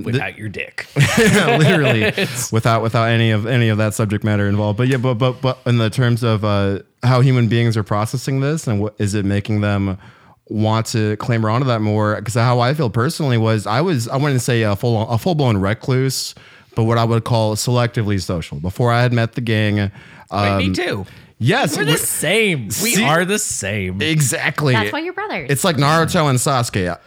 Without 0.03 0.37
your 0.37 0.49
dick. 0.49 0.87
literally 1.17 2.03
without 2.51 2.81
without 2.81 3.05
any 3.09 3.31
of 3.31 3.45
any 3.45 3.69
of 3.69 3.77
that 3.77 3.93
subject 3.93 4.23
matter 4.23 4.47
involved. 4.47 4.77
But 4.77 4.87
yeah, 4.87 4.97
but 4.97 5.15
but 5.15 5.41
but 5.41 5.59
in 5.65 5.77
the 5.77 5.89
terms 5.89 6.23
of 6.23 6.43
uh, 6.43 6.79
how 7.03 7.21
human 7.21 7.47
beings 7.47 7.77
are 7.77 7.83
processing 7.83 8.39
this 8.41 8.67
and 8.67 8.81
what 8.81 8.95
is 8.97 9.13
it 9.13 9.25
making 9.25 9.61
them 9.61 9.97
want 10.47 10.85
to 10.87 11.15
clamber 11.17 11.49
onto 11.49 11.67
that 11.67 11.81
more? 11.81 12.15
Because 12.15 12.33
how 12.35 12.59
I 12.59 12.73
feel 12.73 12.89
personally 12.89 13.37
was 13.37 13.65
I 13.67 13.81
was 13.81 14.07
I 14.07 14.17
wouldn't 14.17 14.41
say 14.41 14.63
a 14.63 14.75
full 14.75 15.07
a 15.09 15.17
full 15.17 15.35
blown 15.35 15.57
recluse, 15.57 16.35
but 16.75 16.83
what 16.83 16.97
I 16.97 17.03
would 17.03 17.23
call 17.23 17.55
selectively 17.55 18.21
social. 18.21 18.59
Before 18.59 18.91
I 18.91 19.01
had 19.01 19.13
met 19.13 19.33
the 19.33 19.41
gang. 19.41 19.75
Wait, 19.77 19.91
Um, 20.31 20.57
me 20.57 20.73
too. 20.73 21.05
Yes, 21.37 21.77
We're 21.77 21.85
the 21.85 21.97
same. 21.97 22.65
We 22.67 22.71
See- 22.95 23.03
are 23.03 23.25
the 23.25 23.39
same. 23.39 24.01
exactly. 24.01 24.73
that's 24.73 24.93
why 24.93 24.99
you're 24.99 25.13
brothers 25.13 25.49
It's 25.51 25.63
like 25.65 25.75
Naruto 25.75 26.29
and 26.29 26.39
Sasuke. 26.39 26.97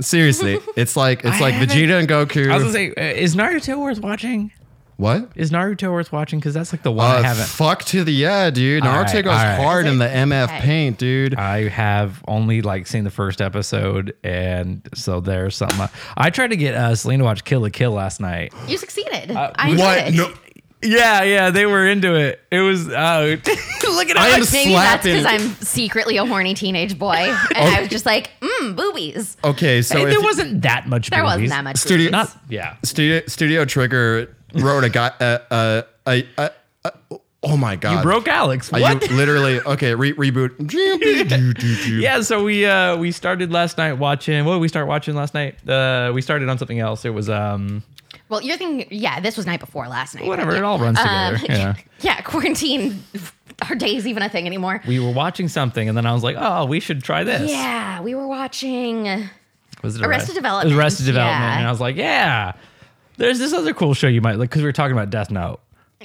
Seriously, 0.00 0.58
it's 0.76 0.96
like 0.96 1.24
it's 1.24 1.36
I 1.36 1.40
like 1.40 1.54
Vegeta 1.54 1.98
and 2.00 2.08
Goku. 2.08 2.50
I 2.50 2.54
was 2.54 2.62
gonna 2.64 2.72
say, 2.72 2.90
uh, 2.90 3.02
is 3.02 3.36
Naruto 3.36 3.78
worth 3.80 4.00
watching? 4.00 4.52
what? 4.96 5.30
Is 5.36 5.50
Naruto 5.50 5.92
worth 5.92 6.10
watching? 6.10 6.38
Because 6.38 6.54
that's 6.54 6.72
like 6.72 6.82
the 6.82 6.90
one 6.90 7.06
Uh, 7.10 7.18
I 7.18 7.22
haven't. 7.22 7.46
fuck 7.46 7.84
to 7.84 8.02
the 8.02 8.12
yeah, 8.12 8.48
dude. 8.50 8.82
Naruto 8.82 9.14
right, 9.14 9.24
goes 9.24 9.32
all 9.34 9.44
right. 9.44 9.56
hard 9.62 9.86
in 9.86 9.98
the 9.98 10.06
MF 10.08 10.44
Okay. 10.44 10.60
paint, 10.60 10.98
dude. 10.98 11.34
I 11.34 11.68
have 11.68 12.24
only 12.26 12.62
like 12.62 12.86
seen 12.86 13.04
the 13.04 13.10
first 13.10 13.40
episode, 13.42 14.14
and 14.24 14.80
so 14.94 15.20
there's 15.20 15.54
something. 15.56 15.86
I 16.16 16.30
tried 16.30 16.48
to 16.48 16.56
get 16.56 16.74
uh, 16.74 16.94
Selena 16.94 17.20
to 17.22 17.24
watch 17.26 17.44
Kill 17.44 17.60
La 17.60 17.68
Kill 17.68 17.92
last 17.92 18.20
night. 18.20 18.52
you 18.66 18.78
succeeded 18.78 19.30
Uh, 19.30 19.52
i 19.56 19.68
enjoyed 19.70 19.84
what? 19.84 19.98
it 20.08 20.14
No, 20.14 20.32
Yeah, 20.86 21.22
yeah, 21.22 21.50
they 21.50 21.66
were 21.66 21.86
into 21.86 22.14
it. 22.14 22.40
It 22.50 22.60
was 22.60 22.88
uh, 22.88 23.36
look 23.96 24.10
at 24.10 24.16
I 24.18 24.28
am 24.28 24.42
us. 24.42 24.52
maybe 24.52 24.72
that's 24.72 25.02
slapping. 25.04 25.22
because 25.22 25.26
i'm 25.26 25.54
secretly 25.64 26.16
a 26.18 26.26
horny 26.26 26.52
teenage 26.54 26.98
boy 26.98 27.14
and 27.14 27.74
i 27.76 27.80
was 27.80 27.88
just 27.88 28.04
like 28.04 28.30
mm 28.40 28.76
boobies 28.76 29.36
okay, 29.44 29.80
so 29.80 30.04
there 30.04 30.20
wasn't 30.20 30.62
that 30.62 30.86
much. 30.86 31.08
there 31.10 31.22
wasn't 31.22 31.40
movies. 31.42 31.50
that 31.50 31.64
much 31.64 31.76
Studio- 31.78 32.10
boobies. 32.10 32.12
Not 32.12 32.36
yeah. 32.50 32.76
Studio 32.82 33.22
Studio 33.26 33.64
Trigger 33.64 34.34
wrote 34.54 34.84
a 34.84 34.88
guy. 34.90 35.12
Uh, 35.20 35.38
uh, 35.50 35.82
uh, 36.06 36.20
uh, 36.36 36.48
uh, 36.84 36.90
oh 37.42 37.56
my 37.56 37.76
god, 37.76 37.96
You 37.98 38.02
broke 38.02 38.28
Alex. 38.28 38.72
Are 38.72 38.80
What? 38.80 39.08
you 39.08 39.16
literally 39.16 39.60
okay? 39.60 39.94
Re- 39.94 40.12
reboot. 40.14 40.52
yeah, 42.00 42.20
so 42.20 42.44
we 42.44 42.66
uh 42.66 42.96
we 42.96 43.12
started 43.12 43.50
last 43.52 43.78
night 43.78 43.94
watching. 43.94 44.44
What 44.44 44.54
did 44.54 44.60
we 44.60 44.68
start 44.68 44.86
watching 44.88 45.14
last 45.14 45.32
night? 45.34 45.66
Uh, 45.68 46.10
we 46.14 46.20
started 46.22 46.48
on 46.48 46.58
something 46.58 46.80
else. 46.80 47.04
It 47.04 47.10
was 47.10 47.30
um 47.30 47.82
well 48.28 48.42
you're 48.42 48.56
thinking 48.56 48.86
yeah 48.90 49.20
this 49.20 49.36
was 49.36 49.46
night 49.46 49.60
before 49.60 49.88
last 49.88 50.14
night 50.14 50.26
whatever. 50.26 50.54
It 50.54 50.62
all 50.64 50.78
runs 50.78 50.98
together. 50.98 51.36
Um, 51.36 51.44
yeah. 51.48 51.74
yeah 52.00 52.20
quarantine 52.22 53.02
our 53.68 53.74
days 53.74 54.06
even 54.06 54.22
a 54.22 54.28
thing 54.28 54.46
anymore 54.46 54.82
We 54.86 54.98
were 55.00 55.10
watching 55.12 55.48
something, 55.48 55.88
and 55.88 55.96
then 55.96 56.04
I 56.06 56.12
was 56.12 56.22
like, 56.22 56.36
"Oh, 56.38 56.66
we 56.66 56.78
should 56.80 57.02
try 57.02 57.24
this." 57.24 57.50
yeah 57.50 58.00
we 58.02 58.14
were 58.14 58.26
watching 58.26 59.04
Was 59.82 59.96
it 59.96 60.02
Arrested 60.04 60.08
Arrest- 60.08 60.34
Development, 60.34 60.70
It 60.72 60.74
was 60.76 60.82
Arrested 60.84 61.06
Development, 61.06 61.40
yeah. 61.42 61.58
and 61.58 61.66
I 61.66 61.70
was 61.70 61.80
like, 61.80 61.96
"Yeah." 61.96 62.52
There's 63.18 63.38
this 63.38 63.54
other 63.54 63.72
cool 63.72 63.94
show 63.94 64.08
you 64.08 64.20
might 64.20 64.34
like 64.38 64.50
because 64.50 64.60
we 64.60 64.66
were 64.66 64.72
talking 64.72 64.92
about 64.96 65.08
Death 65.08 65.30
Note, 65.30 65.60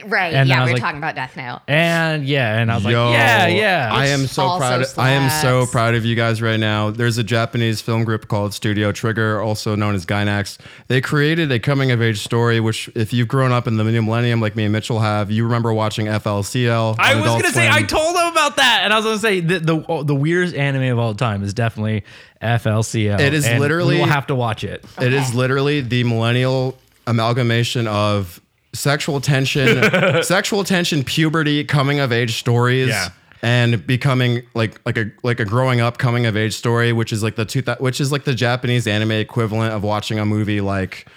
right 0.05 0.33
And 0.33 0.47
yeah 0.47 0.63
we 0.63 0.71
were 0.71 0.73
like- 0.75 0.81
talking 0.81 0.97
about 0.99 1.15
death 1.15 1.35
note 1.35 1.59
and 1.67 2.25
yeah, 2.25 2.57
and 2.59 2.71
I 2.71 2.75
was 2.75 2.85
Yo, 2.85 3.05
like, 3.09 3.13
"Yeah, 3.13 3.47
yeah." 3.47 3.89
I 3.91 4.07
am 4.07 4.25
so 4.25 4.57
proud. 4.57 4.81
Of, 4.81 4.97
I 4.97 5.11
am 5.11 5.29
so 5.41 5.65
proud 5.65 5.95
of 5.95 6.05
you 6.05 6.15
guys 6.15 6.41
right 6.41 6.59
now. 6.59 6.91
There's 6.91 7.17
a 7.17 7.23
Japanese 7.23 7.81
film 7.81 8.03
group 8.05 8.27
called 8.27 8.53
Studio 8.53 8.91
Trigger, 8.91 9.41
also 9.41 9.75
known 9.75 9.93
as 9.95 10.05
Gainax. 10.05 10.57
They 10.87 11.01
created 11.01 11.51
a 11.51 11.59
coming 11.59 11.91
of 11.91 12.01
age 12.01 12.19
story, 12.19 12.59
which, 12.59 12.89
if 12.95 13.11
you've 13.13 13.27
grown 13.27 13.51
up 13.51 13.67
in 13.67 13.77
the 13.77 13.83
new 13.83 14.01
millennium 14.01 14.39
like 14.41 14.55
me 14.55 14.63
and 14.63 14.71
Mitchell 14.73 14.99
have, 14.99 15.29
you 15.29 15.43
remember 15.43 15.73
watching 15.73 16.05
FLCL. 16.07 16.95
I 16.97 17.15
was 17.15 17.23
Adult 17.25 17.41
gonna 17.41 17.53
say 17.53 17.69
I 17.69 17.83
told 17.83 18.15
them 18.15 18.27
about 18.31 18.55
that, 18.57 18.81
and 18.83 18.93
I 18.93 18.97
was 18.97 19.05
gonna 19.05 19.19
say 19.19 19.39
the 19.41 19.59
the, 19.59 19.85
oh, 19.89 20.03
the 20.03 20.15
weirdest 20.15 20.55
anime 20.55 20.91
of 20.91 20.99
all 20.99 21.13
time 21.15 21.43
is 21.43 21.53
definitely 21.53 22.03
FLCL. 22.41 23.19
It 23.19 23.33
is 23.33 23.45
and 23.45 23.59
literally- 23.59 23.95
we 23.95 24.01
will 24.01 24.07
have 24.07 24.27
to 24.27 24.35
watch 24.35 24.63
it. 24.63 24.83
It 25.01 25.13
is 25.13 25.33
literally 25.33 25.81
the 25.81 26.03
millennial 26.05 26.77
amalgamation 27.07 27.87
of 27.87 28.39
sexual 28.73 29.21
tension, 29.21 30.23
sexual 30.23 30.63
tension, 30.63 31.03
puberty, 31.03 31.63
coming 31.63 31.99
of 31.99 32.11
age 32.11 32.39
stories. 32.39 32.89
Yeah. 32.89 33.09
And 33.43 33.85
becoming 33.87 34.43
like 34.53 34.79
like 34.85 34.97
a 34.97 35.11
like 35.23 35.39
a 35.39 35.45
growing 35.45 35.81
up 35.81 35.97
coming 35.97 36.27
of 36.27 36.37
age 36.37 36.53
story, 36.53 36.93
which 36.93 37.11
is 37.11 37.23
like 37.23 37.35
the 37.35 37.45
two 37.45 37.63
which 37.79 37.99
is 37.99 38.11
like 38.11 38.23
the 38.23 38.35
Japanese 38.35 38.85
anime 38.85 39.13
equivalent 39.13 39.73
of 39.73 39.81
watching 39.81 40.19
a 40.19 40.25
movie 40.25 40.61
like 40.61 41.07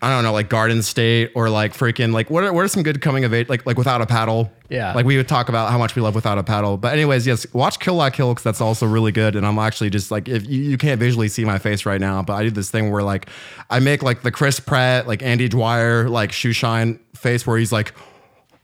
I 0.00 0.10
don't 0.10 0.22
know, 0.22 0.32
like 0.32 0.48
Garden 0.48 0.82
State 0.82 1.32
or 1.34 1.50
like 1.50 1.72
freaking 1.74 2.12
like 2.12 2.30
what 2.30 2.44
are, 2.44 2.52
what 2.52 2.64
are 2.64 2.68
some 2.68 2.82
good 2.84 3.00
coming 3.00 3.24
of 3.24 3.34
age 3.34 3.48
like 3.48 3.66
like 3.66 3.76
Without 3.76 4.00
a 4.00 4.06
Paddle? 4.06 4.52
Yeah. 4.68 4.92
like 4.94 5.04
we 5.04 5.16
would 5.16 5.26
talk 5.28 5.48
about 5.48 5.70
how 5.70 5.78
much 5.78 5.96
we 5.96 6.02
love 6.02 6.14
Without 6.14 6.38
a 6.38 6.42
Paddle. 6.42 6.76
But 6.76 6.92
anyways, 6.92 7.26
yes, 7.26 7.46
watch 7.52 7.78
Kill 7.80 7.94
La 7.94 8.10
Kill 8.10 8.32
because 8.32 8.44
that's 8.44 8.60
also 8.60 8.86
really 8.86 9.10
good. 9.12 9.34
And 9.36 9.44
I'm 9.46 9.58
actually 9.58 9.90
just 9.90 10.10
like 10.10 10.28
if 10.28 10.48
you, 10.48 10.62
you 10.62 10.78
can't 10.78 11.00
visually 11.00 11.28
see 11.28 11.44
my 11.44 11.58
face 11.58 11.84
right 11.84 12.00
now, 12.00 12.22
but 12.22 12.34
I 12.34 12.44
do 12.44 12.50
this 12.50 12.70
thing 12.70 12.90
where 12.90 13.02
like 13.02 13.28
I 13.70 13.80
make 13.80 14.02
like 14.02 14.22
the 14.22 14.30
Chris 14.30 14.60
Pratt 14.60 15.08
like 15.08 15.22
Andy 15.22 15.48
Dwyer 15.48 16.08
like 16.08 16.30
shoe 16.32 16.52
shine 16.52 17.00
face 17.16 17.46
where 17.46 17.58
he's 17.58 17.72
like 17.72 17.92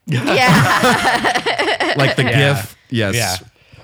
yeah 0.07 0.23
like 1.97 2.16
the 2.16 2.23
Yeah. 2.25 2.55
gif. 2.55 2.77
Yes. 2.90 3.14
Yeah. 3.14 3.37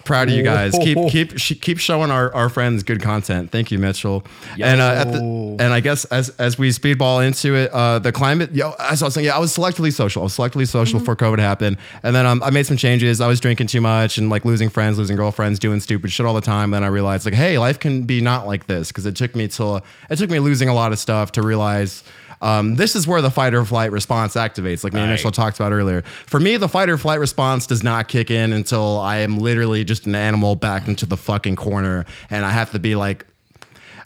Proud 0.05 0.29
of 0.29 0.35
you 0.35 0.43
guys. 0.43 0.73
Keep 0.73 1.09
keep 1.09 1.39
sh- 1.39 1.59
keep 1.61 1.79
showing 1.79 2.11
our, 2.11 2.33
our 2.35 2.49
friends 2.49 2.83
good 2.83 3.01
content. 3.01 3.51
Thank 3.51 3.71
you, 3.71 3.79
Mitchell. 3.79 4.25
And 4.61 4.81
uh, 4.81 4.85
at 4.85 5.13
the, 5.13 5.19
and 5.59 5.73
I 5.73 5.81
guess 5.81 6.05
as 6.07 6.31
as 6.31 6.59
we 6.59 6.71
speedball 6.71 7.27
into 7.27 7.55
it, 7.55 7.71
uh, 7.73 7.99
the 7.99 8.13
climate. 8.13 8.53
Yo, 8.53 8.75
as 8.79 9.03
I 9.03 9.07
was 9.07 9.15
saying, 9.15 9.27
yeah, 9.27 9.37
I 9.37 9.39
was 9.39 9.57
selectively 9.57 9.93
social. 9.93 10.23
I 10.23 10.25
was 10.25 10.37
selectively 10.37 10.69
social 10.69 10.99
before 10.99 11.17
COVID 11.17 11.39
happened, 11.39 11.79
and 12.03 12.15
then 12.15 12.27
um, 12.27 12.43
I 12.43 12.51
made 12.51 12.67
some 12.67 12.77
changes. 12.77 13.21
I 13.21 13.27
was 13.27 13.41
drinking 13.41 13.69
too 13.69 13.81
much 13.81 14.19
and 14.19 14.29
like 14.31 14.45
losing 14.45 14.69
friends, 14.69 14.99
losing 14.99 15.17
girlfriends, 15.17 15.59
doing 15.59 15.81
stupid 15.81 16.13
shit 16.13 16.27
all 16.27 16.35
the 16.35 16.41
time. 16.41 16.71
Then 16.71 16.85
I 16.85 16.89
realized 16.89 17.25
like, 17.25 17.35
hey, 17.35 17.59
life 17.59 17.79
can 17.79 18.03
be 18.03 18.21
not 18.21 18.47
like 18.47 18.67
this 18.67 18.89
because 18.89 19.07
it 19.07 19.17
took 19.17 19.35
me 19.35 19.49
till 19.49 19.85
it 20.11 20.17
took 20.17 20.31
me 20.31 20.39
losing 20.39 20.69
a 20.69 20.75
lot 20.75 20.93
of 20.93 20.99
stuff 20.99 21.33
to 21.33 21.43
realize. 21.43 22.05
Um, 22.45 22.75
this 22.75 22.95
is 22.95 23.07
where 23.07 23.23
the 23.23 23.31
fight 23.31 23.55
or 23.55 23.65
flight 23.65 23.91
response 23.91 24.35
activates, 24.35 24.85
like 24.85 24.93
me 24.93 25.01
and 25.01 25.09
Right. 25.09 25.17
Mitchell 25.17 25.31
talked 25.31 25.59
about 25.59 25.73
earlier. 25.73 26.03
For 26.27 26.39
me, 26.39 26.57
the 26.59 26.69
fight 26.69 26.91
or 26.91 26.99
flight 26.99 27.19
response 27.19 27.67
does 27.67 27.83
not 27.83 28.07
kick 28.09 28.31
in 28.31 28.53
until 28.53 28.99
I 29.01 29.19
am 29.19 29.39
literally 29.39 29.83
just 29.83 30.07
an 30.07 30.15
animal 30.15 30.55
back 30.55 30.87
into 30.87 31.07
the 31.07 31.17
fucking 31.17 31.57
corner, 31.57 32.05
and 32.29 32.45
I 32.45 32.51
have 32.51 32.71
to 32.73 32.79
be 32.79 32.97
like, 32.97 33.27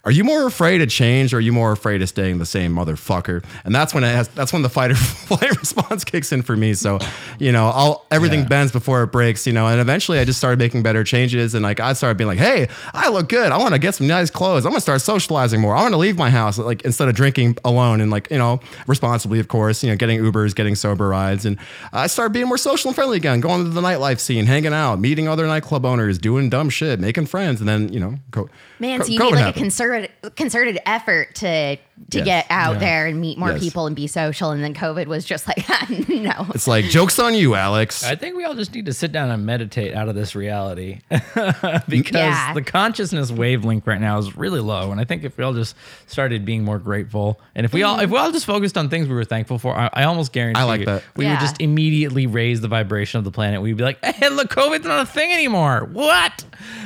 "Are 0.05 0.11
you 0.11 0.23
more 0.23 0.45
afraid 0.47 0.81
of 0.81 0.89
change, 0.89 1.33
or 1.33 1.37
are 1.37 1.41
you 1.41 1.51
more 1.53 1.71
afraid 1.71 2.01
of 2.01 2.09
staying 2.09 2.39
the 2.39 2.45
same, 2.45 2.75
motherfucker?" 2.75 3.43
And 3.65 3.73
that's 3.75 3.93
when 3.93 4.03
it 4.03 4.13
has. 4.15 4.27
That's 4.29 4.53
when 4.53 4.61
the 4.61 4.69
fight 4.69 4.91
or 4.91 4.95
flight 4.95 5.57
response 5.59 6.03
kicks 6.03 6.31
in 6.31 6.41
for 6.41 6.55
me. 6.55 6.73
So, 6.73 6.99
you 7.39 7.51
know, 7.51 7.67
I'll 7.73 8.05
everything 8.11 8.41
Yeah. 8.41 8.47
bends 8.47 8.71
before 8.71 9.03
it 9.03 9.07
breaks. 9.11 9.45
You 9.47 9.53
know, 9.53 9.67
and 9.67 9.79
eventually 9.79 10.19
I 10.19 10.25
just 10.25 10.37
started 10.39 10.59
making 10.59 10.83
better 10.83 11.03
changes, 11.03 11.53
and 11.55 11.63
like 11.63 11.79
I 11.79 11.93
started 11.93 12.17
being 12.17 12.27
like, 12.27 12.39
"Hey, 12.39 12.67
I 12.93 13.09
look 13.09 13.29
good. 13.29 13.51
I 13.51 13.57
want 13.57 13.73
to 13.73 13.79
get 13.79 13.95
some 13.95 14.07
nice 14.07 14.29
clothes. 14.29 14.65
I'm 14.65 14.71
gonna 14.71 14.81
start 14.81 15.01
socializing 15.01 15.59
more. 15.61 15.75
I 15.75 15.81
want 15.81 15.93
to 15.93 15.97
leave 15.97 16.17
my 16.17 16.29
house 16.29 16.57
like 16.57 16.83
instead 16.83 17.07
of 17.09 17.15
drinking 17.15 17.57
alone 17.65 18.01
and 18.01 18.11
like 18.11 18.29
you 18.31 18.37
know 18.37 18.59
responsibly, 18.87 19.39
of 19.39 19.47
course. 19.47 19.83
You 19.83 19.89
know, 19.89 19.95
getting 19.95 20.19
Ubers, 20.19 20.55
getting 20.55 20.75
sober 20.75 21.07
rides, 21.07 21.45
and 21.45 21.57
I 21.93 22.07
started 22.07 22.33
being 22.33 22.47
more 22.47 22.57
social 22.57 22.89
and 22.89 22.95
friendly 22.95 23.17
again, 23.17 23.39
going 23.39 23.63
to 23.63 23.69
the 23.69 23.81
nightlife 23.81 24.19
scene, 24.19 24.45
hanging 24.45 24.73
out, 24.73 24.99
meeting 24.99 25.27
other 25.27 25.45
nightclub 25.47 25.85
owners, 25.85 26.17
doing 26.17 26.49
dumb 26.49 26.69
shit, 26.69 26.99
making 26.99 27.25
friends, 27.25 27.59
and 27.59 27.67
then 27.69 27.91
you 27.93 27.99
know, 27.99 28.15
co- 28.31 28.49
Man, 28.79 28.99
co- 28.99 29.05
so 29.05 29.11
you 29.11 29.19
COVID 29.19 29.23
need 29.25 29.31
like 29.35 29.45
happened. 29.45 29.65
a 29.65 29.69
concerted 29.95 30.09
concerted 30.35 30.79
effort 30.85 31.35
to 31.35 31.77
to 32.11 32.17
Yes. 32.19 32.25
get 32.25 32.45
out 32.49 32.73
Yeah. 32.73 32.79
there 32.79 33.05
and 33.07 33.19
meet 33.21 33.37
more 33.37 33.51
Yes. 33.51 33.59
people 33.61 33.85
and 33.87 33.95
be 33.95 34.07
social, 34.07 34.51
and 34.51 34.63
then 34.63 34.73
COVID 34.73 35.07
was 35.07 35.25
just 35.25 35.47
like, 35.47 35.63
no. 36.09 36.47
It's 36.55 36.67
like 36.67 36.85
jokes 36.85 37.19
on 37.19 37.35
you, 37.35 37.55
Alex. 37.55 38.03
I 38.03 38.15
think 38.15 38.35
we 38.35 38.43
all 38.45 38.55
just 38.55 38.73
need 38.73 38.85
to 38.87 38.93
sit 38.93 39.11
down 39.11 39.29
and 39.29 39.45
meditate 39.45 39.93
out 39.93 40.09
of 40.09 40.15
this 40.15 40.35
reality 40.35 41.01
because 41.87 42.13
Yeah. 42.15 42.53
the 42.53 42.61
consciousness 42.61 43.31
wavelength 43.31 43.85
right 43.87 44.01
now 44.01 44.17
is 44.17 44.35
really 44.37 44.59
low. 44.59 44.91
And 44.91 44.99
I 44.99 45.03
think 45.03 45.23
if 45.23 45.37
we 45.37 45.43
all 45.43 45.53
just 45.53 45.75
started 46.07 46.45
being 46.45 46.63
more 46.63 46.79
grateful, 46.79 47.39
and 47.55 47.65
if 47.65 47.73
we 47.73 47.83
all 47.83 47.97
mm. 47.97 48.03
if 48.03 48.09
we 48.09 48.17
all 48.17 48.31
just 48.31 48.45
focused 48.45 48.77
on 48.77 48.89
things 48.89 49.07
we 49.07 49.15
were 49.15 49.25
thankful 49.25 49.59
for, 49.59 49.75
I, 49.75 49.89
I 49.93 50.03
almost 50.03 50.31
guarantee 50.33 50.61
I 50.61 50.63
like 50.63 50.79
you, 50.81 50.85
that. 50.87 51.03
we 51.15 51.25
Yeah. 51.25 51.31
would 51.33 51.39
just 51.41 51.59
immediately 51.61 52.27
raise 52.27 52.61
the 52.61 52.67
vibration 52.67 53.17
of 53.17 53.23
the 53.23 53.31
planet. 53.31 53.61
We'd 53.61 53.77
be 53.77 53.83
like, 53.83 54.03
"Hey, 54.15 54.29
look, 54.29 54.49
COVID's 54.49 54.85
not 54.85 55.01
a 55.01 55.05
thing 55.05 55.31
anymore." 55.31 55.87
What? 55.91 56.43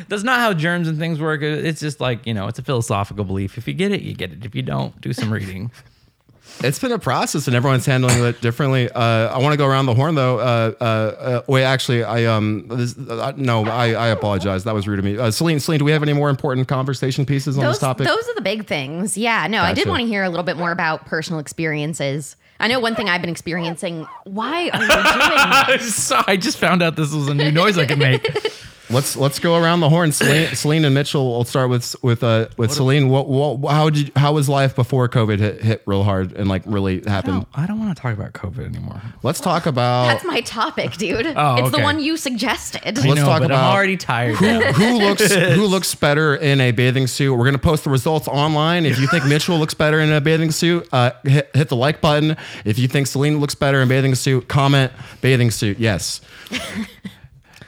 That's 0.09 0.23
not 0.23 0.39
how 0.39 0.53
germs 0.53 0.87
and 0.87 0.97
things 0.97 1.19
work. 1.19 1.41
It's 1.41 1.79
just 1.79 1.99
like 1.99 2.25
you 2.25 2.33
know, 2.33 2.47
it's 2.47 2.59
a 2.59 2.63
philosophical 2.63 3.23
belief. 3.25 3.57
If 3.57 3.67
you 3.67 3.73
get 3.73 3.91
it, 3.91 4.01
you 4.01 4.13
get 4.13 4.31
it. 4.31 4.45
If 4.45 4.55
you 4.55 4.61
don't, 4.61 4.93
do 5.03 5.13
some 5.13 5.31
reading. 5.31 5.71
it's 6.63 6.79
been 6.79 6.91
a 6.91 6.99
process 6.99 7.47
and 7.47 7.55
everyone's 7.55 7.85
handling 7.85 8.23
it 8.23 8.41
differently. 8.41 8.89
Uh, 8.89 9.01
I 9.01 9.37
want 9.39 9.53
to 9.53 9.57
go 9.57 9.67
around 9.67 9.85
the 9.85 9.93
horn 9.93 10.15
though. 10.15 10.39
Uh, 10.39 10.73
uh, 10.79 10.83
uh, 10.83 11.41
wait, 11.47 11.63
actually, 11.63 12.03
I 12.03 12.25
um, 12.25 12.67
this, 12.67 12.97
uh, 12.97 13.33
no, 13.35 13.65
I, 13.65 13.91
I 13.91 14.07
apologize. 14.09 14.63
That 14.63 14.73
was 14.73 14.87
rude 14.87 14.99
of 14.99 15.05
me. 15.05 15.17
Uh, 15.17 15.31
Celine, 15.31 15.59
Celine, 15.59 15.79
do 15.79 15.85
we 15.85 15.91
have 15.91 16.03
any 16.03 16.13
more 16.13 16.29
important 16.29 16.67
conversation 16.67 17.25
pieces 17.25 17.57
on 17.57 17.63
those, 17.63 17.75
this 17.75 17.81
topic? 17.81 18.07
those 18.07 18.27
are 18.27 18.35
the 18.35 18.41
big 18.41 18.67
things. 18.67 19.17
Yeah, 19.17 19.47
no, 19.47 19.61
I 19.61 19.73
did 19.73 19.87
want 19.87 20.01
to 20.01 20.07
hear 20.07 20.23
a 20.23 20.29
little 20.29 20.43
bit 20.43 20.57
more 20.57 20.71
about 20.71 21.05
personal 21.05 21.39
experiences. 21.39 22.35
I 22.59 22.67
know 22.67 22.79
one 22.79 22.95
thing 22.95 23.09
I've 23.09 23.21
been 23.21 23.29
experiencing. 23.29 24.07
Why 24.23 24.69
are 24.69 24.81
you 24.81 24.87
doing 24.87 24.87
that? 24.87 26.23
I 26.27 26.37
just 26.37 26.57
found 26.57 26.81
out 26.81 26.95
this 26.95 27.11
was 27.11 27.27
a 27.27 27.33
new 27.33 27.51
noise 27.51 27.77
I 27.77 27.85
could 27.85 27.99
make. 27.99 28.23
let's 28.93 29.15
let's 29.15 29.39
go 29.39 29.55
around 29.57 29.79
the 29.81 29.89
horn. 29.89 30.11
Celine, 30.11 30.47
Celine 30.55 30.85
and 30.85 30.93
Mitchell. 30.95 31.31
We'll 31.31 31.43
start 31.43 31.69
with 31.69 31.95
with 32.03 32.23
uh 32.23 32.47
with 32.57 32.71
Celine. 32.71 33.09
What, 33.09 33.27
what 33.27 33.71
how 33.71 33.89
did 33.89 34.07
you, 34.07 34.11
how 34.15 34.33
was 34.33 34.47
life 34.47 34.75
before 34.75 35.09
COVID 35.09 35.39
hit, 35.39 35.61
hit 35.61 35.83
real 35.85 36.03
hard 36.03 36.33
and 36.33 36.47
like 36.47 36.63
really 36.65 37.01
happened? 37.05 37.45
I 37.53 37.65
don't 37.65 37.79
want 37.79 37.95
to 37.95 38.01
talk 38.01 38.13
about 38.13 38.33
COVID 38.33 38.65
anymore. 38.65 39.01
Let's 39.23 39.39
talk 39.39 39.65
about 39.65 40.07
That's 40.07 40.23
my 40.25 40.41
topic, 40.41 40.93
dude. 40.93 41.25
Oh, 41.35 41.55
it's 41.57 41.71
the 41.75 41.81
one 41.81 41.99
you 41.99 42.17
suggested. 42.17 42.81
I 42.85 42.91
Let's 42.91 43.05
know, 43.05 43.25
talk 43.25 43.41
but 43.41 43.45
about 43.51 43.63
I'm 43.65 43.75
already 43.75 43.97
tired. 43.97 44.35
who, 44.35 44.59
who 44.59 44.97
looks 45.07 45.33
who 45.33 45.65
looks 45.65 45.93
better 45.95 46.35
in 46.35 46.61
a 46.61 46.71
bathing 46.71 47.07
suit. 47.07 47.35
We're 47.35 47.45
gonna 47.45 47.57
post 47.57 47.83
the 47.83 47.89
results 47.89 48.27
online. 48.27 48.85
If 48.85 48.99
you 48.99 49.07
think 49.07 49.25
Mitchell 49.25 49.57
looks 49.57 49.73
better 49.73 49.99
in 49.99 50.11
a 50.11 50.21
bathing 50.21 50.51
suit, 50.51 50.87
uh, 50.91 51.11
hit, 51.23 51.49
hit 51.53 51.69
the 51.69 51.75
like 51.75 52.01
button. 52.01 52.37
If 52.65 52.79
you 52.79 52.87
think 52.87 53.07
Celine 53.07 53.39
looks 53.39 53.55
better 53.55 53.81
in 53.81 53.87
bathing 53.87 54.15
suit, 54.15 54.47
comment 54.47 54.91
bathing 55.21 55.51
suit. 55.51 55.79
Yes. 55.79 56.21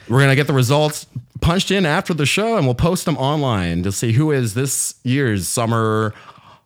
We're 0.08 0.20
gonna 0.20 0.36
get 0.36 0.46
the 0.46 0.52
results 0.52 1.06
punched 1.40 1.70
in 1.70 1.84
after 1.86 2.14
the 2.14 2.26
show, 2.26 2.56
and 2.56 2.66
we'll 2.66 2.74
post 2.74 3.04
them 3.04 3.16
online 3.16 3.82
to 3.82 3.92
see 3.92 4.12
who 4.12 4.30
is 4.30 4.54
this 4.54 4.94
year's 5.02 5.48
summer 5.48 6.14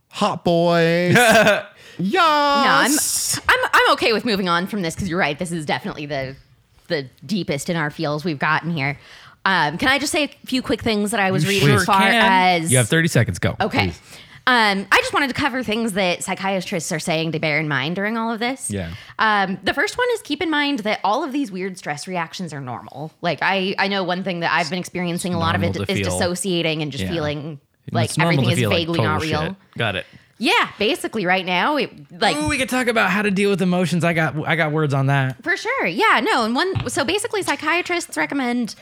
hot 0.08 0.44
boy. 0.44 1.12
yes. 1.98 3.36
No, 3.36 3.42
I'm 3.48 3.58
I'm 3.64 3.70
I'm 3.72 3.92
okay 3.92 4.12
with 4.12 4.24
moving 4.24 4.48
on 4.48 4.66
from 4.66 4.82
this 4.82 4.94
because 4.94 5.08
you're 5.08 5.18
right. 5.18 5.38
This 5.38 5.52
is 5.52 5.64
definitely 5.64 6.06
the 6.06 6.36
the 6.88 7.08
deepest 7.24 7.70
in 7.70 7.76
our 7.76 7.90
fields 7.90 8.24
we've 8.24 8.38
gotten 8.38 8.70
here. 8.70 8.98
Um, 9.44 9.78
can 9.78 9.88
I 9.88 9.98
just 9.98 10.12
say 10.12 10.24
a 10.24 10.46
few 10.46 10.60
quick 10.60 10.82
things 10.82 11.12
that 11.12 11.20
I 11.20 11.30
was 11.30 11.46
reading 11.46 11.70
as 11.70 11.84
far 11.84 12.02
as 12.02 12.70
you 12.70 12.76
have 12.76 12.88
30 12.88 13.08
seconds. 13.08 13.38
Go. 13.38 13.56
Okay. 13.58 13.94
Um, 14.50 14.86
I 14.90 14.98
just 14.98 15.12
wanted 15.12 15.28
to 15.28 15.34
cover 15.34 15.62
things 15.62 15.92
that 15.92 16.24
psychiatrists 16.24 16.90
are 16.90 16.98
saying 16.98 17.32
to 17.32 17.38
bear 17.38 17.60
in 17.60 17.68
mind 17.68 17.94
during 17.94 18.16
all 18.16 18.32
of 18.32 18.40
this. 18.40 18.70
Yeah. 18.70 18.92
Um, 19.18 19.58
the 19.62 19.72
first 19.72 19.96
one 19.96 20.08
is 20.14 20.22
keep 20.22 20.42
in 20.42 20.50
mind 20.50 20.80
that 20.80 20.98
all 21.04 21.22
of 21.22 21.32
these 21.32 21.52
weird 21.52 21.78
stress 21.78 22.08
reactions 22.08 22.52
are 22.52 22.60
normal. 22.60 23.12
Like 23.20 23.38
I, 23.42 23.74
I 23.78 23.86
know 23.88 24.02
one 24.02 24.24
thing 24.24 24.40
that 24.40 24.50
I've 24.52 24.68
been 24.68 24.78
experiencing 24.80 25.34
a 25.34 25.38
lot 25.38 25.54
of 25.54 25.62
it 25.62 25.76
is 25.76 25.84
feel- 25.86 26.04
dissociating 26.18 26.82
and 26.82 26.90
just 26.90 27.04
Yeah. 27.04 27.10
feeling 27.10 27.60
like 27.92 28.18
everything 28.18 28.50
is 28.50 28.58
feel 28.58 28.70
like 28.70 28.78
vaguely 28.78 29.00
not 29.02 29.22
real. 29.22 29.40
shit. 29.40 29.54
Got 29.78 29.96
it. 29.96 30.06
Yeah, 30.38 30.68
basically 30.78 31.26
right 31.26 31.44
now 31.44 31.76
it 31.76 31.92
like 32.20 32.36
Ooh, 32.36 32.48
we 32.48 32.56
could 32.56 32.68
talk 32.70 32.86
about 32.88 33.10
how 33.10 33.20
to 33.22 33.30
deal 33.30 33.50
with 33.50 33.60
emotions. 33.62 34.02
I 34.04 34.14
got 34.14 34.34
I 34.48 34.56
got 34.56 34.72
words 34.72 34.94
on 34.94 35.06
that. 35.06 35.42
For 35.44 35.56
sure. 35.56 35.86
Yeah, 35.86 36.20
no. 36.24 36.44
And 36.44 36.54
one, 36.56 36.88
so 36.88 37.04
basically, 37.04 37.42
psychiatrists 37.42 38.16
recommend, 38.16 38.74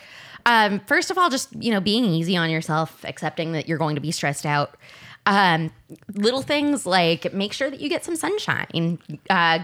um, 0.47 0.79
first 0.87 1.11
of 1.11 1.19
all, 1.19 1.29
just, 1.31 1.49
you 1.61 1.73
know, 1.73 1.81
being 1.81 2.05
easy 2.05 2.37
on 2.37 2.49
yourself, 2.49 3.05
accepting 3.05 3.53
that 3.53 3.69
you're 3.69 3.77
going 3.79 3.97
to 3.97 4.01
be 4.01 4.13
stressed 4.13 4.47
out. 4.47 4.77
Um, 5.29 5.71
little 6.15 6.41
things 6.43 6.87
like 6.87 7.33
make 7.35 7.53
sure 7.53 7.71
that 7.71 7.81
you 7.81 7.89
get 7.89 8.05
some 8.05 8.17
sunshine. 8.17 8.99
Uh, 9.29 9.59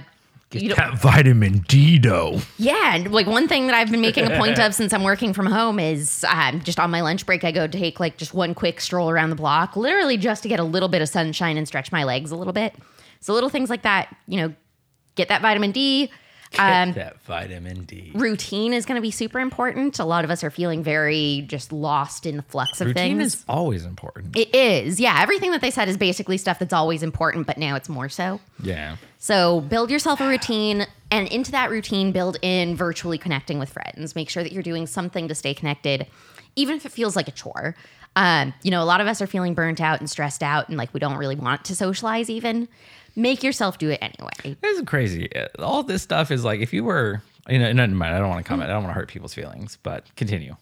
you 0.53 0.69
know, 0.69 0.75
That 0.77 1.01
vitamin 1.01 1.65
D 1.67 1.99
though. 1.99 2.39
yeah, 2.59 2.95
and 2.95 3.11
like 3.13 3.27
one 3.27 3.49
thing 3.49 3.67
that 3.67 3.75
I've 3.75 3.91
been 3.91 4.03
making 4.03 4.27
a 4.31 4.37
point 4.39 4.59
of 4.61 4.73
since 4.81 4.93
I'm 4.93 5.03
working 5.03 5.33
from 5.33 5.47
home 5.47 5.81
is 5.81 6.25
um, 6.29 6.61
just 6.61 6.79
on 6.79 6.91
my 6.91 7.01
lunch 7.01 7.27
break, 7.27 7.43
I 7.45 7.51
go 7.51 7.67
take 7.67 7.99
like 7.99 8.19
just 8.19 8.35
one 8.35 8.55
quick 8.55 8.81
stroll 8.81 9.11
around 9.11 9.31
the 9.31 9.37
block, 9.37 9.75
literally 9.75 10.17
just 10.17 10.43
to 10.45 10.49
get 10.49 10.61
a 10.61 10.65
little 10.65 10.89
bit 10.89 11.03
of 11.03 11.09
sunshine 11.09 11.57
and 11.57 11.67
stretch 11.67 11.91
my 11.91 12.05
legs 12.05 12.31
a 12.31 12.37
little 12.37 12.53
bit. 12.53 12.75
So 13.21 13.33
little 13.33 13.49
things 13.49 13.71
like 13.71 13.83
that, 13.83 14.15
you 14.29 14.37
know, 14.37 14.55
get 15.17 15.29
that 15.29 15.41
vitamin 15.43 15.73
D. 15.73 16.11
Um, 16.59 16.93
that 16.93 17.21
vitamin 17.23 17.85
D. 17.85 18.13
routine 18.15 18.73
is 18.73 18.87
going 18.87 18.97
to 18.97 19.03
be 19.03 19.11
super 19.11 19.41
important. 19.41 19.99
A 19.99 20.05
lot 20.05 20.25
of 20.25 20.31
us 20.31 20.45
are 20.45 20.51
feeling 20.51 20.83
very 20.83 21.45
just 21.49 21.73
lost 21.73 22.27
in 22.27 22.37
the 22.37 22.43
flux 22.43 22.81
of 22.81 22.89
Routine 22.89 22.95
things. 23.03 23.17
Routine 23.17 23.27
is 23.27 23.45
always 23.49 23.85
important. 23.85 24.37
it 24.37 24.55
is. 24.55 25.01
Yeah. 25.01 25.19
Everything 25.21 25.51
that 25.53 25.61
they 25.61 25.71
said 25.71 25.89
is 25.89 25.97
basically 25.97 26.37
stuff 26.39 26.59
that's 26.59 26.73
always 26.73 27.03
important, 27.03 27.47
but 27.47 27.59
now 27.59 27.75
it's 27.77 27.89
more 27.89 28.09
so. 28.09 28.41
yeah. 28.63 28.97
So 29.19 29.63
build 29.63 29.91
yourself 29.91 30.21
a 30.21 30.29
routine 30.29 30.87
and 31.11 31.27
into 31.29 31.51
that 31.53 31.71
routine, 31.71 32.13
build 32.13 32.37
in 32.43 32.77
virtually 32.77 33.17
connecting 33.17 33.59
with 33.59 33.71
friends. 33.71 34.15
Make 34.15 34.29
sure 34.29 34.43
that 34.43 34.53
you're 34.53 34.63
doing 34.63 34.87
something 34.87 35.29
to 35.29 35.35
stay 35.35 35.55
connected, 35.55 36.07
even 36.57 36.77
if 36.77 36.85
it 36.85 36.93
feels 36.93 37.17
like 37.17 37.27
a 37.27 37.31
chore. 37.31 37.75
Um, 38.17 38.55
you 38.63 38.71
know, 38.71 38.83
a 38.83 38.85
lot 38.85 39.01
of 39.01 39.07
us 39.07 39.21
are 39.21 39.27
feeling 39.27 39.55
burnt 39.55 39.81
out 39.81 39.99
and 40.01 40.09
stressed 40.09 40.43
out 40.43 40.69
and 40.69 40.77
like 40.79 40.93
we 40.95 41.01
don't 41.01 41.17
really 41.17 41.37
want 41.37 41.65
to 41.67 41.75
socialize 41.75 42.31
even. 42.31 42.69
Make 43.17 43.43
yourself 43.43 43.79
do 43.79 43.91
it 43.91 43.99
anyway. 44.03 44.57
This 44.61 44.79
is 44.79 44.85
crazy. 44.87 45.29
All 45.59 45.83
this 45.83 46.03
stuff 46.03 46.31
is 46.31 46.45
like 46.45 46.61
if 46.61 46.73
you 46.73 46.85
were 46.85 47.23
you 47.49 47.59
know, 47.59 47.71
never 47.73 47.93
mind. 47.95 48.15
I 48.15 48.19
don't 48.19 48.29
want 48.31 48.45
to 48.45 48.49
comment. 48.49 48.71
I 48.71 48.73
don't 48.73 48.83
want 48.85 48.95
to 48.95 48.99
hurt 48.99 49.09
people's 49.09 49.35
feelings, 49.35 49.79
but 49.83 50.07
continue. 50.17 50.57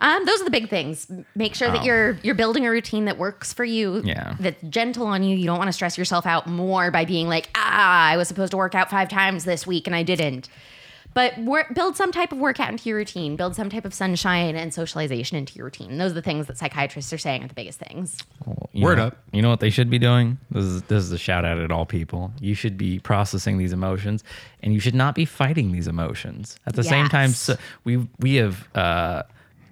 Um, 0.00 0.24
those 0.24 0.40
are 0.40 0.44
the 0.44 0.50
big 0.50 0.68
things. 0.68 1.06
Make 1.36 1.54
sure 1.54 1.68
that 1.70 1.82
Oh. 1.82 1.84
you're 1.84 2.18
you're 2.22 2.34
building 2.34 2.66
a 2.66 2.70
routine 2.70 3.04
that 3.04 3.18
works 3.18 3.52
for 3.52 3.64
you. 3.64 4.02
Yeah. 4.04 4.34
That's 4.40 4.60
gentle 4.68 5.06
on 5.06 5.22
you. 5.22 5.36
You 5.36 5.46
don't 5.46 5.58
want 5.58 5.68
to 5.68 5.72
stress 5.72 5.96
yourself 5.96 6.26
out 6.26 6.46
more 6.48 6.90
by 6.90 7.04
being 7.04 7.28
like, 7.28 7.48
ah, 7.54 8.06
I 8.08 8.16
was 8.16 8.26
supposed 8.26 8.50
to 8.50 8.56
work 8.56 8.74
out 8.74 8.90
five 8.90 9.08
times 9.08 9.44
this 9.44 9.66
week 9.66 9.86
and 9.86 9.94
I 9.94 10.02
didn't. 10.02 10.48
But 11.16 11.38
work, 11.38 11.72
build 11.72 11.96
some 11.96 12.12
type 12.12 12.30
of 12.30 12.36
workout 12.36 12.70
into 12.70 12.90
your 12.90 12.98
routine. 12.98 13.36
Build 13.36 13.56
some 13.56 13.70
type 13.70 13.86
of 13.86 13.94
sunshine 13.94 14.54
and 14.54 14.74
socialization 14.74 15.38
into 15.38 15.54
your 15.54 15.64
routine. 15.64 15.96
Those 15.96 16.10
are 16.10 16.16
the 16.16 16.20
things 16.20 16.46
that 16.46 16.58
psychiatrists 16.58 17.10
are 17.10 17.16
saying 17.16 17.42
are 17.42 17.48
the 17.48 17.54
biggest 17.54 17.78
things. 17.78 18.18
You 18.74 18.84
Word 18.84 18.98
know- 18.98 19.06
up. 19.06 19.16
You 19.32 19.40
know 19.40 19.48
what 19.48 19.60
they 19.60 19.70
should 19.70 19.88
be 19.88 19.98
doing? 19.98 20.36
This 20.50 20.64
is 20.64 20.82
this 20.82 21.02
is 21.02 21.12
a 21.12 21.16
shout 21.18 21.46
out 21.46 21.56
at 21.56 21.72
all 21.72 21.86
people. 21.86 22.32
You 22.38 22.54
should 22.54 22.76
be 22.76 22.98
processing 22.98 23.56
these 23.56 23.72
emotions, 23.72 24.24
and 24.62 24.74
you 24.74 24.78
should 24.78 24.94
not 24.94 25.14
be 25.14 25.24
fighting 25.24 25.72
these 25.72 25.88
emotions. 25.88 26.60
At 26.66 26.74
the 26.74 26.84
same 26.84 27.08
time, 27.08 27.30
so 27.30 27.56
we 27.84 28.06
we 28.20 28.34
have 28.34 28.68
uh, 28.74 29.22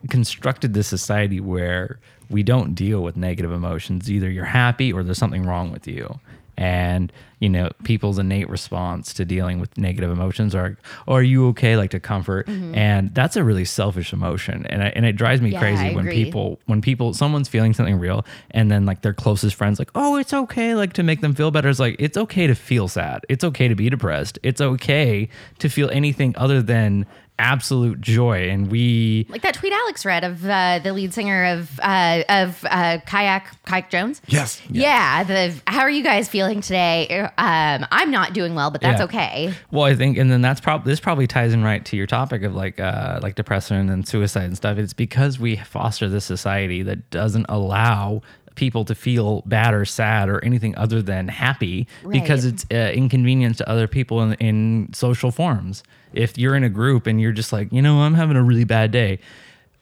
constructed 0.09 0.73
this 0.73 0.87
society 0.87 1.41
where 1.41 1.99
we 2.31 2.43
don't 2.43 2.75
deal 2.75 3.03
with 3.03 3.19
negative 3.19 3.53
emotions. 3.53 4.11
Either 4.11 4.31
you're 4.31 4.47
happy 4.47 4.95
or 4.95 5.03
there's 5.03 5.19
something 5.19 5.45
wrong 5.45 5.71
with 5.71 5.87
you. 5.87 6.21
And 6.57 7.13
you 7.41 7.51
know, 7.51 7.69
people's 7.83 8.19
innate 8.19 8.49
response 8.49 9.13
to 9.13 9.25
dealing 9.25 9.61
with 9.61 9.77
negative 9.77 10.11
emotions 10.11 10.55
are, 10.55 10.79
"Oh, 11.07 11.15
"Are 11.15 11.23
you 11.23 11.49
okay?" 11.49 11.77
Like 11.77 11.91
to 11.91 12.01
comfort, 12.01 12.47
mm-hmm. 12.47 12.75
and 12.75 13.15
that's 13.15 13.37
a 13.37 13.45
really 13.45 13.67
selfish 13.67 14.13
emotion, 14.15 14.65
and 14.67 14.83
I, 14.83 14.87
and 14.87 15.05
it 15.05 15.13
drives 15.13 15.43
me 15.43 15.51
Yeah, 15.51 15.61
crazy 15.61 15.89
I 15.89 15.95
when 15.95 16.07
agree. 16.07 16.25
people 16.25 16.59
when 16.67 16.81
people 16.81 17.13
someone's 17.13 17.49
feeling 17.49 17.75
something 17.75 17.99
real 17.99 18.25
and 18.53 18.71
then 18.71 18.87
like 18.87 19.03
their 19.03 19.13
closest 19.13 19.57
friends 19.57 19.79
like 19.79 19.91
oh 19.95 20.17
it's 20.17 20.33
okay 20.33 20.75
like 20.75 20.95
to 20.95 21.03
make 21.03 21.21
them 21.21 21.35
feel 21.35 21.51
better. 21.51 21.69
It's 21.69 21.81
like 21.81 21.97
it's 21.99 22.17
okay 22.17 22.47
to 22.47 22.55
feel 22.55 22.89
sad. 22.89 23.27
It's 23.29 23.45
okay 23.45 23.69
to 23.69 23.75
be 23.75 23.91
depressed. 23.91 24.39
It's 24.43 24.61
okay 24.61 25.29
to 25.59 25.69
feel 25.69 25.91
anything 25.91 26.35
other 26.39 26.63
than 26.63 27.05
absolute 27.39 28.01
joy 28.01 28.49
and 28.49 28.71
we 28.71 29.27
Like 29.29 29.43
that 29.43 29.55
tweet 29.55 29.73
Alex 29.73 30.05
read 30.05 30.23
of 30.25 30.45
uh, 30.47 30.79
the 30.83 30.93
lead 30.93 31.13
singer 31.13 31.45
of 31.45 31.81
uh, 31.81 32.23
of 32.29 32.65
uh, 32.71 32.99
Kayak 33.07 33.53
Kayak 33.67 33.91
Jones. 33.91 34.23
Yes. 34.29 34.63
Yeah. 34.71 35.25
The 35.25 35.55
how 35.67 35.81
are 35.81 35.91
you 35.91 36.05
guys 36.05 36.29
feeling 36.29 36.61
today? 36.61 37.29
Um, 37.37 37.87
I'm 37.91 38.11
not 38.11 38.35
doing 38.35 38.55
well, 38.55 38.71
but 38.71 38.81
that's 38.81 39.01
Yeah. 39.01 39.05
okay. 39.05 39.55
well 39.71 39.85
i 39.85 39.95
think 39.95 40.17
and 40.19 40.31
then 40.31 40.41
that's 40.43 40.61
probably 40.61 40.91
this 40.91 41.01
probably 41.01 41.27
ties 41.27 41.53
in 41.53 41.63
right 41.65 41.85
to 41.87 41.97
your 41.97 42.07
topic 42.07 42.43
of 42.43 42.55
like 42.55 42.79
uh 42.81 43.19
like 43.23 43.35
depression 43.35 43.89
and 43.91 44.07
suicide 44.07 44.45
and 44.45 44.57
stuff 44.57 44.79
it's 44.79 44.93
because 44.93 45.39
we 45.39 45.57
foster 45.57 46.09
this 46.09 46.25
society 46.25 46.83
that 46.83 47.11
doesn't 47.11 47.47
allow 47.49 48.21
people 48.55 48.85
to 48.85 48.95
feel 48.95 49.43
bad 49.47 49.75
or 49.75 49.85
sad 49.85 50.29
or 50.29 50.43
anything 50.45 50.77
other 50.79 51.03
than 51.03 51.27
happy 51.27 51.89
because 52.09 52.45
it's 52.45 52.65
uh, 52.71 52.93
inconvenience 52.95 53.57
to 53.59 53.69
other 53.69 53.89
people 53.89 54.23
in, 54.23 54.35
in 54.35 54.89
social 54.93 55.33
forms. 55.33 55.83
If 56.15 56.39
you're 56.39 56.55
in 56.55 56.65
a 56.65 56.69
group 56.71 57.07
and 57.07 57.21
you're 57.21 57.33
just 57.33 57.53
like, 57.53 57.73
you 57.73 57.83
know, 57.83 58.01
I'm 58.01 58.15
having 58.15 58.37
a 58.37 58.43
really 58.43 58.65
bad 58.65 58.91
day, 58.91 59.19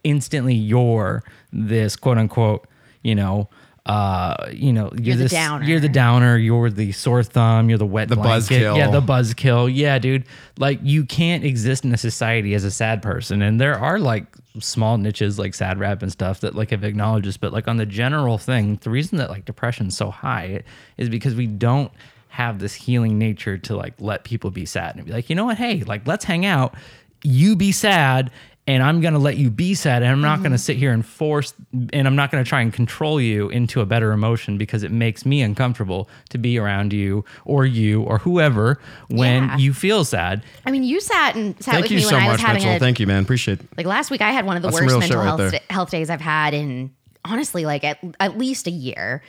instantly 0.04 0.54
you're 0.54 1.22
this 1.52 1.96
quote 1.96 2.18
unquote, 2.18 2.66
you 3.02 3.14
know, 3.14 3.48
uh, 3.84 4.48
you 4.52 4.72
know, 4.72 4.90
you're, 4.92 5.16
You're 5.16 5.24
the 5.24 5.28
downer. 5.28 5.64
You're 5.64 5.80
the 5.80 5.88
downer. 5.88 6.36
You're 6.38 6.70
the 6.70 6.92
sore 6.92 7.24
thumb. 7.24 7.68
You're 7.68 7.78
the 7.78 7.86
wet 7.86 8.08
The 8.08 8.14
blanket. 8.14 8.62
buzzkill. 8.62 8.76
Yeah, 8.76 8.90
the 8.92 9.00
buzzkill. 9.02 9.68
Yeah, 9.74 9.98
dude. 9.98 10.24
Like 10.56 10.78
you 10.84 11.04
can't 11.04 11.42
exist 11.44 11.84
in 11.84 11.92
a 11.92 11.96
society 11.96 12.54
as 12.54 12.62
a 12.62 12.70
sad 12.70 13.02
person, 13.02 13.42
and 13.42 13.60
there 13.60 13.76
are 13.76 13.98
like 13.98 14.26
small 14.60 14.98
niches 14.98 15.36
like 15.36 15.52
sad 15.54 15.80
rap 15.80 16.00
and 16.00 16.12
stuff 16.12 16.40
that 16.40 16.54
like 16.54 16.70
have 16.70 16.84
acknowledged 16.84 17.26
this, 17.26 17.36
but 17.36 17.52
like 17.52 17.66
on 17.66 17.76
the 17.76 17.86
general 17.86 18.38
thing, 18.38 18.78
the 18.82 18.90
reason 18.90 19.18
that 19.18 19.30
like 19.30 19.44
depression's 19.46 19.96
so 19.96 20.10
high 20.12 20.62
is 20.96 21.08
because 21.08 21.34
we 21.34 21.48
don't 21.48 21.90
have 22.32 22.58
this 22.58 22.72
healing 22.74 23.18
nature 23.18 23.58
to 23.58 23.76
like 23.76 23.92
let 23.98 24.24
people 24.24 24.50
be 24.50 24.64
sad 24.64 24.96
and 24.96 25.04
be 25.04 25.12
like, 25.12 25.28
you 25.28 25.36
know 25.36 25.44
what, 25.44 25.58
hey, 25.58 25.82
like 25.84 26.06
let's 26.06 26.24
hang 26.24 26.46
out. 26.46 26.74
You 27.22 27.56
be 27.56 27.72
sad. 27.72 28.30
And 28.64 28.80
I'm 28.80 29.00
gonna 29.00 29.18
let 29.18 29.38
you 29.38 29.50
be 29.50 29.74
sad, 29.74 30.04
and 30.04 30.12
I'm 30.12 30.20
not 30.20 30.40
gonna 30.40 30.56
sit 30.56 30.76
here 30.76 30.92
and 30.92 31.04
force, 31.04 31.52
and 31.92 32.06
I'm 32.06 32.14
not 32.14 32.30
gonna 32.30 32.44
try 32.44 32.60
and 32.60 32.72
control 32.72 33.20
you 33.20 33.48
into 33.48 33.80
a 33.80 33.86
better 33.86 34.12
emotion 34.12 34.56
because 34.56 34.84
it 34.84 34.92
makes 34.92 35.26
me 35.26 35.42
uncomfortable 35.42 36.08
to 36.30 36.38
be 36.38 36.58
around 36.58 36.92
you 36.92 37.24
or 37.44 37.66
you 37.66 38.02
or 38.02 38.18
whoever 38.18 38.78
when 39.08 39.42
Yeah. 39.48 39.56
you 39.56 39.74
feel 39.74 40.04
sad. 40.04 40.44
I 40.64 40.70
mean, 40.70 40.84
you 40.84 41.00
sat 41.00 41.34
and 41.34 41.56
sat 41.60 41.72
Thank 41.72 41.82
with 41.86 41.90
you 41.90 41.96
me 41.96 42.02
so 42.04 42.14
when 42.14 42.22
I 42.22 42.28
was 42.28 42.34
much, 42.34 42.46
having 42.46 42.62
Mitchell. 42.62 42.76
a 42.76 42.78
Thank 42.78 43.00
you, 43.00 43.08
man. 43.08 43.24
Appreciate 43.24 43.58
it. 43.58 43.66
like 43.76 43.86
last 43.86 44.12
week. 44.12 44.20
I 44.20 44.30
had 44.30 44.46
one 44.46 44.54
of 44.56 44.62
the 44.62 44.68
That's 44.70 44.80
worst 44.80 44.96
mental 44.96 45.18
right 45.18 45.24
health 45.26 45.50
there. 45.50 45.60
health 45.68 45.90
days 45.90 46.08
I've 46.08 46.20
had 46.20 46.54
in 46.54 46.92
honestly 47.24 47.64
like 47.64 47.82
at, 47.82 47.98
at 48.20 48.38
least 48.38 48.68
a 48.68 48.70
year. 48.70 49.24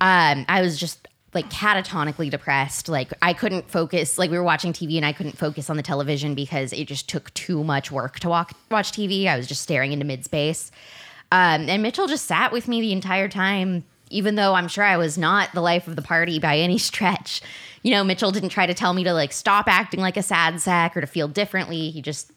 Um, 0.00 0.46
I 0.48 0.62
was 0.62 0.78
just 0.78 1.06
like 1.34 1.50
catatonically 1.50 2.30
depressed. 2.30 2.88
Like 2.88 3.12
I 3.20 3.32
couldn't 3.32 3.70
focus. 3.70 4.18
Like 4.18 4.30
we 4.30 4.38
were 4.38 4.44
watching 4.44 4.72
TV 4.72 4.96
and 4.96 5.04
I 5.04 5.12
couldn't 5.12 5.36
focus 5.36 5.68
on 5.68 5.76
the 5.76 5.82
television 5.82 6.34
because 6.34 6.72
it 6.72 6.86
just 6.86 7.08
took 7.08 7.32
too 7.34 7.62
much 7.64 7.90
work 7.90 8.18
to 8.20 8.28
walk, 8.28 8.52
watch 8.70 8.92
TV. 8.92 9.26
I 9.26 9.36
was 9.36 9.46
just 9.46 9.62
staring 9.62 9.92
into 9.92 10.04
mid 10.04 10.24
space. 10.24 10.70
Um, 11.30 11.68
and 11.68 11.82
Mitchell 11.82 12.06
just 12.06 12.24
sat 12.24 12.52
with 12.52 12.68
me 12.68 12.80
the 12.80 12.92
entire 12.92 13.28
time, 13.28 13.84
even 14.08 14.34
though 14.36 14.54
I'm 14.54 14.68
sure 14.68 14.84
I 14.84 14.96
was 14.96 15.18
not 15.18 15.52
the 15.52 15.60
life 15.60 15.86
of 15.86 15.96
the 15.96 16.02
party 16.02 16.38
by 16.38 16.58
any 16.58 16.78
stretch. 16.78 17.42
You 17.82 17.90
know, 17.90 18.02
Mitchell 18.02 18.32
didn't 18.32 18.48
try 18.48 18.66
to 18.66 18.74
tell 18.74 18.94
me 18.94 19.04
to 19.04 19.12
like 19.12 19.32
stop 19.32 19.68
acting 19.68 20.00
like 20.00 20.16
a 20.16 20.22
sad 20.22 20.60
sack 20.60 20.96
or 20.96 21.02
to 21.02 21.06
feel 21.06 21.28
differently. 21.28 21.90
He 21.90 22.00
just 22.00 22.32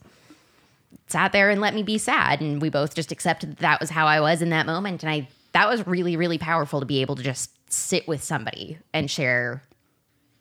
sat 1.07 1.31
there 1.31 1.49
and 1.49 1.61
let 1.61 1.73
me 1.73 1.83
be 1.83 1.97
sad 1.97 2.41
and 2.41 2.61
we 2.61 2.69
both 2.69 2.95
just 2.95 3.11
accepted 3.11 3.51
that, 3.51 3.59
that 3.59 3.79
was 3.79 3.89
how 3.89 4.07
I 4.07 4.21
was 4.21 4.41
in 4.41 4.49
that 4.49 4.65
moment 4.65 5.03
and 5.03 5.11
I 5.11 5.27
that 5.51 5.67
was 5.67 5.85
really 5.85 6.15
really 6.15 6.37
powerful 6.37 6.79
to 6.79 6.85
be 6.85 7.01
able 7.01 7.17
to 7.17 7.23
just 7.23 7.51
sit 7.71 8.07
with 8.07 8.23
somebody 8.23 8.77
and 8.93 9.09
share 9.09 9.63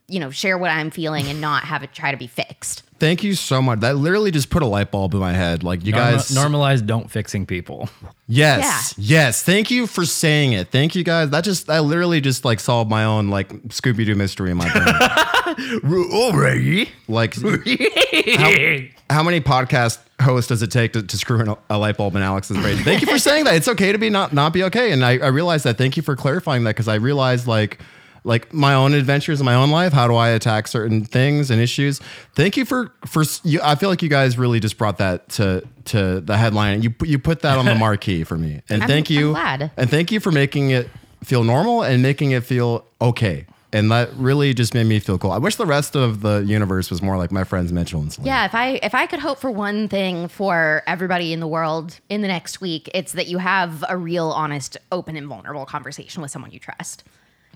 you 0.08 0.18
know 0.18 0.30
share 0.30 0.58
what 0.58 0.70
I'm 0.70 0.90
feeling 0.90 1.28
and 1.28 1.40
not 1.40 1.64
have 1.64 1.82
it 1.82 1.92
try 1.92 2.10
to 2.10 2.16
be 2.16 2.26
fixed. 2.26 2.82
Thank 3.01 3.24
you 3.24 3.34
so 3.34 3.61
much. 3.62 3.80
That 3.80 3.96
literally 3.96 4.30
just 4.30 4.51
put 4.51 4.62
a 4.62 4.66
light 4.66 4.90
bulb 4.90 5.14
in 5.14 5.20
my 5.20 5.32
head. 5.32 5.64
Like 5.64 5.84
you 5.84 5.92
Norma- 5.92 6.12
guys 6.12 6.30
normalize 6.30 6.86
don't 6.86 7.11
fixing 7.11 7.46
people. 7.46 7.88
Yes. 8.28 8.94
Yes. 8.96 9.42
Thank 9.42 9.70
you 9.70 9.86
for 9.86 10.05
saying 10.05 10.53
it. 10.53 10.68
Thank 10.68 10.94
you 10.94 11.03
guys. 11.03 11.30
That 11.30 11.42
just 11.42 11.66
that 11.66 11.82
literally 11.82 12.20
just 12.20 12.44
like 12.44 12.61
solved 12.61 12.88
my 12.90 13.05
own 13.05 13.28
like 13.30 13.48
Scooby 13.68 14.07
Doo 14.07 14.14
mystery 14.14 14.51
in 14.51 14.59
my 14.59 14.70
brain. 14.70 15.82
Already. 16.12 16.90
like 17.09 17.34
how, 18.36 18.76
how 19.09 19.22
many 19.22 19.40
podcast 19.40 19.98
hosts 20.20 20.48
does 20.48 20.62
it 20.62 20.70
take 20.70 20.92
to, 20.92 21.03
to 21.03 21.16
screw 21.18 21.40
in 21.40 21.48
a, 21.48 21.59
a 21.70 21.78
light 21.78 21.96
bulb 21.96 22.14
in 22.14 22.22
Alex's 22.22 22.57
brain? 22.59 22.76
Thank 22.78 23.01
you 23.01 23.09
for 23.09 23.18
saying 23.18 23.44
that. 23.44 23.55
It's 23.57 23.68
okay 23.68 23.92
to 23.92 23.98
be 23.98 24.11
not 24.11 24.32
not 24.32 24.53
be 24.53 24.62
okay. 24.64 24.92
And 24.92 25.05
I, 25.05 25.18
I 25.18 25.28
realized 25.28 25.64
that. 25.64 25.78
Thank 25.78 25.96
you 25.96 26.03
for 26.03 26.14
clarifying 26.16 26.64
that 26.64 26.70
because 26.70 26.88
I 26.88 26.96
realized 26.96 27.46
like 27.46 27.80
like 28.24 28.52
my 28.52 28.74
own 28.74 28.94
adventures 28.94 29.40
in 29.40 29.46
my 29.46 29.54
own 29.54 29.70
life. 29.70 29.92
How 29.92 30.06
do 30.08 30.14
I 30.14 30.28
attack 30.30 30.68
certain 30.68 31.04
things 31.04 31.50
and 31.50 31.60
issues? 31.60 32.00
Thank 32.34 32.56
you 32.56 32.64
for 32.64 32.92
for 33.06 33.24
you. 33.44 33.60
I 33.62 33.74
feel 33.74 33.88
like 33.88 34.02
you 34.02 34.08
guys 34.08 34.36
really 34.38 34.60
just 34.60 34.76
brought 34.78 34.98
that 34.98 35.28
to 35.30 35.66
to 35.86 36.20
the 36.20 36.36
headline. 36.36 36.82
You 36.82 36.94
you 37.02 37.18
put 37.18 37.40
that 37.42 37.58
on 37.58 37.64
the 37.64 37.74
marquee 37.86 38.24
for 38.24 38.36
me. 38.36 38.62
And 38.68 38.82
I'm- 38.82 38.88
thank 38.88 39.10
you. 39.10 39.34
And 39.36 39.88
thank 39.90 40.10
you 40.12 40.20
for 40.20 40.30
making 40.32 40.70
it 40.70 40.88
feel 41.24 41.44
normal 41.44 41.82
and 41.82 42.02
making 42.02 42.30
it 42.32 42.44
feel 42.44 42.84
okay. 43.00 43.46
And 43.72 43.88
that 43.92 44.12
really 44.16 44.52
just 44.52 44.74
made 44.74 44.86
me 44.86 44.98
feel 44.98 45.16
cool. 45.16 45.30
I 45.30 45.38
wish 45.38 45.54
the 45.54 45.64
rest 45.66 45.94
of 45.94 46.22
the 46.22 46.38
universe 46.44 46.90
was 46.90 47.00
more 47.02 47.16
like 47.16 47.30
my 47.30 47.44
friends 47.44 47.72
Mitchell 47.72 48.00
and 48.00 48.12
Celine. 48.12 48.26
Yeah, 48.26 48.44
if 48.44 48.52
I 48.54 48.80
if 48.82 48.96
I 48.96 49.06
could 49.06 49.20
hope 49.20 49.38
for 49.38 49.48
one 49.50 49.86
thing 49.86 50.26
for 50.26 50.82
everybody 50.88 51.32
in 51.32 51.38
the 51.38 51.46
world 51.46 52.00
in 52.08 52.20
the 52.20 52.26
next 52.28 52.60
week, 52.60 52.90
it's 52.94 53.12
that 53.12 53.28
you 53.28 53.38
have 53.38 53.84
a 53.88 53.96
real 53.96 54.30
honest, 54.30 54.76
open 54.90 55.14
and 55.14 55.28
vulnerable 55.28 55.66
conversation 55.66 56.20
with 56.20 56.32
someone 56.32 56.50
you 56.50 56.58
trust. 56.58 57.04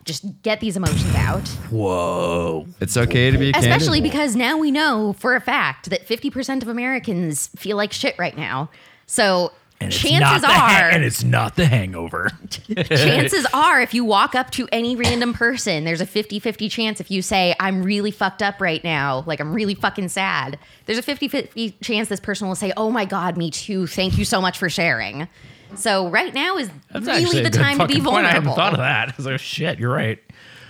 Just 0.05 0.43
get 0.43 0.61
these 0.61 0.77
emotions 0.77 1.15
out. 1.15 1.47
Whoa. 1.71 2.67
It's 2.81 2.97
okay 2.97 3.31
to 3.31 3.39
be 3.39 3.51
Especially 3.51 3.99
candid. 3.99 4.13
because 4.13 4.37
now 4.37 4.59
we 4.59 4.71
know 4.71 5.15
for 5.19 5.35
a 5.35 5.41
fact 5.41 5.91
that 5.91 6.07
50% 6.07 6.63
of 6.63 6.69
Americans 6.69 7.49
feel 7.57 7.77
like 7.77 7.93
shit 7.93 8.15
right 8.19 8.37
now. 8.37 8.69
So 9.07 9.53
and 9.81 9.93
chances 9.93 10.45
are 10.45 10.89
and 10.91 11.05
it's 11.05 11.25
not 11.25 11.57
the 11.57 11.67
hangover. 11.67 12.31
chances 12.87 13.47
are 13.53 13.81
if 13.81 13.93
you 13.93 14.05
walk 14.05 14.35
up 14.35 14.51
to 14.53 14.69
any 14.73 14.95
random 14.95 15.35
person, 15.35 15.85
there's 15.85 16.01
a 16.01 16.07
50-50 16.07 16.71
chance 16.71 17.01
if 17.01 17.11
you 17.11 17.23
say 17.23 17.55
I'm 17.59 17.83
really 17.83 18.11
fucked 18.11 18.43
up 18.43 18.61
right 18.61 18.83
now, 18.85 19.25
like 19.27 19.41
I'm 19.41 19.53
really 19.53 19.75
fucking 19.75 20.09
sad. 20.09 20.59
There's 20.87 20.99
a 20.99 21.03
50-50 21.03 21.75
chance 21.83 22.09
this 22.09 22.21
person 22.21 22.47
will 22.47 22.55
say, 22.55 22.73
"Oh 22.77 22.91
my 22.91 23.05
god, 23.05 23.37
me 23.37 23.51
too. 23.51 23.87
Thank 23.87 24.17
you 24.17 24.25
so 24.25 24.41
much 24.41 24.59
for 24.59 24.69
sharing." 24.69 25.29
So 25.77 26.09
right 26.09 26.33
now 26.33 26.57
is 26.57 26.71
That's 26.91 27.07
really 27.07 27.43
the 27.43 27.51
time 27.51 27.79
to 27.79 27.87
be 27.87 28.01
vulnerable. 28.01 28.29
I 28.29 28.33
hadn't 28.33 28.55
thought 28.55 28.73
of 28.73 28.79
that. 28.79 29.09
I 29.09 29.15
was 29.17 29.27
like, 29.27 29.41
shit, 29.41 29.79
you're 29.79 29.93
right. 29.93 30.19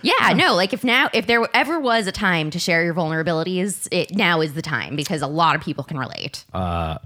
Yeah, 0.03 0.35
no, 0.35 0.55
like 0.55 0.75
if 0.75 0.85
now 0.85 1.09
if 1.15 1.27
there 1.27 1.49
ever 1.55 1.81
was 1.81 2.07
a 2.07 2.13
time 2.13 2.51
to 2.51 2.59
share 2.59 2.85
your 2.85 2.93
vulnerabilities, 2.93 3.89
it 3.91 4.15
now 4.15 4.43
is 4.43 4.53
the 4.53 4.61
time 4.61 4.97
because 4.97 5.23
a 5.23 5.27
lot 5.27 5.57
of 5.57 5.63
people 5.63 5.83
can 5.83 5.99
relate. 5.99 6.45
Uh, 6.53 6.99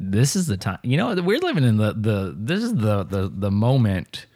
this 0.00 0.36
is 0.36 0.46
the 0.46 0.56
time 0.56 0.78
you 0.82 0.96
know 0.96 1.14
we're 1.14 1.38
living 1.38 1.64
in 1.64 1.76
the 1.76 1.92
the 1.92 2.34
this 2.36 2.62
is 2.62 2.74
the 2.74 3.04
the 3.04 3.30
the 3.34 3.50
moment 3.50 4.26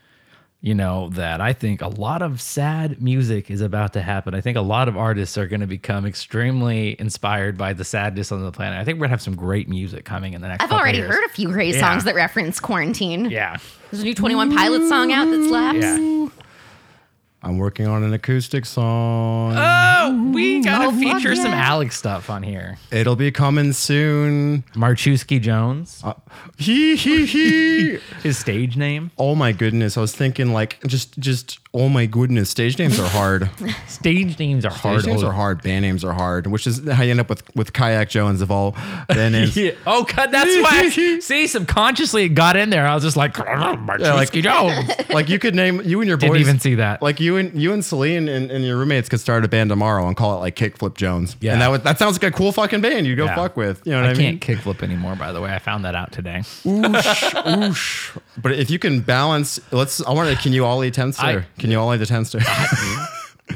you 0.63 0.75
know 0.75 1.09
that 1.11 1.41
i 1.41 1.53
think 1.55 1.81
a 1.81 1.89
lot 1.89 2.21
of 2.21 2.39
sad 2.41 3.01
music 3.01 3.51
is 3.51 3.61
about 3.63 3.95
to 3.95 4.03
happen 4.03 4.35
i 4.35 4.41
think 4.43 4.59
a 4.59 4.61
lot 4.61 4.89
of 4.89 4.97
artists 4.97 5.39
are 5.39 5.47
going 5.47 5.61
to 5.61 5.67
become 5.67 6.05
extremely 6.05 6.95
inspired 7.01 7.57
by 7.57 7.73
the 7.73 7.85
sadness 7.85 8.31
on 8.31 8.43
the 8.43 8.53
planet 8.53 8.79
i 8.79 8.85
think 8.85 8.97
we're 8.97 9.05
going 9.05 9.09
to 9.09 9.13
have 9.15 9.23
some 9.23 9.35
great 9.37 9.69
music 9.69 10.05
coming 10.05 10.35
in 10.35 10.43
the 10.43 10.49
next 10.49 10.63
I've 10.63 10.73
already 10.73 10.99
years. 10.99 11.11
heard 11.15 11.25
a 11.25 11.29
few 11.31 11.49
great 11.49 11.75
Yeah. 11.75 11.81
songs 11.81 12.05
that 12.05 12.15
reference 12.15 12.61
quarantine. 12.61 13.31
yeah 13.31 13.57
There's 13.91 14.03
a 14.03 14.05
new 14.05 14.15
21 14.15 14.55
Pilots 14.55 14.89
song 14.91 15.13
out 15.13 15.25
that 15.31 15.49
slaps. 15.49 15.79
yeah 15.79 16.29
I'm 17.43 17.57
working 17.59 17.87
on 17.87 18.03
an 18.03 18.13
acoustic 18.13 18.67
song. 18.67 19.55
oh 19.57 20.31
we 20.35 20.61
gotta 20.63 20.87
Oh, 20.89 20.93
feature 20.93 21.35
some 21.35 21.53
yeah. 21.53 21.69
alex 21.71 21.97
stuff 21.97 22.29
on 22.31 22.43
here 22.43 22.79
It'll 22.91 23.17
be 23.17 23.31
coming 23.31 23.73
soon. 23.73 24.63
marchuski 24.75 25.41
jones 25.41 26.01
Uh, 26.05 26.15
Hee 26.59 26.97
hee 26.97 27.25
hee. 27.27 27.99
his 28.23 28.37
stage 28.39 28.77
name 28.77 29.11
oh 29.19 29.35
my 29.35 29.53
goodness. 29.53 29.97
I 29.97 30.01
was 30.01 30.13
thinking 30.15 30.53
like 30.53 30.79
just 30.87 31.19
just 31.19 31.59
oh 31.73 31.89
my 31.89 32.05
goodness. 32.05 32.51
Stage 32.51 32.79
names 32.79 32.99
are 32.99 33.09
hard. 33.09 33.49
stage 33.87 34.39
names 34.39 34.65
are 34.65 34.71
hard 34.73 35.01
Stage 35.03 35.07
names 35.11 35.23
are 35.23 35.33
hard. 35.33 35.63
Band 35.63 35.83
names 35.83 36.05
are 36.05 36.13
hard. 36.13 36.47
Which 36.49 36.67
is 36.67 36.87
how 36.89 37.03
you 37.05 37.11
end 37.13 37.21
up 37.21 37.29
with 37.31 37.43
with 37.57 37.73
Kayak 37.73 38.11
Jones 38.11 38.43
of 38.43 38.51
all 38.51 38.73
band 39.09 39.33
names. 39.35 39.57
Yeah. 39.57 39.73
Oh, 39.87 40.05
God, 40.05 40.31
that's 40.33 40.51
why. 40.63 40.89
see, 41.21 41.47
subconsciously 41.47 42.25
it 42.25 42.31
got 42.31 42.57
in 42.57 42.71
there. 42.71 42.87
I 42.87 42.95
was 42.95 43.05
just 43.05 43.17
like, 43.17 43.35
Marchuski 43.35 44.05
like- 44.15 44.33
Jones. 44.33 45.11
like 45.11 45.29
you 45.29 45.39
could 45.39 45.55
name 45.55 45.81
you 45.85 46.01
and 46.01 46.09
your 46.09 46.17
boys. 46.17 46.31
Didn't 46.31 46.41
even 46.41 46.59
see 46.61 46.75
that. 46.77 47.03
Like 47.03 47.21
you 47.21 47.30
and 47.37 47.61
you 47.61 47.73
and 47.73 47.85
Celine 47.85 48.29
and, 48.29 48.51
and 48.51 48.65
your 48.65 48.77
roommates 48.77 49.09
could 49.09 49.21
start 49.21 49.45
a 49.45 49.49
band 49.49 49.71
tomorrow 49.71 50.07
and 50.07 50.17
call 50.17 50.37
it 50.37 50.41
like 50.41 50.57
Kickflip 50.57 50.95
Jones. 50.97 51.37
Yeah. 51.41 51.53
and 51.53 51.63
that 51.63 51.71
would, 51.71 51.83
that 51.85 51.99
sounds 51.99 52.21
like 52.23 52.33
a 52.33 52.37
cool 52.37 52.53
fucking 52.53 52.81
band 52.81 53.07
you'd 53.07 53.17
go 53.17 53.25
Yeah. 53.27 53.35
fuck 53.35 53.57
with. 53.57 53.83
You 53.85 53.93
know 53.93 54.01
what 54.01 54.09
I, 54.09 54.13
I 54.13 54.15
mean? 54.15 54.39
can't 54.39 54.61
kickflip 54.61 54.83
anymore, 54.83 55.17
by 55.17 55.33
the 55.33 55.41
way. 55.41 55.53
I 55.53 55.59
found 55.59 55.85
that 55.85 55.95
out 55.95 56.13
today. 56.13 56.39
Oosh, 56.65 57.31
oosh. 57.45 58.19
But 58.41 58.53
if 58.53 58.71
you 58.71 58.79
can 58.79 59.01
balance, 59.01 59.61
let's. 59.73 60.05
I 60.07 60.13
want 60.13 60.35
to. 60.35 60.43
Can 60.43 60.53
you 60.53 60.65
ollie 60.65 60.91
tenster? 60.91 61.23
I- 61.43 61.47
can 61.59 61.71
you 61.71 61.79
ollie 61.79 61.99
the 61.99 62.05
tenster? 62.07 62.41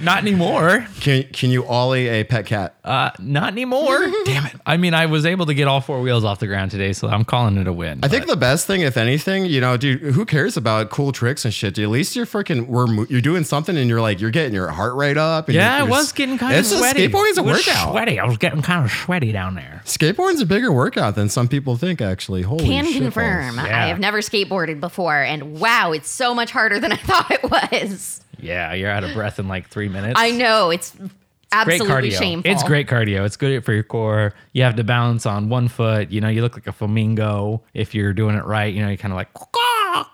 Not 0.02 0.18
anymore. 0.18 0.86
can 1.00 1.24
Can 1.24 1.50
you 1.50 1.64
ollie 1.66 2.08
a 2.08 2.24
pet 2.24 2.46
cat? 2.46 2.76
Uh, 2.84 3.10
not 3.18 3.52
anymore. 3.52 3.98
Damn 4.24 4.46
it. 4.46 4.54
I 4.66 4.76
mean, 4.76 4.92
I 4.94 5.06
was 5.06 5.24
able 5.24 5.46
to 5.46 5.54
get 5.54 5.68
all 5.68 5.80
four 5.80 6.00
wheels 6.02 6.24
off 6.24 6.38
the 6.38 6.46
ground 6.46 6.70
today, 6.70 6.92
so 6.92 7.08
I'm 7.08 7.24
calling 7.24 7.56
it 7.56 7.66
a 7.66 7.72
win. 7.72 8.00
I 8.02 8.08
think 8.08 8.26
the 8.26 8.36
best 8.36 8.66
thing, 8.66 8.82
if 8.82 8.96
anything, 8.96 9.46
you 9.46 9.60
know, 9.60 9.76
dude, 9.76 10.00
who 10.00 10.24
cares 10.26 10.56
about 10.56 10.90
cool 10.90 11.12
tricks 11.12 11.44
and 11.44 11.54
shit? 11.54 11.74
Dude, 11.74 11.84
at 11.84 11.90
least 11.90 12.14
you're 12.16 12.26
freaking, 12.26 12.66
we're 12.66 12.86
mo- 12.86 13.06
you're 13.08 13.20
doing 13.22 13.44
something, 13.44 13.76
and 13.76 13.88
you're 13.88 14.00
like, 14.02 14.20
you're 14.20 14.30
getting 14.30 14.52
your 14.54 14.68
heart 14.68 14.94
rate 14.94 15.16
up. 15.16 15.48
And 15.48 15.54
yeah, 15.54 15.76
you're, 15.78 15.86
I 15.86 15.88
you're 15.88 15.90
was 15.90 16.12
getting 16.12 16.36
kind 16.36 16.54
it's 16.56 16.70
of 16.72 16.78
sweaty. 16.78 17.04
A, 17.04 17.08
skateboarding's 17.08 17.38
a 17.38 17.40
It 17.40 17.44
was 17.44 17.66
workout. 17.66 17.92
Sweaty. 17.92 18.20
I 18.20 18.24
was 18.26 18.36
getting 18.38 18.62
kind 18.62 18.84
of 18.84 18.90
sweaty 18.90 19.32
down 19.32 19.54
there. 19.54 19.82
Skateboarding's 19.84 20.40
a 20.40 20.46
bigger 20.46 20.72
workout 20.72 21.14
than 21.14 21.28
some 21.28 21.48
people 21.48 21.76
think. 21.76 22.00
Actually, 22.02 22.42
holy 22.42 22.64
shit. 22.66 22.68
Can 22.68 22.84
shit 22.86 23.02
confirm. 23.02 23.56
Yeah. 23.56 23.62
I 23.84 23.86
have 23.88 23.98
never 24.00 24.18
skateboarded 24.18 24.80
before, 24.80 25.16
and 25.22 25.58
wow, 25.60 25.92
it's 25.92 26.08
so 26.10 26.34
much 26.34 26.50
harder 26.50 26.78
than 26.80 26.92
I 26.92 26.96
thought 27.04 27.30
it 27.30 27.42
was. 27.44 28.20
Yeah, 28.38 28.72
you're 28.74 28.90
out 28.90 29.04
of 29.04 29.14
breath 29.14 29.38
in 29.38 29.48
like 29.48 29.68
three 29.68 29.88
minutes. 29.88 30.14
I 30.16 30.30
know 30.30 30.70
it's 30.70 30.94
great 30.94 31.10
absolutely 31.52 32.10
cardio. 32.10 32.18
shameful. 32.18 32.50
It's 32.50 32.62
great 32.62 32.88
cardio. 32.88 33.24
It's 33.24 33.36
good 33.36 33.64
for 33.64 33.72
your 33.72 33.82
core. 33.82 34.34
You 34.52 34.62
have 34.62 34.76
to 34.76 34.84
balance 34.84 35.26
on 35.26 35.48
one 35.48 35.68
foot. 35.68 36.10
You 36.10 36.20
know, 36.20 36.28
you 36.28 36.42
look 36.42 36.54
like 36.54 36.66
a 36.66 36.72
flamingo 36.72 37.62
if 37.72 37.94
you're 37.94 38.12
doing 38.12 38.36
it 38.36 38.44
right. 38.44 38.72
You 38.72 38.82
know, 38.82 38.88
you're 38.88 38.96
kind 38.96 39.12
of 39.12 39.16
like. 39.16 39.28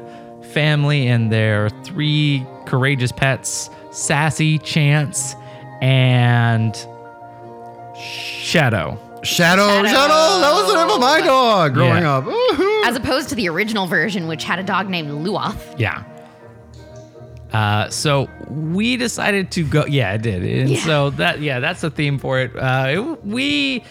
family 0.53 1.07
and 1.07 1.31
their 1.31 1.69
three 1.83 2.45
courageous 2.67 3.11
pets: 3.11 3.71
Sassy, 3.89 4.59
Chance, 4.59 5.35
and 5.81 6.75
Shadow. 7.95 8.99
Shadow, 9.23 9.23
Shadow. 9.23 9.87
Shadow. 9.87 10.39
That 10.39 10.51
was 10.53 10.71
the 10.71 10.75
name 10.85 10.89
of 10.95 11.01
my 11.01 11.21
dog 11.21 11.73
growing 11.73 12.03
Yeah. 12.03 12.17
up. 12.17 12.25
Woohoo. 12.25 12.85
As 12.85 12.95
opposed 12.95 13.29
to 13.29 13.35
the 13.35 13.49
original 13.49 13.87
version, 13.87 14.27
which 14.27 14.43
had 14.43 14.59
a 14.59 14.63
dog 14.63 14.89
named 14.89 15.09
Luath. 15.09 15.57
Yeah. 15.77 16.03
Uh, 17.53 17.89
so 17.89 18.29
we 18.49 18.95
decided 18.97 19.51
to 19.51 19.63
go. 19.65 19.85
Yeah, 19.85 20.13
it 20.13 20.21
did. 20.21 20.43
And 20.43 20.69
Yeah. 20.69 20.79
so 20.85 21.09
that 21.11 21.41
yeah, 21.41 21.59
that's 21.59 21.81
the 21.81 21.89
theme 21.89 22.19
for 22.19 22.39
it. 22.39 22.55
Uh, 22.55 22.85
it- 22.89 23.25
we, 23.25 23.83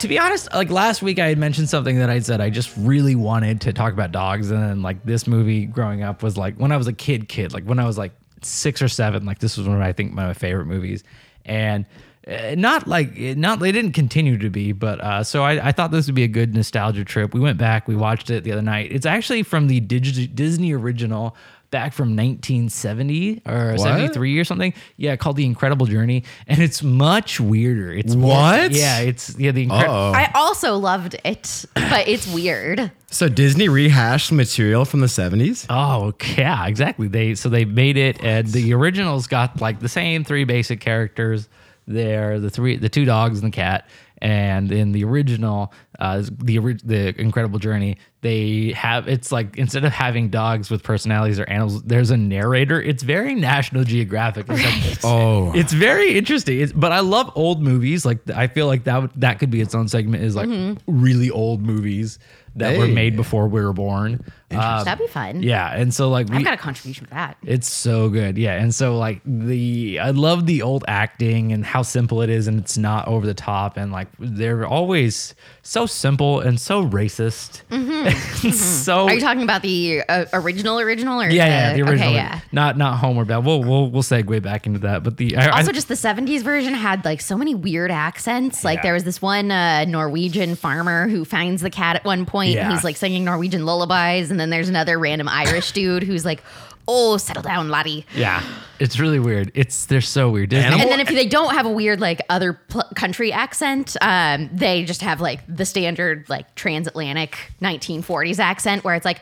to 0.00 0.08
be 0.08 0.18
honest, 0.18 0.52
like 0.54 0.70
last 0.70 1.00
week 1.02 1.18
I 1.18 1.28
had 1.28 1.38
mentioned 1.38 1.68
something 1.70 1.98
that 1.98 2.10
I 2.10 2.18
said 2.20 2.40
I 2.40 2.50
just 2.50 2.70
really 2.76 3.14
wanted 3.14 3.62
to 3.62 3.72
talk 3.72 3.92
about 3.92 4.12
dogs, 4.12 4.50
and 4.50 4.62
then 4.62 4.82
like 4.82 5.02
this 5.04 5.26
movie 5.26 5.64
growing 5.64 6.02
up 6.02 6.22
was 6.22 6.36
like 6.36 6.56
when 6.56 6.70
I 6.72 6.76
was 6.76 6.86
a 6.86 6.92
kid, 6.92 7.28
kid, 7.28 7.52
like 7.54 7.64
when 7.64 7.78
I 7.78 7.86
was 7.86 7.96
like 7.96 8.12
six 8.42 8.82
or 8.82 8.88
seven, 8.88 9.24
like 9.24 9.38
this 9.38 9.56
was 9.56 9.66
one 9.66 9.76
of 9.76 9.82
I 9.82 9.92
think 9.92 10.12
my 10.12 10.34
favorite 10.34 10.66
movies, 10.66 11.04
and. 11.46 11.86
uh, 12.28 12.54
Not 12.56 12.86
like 12.86 13.16
not 13.16 13.58
they 13.60 13.72
didn't 13.72 13.92
continue 13.92 14.36
to 14.36 14.50
be, 14.50 14.72
but 14.72 15.00
uh, 15.00 15.24
so 15.24 15.42
I, 15.44 15.68
I 15.68 15.72
thought 15.72 15.90
this 15.90 16.04
would 16.06 16.14
be 16.14 16.24
a 16.24 16.28
good 16.28 16.54
nostalgia 16.54 17.02
trip. 17.02 17.32
We 17.32 17.40
went 17.40 17.56
back, 17.56 17.88
we 17.88 17.96
watched 17.96 18.28
it 18.28 18.44
the 18.44 18.52
other 18.52 18.60
night. 18.60 18.92
It's 18.92 19.06
actually 19.06 19.42
from 19.44 19.66
the 19.68 19.80
Dig- 19.80 20.34
Disney 20.36 20.74
original 20.74 21.34
back 21.70 21.92
from 21.92 22.16
1970 22.16 23.42
or 23.46 23.76
73 23.78 24.38
or 24.38 24.44
something. 24.44 24.72
Yeah, 24.96 25.16
called 25.16 25.36
The 25.36 25.44
Incredible 25.44 25.86
Journey, 25.86 26.24
and 26.46 26.62
it's 26.62 26.82
much 26.82 27.40
weirder. 27.40 27.92
It's 27.92 28.14
more- 28.14 28.30
What? 28.36 28.72
yeah, 28.72 29.00
it's 29.00 29.38
yeah 29.38 29.50
the 29.52 29.64
incredible. 29.64 29.94
Uh-oh. 29.94 30.12
I 30.12 30.30
also 30.34 30.76
loved 30.76 31.16
it, 31.24 31.64
but 31.74 32.08
it's 32.08 32.26
weird. 32.32 32.90
So 33.10 33.28
Disney 33.28 33.68
rehashed 33.68 34.32
material 34.32 34.84
from 34.84 35.00
the 35.00 35.06
70s. 35.06 35.66
Oh 35.70 36.14
yeah, 36.36 36.66
exactly. 36.66 37.08
They 37.08 37.34
so 37.34 37.48
they 37.48 37.64
made 37.64 37.96
it, 37.96 38.22
and 38.22 38.46
the 38.48 38.74
originals 38.74 39.26
got 39.26 39.60
like 39.60 39.80
the 39.80 39.88
same 39.88 40.24
three 40.24 40.44
basic 40.44 40.80
characters. 40.80 41.48
There, 41.90 42.38
the 42.38 42.50
three, 42.50 42.76
the 42.76 42.90
two 42.90 43.06
dogs 43.06 43.40
and 43.42 43.50
the 43.50 43.56
cat, 43.56 43.88
and 44.20 44.70
in 44.72 44.92
the 44.92 45.04
original, 45.04 45.72
uh, 45.98 46.22
the 46.38 46.58
the 46.84 47.20
Incredible 47.20 47.58
Journey, 47.58 47.98
they 48.20 48.72
have 48.76 49.06
it's 49.08 49.30
like 49.32 49.56
instead 49.56 49.84
of 49.84 49.92
having 49.92 50.28
dogs 50.28 50.70
with 50.70 50.82
personalities 50.82 51.38
or 51.38 51.44
animals, 51.48 51.82
there's 51.84 52.10
a 52.10 52.16
narrator. 52.16 52.80
It's 52.80 53.02
very 53.02 53.34
National 53.34 53.84
Geographic. 53.84 54.46
It's 54.48 55.02
like, 55.04 55.04
Oh. 55.04 55.52
it's 55.54 55.72
very 55.72 56.16
interesting. 56.18 56.60
It's, 56.60 56.72
but 56.72 56.90
I 56.92 57.00
love 57.00 57.30
old 57.36 57.62
movies. 57.62 58.04
Like 58.04 58.28
I 58.30 58.46
feel 58.48 58.66
like 58.66 58.84
that 58.84 59.10
that 59.20 59.38
could 59.38 59.50
be 59.50 59.60
its 59.60 59.74
own 59.74 59.88
segment. 59.88 60.22
Is 60.24 60.34
like 60.36 60.48
really 60.86 61.30
old 61.30 61.62
movies 61.62 62.18
that 62.56 62.76
were 62.76 62.88
made 62.88 63.14
before 63.14 63.46
we 63.46 63.60
were 63.62 63.72
born. 63.72 64.14
Um, 64.50 64.84
That'd 64.84 64.98
be 64.98 65.12
fun. 65.12 65.42
yeah, 65.44 65.72
and 65.76 65.94
so 65.94 66.08
like 66.08 66.28
we 66.28 66.38
I've 66.38 66.44
got 66.44 66.54
a 66.54 66.56
contribution 66.56 67.06
for 67.06 67.14
that. 67.14 67.36
it's 67.44 67.70
so 67.70 68.08
good. 68.08 68.36
Yeah. 68.36 68.54
And 68.54 68.74
so 68.74 68.96
like 68.98 69.20
the 69.24 70.00
I 70.00 70.10
love 70.10 70.46
the 70.46 70.62
old 70.62 70.84
acting 70.88 71.52
and 71.52 71.64
how 71.64 71.82
simple 71.82 72.20
it 72.22 72.30
is 72.30 72.48
and 72.48 72.58
it's 72.58 72.76
not 72.76 73.06
over 73.06 73.26
the 73.26 73.34
top 73.34 73.76
and 73.76 73.92
like 73.92 74.07
they're 74.18 74.66
always 74.66 75.34
so 75.62 75.86
simple 75.86 76.40
and 76.40 76.60
so 76.60 76.86
racist. 76.86 77.62
so 78.54 79.06
Are 79.06 79.14
you 79.14 79.20
talking 79.20 79.42
about 79.42 79.62
the 79.62 80.02
uh, 80.08 80.24
original 80.32 80.80
original 80.80 81.20
or 81.20 81.28
yeah, 81.28 81.46
yeah, 81.46 81.74
the 81.74 81.82
original. 81.82 82.08
Okay, 82.08 82.14
yeah. 82.14 82.40
Not 82.52 82.76
not 82.76 82.98
Homeward 82.98 83.28
Bound. 83.28 83.44
We'll 83.46 83.62
we'll 83.62 83.90
we'll 83.90 84.02
segue 84.02 84.42
back 84.42 84.66
into 84.66 84.80
that. 84.80 85.02
But 85.02 85.16
the 85.16 85.36
I, 85.36 85.48
Also, 85.58 85.70
I, 85.70 85.72
just 85.72 85.88
the 85.88 85.94
70s 85.94 86.42
version 86.42 86.74
had 86.74 87.04
like 87.04 87.20
so 87.20 87.36
many 87.36 87.54
weird 87.54 87.90
accents. 87.90 88.64
Like 88.64 88.78
Yeah. 88.78 88.82
there 88.82 88.94
was 88.94 89.04
this 89.04 89.20
one 89.22 89.50
uh, 89.50 89.84
Norwegian 89.84 90.56
farmer 90.56 91.08
who 91.08 91.24
finds 91.24 91.62
the 91.62 91.70
cat 91.70 91.96
at 91.96 92.04
one 92.04 92.26
point 92.26 92.52
Yeah. 92.52 92.70
he's 92.72 92.84
like 92.84 92.96
singing 92.96 93.24
Norwegian 93.24 93.64
lullabies. 93.66 94.30
And 94.30 94.38
then 94.40 94.50
there's 94.50 94.68
another 94.68 94.98
random 94.98 95.28
Irish 95.28 95.72
dude 95.72 96.02
who's 96.02 96.24
like, 96.24 96.42
oh, 96.88 97.16
settle 97.18 97.42
down, 97.42 97.68
laddie. 97.68 98.04
yeah, 98.16 98.42
it's 98.80 98.98
really 98.98 99.20
weird. 99.20 99.52
It's 99.54 99.84
they're 99.86 100.00
so 100.00 100.30
weird. 100.30 100.48
Disney, 100.50 100.80
And 100.80 100.90
then 100.90 100.98
if 101.00 101.08
they 101.08 101.26
don't 101.26 101.54
have 101.54 101.66
a 101.66 101.70
weird 101.70 102.00
like 102.00 102.20
other 102.28 102.54
pl- 102.54 102.88
country 102.96 103.32
accent, 103.32 103.96
um, 104.00 104.48
they 104.52 104.84
just 104.84 105.02
have 105.02 105.20
like 105.20 105.40
the 105.54 105.64
standard 105.64 106.28
like 106.28 106.52
transatlantic 106.56 107.52
1940s 107.62 108.38
accent 108.40 108.82
where 108.84 108.94
it's 108.94 109.04
like, 109.04 109.20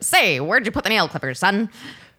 say, 0.00 0.38
where'd 0.38 0.66
you 0.66 0.70
put 0.72 0.84
the 0.84 0.90
nail 0.90 1.08
clippers, 1.08 1.38
son? 1.40 1.70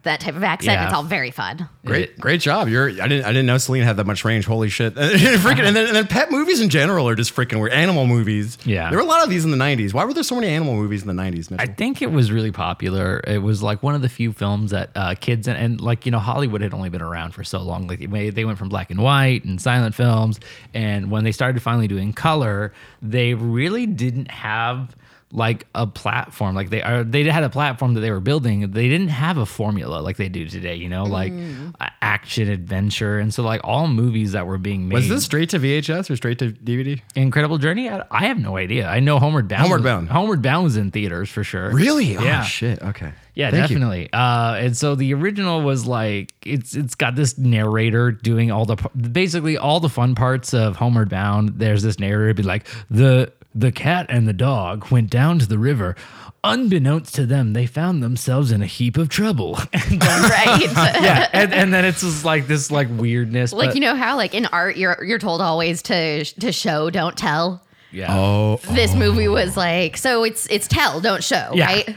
That 0.04 0.22
type 0.22 0.36
of 0.36 0.44
accent. 0.44 0.80
Yeah. 0.80 0.86
It's 0.86 0.94
all 0.94 1.04
very 1.04 1.30
fun. 1.30 1.68
Great, 1.86 2.18
great 2.18 2.40
job. 2.40 2.70
You're. 2.70 2.88
I 2.88 3.08
didn't. 3.10 3.26
I 3.26 3.30
didn't 3.30 3.48
know 3.48 3.58
Celine 3.58 3.84
had 3.84 3.98
that 3.98 4.08
much 4.08 4.24
range. 4.24 4.46
Holy 4.46 4.70
shit! 4.70 4.96
freaking, 4.96 5.66
and 5.66 5.76
then, 5.76 5.88
and 5.88 5.96
then 5.96 6.08
pet 6.08 6.32
movies 6.32 6.62
in 6.62 6.70
general 6.70 7.10
are 7.10 7.16
just 7.16 7.36
freaking 7.36 7.60
weird. 7.60 7.74
Animal 7.74 8.08
movies. 8.08 8.58
Yeah. 8.64 8.90
There 8.90 8.98
were 8.98 9.04
a 9.04 9.08
lot 9.08 9.26
of 9.26 9.30
these 9.30 9.44
in 9.44 9.52
the 9.52 9.58
'90s. 9.58 9.94
Why 9.94 10.06
were 10.06 10.14
there 10.14 10.24
so 10.24 10.36
many 10.36 10.48
animal 10.48 10.76
movies 10.76 11.02
in 11.02 11.14
the 11.14 11.22
'90s? 11.22 11.54
I 11.60 11.66
think 11.66 12.02
it 12.02 12.14
was 12.14 12.32
really 12.32 12.54
popular. 12.54 13.20
It 13.28 13.40
was 13.40 13.62
like 13.62 13.84
one 13.84 13.94
of 13.94 14.02
the 14.02 14.08
few 14.08 14.32
films 14.32 14.72
that 14.72 14.92
uh, 14.96 15.16
kids 15.20 15.50
and, 15.50 15.58
and 15.58 15.82
like 15.82 16.06
you 16.06 16.14
know 16.14 16.20
Hollywood 16.20 16.62
had 16.62 16.74
only 16.74 16.88
been 16.90 17.02
around 17.02 17.32
for 17.34 17.44
so 17.44 17.60
long. 17.60 17.88
Like 17.88 18.10
they, 18.10 18.30
they 18.30 18.46
went 18.46 18.58
from 18.58 18.70
black 18.70 18.92
and 18.92 19.02
white 19.02 19.44
and 19.44 19.62
silent 19.62 19.96
films, 19.96 20.40
and 20.74 21.12
when 21.12 21.26
they 21.26 21.34
started 21.34 21.62
finally 21.62 21.90
doing 21.90 22.14
color, 22.14 22.72
they 23.02 23.34
really 23.34 23.86
didn't 23.86 24.32
have 24.32 24.96
like 25.32 25.68
a 25.76 25.86
platform. 25.86 26.56
Like 26.56 26.70
they 26.70 26.82
are 26.82 27.04
they 27.04 27.24
had 27.26 27.44
a 27.44 27.50
platform 27.50 27.94
that 27.94 28.02
they 28.02 28.12
were 28.12 28.20
building. 28.20 28.72
They 28.72 28.90
didn't 28.90 29.10
have 29.10 29.38
a 29.38 29.46
formula 29.46 30.00
like 30.00 30.18
they 30.18 30.30
do 30.30 30.48
today. 30.48 30.76
You 30.76 30.90
know, 30.90 31.04
like 31.04 31.32
uh, 31.80 31.90
action 32.02 32.50
adventure, 32.50 33.20
and 33.20 33.34
so 33.34 33.44
like 33.44 33.62
all 33.64 33.88
movies 33.88 34.32
that 34.32 34.48
were 34.48 34.58
being 34.58 34.88
made. 34.88 34.96
Was 34.96 35.10
this 35.10 35.26
straight 35.26 35.50
to 35.50 35.60
VHS 35.60 36.10
or 36.10 36.16
straight 36.16 36.40
to 36.40 36.52
DVD? 36.52 37.00
Incredible 37.16 37.58
Journey? 37.60 37.90
I, 37.90 38.04
I 38.10 38.26
have 38.28 38.40
no 38.40 38.58
idea. 38.58 38.88
I 38.88 39.00
know 39.00 39.20
Homeward 39.20 39.48
Bound. 39.48 39.62
Homeward 39.62 39.82
was- 39.82 39.86
Bound. 39.92 40.10
Homeward 40.10 40.42
Bound 40.42 40.64
was 40.64 40.78
in 40.78 40.92
theaters 40.92 41.30
for 41.30 41.44
sure. 41.44 41.72
Really? 41.72 42.14
Yeah. 42.14 42.42
Oh 42.42 42.46
shit. 42.46 42.82
Okay. 42.82 43.12
Yeah, 43.36 43.52
Thank 43.52 43.70
you. 43.70 43.76
definitely. 43.78 44.10
Uh, 44.12 44.56
and 44.60 44.76
so 44.76 44.96
the 44.96 45.14
original 45.14 45.62
was 45.62 45.86
like 45.88 46.34
it's 46.46 46.76
it's 46.76 46.96
got 46.96 47.16
this 47.16 47.38
narrator 47.38 48.12
doing 48.12 48.52
all 48.52 48.66
the 48.66 48.76
basically 48.98 49.58
all 49.58 49.80
the 49.80 49.88
fun 49.90 50.14
parts 50.16 50.54
of 50.54 50.76
Homeward 50.76 51.08
Bound. 51.10 51.54
There's 51.60 51.82
this 51.84 52.00
narrator 52.00 52.34
be 52.34 52.44
like 52.44 52.68
the 52.90 53.32
the 53.60 53.72
cat 53.72 54.06
and 54.10 54.28
the 54.28 54.34
dog 54.34 54.90
went 54.92 55.10
down 55.10 55.40
to 55.40 55.48
the 55.48 55.58
river. 55.58 55.96
Unbeknownst 56.42 57.14
to 57.16 57.26
them, 57.26 57.52
they 57.52 57.66
found 57.66 58.02
themselves 58.02 58.52
in 58.52 58.62
a 58.62 58.66
heap 58.66 58.98
of 58.98 59.10
trouble. 59.10 59.60
And 59.74 60.02
then- 60.02 60.22
Right. 60.30 60.62
yeah, 61.02 61.28
and, 61.34 61.54
and 61.54 61.74
then 61.74 61.84
it's 61.84 62.02
just 62.02 62.24
like 62.24 62.48
this 62.48 62.72
like 62.72 62.88
weirdness. 62.90 63.52
like 63.52 63.70
but- 63.70 63.76
you 63.76 63.82
know 63.82 63.96
how 63.96 64.16
like 64.16 64.34
in 64.34 64.46
art 64.48 64.78
you're 64.78 65.04
you're 65.04 65.20
told 65.20 65.42
always 65.42 65.82
to 65.84 66.24
to 66.24 66.52
show 66.52 66.90
don't 66.90 67.18
tell 67.18 67.62
yeah. 67.92 68.08
Oh. 68.16 68.58
this 68.72 68.94
movie 68.96 69.28
was 69.28 69.58
like 69.58 69.98
so 69.98 70.24
it's 70.24 70.46
it's 70.48 70.68
tell 70.68 71.02
don't 71.02 71.24
show 71.24 71.52
Yeah. 71.56 71.66
right 71.66 71.96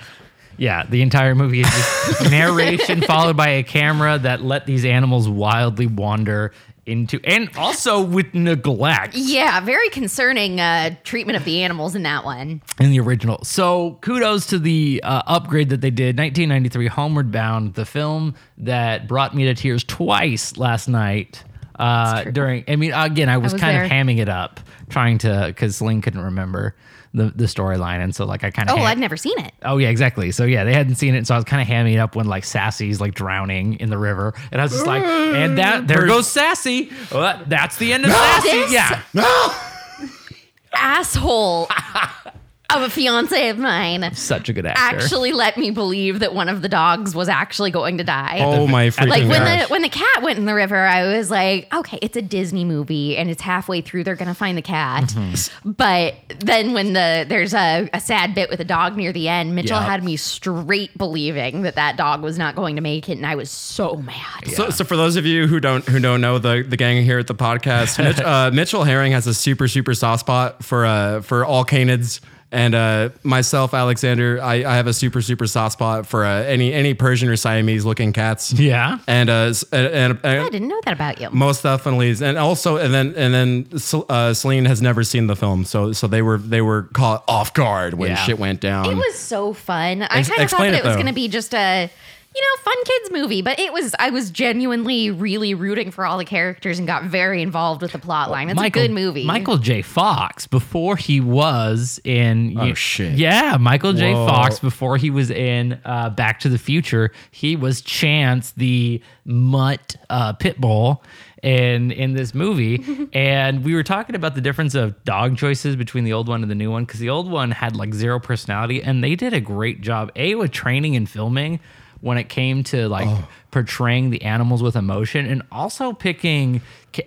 Yeah, 0.58 0.84
the 0.88 1.02
entire 1.02 1.34
movie 1.34 1.60
is 1.60 1.68
just 1.70 2.30
narration 2.30 3.00
followed 3.02 3.36
by 3.36 3.48
a 3.48 3.62
camera 3.62 4.18
that 4.18 4.42
let 4.42 4.66
these 4.66 4.84
animals 4.84 5.28
wildly 5.28 5.86
wander 5.86 6.52
into, 6.84 7.20
and 7.24 7.48
also 7.56 8.02
with 8.02 8.34
neglect 8.34 9.14
yeah 9.14 9.60
very 9.60 9.88
concerning 9.90 10.60
uh 10.60 10.92
treatment 11.04 11.36
of 11.36 11.44
the 11.44 11.62
animals 11.62 11.94
in 11.94 12.02
that 12.02 12.24
one 12.24 12.60
in 12.80 12.90
the 12.90 12.98
original. 13.00 13.38
So 13.44 13.98
kudos 14.00 14.46
to 14.46 14.58
the 14.58 15.00
uh, 15.04 15.22
upgrade 15.26 15.68
that 15.70 15.80
they 15.80 15.90
did. 15.90 16.18
1993, 16.18 16.88
Homeward 16.88 17.30
Bound, 17.30 17.74
the 17.74 17.84
film 17.84 18.34
that 18.58 19.06
brought 19.06 19.34
me 19.34 19.44
to 19.44 19.54
tears 19.54 19.84
twice 19.84 20.56
last 20.56 20.88
night. 20.88 21.44
Uh, 21.78 22.24
during, 22.24 22.64
I 22.68 22.76
mean, 22.76 22.92
again, 22.92 23.28
I 23.28 23.38
was, 23.38 23.52
was 23.54 23.60
kind 23.60 23.76
there. 23.76 23.84
of 23.84 23.90
hamming 23.90 24.18
it 24.18 24.28
up, 24.28 24.60
trying 24.88 25.18
to, 25.18 25.44
because 25.48 25.76
Celine 25.76 26.02
couldn't 26.02 26.20
remember 26.20 26.74
the 27.14 27.24
the 27.34 27.44
storyline, 27.44 28.02
and 28.02 28.14
so 28.14 28.24
like 28.24 28.42
I 28.44 28.50
kind 28.50 28.70
of 28.70 28.78
oh 28.78 28.82
i'd 28.82 28.98
never 28.98 29.16
seen 29.16 29.38
it 29.38 29.52
Oh 29.62 29.78
yeah, 29.78 29.88
exactly. 29.90 30.30
So 30.32 30.44
yeah, 30.44 30.64
they 30.64 30.72
hadn't 30.72 30.94
seen 30.96 31.14
it, 31.14 31.26
so 31.26 31.34
I 31.34 31.38
was 31.38 31.44
kind 31.44 31.60
of 31.62 31.68
hamming 31.68 31.92
it 31.94 31.98
up 31.98 32.16
when 32.16 32.26
like 32.26 32.44
Sassy's 32.44 33.00
like 33.00 33.14
drowning 33.14 33.74
in 33.74 33.90
the 33.90 33.98
river, 33.98 34.34
and 34.50 34.60
I 34.60 34.64
was 34.64 34.72
just 34.72 34.86
like, 34.86 35.02
and 35.04 35.58
that 35.58 35.86
there 35.88 36.06
goes 36.06 36.26
Sassy. 36.28 36.90
Well, 37.12 37.20
that- 37.22 37.48
that's 37.48 37.76
the 37.76 37.92
end 37.92 38.04
of 38.04 38.10
Sassy. 38.12 38.50
This- 38.50 38.72
Yeah, 38.72 39.02
No. 39.14 39.54
asshole 40.74 41.68
of 42.76 42.82
a 42.82 42.90
fiance 42.90 43.48
of 43.48 43.58
mine 43.58 44.12
Such 44.14 44.48
a 44.48 44.52
good 44.52 44.66
actor. 44.66 44.80
actually 45.04 45.32
let 45.32 45.56
me 45.56 45.70
believe 45.70 46.18
that 46.20 46.34
one 46.34 46.48
of 46.48 46.62
the 46.62 46.68
dogs 46.68 47.14
was 47.14 47.28
actually 47.28 47.70
going 47.70 47.98
to 47.98 48.04
die. 48.04 48.38
Oh 48.40 48.66
my 48.66 48.86
freaking 48.88 49.08
like 49.08 49.22
when 49.28 49.40
gosh. 49.42 49.66
the 49.66 49.72
when 49.72 49.82
the 49.82 49.88
cat 49.88 50.22
went 50.22 50.38
in 50.38 50.44
the 50.44 50.54
river, 50.54 50.76
I 50.76 51.16
was 51.16 51.30
like, 51.30 51.72
okay, 51.74 51.98
it's 52.02 52.16
a 52.16 52.22
Disney 52.22 52.64
movie, 52.64 53.16
and 53.16 53.28
it's 53.30 53.42
halfway 53.42 53.80
through. 53.80 54.04
They're 54.04 54.16
gonna 54.16 54.34
find 54.34 54.56
the 54.56 54.62
cat, 54.62 55.04
Mm-hmm. 55.04 55.70
but 55.72 56.14
then 56.40 56.72
when 56.72 56.92
the 56.92 57.24
there's 57.28 57.54
a, 57.54 57.88
a 57.92 58.00
sad 58.00 58.34
bit 58.34 58.50
with 58.50 58.60
a 58.60 58.64
dog 58.64 58.96
near 58.96 59.12
the 59.12 59.28
end, 59.28 59.54
Mitchell 59.54 59.78
Yep. 59.78 59.88
had 59.88 60.04
me 60.04 60.16
straight 60.16 60.96
believing 60.96 61.62
that 61.62 61.74
that 61.76 61.96
dog 61.96 62.22
was 62.22 62.38
not 62.38 62.54
going 62.56 62.76
to 62.76 62.82
make 62.82 63.08
it, 63.08 63.12
and 63.16 63.26
I 63.26 63.34
was 63.34 63.50
so 63.50 63.96
mad. 63.96 64.48
So, 64.48 64.70
so 64.70 64.84
for 64.84 64.96
those 64.96 65.16
of 65.16 65.26
you 65.26 65.46
who 65.46 65.60
don't 65.60 65.84
who 65.86 65.98
don't 66.00 66.20
know 66.20 66.38
the 66.38 66.64
the 66.66 66.76
gang 66.76 67.02
here 67.04 67.18
at 67.18 67.26
the 67.26 67.34
podcast, 67.34 68.02
Mitch, 68.02 68.20
uh, 68.24 68.50
Mitchell 68.52 68.84
Herring 68.84 69.12
has 69.12 69.26
a 69.26 69.34
super 69.34 69.68
super 69.68 69.94
soft 69.94 70.20
spot 70.20 70.64
for 70.64 70.84
uh 70.86 71.20
for 71.22 71.44
all 71.44 71.64
canids. 71.64 72.20
And 72.54 72.74
uh, 72.74 73.08
myself, 73.22 73.72
Alexander, 73.72 74.38
I, 74.42 74.56
I 74.56 74.76
have 74.76 74.86
a 74.86 74.92
super 74.92 75.22
super 75.22 75.46
soft 75.46 75.72
spot 75.72 76.06
for 76.06 76.26
uh, 76.26 76.42
any 76.42 76.70
any 76.74 76.92
Persian 76.92 77.30
or 77.30 77.36
Siamese 77.36 77.86
looking 77.86 78.12
cats. 78.12 78.52
Yeah. 78.52 78.98
And 79.06 79.30
uh, 79.30 79.32
s- 79.48 79.64
and, 79.72 79.86
and, 79.86 80.18
I 80.22 80.34
and 80.34 80.50
didn't 80.52 80.68
know 80.68 80.80
that 80.84 80.92
about 80.92 81.18
you. 81.18 81.30
most 81.30 81.62
definitely, 81.62 82.10
and 82.22 82.36
also 82.36 82.76
and 82.76 82.92
then 82.92 83.14
and 83.16 83.32
then 83.32 83.78
Cel- 83.78 84.04
uh, 84.10 84.34
Celine 84.34 84.66
has 84.66 84.82
never 84.82 85.02
seen 85.02 85.28
the 85.28 85.34
film, 85.36 85.64
so 85.64 85.92
so 85.92 86.06
they 86.06 86.20
were 86.20 86.36
they 86.36 86.60
were 86.60 86.82
caught 86.92 87.24
off 87.26 87.54
guard 87.54 87.94
when 87.94 88.10
Yeah. 88.10 88.16
shit 88.16 88.38
went 88.38 88.60
down. 88.60 88.84
It 88.84 88.96
was 88.96 89.18
so 89.18 89.54
fun. 89.54 90.02
I 90.02 90.04
Ex- 90.04 90.10
kind 90.10 90.20
of 90.20 90.26
thought 90.28 90.40
explain 90.42 90.72
that 90.72 90.76
it, 90.76 90.80
it 90.80 90.84
was 90.84 90.92
though. 90.92 90.96
going 91.02 91.06
to 91.06 91.14
be 91.14 91.28
just 91.28 91.54
a, 91.54 91.90
you 92.34 92.40
know, 92.40 92.62
fun 92.62 92.84
kids 92.84 93.10
movie, 93.10 93.42
but 93.42 93.58
it 93.58 93.72
was. 93.72 93.94
I 93.98 94.10
was 94.10 94.30
genuinely 94.30 95.10
really 95.10 95.52
rooting 95.54 95.90
for 95.90 96.06
all 96.06 96.16
the 96.16 96.24
characters 96.24 96.78
and 96.78 96.86
got 96.86 97.04
very 97.04 97.42
involved 97.42 97.82
with 97.82 97.92
the 97.92 97.98
plot 97.98 98.30
line. 98.30 98.48
It's 98.48 98.60
a 98.60 98.70
good 98.70 98.90
movie. 98.90 99.26
Michael 99.26 99.58
J. 99.58 99.82
Fox 99.82 100.46
before 100.46 100.96
he 100.96 101.20
was 101.20 102.00
in. 102.04 102.58
Oh, 102.58 102.72
shit. 102.74 103.18
Yeah, 103.18 103.58
Michael 103.60 103.92
J. 103.92 104.14
Fox 104.14 104.58
before 104.58 104.96
he 104.96 105.10
was 105.10 105.30
in 105.30 105.78
uh, 105.84 106.10
Back 106.10 106.40
to 106.40 106.48
the 106.48 106.58
Future. 106.58 107.12
He 107.30 107.54
was 107.54 107.82
Chance, 107.82 108.52
the 108.52 109.02
mutt 109.24 109.96
uh, 110.08 110.32
pit 110.32 110.60
bull. 110.60 111.04
In, 111.42 111.90
in 111.90 112.12
this 112.12 112.36
movie, 112.36 113.08
and 113.12 113.64
we 113.64 113.74
were 113.74 113.82
talking 113.82 114.14
about 114.14 114.36
the 114.36 114.40
difference 114.40 114.76
of 114.76 115.02
dog 115.02 115.36
choices 115.36 115.74
between 115.74 116.04
the 116.04 116.12
old 116.12 116.28
one 116.28 116.42
and 116.42 116.48
the 116.48 116.54
new 116.54 116.70
one 116.70 116.84
because 116.84 117.00
the 117.00 117.10
old 117.10 117.28
one 117.28 117.50
had 117.50 117.74
like 117.74 117.94
zero 117.94 118.20
personality, 118.20 118.80
and 118.80 119.02
they 119.02 119.16
did 119.16 119.32
a 119.32 119.40
great 119.40 119.80
job. 119.80 120.12
A 120.14 120.36
with 120.36 120.52
training 120.52 120.94
and 120.94 121.10
filming 121.10 121.58
when 122.02 122.18
it 122.18 122.28
came 122.28 122.62
to 122.64 122.88
like 122.88 123.08
portraying 123.50 124.10
the 124.10 124.20
animals 124.22 124.62
with 124.62 124.76
emotion 124.76 125.24
and 125.24 125.42
also 125.50 125.94
picking 125.94 126.60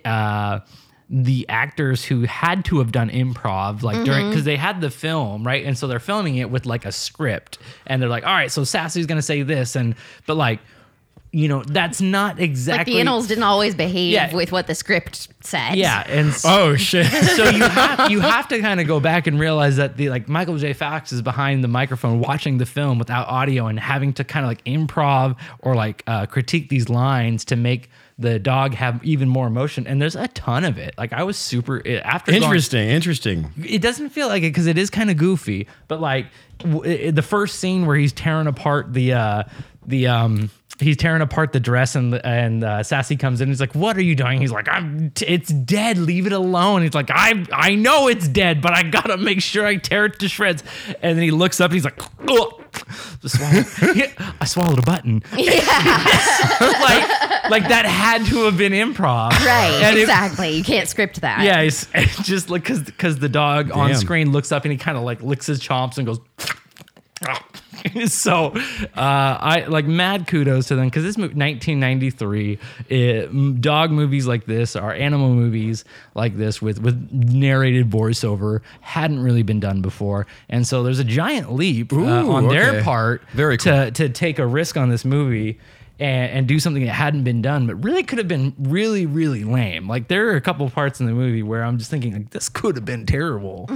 uh 0.04 0.58
the 1.08 1.46
actors 1.48 2.04
who 2.04 2.22
had 2.22 2.64
to 2.64 2.78
have 2.78 2.90
done 2.90 3.08
improv 3.10 3.82
like 3.82 4.04
during 4.04 4.28
because 4.28 4.44
they 4.44 4.56
had 4.56 4.80
the 4.80 4.90
film 4.90 5.46
right? 5.46 5.64
And 5.64 5.78
so 5.78 5.86
they're 5.86 6.00
filming 6.00 6.34
it 6.36 6.50
with 6.50 6.66
like 6.66 6.84
a 6.84 6.90
script 6.90 7.58
and 7.86 8.02
they're 8.02 8.08
like 8.08 8.26
all 8.26 8.32
right 8.32 8.50
so 8.50 8.64
sassy's 8.64 9.06
gonna 9.06 9.22
say 9.22 9.42
this 9.42 9.76
and 9.76 9.94
but 10.26 10.36
like 10.36 10.58
you 11.36 11.48
know 11.48 11.62
that's 11.64 12.00
not 12.00 12.36
like 12.36 12.44
exactly 12.44 12.94
the 12.94 13.00
animals 13.00 13.26
didn't 13.26 13.44
always 13.44 13.74
behave 13.74 14.12
Yeah. 14.12 14.34
with 14.34 14.52
what 14.52 14.66
the 14.66 14.74
script 14.74 15.28
said. 15.44 15.74
yeah 15.76 16.02
and 16.08 16.28
s- 16.30 16.44
oh 16.46 16.76
shit! 16.76 17.06
so 17.36 17.44
you 17.50 17.62
have 17.62 18.10
you 18.10 18.20
have 18.20 18.48
to 18.48 18.58
kind 18.60 18.80
of 18.80 18.86
go 18.86 19.00
back 19.00 19.26
and 19.26 19.38
realize 19.38 19.76
that 19.76 19.96
the 19.98 20.08
like 20.08 20.28
Michael 20.28 20.56
J. 20.56 20.72
Fox 20.72 21.12
is 21.12 21.20
behind 21.20 21.62
the 21.62 21.68
microphone 21.68 22.20
watching 22.20 22.56
the 22.58 22.64
film 22.66 22.98
without 22.98 23.28
audio 23.28 23.66
and 23.66 23.78
having 23.78 24.14
to 24.14 24.24
kind 24.24 24.46
of 24.46 24.48
like 24.50 24.64
improv 24.64 25.36
or 25.60 25.74
like 25.74 26.02
uh, 26.06 26.24
critique 26.26 26.68
these 26.70 26.88
lines 26.88 27.44
to 27.46 27.56
make 27.56 27.90
the 28.18 28.38
dog 28.38 28.72
have 28.72 29.04
even 29.04 29.28
more 29.28 29.46
emotion. 29.46 29.86
And 29.86 30.00
there's 30.00 30.16
a 30.16 30.28
ton 30.28 30.64
of 30.64 30.78
it. 30.78 30.94
Like 30.96 31.12
I 31.12 31.22
was 31.22 31.36
super 31.36 31.82
it- 31.84 32.00
after 32.02 32.32
going- 32.32 32.42
interesting, 32.44 32.88
interesting. 32.88 33.52
it 33.62 33.82
doesn't 33.82 34.08
feel 34.08 34.28
like 34.28 34.42
it 34.42 34.48
because 34.54 34.66
it 34.66 34.78
is 34.78 34.88
kind 34.88 35.10
of 35.10 35.18
goofy. 35.18 35.66
But 35.86 36.00
like 36.00 36.26
w- 36.60 37.08
i- 37.08 37.10
the 37.10 37.20
first 37.22 37.58
scene 37.58 37.84
where 37.84 37.96
he's 37.96 38.14
tearing 38.14 38.46
apart 38.46 38.94
the 38.94 39.12
uh, 39.12 39.42
the 39.86 40.06
um 40.08 40.50
he's 40.78 40.96
tearing 40.96 41.22
apart 41.22 41.52
the 41.52 41.60
dress 41.60 41.94
and 41.94 42.14
and 42.24 42.62
uh, 42.64 42.82
Sassy 42.82 43.16
comes 43.16 43.40
in. 43.40 43.48
He's 43.48 43.60
like, 43.60 43.74
"What 43.74 43.96
are 43.96 44.02
you 44.02 44.14
doing?" 44.14 44.40
He's 44.40 44.52
like, 44.52 44.68
"I'm 44.68 45.10
t- 45.12 45.26
it's 45.26 45.50
dead. 45.50 45.98
Leave 45.98 46.26
it 46.26 46.32
alone." 46.32 46.82
He's 46.82 46.94
like, 46.94 47.10
"I 47.10 47.44
I 47.52 47.74
know 47.74 48.08
it's 48.08 48.28
dead, 48.28 48.60
but 48.60 48.72
I 48.72 48.82
gotta 48.82 49.16
make 49.16 49.40
sure 49.42 49.64
I 49.66 49.76
tear 49.76 50.06
it 50.06 50.18
to 50.20 50.28
shreds." 50.28 50.62
And 51.02 51.16
then 51.16 51.22
he 51.22 51.30
looks 51.30 51.60
up 51.60 51.70
and 51.70 51.74
he's 51.74 51.84
like, 51.84 52.00
"Ugh." 52.28 52.62
Swallow- 53.24 53.64
Yeah, 53.94 54.12
I 54.40 54.44
swallowed 54.44 54.78
a 54.78 54.82
button. 54.82 55.22
Yeah, 55.36 55.52
like 56.60 57.50
like 57.50 57.68
that 57.68 57.86
had 57.86 58.26
to 58.26 58.44
have 58.44 58.58
been 58.58 58.72
improv, 58.72 59.30
Right. 59.30 59.80
And 59.82 59.96
it- 59.96 60.02
exactly. 60.02 60.50
you 60.50 60.62
can't 60.64 60.88
script 60.88 61.20
that. 61.22 61.42
yeah, 61.42 61.60
it's, 61.60 61.88
it's 61.94 62.22
just 62.26 62.50
like 62.50 62.62
because 62.62 62.82
because 62.82 63.18
the 63.18 63.28
dog 63.30 63.70
on 63.72 63.94
screen 63.94 64.30
looks 64.32 64.52
up 64.52 64.64
and 64.64 64.72
he 64.72 64.78
kind 64.78 64.98
of 64.98 65.04
like 65.04 65.22
licks 65.22 65.46
his 65.46 65.60
chomps 65.60 65.96
and 65.96 66.06
goes. 66.06 66.20
so, 68.06 68.52
uh, 68.54 68.88
I 68.96 69.66
like 69.68 69.86
mad 69.86 70.26
kudos 70.26 70.68
to 70.68 70.76
them 70.76 70.86
because 70.86 71.02
this 71.02 71.16
movie, 71.16 71.34
1993, 71.34 72.58
it, 72.88 73.60
dog 73.60 73.90
movies 73.90 74.26
like 74.26 74.46
this 74.46 74.76
or 74.76 74.92
animal 74.92 75.34
movies 75.34 75.84
like 76.14 76.36
this 76.36 76.60
with 76.62 76.78
with 76.78 77.10
narrated 77.12 77.90
voiceover 77.90 78.60
hadn't 78.80 79.20
really 79.22 79.42
been 79.42 79.60
done 79.60 79.82
before, 79.82 80.26
and 80.48 80.66
so 80.66 80.82
there's 80.82 80.98
a 80.98 81.04
giant 81.04 81.52
leap 81.52 81.92
uh, 81.92 81.96
Ooh, 81.96 82.32
on 82.32 82.48
their 82.48 82.82
part 82.82 83.22
Very 83.32 83.58
to 83.58 83.90
to 83.90 84.08
take 84.08 84.38
a 84.38 84.46
risk 84.46 84.76
on 84.76 84.88
this 84.88 85.04
movie 85.04 85.58
and, 85.98 86.30
and 86.32 86.46
do 86.46 86.58
something 86.60 86.84
that 86.84 86.92
hadn't 86.92 87.24
been 87.24 87.40
done, 87.42 87.66
but 87.66 87.74
really 87.82 88.02
could 88.02 88.18
have 88.18 88.28
been 88.28 88.54
really, 88.58 89.06
really 89.06 89.44
lame. 89.44 89.88
Like 89.88 90.08
there 90.08 90.28
are 90.30 90.36
a 90.36 90.40
couple 90.40 90.68
parts 90.70 91.00
in 91.00 91.06
the 91.06 91.12
movie 91.12 91.42
where 91.42 91.62
I'm 91.64 91.78
just 91.78 91.90
thinking 91.90 92.12
like 92.12 92.30
this 92.30 92.48
could 92.48 92.76
have 92.76 92.84
been 92.84 93.06
terrible. 93.06 93.66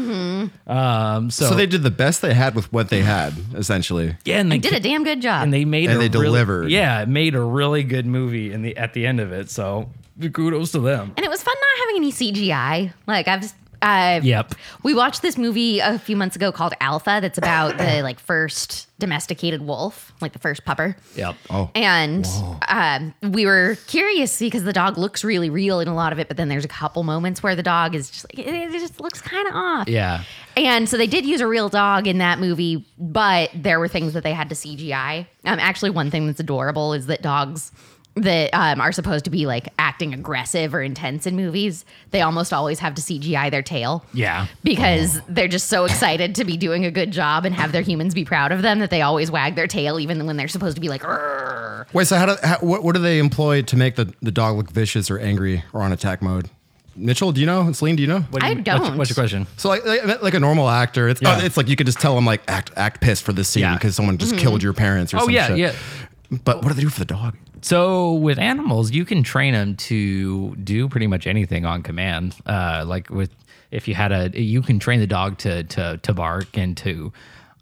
Um, 0.66 1.31
so, 1.31 1.49
So 1.49 1.55
they 1.55 1.66
did 1.66 1.83
the 1.83 1.91
best 1.91 2.23
they 2.23 2.35
had 2.35 2.55
with 2.55 2.73
what 2.73 2.89
they 2.91 3.03
had, 3.03 3.35
essentially. 3.55 4.16
yeah, 4.25 4.39
and 4.39 4.51
they 4.53 4.59
They 4.59 4.71
did 4.71 4.79
a 4.79 4.81
damn 4.81 5.05
good 5.05 5.23
job. 5.23 5.43
and 5.43 5.53
they 5.53 5.64
made 5.64 5.89
And 5.91 5.95
a 6.03 6.09
they 6.09 6.09
really- 6.18 6.27
delivered. 6.29 6.71
yeah, 6.71 7.03
it 7.03 7.09
made 7.09 7.35
a 7.35 7.41
really 7.43 7.83
good 7.83 8.07
movie 8.07 8.53
in 8.53 8.62
the 8.62 8.77
at 8.77 8.93
the 8.93 9.07
end 9.07 9.21
of 9.21 9.33
it. 9.33 9.51
So 9.51 9.91
kudos 10.33 10.73
to 10.73 10.81
them. 10.81 11.12
and 11.16 11.25
it 11.25 11.31
was 11.31 11.43
fun 11.43 11.55
not 11.59 11.87
having 11.87 11.97
any 12.03 12.12
CGI. 12.12 12.93
Like 13.07 13.27
I've 13.29 13.53
uh, 13.83 14.20
Yep. 14.22 14.55
We 14.83 14.95
watched 14.95 15.22
this 15.22 15.37
movie 15.39 15.81
a 15.81 15.99
few 15.99 16.16
months 16.16 16.37
ago 16.37 16.53
called 16.53 16.74
Alpha. 16.81 17.18
That's 17.20 17.39
about 17.39 17.78
the 17.78 18.03
like 18.03 18.20
first 18.20 18.87
domesticated 18.99 19.62
wolf, 19.62 20.12
like 20.20 20.33
the 20.33 20.39
first 20.39 20.64
pupper. 20.66 20.95
Yep. 21.16 21.35
Oh, 21.49 21.70
And 21.74 22.26
um, 22.68 23.14
we 23.22 23.47
were 23.47 23.78
curious 23.87 24.39
because 24.39 24.62
the 24.64 24.74
dog 24.74 24.99
looks 24.99 25.24
really 25.24 25.49
real 25.49 25.81
in 25.81 25.89
a 25.89 25.95
lot 25.95 26.12
of 26.12 26.18
it, 26.18 26.28
but 26.28 26.37
then 26.37 26.49
there's 26.49 26.66
a 26.66 26.68
couple 26.68 27.03
moments 27.03 27.43
where 27.43 27.57
the 27.57 27.62
dog 27.62 27.95
is 27.95 28.11
just 28.11 28.24
like 28.24 28.47
it, 28.47 28.55
it 28.55 28.72
just 28.72 29.01
looks 29.01 29.20
kind 29.22 29.49
of 29.49 29.55
off. 29.55 29.89
Yeah. 29.89 30.24
And 30.57 30.89
so 30.89 30.99
they 30.99 31.07
did 31.07 31.24
use 31.24 31.41
a 31.41 31.47
real 31.47 31.68
dog 31.70 32.07
in 32.07 32.18
that 32.18 32.39
movie, 32.39 32.87
but 32.99 33.51
there 33.55 33.81
were 33.81 33.89
things 33.89 34.12
that 34.12 34.22
they 34.22 34.33
had 34.35 34.51
to 34.51 34.55
CGI. 34.55 35.26
Um, 35.47 35.59
actually, 35.59 35.91
one 35.91 36.11
thing 36.11 36.26
that's 36.26 36.41
adorable 36.41 36.93
is 36.93 37.07
that 37.07 37.22
dogs 37.22 37.72
that 38.16 38.50
um, 38.52 38.80
are 38.80 38.92
supposed 38.92 39.24
to 39.24 39.30
be 39.30 39.46
like 39.46 39.68
acting 39.78 40.12
aggressive 40.12 40.74
or 40.74 40.82
intense 40.82 41.26
in 41.26 41.36
movies, 41.36 41.84
they 42.11 42.20
almost 42.22 42.52
always 42.52 42.80
have 42.80 42.94
to 42.96 43.02
CGI 43.02 43.50
their 43.50 43.62
tail. 43.62 44.04
Yeah. 44.12 44.46
Because 44.64 45.20
they're 45.28 45.48
just 45.48 45.68
so 45.68 45.84
excited 45.84 46.34
to 46.34 46.44
be 46.44 46.56
doing 46.56 46.84
a 46.84 46.90
good 46.90 47.12
job 47.12 47.44
and 47.46 47.54
have 47.54 47.72
their 47.72 47.82
humans 47.82 48.12
be 48.14 48.24
proud 48.24 48.50
of 48.52 48.62
them 48.62 48.80
that 48.80 48.90
they 48.90 49.02
always 49.02 49.30
wag 49.30 49.54
their 49.54 49.68
tail 49.68 50.00
even 50.00 50.26
when 50.26 50.36
they're 50.36 50.48
supposed 50.48 50.74
to 50.76 50.80
be 50.80 50.88
like, 50.88 51.02
"Rrrr." 51.02 51.86
wait. 51.92 52.06
So 52.08 52.16
how 52.16 52.26
do 52.26 52.36
how, 52.42 52.58
what, 52.58 52.82
what 52.82 52.94
do 52.96 53.00
they 53.00 53.18
employ 53.20 53.62
to 53.62 53.76
make 53.76 53.94
the, 53.96 54.12
the 54.20 54.32
dog 54.32 54.56
look 54.56 54.70
vicious 54.70 55.11
or 55.11 55.18
angry 55.18 55.62
or 55.72 55.82
on 55.82 55.92
attack 55.92 56.20
mode? 56.20 56.50
Mitchell, 56.96 57.30
do 57.32 57.40
you 57.40 57.46
know? 57.46 57.70
Celine, 57.72 57.94
do 57.96 58.02
you 58.02 58.08
know? 58.08 58.20
What 58.30 58.40
do 58.40 58.46
I 58.46 58.50
you- 58.50 58.56
what's 58.56 58.66
your- 58.66 58.78
don't. 58.78 58.98
What's 58.98 59.11
your 59.11 59.14
question? 59.14 59.46
So 59.56 59.68
like, 59.68 59.84
like 59.86 60.20
like 60.22 60.34
a 60.34 60.40
normal 60.40 60.68
actor, 60.68 61.08
it's 61.08 61.22
Yeah. 61.22 61.38
oh, 61.40 61.44
it's 61.44 61.56
like 61.56 61.68
you 61.68 61.76
could 61.76 61.86
just 61.86 62.00
tell 62.00 62.14
them 62.16 62.26
like 62.26 62.42
act 62.48 62.72
act 62.76 63.00
pissed 63.00 63.22
for 63.22 63.32
this 63.32 63.48
scene 63.48 63.62
Yeah. 63.62 63.74
because 63.74 63.94
someone 63.94 64.18
just 64.18 64.36
killed 64.36 64.62
your 64.62 64.72
parents 64.72 65.14
or 65.14 65.18
Oh 65.18 65.20
some 65.20 65.30
yeah, 65.30 65.46
shit. 65.46 65.58
yeah. 65.58 65.72
But 66.44 66.56
what 66.62 66.68
do 66.68 66.74
they 66.74 66.82
do 66.82 66.90
for 66.90 66.98
the 66.98 67.04
dog? 67.06 67.36
So 67.62 68.14
with 68.14 68.38
animals, 68.38 68.90
you 68.90 69.04
can 69.04 69.22
train 69.22 69.52
them 69.54 69.76
to 69.76 70.54
do 70.56 70.88
pretty 70.88 71.06
much 71.06 71.26
anything 71.26 71.64
on 71.64 71.82
command. 71.82 72.36
Uh, 72.46 72.84
like 72.86 73.11
with 73.11 73.30
if 73.70 73.86
you 73.86 73.94
had 73.94 74.12
a, 74.12 74.40
you 74.40 74.62
can 74.62 74.78
train 74.78 75.00
the 75.00 75.06
dog 75.06 75.38
to 75.38 75.64
to 75.64 75.98
to 76.02 76.14
bark 76.14 76.56
and 76.56 76.76
to 76.78 77.12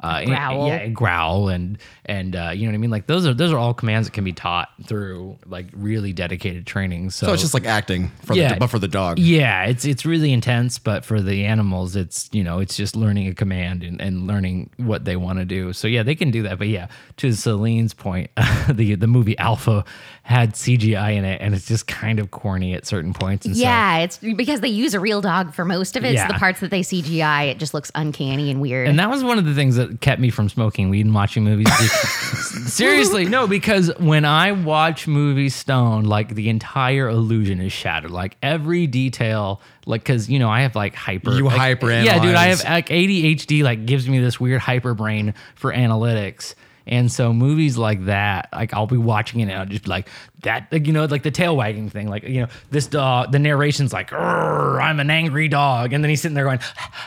uh, 0.00 0.24
Growl. 0.24 0.68
yeah, 0.68 0.74
and 0.76 0.94
growl 0.96 1.48
and 1.48 1.78
and 2.04 2.36
uh, 2.36 2.50
you 2.54 2.62
know 2.66 2.70
what 2.70 2.74
I 2.74 2.78
mean. 2.78 2.90
Like 2.90 3.06
those 3.06 3.26
are 3.26 3.34
those 3.34 3.52
are 3.52 3.58
all 3.58 3.74
commands 3.74 4.06
that 4.08 4.12
can 4.14 4.24
be 4.24 4.32
taught 4.32 4.68
through 4.84 5.36
like 5.46 5.66
really 5.72 6.12
dedicated 6.12 6.66
training. 6.66 7.10
So, 7.10 7.26
So 7.26 7.32
it's 7.32 7.42
just 7.42 7.54
like 7.54 7.66
acting 7.66 8.08
for 8.24 8.34
Yeah. 8.34 8.54
the 8.54 8.60
but 8.60 8.68
for 8.70 8.78
the 8.78 8.88
dog. 8.88 9.18
yeah, 9.18 9.64
it's 9.64 9.84
it's 9.84 10.06
really 10.06 10.32
intense, 10.32 10.78
but 10.78 11.04
for 11.04 11.20
the 11.20 11.44
animals, 11.44 11.96
it's 11.96 12.28
you 12.32 12.44
know 12.44 12.58
it's 12.60 12.76
just 12.76 12.94
learning 12.96 13.26
a 13.28 13.34
command 13.34 13.82
and, 13.82 14.00
and 14.00 14.26
learning 14.26 14.70
what 14.76 15.04
they 15.04 15.16
want 15.16 15.38
to 15.40 15.44
do. 15.44 15.72
So 15.72 15.88
yeah, 15.88 16.02
they 16.02 16.14
can 16.14 16.30
do 16.30 16.42
that. 16.44 16.58
But 16.58 16.68
yeah, 16.68 16.88
to 17.18 17.32
Celine's 17.32 17.94
point, 17.94 18.30
the 18.70 18.94
the 18.94 19.06
movie 19.08 19.36
Alpha 19.38 19.84
had 20.28 20.52
CGI 20.52 21.16
in 21.16 21.24
it, 21.24 21.40
and 21.40 21.54
it's 21.54 21.66
just 21.66 21.86
kind 21.86 22.18
of 22.18 22.30
corny 22.30 22.74
at 22.74 22.84
certain 22.84 23.14
points. 23.14 23.46
And 23.46 23.56
so- 23.56 23.62
yeah, 23.62 24.00
it's 24.00 24.18
because 24.18 24.60
they 24.60 24.68
use 24.68 24.92
a 24.92 25.00
real 25.00 25.22
dog 25.22 25.54
for 25.54 25.64
most 25.64 25.96
of 25.96 26.04
it. 26.04 26.12
Yeah. 26.12 26.26
So 26.26 26.34
the 26.34 26.38
parts 26.38 26.60
that 26.60 26.70
they 26.70 26.82
CGI, 26.82 27.46
it 27.46 27.58
just 27.58 27.72
looks 27.72 27.90
uncanny 27.94 28.50
and 28.50 28.60
weird. 28.60 28.88
and 28.88 28.98
that 28.98 29.08
was 29.08 29.24
one 29.24 29.38
of 29.38 29.46
the 29.46 29.54
things 29.54 29.76
that 29.76 30.02
kept 30.02 30.20
me 30.20 30.28
from 30.28 30.50
smoking 30.50 30.90
weed 30.90 31.06
and 31.06 31.14
watching 31.14 31.44
movies. 31.44 31.72
Seriously, 32.70 33.24
no, 33.24 33.46
because 33.46 33.90
when 33.98 34.26
I 34.26 34.52
watch 34.52 35.06
movies 35.06 35.54
stoned, 35.54 36.06
like 36.06 36.34
the 36.34 36.50
entire 36.50 37.08
illusion 37.08 37.62
is 37.62 37.72
shattered. 37.72 38.10
Like 38.10 38.36
every 38.42 38.86
detail, 38.86 39.62
like 39.86 40.02
because 40.02 40.28
you 40.28 40.38
know 40.38 40.50
I 40.50 40.60
have 40.60 40.76
like 40.76 40.94
hyper, 40.94 41.32
You 41.32 41.44
like, 41.44 41.56
hyper 41.56 41.90
Yeah, 41.90 42.20
dude, 42.20 42.34
I 42.34 42.48
have 42.48 42.62
like 42.64 42.90
ADHD. 42.90 43.62
Like 43.62 43.86
gives 43.86 44.06
me 44.06 44.18
this 44.18 44.38
weird 44.38 44.60
hyper 44.60 44.92
brain 44.92 45.32
for 45.54 45.72
analytics. 45.72 46.54
And 46.88 47.10
so 47.12 47.32
movies 47.32 47.76
like 47.76 48.06
that, 48.06 48.48
like 48.52 48.72
I'll 48.74 48.86
be 48.86 48.96
watching 48.96 49.40
it 49.40 49.44
and 49.44 49.52
I'll 49.52 49.66
just 49.66 49.84
be 49.84 49.90
like 49.90 50.08
that, 50.42 50.68
like, 50.72 50.86
you 50.86 50.92
know, 50.92 51.04
like 51.04 51.22
the 51.22 51.30
tail 51.30 51.56
wagging 51.56 51.90
thing, 51.90 52.08
like 52.08 52.22
you 52.22 52.40
know, 52.42 52.48
this 52.70 52.86
dog. 52.86 53.32
The 53.32 53.38
narration's 53.38 53.92
like, 53.92 54.12
"Arr, 54.12 54.80
"I'm 54.80 55.00
an 55.00 55.10
angry 55.10 55.48
dog," 55.48 55.92
and 55.92 56.02
then 56.02 56.08
he's 56.10 56.20
sitting 56.22 56.34
there 56.34 56.44
going, 56.44 56.60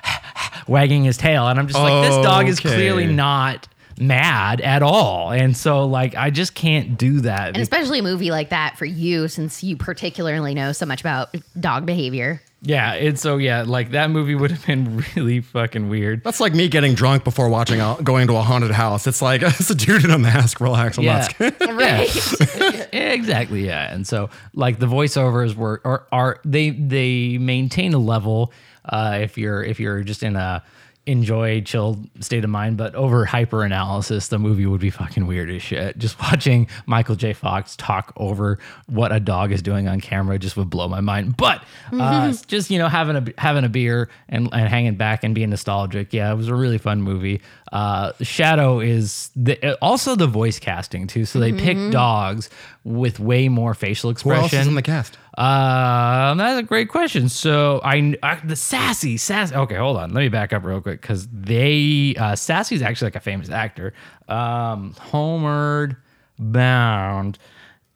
wagging 0.67 1.03
his 1.03 1.17
tail, 1.17 1.47
and 1.47 1.59
I'm 1.59 1.67
just 1.67 1.79
like, 1.79 2.03
this 2.03 2.15
dog 2.23 2.47
is 2.47 2.59
Okay. 2.59 2.73
clearly 2.75 3.07
not 3.07 3.67
mad 3.99 4.61
at 4.61 4.81
all, 4.83 5.31
and 5.31 5.55
so 5.55 5.85
like 5.85 6.15
I 6.15 6.29
just 6.29 6.55
can't 6.55 6.97
do 6.97 7.21
that. 7.21 7.49
And 7.49 7.57
especially 7.57 7.99
a 7.99 8.03
movie 8.03 8.31
like 8.31 8.49
that 8.49 8.77
for 8.77 8.85
you, 8.85 9.27
since 9.27 9.63
you 9.63 9.77
particularly 9.77 10.53
know 10.53 10.71
so 10.71 10.85
much 10.85 11.01
about 11.01 11.35
dog 11.59 11.85
behavior. 11.85 12.41
Yeah, 12.63 12.93
and 12.93 13.17
so 13.19 13.37
yeah, 13.37 13.63
like 13.65 13.91
that 13.91 14.11
movie 14.11 14.35
would 14.35 14.51
have 14.51 14.65
been 14.65 15.03
really 15.15 15.41
fucking 15.41 15.89
weird. 15.89 16.23
That's 16.23 16.39
like 16.39 16.53
me 16.53 16.67
getting 16.67 16.93
drunk 16.93 17.23
before 17.23 17.49
watching 17.49 17.81
a, 17.81 17.97
going 18.03 18.27
to 18.27 18.35
a 18.37 18.41
haunted 18.41 18.71
house. 18.71 19.07
It's 19.07 19.21
like 19.21 19.41
it's 19.43 19.69
a 19.69 19.75
dude 19.75 20.03
in 20.05 20.11
a 20.11 20.19
mask. 20.19 20.61
Relax, 20.61 20.97
I'm 20.97 21.03
Yeah. 21.05 21.13
not 21.13 21.31
scared. 21.31 21.55
Right. 21.71 22.93
Exactly. 22.93 23.65
Yeah, 23.65 23.91
and 23.93 24.05
so 24.05 24.29
like 24.53 24.79
the 24.79 24.85
voiceovers 24.87 25.55
were 25.55 25.81
are, 25.83 26.05
are 26.11 26.39
they 26.45 26.69
they 26.71 27.37
maintain 27.37 27.93
a 27.93 27.99
level 27.99 28.53
uh, 28.85 29.19
if 29.21 29.37
you're 29.37 29.63
if 29.63 29.79
you're 29.79 30.01
just 30.03 30.23
in 30.23 30.35
a 30.35 30.63
enjoy 31.07 31.61
chill 31.61 31.99
state 32.19 32.43
of 32.43 32.49
mind, 32.49 32.77
but 32.77 32.93
over 32.93 33.25
hyper 33.25 33.63
analysis, 33.63 34.27
the 34.27 34.37
movie 34.37 34.65
would 34.65 34.81
be 34.81 34.91
fucking 34.91 35.25
weird 35.25 35.49
as 35.49 35.61
shit. 35.61 35.97
Just 35.97 36.19
watching 36.21 36.67
Michael 36.85 37.15
J. 37.15 37.33
Fox 37.33 37.75
talk 37.75 38.13
over 38.17 38.59
what 38.87 39.11
a 39.11 39.19
dog 39.19 39.51
is 39.51 39.61
doing 39.61 39.87
on 39.87 39.99
camera 39.99 40.37
just 40.37 40.55
would 40.57 40.69
blow 40.69 40.87
my 40.87 41.01
mind. 41.01 41.37
But 41.37 41.63
uh, 41.91 42.33
just 42.47 42.69
you 42.69 42.77
know 42.77 42.87
having 42.87 43.15
a 43.15 43.25
having 43.37 43.63
a 43.63 43.69
beer 43.69 44.09
and, 44.29 44.49
and 44.53 44.69
hanging 44.69 44.95
back 44.95 45.23
and 45.23 45.33
being 45.33 45.49
nostalgic, 45.49 46.13
yeah, 46.13 46.31
it 46.31 46.35
was 46.35 46.47
a 46.47 46.55
really 46.55 46.77
fun 46.77 47.01
movie. 47.01 47.41
Uh, 47.71 48.11
Shadow 48.21 48.79
is 48.81 49.31
the, 49.35 49.77
also 49.81 50.15
the 50.15 50.27
voice 50.27 50.59
casting 50.59 51.07
too, 51.07 51.25
so 51.25 51.39
they 51.39 51.53
pick 51.53 51.77
dogs 51.91 52.49
with 52.83 53.19
way 53.19 53.47
more 53.47 53.73
facial 53.73 54.09
Who 54.09 54.11
expression. 54.11 54.43
else 54.43 54.53
is 54.53 54.67
in 54.67 54.75
the 54.75 54.81
cast? 54.81 55.17
Um, 55.37 56.37
that's 56.37 56.59
a 56.59 56.63
great 56.63 56.89
question. 56.89 57.29
So 57.29 57.79
I, 57.83 58.15
I 58.21 58.41
the 58.43 58.57
sassy 58.57 59.15
sassy. 59.15 59.55
Okay, 59.55 59.75
hold 59.75 59.95
on. 59.97 60.13
Let 60.13 60.21
me 60.21 60.27
back 60.29 60.51
up 60.51 60.65
real 60.65 60.81
quick 60.81 60.99
because 60.99 61.27
they 61.27 62.13
uh, 62.17 62.33
is 62.33 62.49
actually 62.49 63.05
like 63.05 63.15
a 63.15 63.21
famous 63.21 63.49
actor. 63.49 63.93
Um, 64.27 64.93
Homeward 64.99 65.95
Bound 66.37 67.39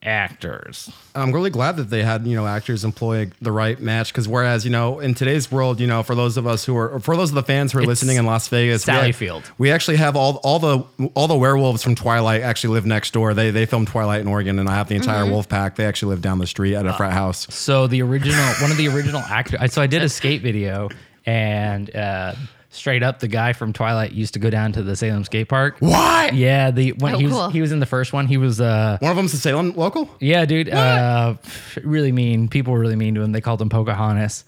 actors. 0.05 0.91
I'm 1.13 1.31
really 1.31 1.49
glad 1.49 1.77
that 1.77 1.89
they 1.89 2.03
had 2.03 2.25
you 2.27 2.35
know 2.35 2.45
actors 2.47 2.83
employ 2.85 3.29
the 3.41 3.51
right 3.51 3.79
match 3.79 4.11
because 4.11 4.27
whereas 4.27 4.65
you 4.65 4.71
know 4.71 4.99
in 4.99 5.13
today's 5.13 5.51
world 5.51 5.79
you 5.79 5.87
know 5.87 6.03
for 6.03 6.15
those 6.15 6.37
of 6.37 6.45
us 6.47 6.65
who 6.65 6.75
are 6.77 6.99
for 6.99 7.15
those 7.17 7.29
of 7.31 7.35
the 7.35 7.43
fans 7.43 7.71
who 7.71 7.79
are 7.79 7.83
listening 7.83 8.17
in 8.17 8.25
Las 8.25 8.47
Vegas 8.47 8.83
we 8.85 8.93
Sally 8.93 9.07
have- 9.07 9.15
Field. 9.15 9.51
we 9.57 9.71
actually 9.71 9.97
have 9.97 10.15
all 10.15 10.39
all 10.43 10.59
the 10.59 10.83
all 11.13 11.27
the 11.27 11.35
werewolves 11.35 11.83
from 11.83 11.95
Twilight 11.95 12.41
actually 12.41 12.73
live 12.73 12.85
next 12.85 13.11
door 13.13 13.33
they 13.33 13.51
they 13.51 13.65
filmed 13.65 13.87
Twilight 13.87 14.21
in 14.21 14.27
Oregon 14.27 14.59
and 14.59 14.69
I 14.69 14.75
have 14.75 14.87
the 14.89 14.95
entire 14.95 15.25
wolf 15.25 15.49
pack 15.49 15.75
they 15.75 15.85
actually 15.85 16.09
live 16.11 16.21
down 16.21 16.39
the 16.39 16.47
street 16.47 16.75
at 16.75 16.85
a 16.85 16.93
frat 16.93 17.13
house 17.13 17.47
So 17.53 17.87
the 17.87 18.01
original, 18.01 18.45
one 18.61 18.71
of 18.71 18.77
the 18.77 18.87
original 18.87 19.21
actors. 19.21 19.73
So 19.73 19.81
I 19.81 19.87
did 19.87 20.01
a 20.03 20.09
skate 20.09 20.41
video, 20.41 20.89
and 21.25 21.93
uh, 21.95 22.33
straight 22.75 23.01
up, 23.03 23.19
the 23.19 23.27
guy 23.27 23.53
from 23.53 23.73
Twilight 23.73 24.11
used 24.11 24.33
to 24.33 24.39
go 24.39 24.49
down 24.49 24.71
to 24.73 24.83
the 24.83 24.95
Salem 24.95 25.23
skate 25.23 25.49
park. 25.49 25.77
what 25.79 26.33
Yeah, 26.33 26.71
the 26.71 26.91
when 26.93 27.15
Oh, 27.15 27.17
he 27.17 27.25
was 27.25 27.33
cool. 27.33 27.49
he 27.49 27.61
was 27.61 27.71
in 27.71 27.79
the 27.79 27.85
first 27.85 28.13
one. 28.13 28.27
He 28.27 28.37
was 28.37 28.61
uh 28.61 28.97
one 28.99 29.11
of 29.11 29.17
them's 29.17 29.33
a 29.33 29.37
Salem 29.37 29.73
local 29.75 30.09
yeah, 30.19 30.45
dude. 30.45 30.69
Uh, 30.69 31.35
really 31.83 32.11
mean. 32.11 32.47
People 32.49 32.73
were 32.73 32.79
really 32.79 32.95
mean 32.95 33.15
to 33.15 33.21
him. 33.21 33.31
They 33.31 33.41
called 33.41 33.61
him 33.61 33.69
Pocahontas. 33.69 34.43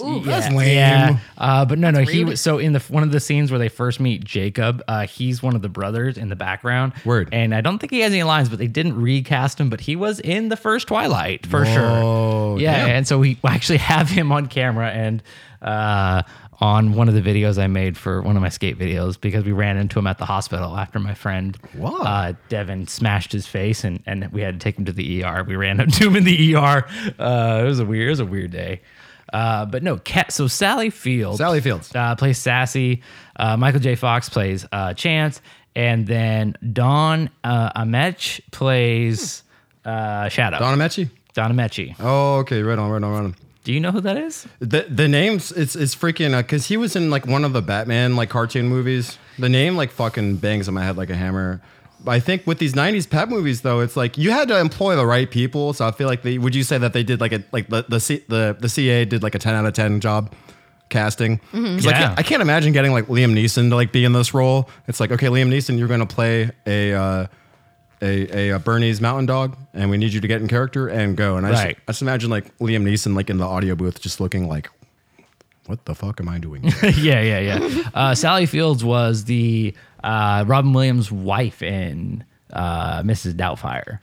Ooh, 0.00 0.20
that's 0.20 0.48
lame. 0.54 0.76
Yeah, 0.76 1.18
uh, 1.36 1.64
but 1.64 1.76
no, 1.78 1.90
no. 1.90 2.00
He 2.02 2.20
rude. 2.20 2.28
was 2.30 2.40
so 2.40 2.58
in 2.58 2.72
the 2.72 2.78
one 2.88 3.02
of 3.02 3.10
the 3.10 3.18
scenes 3.20 3.50
where 3.50 3.58
they 3.58 3.68
first 3.68 3.98
meet 4.00 4.24
Jacob. 4.24 4.80
Uh, 4.86 5.06
he's 5.06 5.42
one 5.42 5.56
of 5.56 5.60
the 5.60 5.68
brothers 5.68 6.16
in 6.16 6.28
the 6.28 6.36
background. 6.36 6.92
Word. 7.04 7.28
And 7.32 7.52
I 7.54 7.60
don't 7.62 7.78
think 7.78 7.90
he 7.92 8.00
has 8.00 8.12
any 8.12 8.22
lines, 8.22 8.48
but 8.48 8.58
they 8.60 8.68
didn't 8.68 8.94
recast 8.98 9.58
him. 9.60 9.68
But 9.70 9.80
he 9.80 9.96
was 9.96 10.20
in 10.20 10.48
the 10.50 10.56
first 10.56 10.86
Twilight 10.86 11.46
for 11.46 11.64
Whoa, 11.64 11.74
sure. 11.74 12.60
Yeah, 12.60 12.76
damn. 12.86 12.88
and 12.90 13.08
so 13.08 13.18
we 13.18 13.38
actually 13.44 13.78
have 13.92 14.08
him 14.08 14.30
on 14.32 14.46
camera 14.46 14.88
and 14.88 15.20
uh, 15.60 16.22
on 16.62 16.92
one 16.92 17.08
of 17.08 17.14
the 17.14 17.20
videos 17.20 17.60
I 17.60 17.66
made 17.66 17.98
for 17.98 18.22
one 18.22 18.36
of 18.36 18.42
my 18.42 18.48
skate 18.48 18.78
videos 18.78 19.20
because 19.20 19.44
we 19.44 19.50
ran 19.50 19.76
into 19.76 19.98
him 19.98 20.06
at 20.06 20.18
the 20.18 20.24
hospital 20.24 20.76
after 20.76 21.00
my 21.00 21.12
friend 21.12 21.58
uh, 21.82 22.34
Devin 22.48 22.86
smashed 22.86 23.32
his 23.32 23.48
face 23.48 23.82
and, 23.82 24.00
and 24.06 24.30
we 24.32 24.42
had 24.42 24.60
to 24.60 24.64
take 24.64 24.78
him 24.78 24.84
to 24.84 24.92
the 24.92 25.24
ER. 25.24 25.42
We 25.42 25.56
ran 25.56 25.80
into 25.80 26.06
him 26.06 26.14
in 26.14 26.22
the 26.22 26.54
ER. 26.54 26.86
Uh, 27.18 27.62
it 27.64 27.66
was 27.66 27.80
a 27.80 27.84
weird, 27.84 28.06
it 28.06 28.10
was 28.10 28.20
a 28.20 28.24
weird 28.26 28.52
day. 28.52 28.80
Uh, 29.32 29.64
but 29.66 29.82
no, 29.82 29.96
Cat. 29.96 30.30
So 30.30 30.46
Sally 30.46 30.90
Fields, 30.90 31.38
Sally 31.38 31.60
Fields. 31.60 31.92
uh, 31.96 32.14
plays 32.14 32.38
Sassy. 32.38 33.02
Uh, 33.34 33.56
Michael 33.56 33.80
J. 33.80 33.96
Fox 33.96 34.28
plays 34.28 34.64
uh, 34.70 34.94
Chance, 34.94 35.40
and 35.74 36.06
then 36.06 36.54
Don 36.72 37.28
uh, 37.42 37.72
Ameche 37.82 38.40
plays 38.52 39.42
uh, 39.84 40.28
Shadow. 40.28 40.58
Don 40.58 40.78
Ameche 40.78 41.08
Don 41.34 41.50
Ameche. 41.52 41.96
oh 41.98 42.36
okay 42.40 42.62
right 42.62 42.78
on 42.78 42.90
right 42.90 43.02
on 43.02 43.10
right 43.10 43.24
on 43.24 43.34
Do 43.64 43.72
you 43.72 43.78
know 43.80 43.92
who 43.92 44.00
that 44.00 44.16
is? 44.16 44.46
The 44.58 44.86
the 44.90 45.06
names 45.08 45.52
it's 45.52 45.76
it's 45.76 45.94
freaking 45.94 46.36
because 46.36 46.66
he 46.66 46.76
was 46.76 46.96
in 46.96 47.10
like 47.10 47.26
one 47.26 47.44
of 47.44 47.52
the 47.52 47.62
Batman 47.62 48.16
like 48.16 48.28
cartoon 48.28 48.66
movies. 48.68 49.18
The 49.38 49.48
name 49.48 49.76
like 49.76 49.90
fucking 49.90 50.36
bangs 50.36 50.66
in 50.68 50.74
my 50.74 50.82
head 50.84 50.96
like 50.96 51.10
a 51.10 51.14
hammer. 51.16 51.60
I 52.04 52.18
think 52.18 52.44
with 52.44 52.58
these 52.58 52.72
'90s 52.74 53.08
pet 53.08 53.28
movies 53.28 53.60
though, 53.60 53.78
it's 53.78 53.96
like 53.96 54.18
you 54.18 54.32
had 54.32 54.48
to 54.48 54.58
employ 54.58 54.96
the 54.96 55.06
right 55.06 55.30
people. 55.30 55.72
So 55.74 55.86
I 55.86 55.92
feel 55.92 56.08
like 56.08 56.22
they 56.22 56.38
would 56.38 56.56
you 56.56 56.64
say 56.64 56.76
that 56.78 56.92
they 56.92 57.04
did 57.04 57.20
like 57.20 57.32
a 57.32 57.44
like 57.52 57.68
the 57.68 57.84
the 57.88 58.00
C, 58.00 58.24
the 58.28 58.56
the 58.58 58.68
CA 58.68 59.04
did 59.04 59.22
like 59.22 59.36
a 59.36 59.38
10 59.38 59.54
out 59.54 59.64
of 59.64 59.74
10 59.74 60.00
job 60.00 60.32
casting. 60.88 61.40
I, 61.54 61.58
Yeah. 61.58 61.92
can't, 61.92 62.18
I 62.18 62.22
can't 62.24 62.42
imagine 62.42 62.72
getting 62.72 62.90
like 62.92 63.06
Liam 63.06 63.32
Neeson 63.32 63.70
to 63.70 63.76
like 63.76 63.92
be 63.92 64.04
in 64.04 64.12
this 64.12 64.34
role. 64.34 64.68
It's 64.88 64.98
like 64.98 65.12
okay, 65.12 65.28
Liam 65.28 65.48
Neeson, 65.48 65.78
you're 65.78 65.86
gonna 65.88 66.04
play 66.06 66.50
a. 66.66 66.92
Uh, 66.94 67.26
a, 68.02 68.36
a, 68.50 68.52
uh 68.52 68.58
Bernese 68.58 69.00
mountain 69.00 69.26
dog, 69.26 69.56
and 69.72 69.88
we 69.90 69.96
need 69.96 70.12
you 70.12 70.20
to 70.20 70.28
get 70.28 70.40
in 70.42 70.48
character 70.48 70.88
and 70.88 71.16
go. 71.16 71.36
And 71.36 71.46
I, 71.46 71.50
Right. 71.50 71.76
just, 71.76 71.88
I 71.88 71.92
just 71.92 72.02
imagine 72.02 72.30
like 72.30 72.58
Liam 72.58 72.82
Neeson 72.82 73.14
like 73.14 73.30
in 73.30 73.38
the 73.38 73.46
audio 73.46 73.74
booth, 73.74 74.00
just 74.00 74.20
looking 74.20 74.48
like, 74.48 74.68
what 75.66 75.84
the 75.84 75.94
fuck 75.94 76.20
am 76.20 76.28
I 76.28 76.38
doing? 76.38 76.64
yeah, 76.82 77.20
yeah, 77.20 77.38
yeah. 77.38 77.82
Uh, 77.94 78.14
Sally 78.14 78.46
Fields 78.46 78.84
was 78.84 79.24
the 79.24 79.74
uh, 80.02 80.44
Robin 80.46 80.72
Williams' 80.72 81.12
wife 81.12 81.62
in 81.62 82.24
uh, 82.52 83.02
Mrs. 83.02 83.34
Doubtfire. 83.34 84.00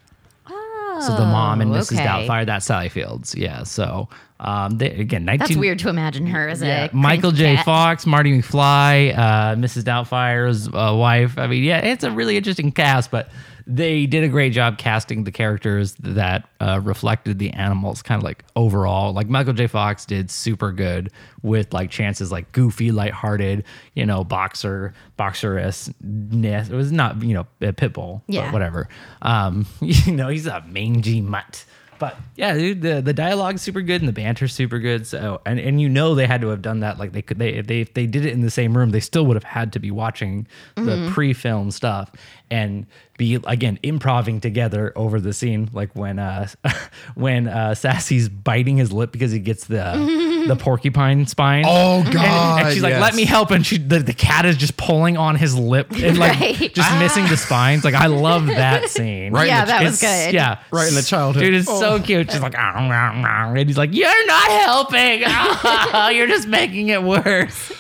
So 1.02 1.16
the 1.16 1.24
mom 1.24 1.62
in 1.62 1.70
Oh, 1.70 1.76
Mrs. 1.76 1.94
okay. 1.94 2.06
Doubtfire, 2.06 2.46
that's 2.46 2.66
Sally 2.66 2.90
Fields. 2.90 3.34
Yeah. 3.34 3.64
So 3.64 4.10
um, 4.42 4.78
they, 4.80 4.90
again, 4.90 5.24
19, 5.24 5.40
That's 5.40 5.56
weird 5.56 5.80
to 5.80 5.90
imagine 5.90 6.26
her 6.28 6.50
as 6.50 6.62
a 6.62 6.90
Michael 6.92 7.32
J. 7.32 7.56
cat. 7.56 7.64
Fox, 7.66 8.06
Marty 8.06 8.38
McFly, 8.38 9.18
uh, 9.18 9.56
Mrs. 9.56 9.84
Doubtfire's 9.84 10.68
uh, 10.68 10.94
wife. 10.98 11.38
I 11.38 11.48
mean, 11.48 11.64
yeah, 11.64 11.78
it's 11.80 12.04
a 12.04 12.12
really 12.12 12.36
interesting 12.36 12.74
cast, 12.74 13.12
but 13.12 13.30
they 13.72 14.08
did 14.08 14.24
a 14.24 14.28
great 14.28 14.52
job 14.52 14.80
casting 14.80 15.26
the 15.26 15.32
characters 15.32 15.94
that 16.00 16.50
uh, 16.60 16.82
reflected 16.84 17.38
the 17.38 17.52
animals 17.52 18.02
kind 18.02 18.20
of 18.20 18.24
like 18.24 18.44
overall. 18.56 19.14
Like 19.14 19.30
Michael 19.30 19.54
J. 19.54 19.68
Fox 19.68 20.06
did 20.08 20.32
super 20.32 20.72
good 20.72 21.12
with 21.44 21.72
like 21.72 21.92
chances 21.92 22.32
like 22.32 22.52
goofy, 22.52 22.92
lighthearted, 22.92 23.64
you 23.94 24.08
know, 24.08 24.24
boxer, 24.24 24.96
boxeress. 25.18 25.88
It 26.04 26.72
was 26.72 26.92
not, 26.92 27.22
you 27.22 27.36
know, 27.36 27.46
a 27.62 27.72
pit 27.72 27.94
bull, 27.94 28.24
Yeah. 28.28 28.46
but 28.46 28.54
whatever. 28.54 28.90
Um, 29.22 29.68
you 29.82 30.14
know, 30.14 30.30
he's 30.30 30.48
a 30.48 30.62
mangy 30.68 31.22
mutt. 31.22 31.64
But 32.00 32.16
yeah, 32.38 32.54
dude, 32.54 32.82
the 32.82 33.02
the 33.02 33.12
dialogue's 33.12 33.62
super 33.62 33.82
good 33.82 34.02
and 34.02 34.08
the 34.08 34.14
banter's 34.14 34.54
super 34.54 34.80
good. 34.80 35.06
So 35.06 35.42
and 35.46 35.60
and 35.60 35.82
you 35.82 35.90
know 35.90 36.16
they 36.16 36.28
had 36.28 36.40
to 36.40 36.48
have 36.48 36.62
done 36.62 36.80
that. 36.80 36.98
Like 36.98 37.12
they 37.12 37.22
could 37.22 37.40
they 37.40 37.50
if 37.56 37.68
they 37.68 37.82
if 37.82 37.94
they 37.94 38.08
did 38.08 38.26
it 38.26 38.32
in 38.32 38.40
the 38.40 38.50
same 38.50 38.78
room, 38.78 38.92
they 38.92 39.02
still 39.02 39.26
would 39.26 39.36
have 39.36 39.44
had 39.44 39.74
to 39.74 39.80
be 39.80 39.92
watching 39.92 40.48
the 40.76 41.12
pre-film 41.14 41.72
stuff 41.72 42.10
and 42.52 42.86
be 43.18 43.36
again 43.46 43.78
improving 43.84 44.40
together 44.40 44.94
over 44.96 45.20
the 45.20 45.34
scene. 45.34 45.70
Like 45.74 45.94
when 45.96 46.20
uh 46.20 46.48
when 47.16 47.48
uh 47.48 47.76
Sassy's 47.76 48.30
biting 48.30 48.78
his 48.78 48.92
lip 48.94 49.12
because 49.12 49.32
he 49.32 49.40
gets 49.40 49.66
the 49.66 50.46
the 50.48 50.56
porcupine 50.56 51.26
spine. 51.28 51.66
Oh, 51.68 52.02
God, 52.12 52.62
And, 52.66 52.74
she's 52.74 52.82
like, 52.82 52.92
yes. 52.92 53.02
"Let 53.02 53.16
me 53.16 53.26
help," 53.26 53.52
and 53.52 53.66
she 53.66 53.78
the, 53.78 54.00
the 54.00 54.14
cat 54.14 54.46
is 54.46 54.56
just 54.58 54.78
pulling 54.78 55.18
on 55.18 55.36
his 55.36 55.54
lip 55.58 55.92
and 55.92 56.18
like 56.18 56.40
Right. 56.40 56.74
just 56.74 56.98
missing 57.00 57.28
the 57.28 57.36
spines. 57.38 57.84
Like 57.84 57.94
I 57.94 58.08
love 58.08 58.46
that 58.48 58.90
scene. 58.90 59.34
Right 59.34 59.48
Yeah, 59.48 59.66
the- 59.66 59.72
that 59.72 59.84
was 59.84 60.00
good. 60.02 60.34
Yeah, 60.34 60.60
Right 60.72 60.88
in 60.88 60.96
the 60.96 61.02
childhood. 61.04 61.44
Dude, 61.44 61.54
it's 61.56 61.68
Oh. 61.70 61.80
so 61.80 62.00
cute. 62.00 62.32
She's 62.32 62.42
like, 62.42 62.56
"Ah, 62.58 62.74
ah, 62.78 63.22
ah," 63.26 63.50
and 63.54 63.68
he's 63.70 63.78
like, 63.78 63.94
"You're 63.94 64.26
not 64.28 64.50
helping. 64.50 65.24
Ah, 65.26 66.10
You're 66.10 66.28
just 66.28 66.48
making 66.48 66.88
it 66.90 67.04
worse." 67.04 67.72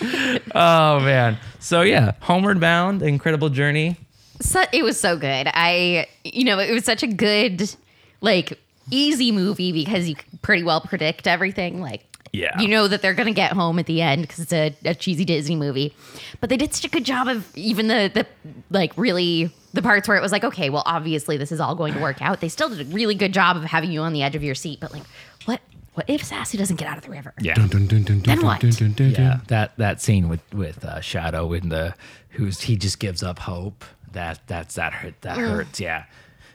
Oh 0.53 0.99
man. 0.99 1.37
So 1.59 1.81
yeah, 1.81 2.11
Homeward 2.21 2.59
Bound, 2.59 3.01
Incredible 3.01 3.49
Journey. 3.49 3.95
So, 4.41 4.63
it 4.71 4.83
was 4.83 4.99
so 4.99 5.17
good. 5.17 5.49
I, 5.53 6.07
you 6.23 6.43
know, 6.45 6.59
it 6.59 6.71
was 6.71 6.85
such 6.85 7.03
a 7.03 7.07
good, 7.07 7.75
like, 8.21 8.59
easy 8.91 9.31
movie 9.31 9.71
because 9.71 10.07
you 10.07 10.15
could 10.15 10.41
pretty 10.41 10.63
well 10.63 10.81
predict 10.81 11.27
everything. 11.27 11.81
Like, 11.81 12.05
Yeah. 12.31 12.59
You 12.59 12.67
know 12.67 12.87
that 12.87 13.01
they're 13.01 13.13
gonna 13.15 13.33
get 13.33 13.51
home 13.53 13.79
at 13.79 13.85
the 13.85 14.01
end 14.01 14.21
because 14.23 14.39
it's 14.39 14.53
a, 14.53 14.75
a 14.85 14.95
cheesy 14.95 15.25
Disney 15.25 15.55
movie. 15.55 15.93
But 16.39 16.49
they 16.49 16.57
did 16.57 16.73
such 16.73 16.85
a 16.85 16.89
good 16.89 17.03
job 17.03 17.27
of 17.27 17.55
even 17.57 17.87
the 17.87 18.09
the 18.13 18.25
like 18.69 18.93
really 18.97 19.51
the 19.73 19.81
parts 19.81 20.07
where 20.07 20.15
it 20.17 20.21
was 20.21 20.31
like, 20.31 20.43
okay, 20.43 20.69
well, 20.69 20.83
obviously 20.85 21.37
this 21.37 21.51
is 21.51 21.59
all 21.59 21.75
going 21.75 21.93
to 21.93 21.99
work 21.99 22.21
out. 22.21 22.39
They 22.39 22.49
still 22.49 22.69
did 22.69 22.81
a 22.81 22.85
really 22.93 23.13
good 23.15 23.33
job 23.33 23.57
of 23.57 23.63
having 23.63 23.91
you 23.91 24.01
on 24.01 24.13
the 24.13 24.23
edge 24.23 24.35
of 24.35 24.43
your 24.43 24.55
seat. 24.55 24.79
But 24.79 24.91
like, 24.93 25.03
what 25.45 25.59
what 25.95 26.09
if 26.09 26.23
Sassy 26.23 26.57
doesn't 26.57 26.77
get 26.77 26.87
out 26.87 26.97
of 26.97 27.03
the 27.03 27.11
river? 27.11 27.33
Yeah. 27.41 27.55
Dun, 27.55 27.67
dun, 27.67 27.87
dun, 27.87 28.03
dun, 28.03 28.19
Then 28.19 28.37
dun, 28.37 28.45
what? 28.45 28.61
dun, 28.61 28.71
dun, 28.71 28.93
dun, 28.93 29.13
dun. 29.13 29.23
Yeah, 29.25 29.39
that 29.47 29.75
that 29.77 30.01
scene 30.01 30.29
with 30.29 30.41
with 30.53 30.85
uh, 30.85 31.01
Shadow 31.01 31.51
in 31.53 31.69
the 31.69 31.95
who's 32.29 32.61
he 32.61 32.75
just 32.77 32.99
gives 32.99 33.21
up 33.23 33.39
hope. 33.39 33.83
That 34.13 34.39
that's 34.47 34.75
that 34.75 34.93
hurt 34.93 35.21
that 35.21 35.37
hurts. 35.37 35.79
Yeah, 35.79 36.05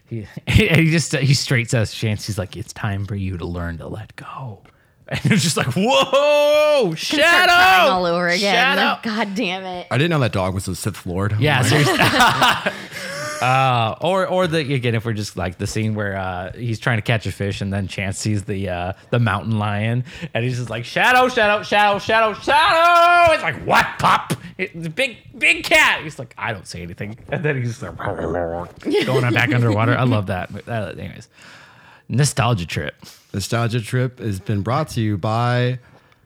he 0.06 0.26
he 0.46 0.90
just 0.90 1.14
he 1.14 1.34
straight 1.34 1.70
says 1.70 1.92
chance. 1.94 2.26
He's 2.26 2.38
like, 2.38 2.56
it's 2.56 2.72
time 2.72 3.06
for 3.06 3.14
you 3.14 3.36
to 3.36 3.46
learn 3.46 3.78
to 3.78 3.88
let 3.88 4.14
go. 4.16 4.62
And 5.06 5.20
it's 5.32 5.42
just 5.42 5.58
like, 5.58 5.66
whoa, 5.76 6.94
Start 6.96 7.20
Shadow, 7.20 7.92
all 7.92 8.06
over 8.06 8.26
again. 8.26 8.54
Shadow. 8.78 9.00
God 9.02 9.34
damn 9.34 9.62
it. 9.62 9.86
I 9.90 9.98
didn't 9.98 10.08
know 10.08 10.18
that 10.20 10.32
dog 10.32 10.54
was 10.54 10.66
a 10.66 10.74
Sith 10.74 11.04
Lord. 11.04 11.38
Yeah, 11.38 11.60
oh 11.62 11.68
seriously. 11.68 11.98
uh, 13.42 13.96
or 14.00 14.26
or 14.26 14.46
the 14.46 14.58
again, 14.74 14.94
if 14.94 15.04
we're 15.04 15.12
just 15.12 15.36
like 15.36 15.58
the 15.58 15.66
scene 15.66 15.94
where 15.94 16.16
uh, 16.16 16.52
he's 16.52 16.78
trying 16.78 16.98
to 16.98 17.02
catch 17.02 17.26
a 17.26 17.32
fish 17.32 17.60
and 17.60 17.72
then 17.72 17.88
Chance 17.88 18.18
sees 18.18 18.44
the 18.44 18.68
uh, 18.68 18.92
the 19.10 19.18
mountain 19.18 19.58
lion 19.58 20.04
and 20.32 20.44
he's 20.44 20.58
just 20.58 20.70
like 20.70 20.84
shadow, 20.84 21.28
shadow, 21.28 21.62
shadow, 21.62 21.98
shadow, 21.98 22.34
shadow. 22.34 23.32
It's 23.32 23.42
like 23.42 23.64
what 23.66 23.86
pop? 23.98 24.34
It's 24.56 24.86
a 24.86 24.90
big 24.90 25.18
big 25.36 25.64
cat. 25.64 26.02
He's 26.02 26.18
like 26.18 26.34
I 26.38 26.52
don't 26.52 26.66
say 26.66 26.82
anything, 26.82 27.18
and 27.30 27.44
then 27.44 27.60
he's 27.62 27.82
like 27.82 27.96
going 29.06 29.32
back 29.34 29.52
underwater. 29.52 29.96
I 29.96 30.04
love 30.04 30.26
that. 30.26 30.50
Uh, 30.68 30.92
anyways, 30.96 31.28
nostalgia 32.08 32.66
trip. 32.66 32.94
Nostalgia 33.34 33.80
Trip 33.80 34.20
has 34.20 34.38
been 34.38 34.62
brought 34.62 34.90
to 34.90 35.00
you 35.00 35.18
by 35.18 35.80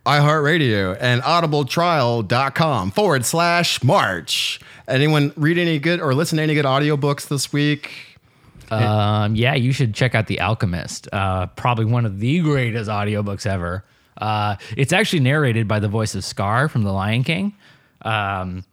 iHeartRadio 0.08 0.96
and 1.00 1.22
audibletrial.com 1.22 2.90
forward 2.92 3.24
slash 3.24 3.82
March. 3.82 4.58
Anyone 4.86 5.32
read 5.36 5.58
any 5.58 5.78
good 5.78 6.00
or 6.00 6.14
listen 6.14 6.38
to 6.38 6.42
any 6.42 6.54
good 6.54 6.64
audiobooks 6.64 7.28
this 7.28 7.52
week? 7.52 7.92
Um, 8.70 9.34
yeah, 9.36 9.54
you 9.54 9.72
should 9.72 9.94
check 9.94 10.14
out 10.14 10.26
The 10.26 10.40
Alchemist. 10.40 11.08
Uh, 11.12 11.46
probably 11.46 11.84
one 11.84 12.04
of 12.06 12.20
the 12.20 12.40
greatest 12.40 12.90
audiobooks 12.90 13.46
ever. 13.46 13.84
Uh, 14.16 14.56
it's 14.76 14.92
actually 14.92 15.20
narrated 15.20 15.68
by 15.68 15.78
the 15.78 15.88
voice 15.88 16.14
of 16.14 16.24
Scar 16.24 16.68
from 16.68 16.82
The 16.84 16.92
Lion 16.92 17.22
King. 17.24 17.54
Um, 18.02 18.64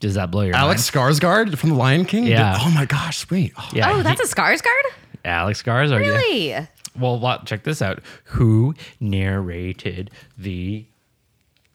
does 0.00 0.14
that 0.14 0.30
blow 0.30 0.42
your 0.42 0.54
Alex 0.54 0.88
Skarsgård 0.90 1.56
from 1.56 1.70
The 1.70 1.76
Lion 1.76 2.04
King? 2.04 2.26
Yeah. 2.26 2.56
Oh 2.60 2.70
my 2.70 2.84
gosh, 2.84 3.28
wait. 3.30 3.52
Oh. 3.58 3.70
Yeah, 3.72 3.90
Oh, 3.92 3.96
he- 3.96 4.02
that's 4.02 4.20
a 4.20 4.34
Skarsgård? 4.34 4.82
Alex 5.24 5.62
Skarsgård. 5.62 6.20
yeah. 6.30 6.66
Really? 6.96 7.18
Well, 7.18 7.42
check 7.44 7.64
this 7.64 7.82
out. 7.82 8.00
Who 8.24 8.74
narrated 9.00 10.10
The 10.38 10.86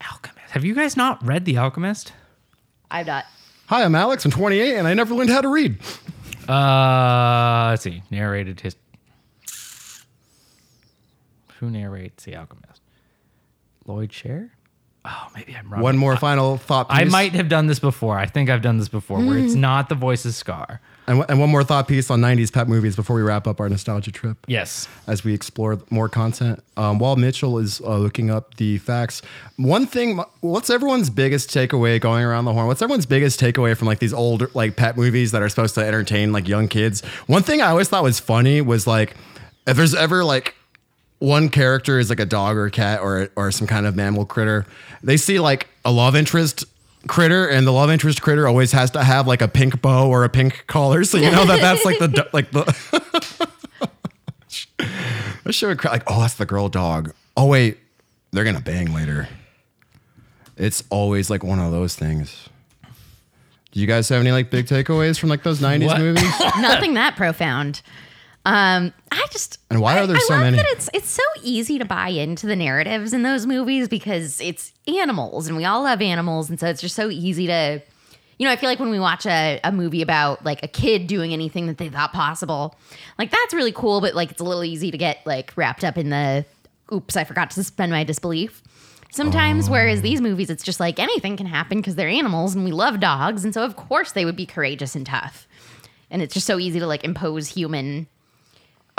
Alchemist? 0.09 0.51
Have 0.51 0.65
you 0.65 0.73
guys 0.75 0.95
not 0.97 1.25
read 1.25 1.45
The 1.45 1.57
Alchemist? 1.57 2.13
I'm 2.91 3.05
not. 3.05 3.25
Hi, 3.67 3.83
I'm 3.83 3.95
Alex. 3.95 4.25
I'm 4.25 4.31
28 4.31 4.75
and 4.77 4.87
I 4.87 4.93
never 4.93 5.13
learned 5.13 5.29
how 5.29 5.41
to 5.41 5.49
read. 5.49 5.77
Uh, 6.47 7.67
let's 7.69 7.83
see. 7.83 8.01
Narrated 8.09 8.61
his. 8.61 8.75
Who 11.59 11.69
narrates 11.69 12.23
The 12.23 12.35
Alchemist? 12.35 12.81
Lloyd 13.85 14.11
Share? 14.11 14.51
Oh, 15.05 15.27
maybe 15.35 15.55
I'm 15.55 15.71
wrong. 15.71 15.81
One 15.81 15.97
more 15.97 16.17
final 16.17 16.57
thought 16.57 16.89
piece. 16.89 16.99
I 16.99 17.03
might 17.05 17.33
have 17.33 17.49
done 17.49 17.67
this 17.67 17.79
before. 17.79 18.17
I 18.17 18.25
think 18.25 18.49
I've 18.49 18.61
done 18.61 18.77
this 18.77 18.89
before, 18.89 19.19
where 19.19 19.37
it's 19.37 19.53
not 19.53 19.89
the 19.89 19.95
voice 19.95 20.25
of 20.25 20.33
Scar. 20.33 20.81
And, 21.09 21.25
and 21.27 21.39
one 21.39 21.49
more 21.49 21.63
thought 21.63 21.87
piece 21.87 22.11
on 22.11 22.21
90s 22.21 22.53
pet 22.53 22.67
movies 22.67 22.95
before 22.95 23.15
we 23.15 23.23
wrap 23.23 23.47
up 23.47 23.59
our 23.59 23.67
nostalgia 23.67 24.11
trip. 24.11 24.37
Yes. 24.47 24.87
as 25.07 25.23
we 25.23 25.33
explore 25.33 25.79
more 25.89 26.07
content. 26.07 26.63
Um, 26.77 26.99
while 26.99 27.15
Mitchell 27.15 27.57
is 27.57 27.81
uh, 27.81 27.97
looking 27.97 28.29
up 28.29 28.55
the 28.57 28.77
facts, 28.77 29.23
one 29.57 29.87
thing, 29.87 30.23
what's 30.41 30.69
everyone's 30.69 31.09
biggest 31.09 31.49
takeaway 31.49 31.99
going 31.99 32.23
around 32.23 32.45
the 32.45 32.53
horn? 32.53 32.67
What's 32.67 32.83
everyone's 32.83 33.07
biggest 33.07 33.39
takeaway 33.39 33.75
from 33.75 33.87
like 33.87 33.97
these 33.97 34.13
old 34.13 34.53
like 34.55 34.75
pet 34.75 34.97
movies 34.97 35.31
that 35.31 35.41
are 35.41 35.49
supposed 35.49 35.73
to 35.75 35.83
entertain 35.83 36.31
like 36.31 36.47
young 36.47 36.67
kids? 36.67 37.03
One 37.25 37.41
thing 37.41 37.59
I 37.59 37.71
always 37.71 37.89
thought 37.89 38.03
was 38.03 38.19
funny 38.19 38.61
was 38.61 38.85
like 38.85 39.15
if 39.65 39.77
there's 39.77 39.95
ever 39.95 40.23
like 40.23 40.55
one 41.17 41.49
character 41.49 41.97
is 41.97 42.09
like 42.09 42.19
a 42.19 42.25
dog 42.25 42.55
or 42.55 42.65
a 42.65 42.71
cat 42.71 43.01
or 43.01 43.29
or 43.35 43.51
some 43.51 43.65
kind 43.65 43.85
of 43.85 43.95
mammal 43.95 44.25
critter, 44.25 44.67
they 45.03 45.17
see 45.17 45.39
like 45.39 45.67
a 45.83 45.91
love 45.91 46.15
interest 46.15 46.65
critter 47.07 47.47
and 47.47 47.65
the 47.65 47.71
love 47.71 47.89
interest 47.89 48.21
critter 48.21 48.47
always 48.47 48.71
has 48.73 48.91
to 48.91 49.03
have 49.03 49.25
like 49.27 49.41
a 49.41 49.47
pink 49.47 49.81
bow 49.81 50.09
or 50.09 50.23
a 50.25 50.29
pink 50.29 50.65
collar 50.67 51.03
so 51.03 51.17
you 51.17 51.31
know 51.31 51.45
that 51.45 51.61
that's 51.61 51.85
like 51.85 51.97
the 51.99 52.27
like 52.33 52.51
the 52.51 52.65
I 55.45 55.51
should 55.51 55.69
have 55.69 55.91
like, 55.91 56.03
oh, 56.07 56.19
that's 56.21 56.35
the 56.35 56.45
girl 56.45 56.69
dog. 56.69 57.13
Oh 57.35 57.45
wait, 57.47 57.77
they're 58.31 58.43
gonna 58.43 58.59
bang 58.61 58.93
later. 58.93 59.27
It's 60.57 60.83
always 60.89 61.29
like 61.29 61.43
one 61.43 61.59
of 61.59 61.71
those 61.71 61.95
things. 61.95 62.49
Do 63.71 63.79
you 63.79 63.87
guys 63.87 64.09
have 64.09 64.19
any 64.21 64.31
like 64.31 64.51
big 64.51 64.65
takeaways 64.65 65.17
from 65.19 65.29
like 65.29 65.43
those 65.43 65.59
'90s 65.59 65.85
What? 65.87 65.99
movies? 65.99 66.39
Nothing 66.57 66.95
that 66.95 67.15
profound. 67.15 67.81
Um, 68.45 68.93
I 69.11 69.25
just 69.31 69.59
And 69.69 69.81
why 69.81 69.99
are 69.99 70.07
there 70.07 70.15
I 70.15 70.19
so 70.19 70.33
love 70.33 70.43
many? 70.43 70.57
That 70.57 70.65
it's 70.69 70.89
it's 70.93 71.09
so 71.09 71.21
easy 71.43 71.77
to 71.77 71.85
buy 71.85 72.07
into 72.09 72.47
the 72.47 72.55
narratives 72.55 73.13
in 73.13 73.21
those 73.23 73.45
movies 73.45 73.87
because 73.87 74.39
it's 74.39 74.71
animals 74.87 75.47
and 75.47 75.57
we 75.57 75.65
all 75.65 75.83
love 75.83 76.01
animals, 76.01 76.49
and 76.49 76.59
so 76.59 76.67
it's 76.67 76.81
just 76.81 76.95
so 76.95 77.09
easy 77.09 77.47
to, 77.47 77.81
you 78.37 78.45
know, 78.45 78.51
I 78.51 78.55
feel 78.55 78.69
like 78.69 78.79
when 78.79 78.89
we 78.89 78.99
watch 78.99 79.25
a, 79.25 79.59
a 79.63 79.71
movie 79.71 80.01
about 80.01 80.45
like 80.45 80.63
a 80.63 80.67
kid 80.67 81.05
doing 81.07 81.33
anything 81.33 81.67
that 81.67 81.77
they 81.77 81.89
thought 81.89 82.13
possible, 82.13 82.75
like 83.17 83.29
that's 83.29 83.53
really 83.53 83.73
cool, 83.73 83.99
but 84.01 84.15
like 84.15 84.31
it's 84.31 84.41
a 84.41 84.45
little 84.45 84.63
easy 84.63 84.89
to 84.89 84.97
get 84.97 85.19
like 85.25 85.51
wrapped 85.57 85.83
up 85.83 85.97
in 85.97 86.09
the, 86.09 86.45
oops, 86.93 87.17
I 87.17 87.25
forgot 87.25 87.49
to 87.51 87.55
suspend 87.55 87.91
my 87.91 88.03
disbelief. 88.05 88.63
Sometimes, 89.11 89.67
Oh. 89.67 89.73
whereas 89.73 90.01
these 90.01 90.21
movies, 90.21 90.49
it's 90.49 90.63
just 90.63 90.79
like 90.79 90.97
anything 90.97 91.35
can 91.35 91.47
happen 91.47 91.79
because 91.79 91.95
they're 91.95 92.07
animals 92.07 92.55
and 92.55 92.63
we 92.63 92.71
love 92.71 92.99
dogs, 93.01 93.43
and 93.43 93.53
so 93.53 93.63
of 93.65 93.75
course 93.75 94.13
they 94.13 94.23
would 94.23 94.37
be 94.37 94.45
courageous 94.45 94.95
and 94.95 95.05
tough 95.05 95.45
and 96.11 96.23
it's 96.23 96.33
just 96.33 96.47
so 96.47 96.57
easy 96.57 96.79
to 96.79 96.87
like 96.87 97.03
impose 97.03 97.49
human 97.49 98.07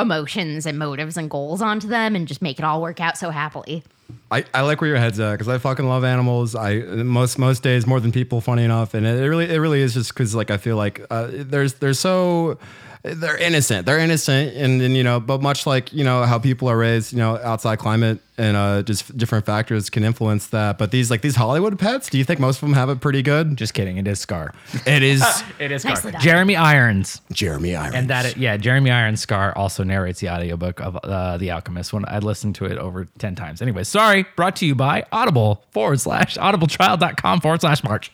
emotions 0.01 0.67
and 0.67 0.79
motives 0.79 1.17
and 1.17 1.31
goals 1.31 1.63
onto 1.63 1.89
them 1.89 2.17
and 2.17 2.27
just 2.27 2.43
make 2.43 2.59
it 2.59 2.65
all 2.65 2.81
work 2.81 3.01
out 3.01 3.17
so 3.19 3.31
happily. 3.31 3.83
I, 4.31 4.45
I 4.55 4.63
like 4.63 4.81
where 4.81 4.89
your 4.89 4.99
head's 4.99 5.21
at 5.21 5.33
because 5.33 5.49
I 5.49 5.59
fucking 5.59 5.87
love 5.87 6.05
animals. 6.05 6.55
I 6.55 6.79
most 6.79 7.39
most 7.39 7.63
days 7.63 7.87
more 7.87 8.01
than 8.01 8.13
people. 8.13 8.41
Funny 8.41 8.65
enough, 8.65 8.95
and 8.95 9.07
it, 9.07 9.21
it 9.21 9.29
really 9.29 9.49
it 9.49 9.59
really 9.59 9.81
is 9.81 9.95
just 9.95 10.13
because 10.13 10.35
like 10.35 10.51
I 10.51 10.57
feel 10.57 10.77
like 10.77 11.05
uh, 11.11 11.29
there's 11.31 11.75
they're 11.75 11.95
so 11.95 12.59
they're 13.03 13.39
innocent. 13.39 13.87
They're 13.87 13.99
innocent, 13.99 14.55
and, 14.57 14.83
and 14.83 14.97
you 14.97 15.03
know, 15.03 15.21
but 15.21 15.41
much 15.41 15.67
like 15.67 15.93
you 15.93 16.05
know 16.05 16.25
how 16.25 16.39
people 16.39 16.69
are 16.69 16.77
raised, 16.77 17.13
you 17.13 17.19
know, 17.19 17.37
outside 17.39 17.79
climate 17.79 18.21
and 18.41 18.57
uh, 18.57 18.83
just 18.83 19.17
different 19.19 19.45
factors 19.45 19.91
can 19.91 20.03
influence 20.03 20.47
that. 20.49 20.79
But 20.79 20.91
these 20.91 21.11
like 21.11 21.21
these 21.21 21.37
Hollywood 21.37 21.79
pets, 21.79 22.09
do 22.09 22.17
you 22.17 22.25
think 22.25 22.41
most 22.41 22.57
of 22.57 22.61
them 22.63 22.73
have 22.73 22.89
it 22.89 23.01
pretty 23.01 23.23
good? 23.23 23.57
Just 23.57 23.75
kidding. 23.75 23.99
It 23.99 24.07
is 24.07 24.19
Scar. 24.19 24.55
It 24.87 25.03
is 25.03 25.23
It 25.59 25.71
is 25.71 25.85
Nicely 25.85 26.13
done. 26.13 26.23
Jeremy 26.23 26.57
Irons. 26.57 27.21
Jeremy 27.33 27.77
Irons. 27.77 27.95
And 27.95 28.09
that, 28.09 28.39
yeah, 28.39 28.57
Jeremy 28.57 28.91
Irons 28.91 29.21
Scar 29.21 29.57
also 29.57 29.85
narrates 29.85 30.21
the 30.21 30.31
audiobook 30.31 30.81
of 30.81 30.97
uh, 30.97 31.37
The 31.37 31.51
Alchemist. 31.51 31.93
When 31.93 32.07
I 32.09 32.19
listened 32.19 32.55
to 32.57 32.65
it 32.65 32.79
over 32.79 33.07
10 33.19 33.35
times. 33.35 33.61
Anyway, 33.61 33.85
sorry, 33.85 34.25
brought 34.37 34.57
to 34.57 34.67
you 34.67 34.75
by 34.75 35.05
Audible 35.13 35.65
forward 35.71 36.01
slash 36.01 36.37
audibletrial.com 36.37 37.41
forward 37.41 37.61
slash 37.61 37.85
March. 37.85 38.11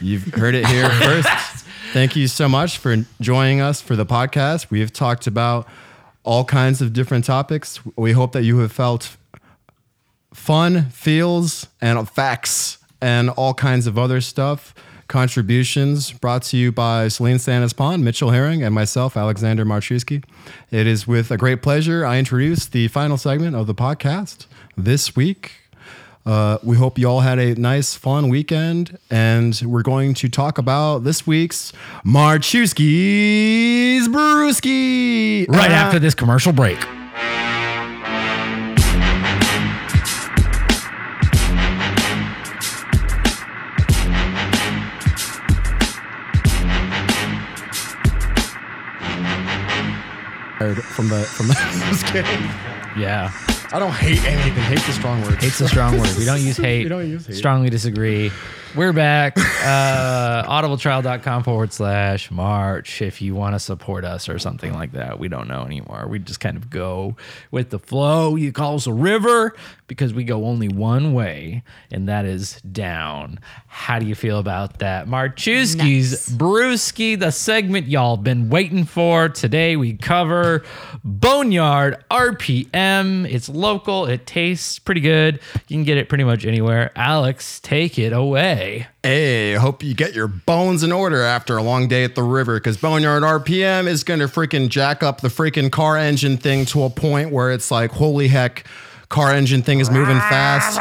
You've 0.00 0.24
heard 0.34 0.54
it 0.54 0.66
here 0.66 0.88
first. 1.02 1.28
Thank 1.92 2.16
you 2.16 2.28
so 2.28 2.48
much 2.48 2.78
for 2.78 2.96
joining 3.20 3.60
us 3.60 3.80
for 3.80 3.96
the 3.96 4.06
podcast. 4.06 4.70
We've 4.70 4.92
talked 4.92 5.26
about 5.26 5.66
all 6.22 6.44
kinds 6.44 6.82
of 6.82 6.92
different 6.92 7.24
topics. 7.24 7.80
We 7.96 8.12
hope 8.12 8.32
that 8.32 8.44
you 8.44 8.58
have 8.58 8.72
felt 8.72 9.16
fun, 10.34 10.90
feels, 10.90 11.66
and 11.80 12.08
facts, 12.08 12.78
and 13.00 13.30
all 13.30 13.54
kinds 13.54 13.86
of 13.86 13.98
other 13.98 14.20
stuff. 14.20 14.74
Contributions 15.08 16.12
brought 16.12 16.42
to 16.42 16.58
you 16.58 16.70
by 16.70 17.08
Celine 17.08 17.38
Sanis 17.38 17.74
Pond, 17.74 18.04
Mitchell 18.04 18.30
Herring, 18.30 18.62
and 18.62 18.74
myself, 18.74 19.16
Alexander 19.16 19.64
Marchuski. 19.64 20.22
It 20.70 20.86
is 20.86 21.06
with 21.06 21.30
a 21.30 21.38
great 21.38 21.62
pleasure 21.62 22.04
I 22.04 22.18
introduce 22.18 22.66
the 22.66 22.88
final 22.88 23.16
segment 23.16 23.56
of 23.56 23.66
the 23.66 23.74
podcast 23.74 24.46
this 24.76 25.16
week. 25.16 25.57
Uh, 26.28 26.58
we 26.62 26.76
hope 26.76 26.98
you 26.98 27.08
all 27.08 27.20
had 27.20 27.38
a 27.38 27.54
nice, 27.54 27.94
fun 27.94 28.28
weekend, 28.28 28.98
and 29.10 29.62
we're 29.64 29.80
going 29.80 30.12
to 30.12 30.28
talk 30.28 30.58
about 30.58 30.98
this 30.98 31.26
week's 31.26 31.72
Marchewski's 32.04 34.06
Brewski. 34.08 35.48
Right 35.48 35.70
Uh, 35.70 35.74
after 35.74 35.98
this 35.98 36.14
commercial 36.14 36.52
break. 36.52 36.78
from 50.82 51.08
the 51.08 51.22
from 51.24 51.48
the. 51.48 52.64
Yeah. 52.98 53.30
I 53.70 53.78
don't 53.78 53.92
hate 53.92 54.24
anything. 54.24 54.54
Hate's 54.54 54.88
a 54.88 54.92
strong 54.92 55.20
word. 55.22 55.34
Hate's 55.42 55.60
a 55.60 55.68
strong 55.68 55.98
word. 55.98 56.16
We 56.16 56.24
don't 56.24 56.40
use 56.40 56.56
hate. 56.68 56.84
We 56.84 56.88
don't 56.88 57.08
use 57.08 57.26
hate. 57.26 57.36
Strongly 57.36 57.70
disagree. 57.70 58.30
We're 58.76 58.92
back. 58.92 59.36
Uh, 59.38 60.44
audibletrial.com 60.44 61.42
forward 61.42 61.72
slash 61.72 62.30
March 62.30 63.02
if 63.02 63.20
you 63.20 63.34
want 63.34 63.54
to 63.54 63.58
support 63.58 64.04
us 64.04 64.28
or 64.28 64.38
something 64.38 64.72
like 64.72 64.92
that. 64.92 65.18
We 65.18 65.26
don't 65.28 65.48
know 65.48 65.64
anymore. 65.64 66.06
We 66.08 66.18
just 66.20 66.38
kind 66.38 66.56
of 66.56 66.70
go 66.70 67.16
with 67.50 67.70
the 67.70 67.78
flow. 67.78 68.36
You 68.36 68.52
call 68.52 68.76
us 68.76 68.86
a 68.86 68.92
river 68.92 69.56
because 69.88 70.12
we 70.12 70.22
go 70.22 70.44
only 70.44 70.68
one 70.68 71.12
way, 71.14 71.62
and 71.90 72.08
that 72.08 72.24
is 72.26 72.60
down. 72.60 73.40
How 73.66 73.98
do 73.98 74.06
you 74.06 74.14
feel 74.14 74.38
about 74.38 74.78
that? 74.80 75.06
Marchewski's 75.08 75.76
Nice. 76.12 76.28
Brewski, 76.28 77.18
the 77.18 77.32
segment 77.32 77.88
y'all 77.88 78.16
been 78.16 78.48
waiting 78.50 78.84
for. 78.84 79.28
Today 79.28 79.76
we 79.76 79.94
cover 79.96 80.62
Boneyard 81.02 82.04
RPM. 82.10 83.26
It's 83.32 83.48
local, 83.48 84.06
it 84.06 84.26
tastes 84.26 84.78
pretty 84.78 85.00
good. 85.00 85.40
You 85.68 85.76
can 85.76 85.84
get 85.84 85.96
it 85.96 86.08
pretty 86.08 86.24
much 86.24 86.44
anywhere. 86.44 86.92
Alex, 86.94 87.58
take 87.60 87.98
it 87.98 88.12
away. 88.12 88.57
Hey, 88.58 88.88
Hey, 89.04 89.54
hope 89.54 89.84
you 89.84 89.94
get 89.94 90.14
your 90.14 90.26
bones 90.26 90.82
in 90.82 90.90
order 90.90 91.22
after 91.22 91.56
a 91.56 91.62
long 91.62 91.86
day 91.86 92.02
at 92.02 92.16
the 92.16 92.24
river 92.24 92.56
because 92.56 92.76
Boneyard 92.76 93.22
RPM 93.22 93.86
is 93.86 94.02
going 94.02 94.18
to 94.18 94.26
freaking 94.26 94.68
jack 94.68 95.00
up 95.00 95.20
the 95.20 95.28
freaking 95.28 95.70
car 95.70 95.96
engine 95.96 96.36
thing 96.36 96.66
to 96.66 96.82
a 96.82 96.90
point 96.90 97.30
where 97.30 97.52
it's 97.52 97.70
like, 97.70 97.92
holy 97.92 98.26
heck, 98.26 98.66
car 99.08 99.32
engine 99.32 99.62
thing 99.62 99.80
is 99.80 99.90
moving 99.90 100.18
fast. 100.18 100.76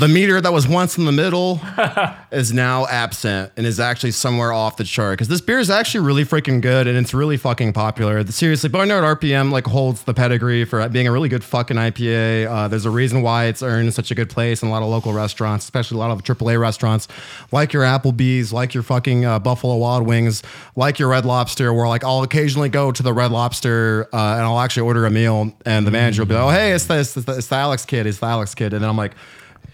The 0.00 0.08
meter 0.08 0.40
that 0.40 0.52
was 0.52 0.66
once 0.66 0.98
in 0.98 1.04
the 1.04 1.12
middle 1.12 1.60
is 2.32 2.52
now 2.52 2.86
absent 2.86 3.52
and 3.56 3.64
is 3.64 3.78
actually 3.78 4.10
somewhere 4.10 4.52
off 4.52 4.76
the 4.76 4.82
chart 4.82 5.12
because 5.12 5.28
this 5.28 5.40
beer 5.40 5.60
is 5.60 5.70
actually 5.70 6.04
really 6.04 6.24
freaking 6.24 6.60
good 6.60 6.88
and 6.88 6.98
it's 6.98 7.14
really 7.14 7.36
fucking 7.36 7.72
popular. 7.74 8.26
Seriously, 8.26 8.68
Boneyard 8.68 9.20
RPM 9.20 9.52
like 9.52 9.66
holds 9.66 10.02
the 10.02 10.14
pedigree 10.14 10.64
for 10.64 10.88
being 10.88 11.06
a 11.06 11.12
really 11.12 11.28
good 11.28 11.44
fucking 11.44 11.76
IPA. 11.76 12.48
Uh, 12.48 12.66
there's 12.66 12.86
a 12.86 12.90
reason 12.90 13.22
why 13.22 13.44
it's 13.44 13.62
earned 13.62 13.94
such 13.94 14.10
a 14.10 14.16
good 14.16 14.28
place 14.28 14.60
in 14.60 14.68
a 14.68 14.70
lot 14.72 14.82
of 14.82 14.88
local 14.88 15.12
restaurants, 15.12 15.64
especially 15.64 15.96
a 15.96 16.00
lot 16.00 16.10
of 16.10 16.24
AAA 16.24 16.60
restaurants, 16.60 17.06
like 17.52 17.72
your 17.72 17.84
Applebee's, 17.84 18.52
like 18.52 18.74
your 18.74 18.82
fucking 18.82 19.24
uh, 19.24 19.38
Buffalo 19.38 19.76
Wild 19.76 20.06
Wings, 20.06 20.42
like 20.74 20.98
your 20.98 21.10
Red 21.10 21.24
Lobster, 21.24 21.72
where 21.72 21.86
like 21.86 22.02
I'll 22.02 22.24
occasionally 22.24 22.68
go 22.68 22.90
to 22.90 23.02
the 23.02 23.12
Red 23.12 23.30
Lobster 23.30 24.08
uh, 24.12 24.34
and 24.34 24.42
I'll 24.42 24.58
actually 24.58 24.82
order 24.82 25.06
a 25.06 25.10
meal 25.10 25.52
and 25.64 25.86
the 25.86 25.92
manager 25.92 26.22
will 26.22 26.26
be 26.26 26.34
like, 26.34 26.47
oh 26.48 26.50
hey, 26.50 26.72
it's 26.72 26.86
the, 26.86 26.98
it's 26.98 27.14
the, 27.14 27.36
it's 27.36 27.48
the 27.48 27.56
Alex 27.56 27.84
kid, 27.84 28.06
it's 28.06 28.18
the 28.18 28.26
Alex 28.26 28.54
kid, 28.54 28.72
and 28.72 28.82
then 28.82 28.90
I'm 28.90 28.96
like. 28.96 29.14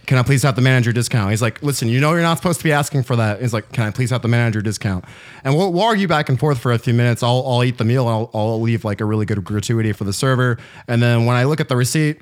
Can 0.06 0.18
I 0.18 0.22
please 0.22 0.42
have 0.42 0.54
the 0.54 0.60
manager 0.60 0.92
discount? 0.92 1.30
He's 1.30 1.40
like, 1.40 1.62
listen, 1.62 1.88
you 1.88 1.98
know 1.98 2.12
you're 2.12 2.20
not 2.20 2.36
supposed 2.36 2.58
to 2.58 2.64
be 2.64 2.72
asking 2.72 3.04
for 3.04 3.16
that. 3.16 3.40
He's 3.40 3.54
like, 3.54 3.72
can 3.72 3.84
I 3.84 3.90
please 3.90 4.10
have 4.10 4.20
the 4.20 4.28
manager 4.28 4.60
discount? 4.60 5.02
And 5.44 5.56
we'll, 5.56 5.72
we'll 5.72 5.84
argue 5.84 6.06
back 6.06 6.28
and 6.28 6.38
forth 6.38 6.58
for 6.58 6.72
a 6.72 6.78
few 6.78 6.92
minutes. 6.92 7.22
I'll, 7.22 7.42
I'll 7.46 7.64
eat 7.64 7.78
the 7.78 7.86
meal. 7.86 8.06
I'll, 8.06 8.30
I'll 8.34 8.60
leave 8.60 8.84
like 8.84 9.00
a 9.00 9.06
really 9.06 9.24
good 9.24 9.42
gratuity 9.44 9.92
for 9.92 10.04
the 10.04 10.12
server. 10.12 10.58
And 10.88 11.02
then 11.02 11.24
when 11.24 11.36
I 11.36 11.44
look 11.44 11.58
at 11.58 11.70
the 11.70 11.76
receipt, 11.76 12.20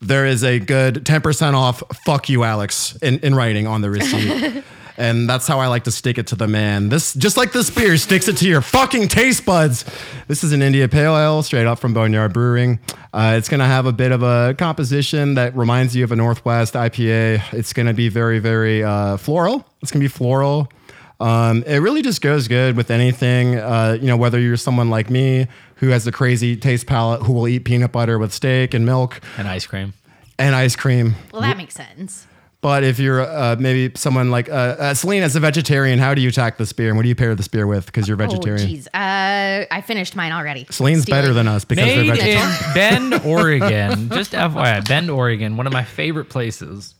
there 0.00 0.26
is 0.26 0.44
a 0.44 0.60
good 0.60 1.04
10% 1.04 1.54
off, 1.54 1.82
fuck 2.04 2.28
you, 2.28 2.44
Alex, 2.44 2.96
in, 3.02 3.18
in 3.18 3.34
writing 3.34 3.66
on 3.66 3.80
the 3.80 3.90
receipt. 3.90 4.62
and 4.96 5.28
that's 5.28 5.46
how 5.46 5.58
I 5.60 5.66
like 5.66 5.84
to 5.84 5.90
stick 5.90 6.18
it 6.18 6.26
to 6.28 6.36
the 6.36 6.46
man. 6.48 6.88
This, 6.88 7.14
just 7.14 7.36
like 7.36 7.52
this 7.52 7.70
beer, 7.70 7.96
sticks 7.96 8.28
it 8.28 8.36
to 8.38 8.48
your 8.48 8.60
fucking 8.60 9.08
taste 9.08 9.44
buds. 9.44 9.84
This 10.28 10.44
is 10.44 10.52
an 10.52 10.62
India 10.62 10.88
Pale 10.88 11.16
Ale 11.16 11.42
straight 11.42 11.66
up 11.66 11.78
from 11.78 11.94
Boneyard 11.94 12.32
Brewing. 12.32 12.78
Uh, 13.12 13.34
it's 13.38 13.48
going 13.48 13.60
to 13.60 13.66
have 13.66 13.86
a 13.86 13.92
bit 13.92 14.12
of 14.12 14.22
a 14.22 14.54
composition 14.58 15.34
that 15.34 15.56
reminds 15.56 15.94
you 15.96 16.04
of 16.04 16.12
a 16.12 16.16
Northwest 16.16 16.74
IPA. 16.74 17.52
It's 17.52 17.72
going 17.72 17.86
to 17.86 17.94
be 17.94 18.08
very, 18.08 18.38
very 18.38 18.82
uh, 18.84 19.16
floral. 19.16 19.66
It's 19.82 19.90
going 19.90 20.00
to 20.00 20.04
be 20.04 20.08
floral. 20.08 20.68
Um, 21.20 21.62
it 21.64 21.78
really 21.78 22.02
just 22.02 22.20
goes 22.20 22.48
good 22.48 22.76
with 22.76 22.90
anything. 22.90 23.56
Uh, 23.56 23.96
you 24.00 24.08
know, 24.08 24.16
whether 24.16 24.38
you're 24.40 24.56
someone 24.56 24.90
like 24.90 25.10
me 25.10 25.46
who 25.76 25.88
has 25.88 26.06
a 26.06 26.12
crazy 26.12 26.56
taste 26.56 26.86
palette, 26.86 27.22
who 27.22 27.32
will 27.32 27.46
eat 27.46 27.60
peanut 27.64 27.92
butter 27.92 28.18
with 28.18 28.32
steak 28.32 28.74
and 28.74 28.84
milk 28.84 29.20
And 29.38 29.46
ice 29.46 29.66
cream. 29.66 29.92
and 30.38 30.54
ice 30.54 30.74
cream. 30.76 31.14
Well, 31.32 31.42
that 31.42 31.56
makes 31.56 31.74
sense. 31.74 32.26
But 32.64 32.82
if 32.82 32.98
you're 32.98 33.20
uh, 33.20 33.56
maybe 33.58 33.92
someone 33.94 34.30
like 34.30 34.48
uh, 34.48 34.52
uh, 34.52 34.94
Celine 34.94 35.22
as 35.22 35.36
a 35.36 35.40
vegetarian, 35.40 35.98
how 35.98 36.14
do 36.14 36.22
you 36.22 36.30
attack 36.30 36.56
the 36.56 36.64
spear? 36.64 36.88
and 36.88 36.96
what 36.96 37.02
do 37.02 37.10
you 37.10 37.14
pair 37.14 37.34
the 37.34 37.42
spear 37.42 37.66
with? 37.66 37.84
Because 37.84 38.08
you're 38.08 38.16
vegetarian. 38.16 38.66
Oh, 38.66 38.72
jeez. 38.72 38.86
Uh, 38.86 39.66
I 39.70 39.82
finished 39.82 40.16
mine 40.16 40.32
already. 40.32 40.66
Celine's 40.70 41.02
Steal 41.02 41.14
better 41.14 41.32
it. 41.32 41.34
than 41.34 41.46
us 41.46 41.66
because 41.66 41.84
Made 41.84 42.08
they're 42.08 42.16
in 42.16 42.38
vegetarian. 42.38 42.50
Bend, 43.10 43.26
Oregon. 43.26 44.08
Just 44.08 44.32
FYI, 44.32 44.88
Bend, 44.88 45.10
Oregon, 45.10 45.58
one 45.58 45.66
of 45.66 45.74
my 45.74 45.84
favorite 45.84 46.30
places. 46.30 46.94